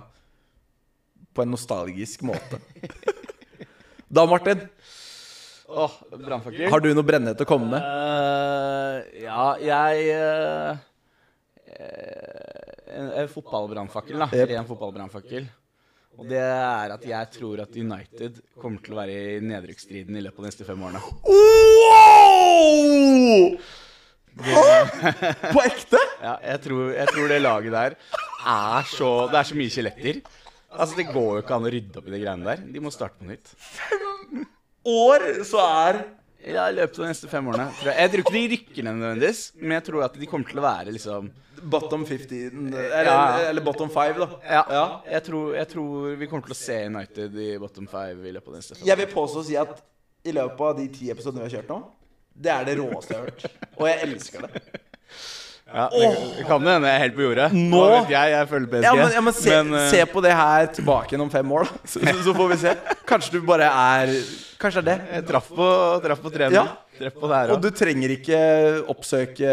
[1.33, 2.61] på en nostalgisk måte.
[4.09, 4.63] Da, Martin,
[5.69, 6.65] Åh, brannfakkel.
[6.71, 7.81] har du noe brennhett å komme med?
[7.85, 10.73] Uh, ja, jeg øh,
[12.89, 14.25] En, en fotballbrannfakkel, da.
[14.33, 14.49] Yep.
[14.49, 15.45] Ren fotballbrannfakkel.
[16.19, 20.23] Og det er at jeg tror at United kommer til å være i nedrykksstriden i
[20.25, 20.99] løpet av de neste fem årene.
[21.29, 23.55] Wow!
[25.53, 26.01] På ekte?
[26.19, 27.93] Ja, jeg tror, jeg tror det laget der
[28.49, 30.19] er så Det er så mye skjeletter.
[30.75, 32.59] Altså, Det går jo ikke an å rydde opp i de greiene der.
[32.75, 33.47] De må starte på nytt.
[34.85, 35.99] År så er
[36.47, 37.65] Ja, I løpet av de neste fem årene.
[37.81, 37.97] Tror jeg.
[37.99, 40.63] jeg tror ikke de rykker ned nødvendigvis, men jeg tror at de kommer til å
[40.63, 43.39] være liksom Bottom 50, Eller, Ja.
[43.49, 44.27] eller bottom 5, da.
[44.47, 48.31] Ja, Jeg, tror, jeg tror vi kommer til å se United i bottom five i
[48.31, 49.81] løpet av de neste fem Jeg vil påstå å si at
[50.23, 51.81] i løpet av de ti episodene vi har kjørt nå,
[52.39, 53.45] det er det råeste jeg har hørt.
[53.75, 54.63] Og jeg elsker det.
[55.69, 57.47] Ja, det kan det hende jeg er helt på jordet.
[57.53, 58.83] Nå- jeg, jeg følger PSG.
[58.87, 61.51] Ja, men, ja, men, se, Men, uh, se på det her tilbake igjen om fem
[61.59, 61.81] år, da.
[61.93, 62.75] Så, så får vi se.
[63.09, 64.13] Kanskje du bare er
[64.59, 65.13] Kanskje det er det.
[65.15, 65.65] Jeg traff på,
[66.03, 66.55] traff på trener.
[66.57, 66.63] Ja.
[66.99, 68.39] Treff på det her Og du trenger ikke
[68.91, 69.51] oppsøke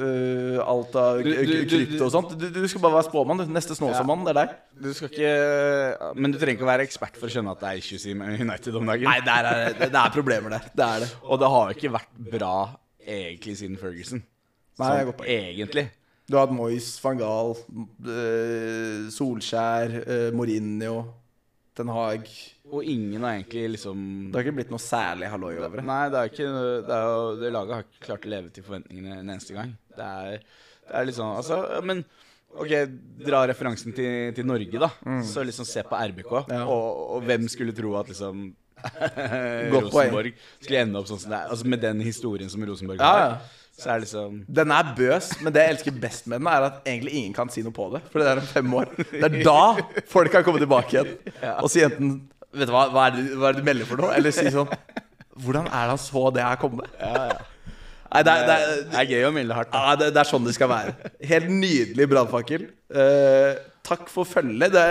[0.00, 2.32] uh, alt av krypto og sånt.
[2.40, 3.42] Du, du skal bare være spåmann.
[3.42, 3.52] du.
[3.52, 4.54] Neste Snåsamann, det er deg.
[4.86, 7.74] Du skal ikke Men du trenger ikke å være ekspert for å skjønne at det
[7.74, 9.10] er issues i United om dagen.
[9.10, 10.70] Nei, det er, det, det er problemer der.
[10.72, 11.10] Det er det.
[11.26, 12.54] Og det har jo ikke vært bra
[13.04, 14.24] egentlig siden Ferguson.
[14.80, 15.86] Nei, Sånn, egentlig.
[16.26, 17.54] Du har hatt Moyes, van Gaal,
[18.10, 20.96] øh, Solskjær, øh, Mourinho,
[21.76, 22.26] Den Haag.
[22.72, 25.84] Og ingen har egentlig liksom Det har ikke blitt noe særlig halloi over det.
[25.86, 26.46] Nei, det er ikke
[26.88, 29.74] det, er jo, det laget har ikke klart å leve til forventningene en eneste gang.
[29.94, 30.40] Det er,
[30.88, 32.02] det er litt sånn Altså, men
[32.56, 32.72] OK,
[33.22, 34.88] dra referansen til, til Norge, da.
[35.28, 36.32] Så liksom se på RBK.
[36.48, 36.54] Mm.
[36.56, 36.64] Ja.
[36.64, 38.48] Og, og hvem skulle tro at liksom
[39.72, 41.52] Rosenborg skulle ende opp sånn som det er.
[41.52, 43.22] Altså Med den historien som Rosenborg Ja, har.
[43.28, 43.38] ja.
[43.76, 46.64] Så er det liksom Den er bøs, men det jeg elsker best med den, er
[46.70, 48.00] at egentlig ingen kan si noe på det.
[48.12, 48.88] For det er om fem år.
[49.10, 49.58] Det er da
[50.08, 51.12] folk kan komme tilbake igjen
[51.60, 52.16] og si enten
[52.56, 54.14] Vet du hva, hva er, det, hva er det du melder for noe?
[54.16, 54.70] Eller si sånn
[55.44, 56.86] Hvordan er det han så det her komme?
[56.96, 59.74] Nei, det er, det er, Det er gøy å melde hardt.
[59.76, 60.94] Ja, det, det er sånn det skal være.
[61.28, 62.64] Helt nydelig brannfakkel.
[62.88, 64.72] Uh, takk for følget.
[64.72, 64.84] Det,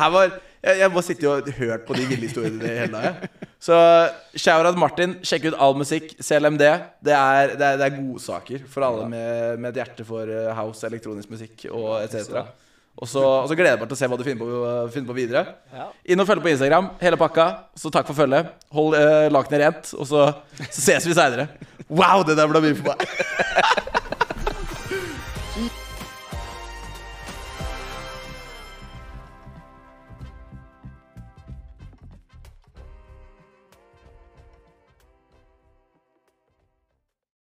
[0.00, 0.32] her- var
[0.66, 3.46] Jeg, jeg må sitte og hørt på de ville historiene hele dagen.
[3.66, 3.76] Så
[4.38, 5.16] shout-out Martin.
[5.26, 6.12] Sjekk ut all musikk.
[6.22, 6.62] CLMD.
[7.02, 10.52] Det er, det er, det er godsaker for alle med, med et hjerte for eh,
[10.54, 12.44] house, elektronisk musikk og etc.
[12.96, 15.10] Og så, og så gleder jeg meg til å se hva du finner på, finner
[15.10, 15.42] på videre.
[16.08, 17.48] Inn og følg på Instagram, hele pakka.
[17.76, 18.54] Så takk for følget.
[18.76, 20.30] Hold eh, lakenet rent, og så,
[20.70, 21.50] så ses vi seinere.
[21.90, 24.02] Wow, det der ble mye for meg.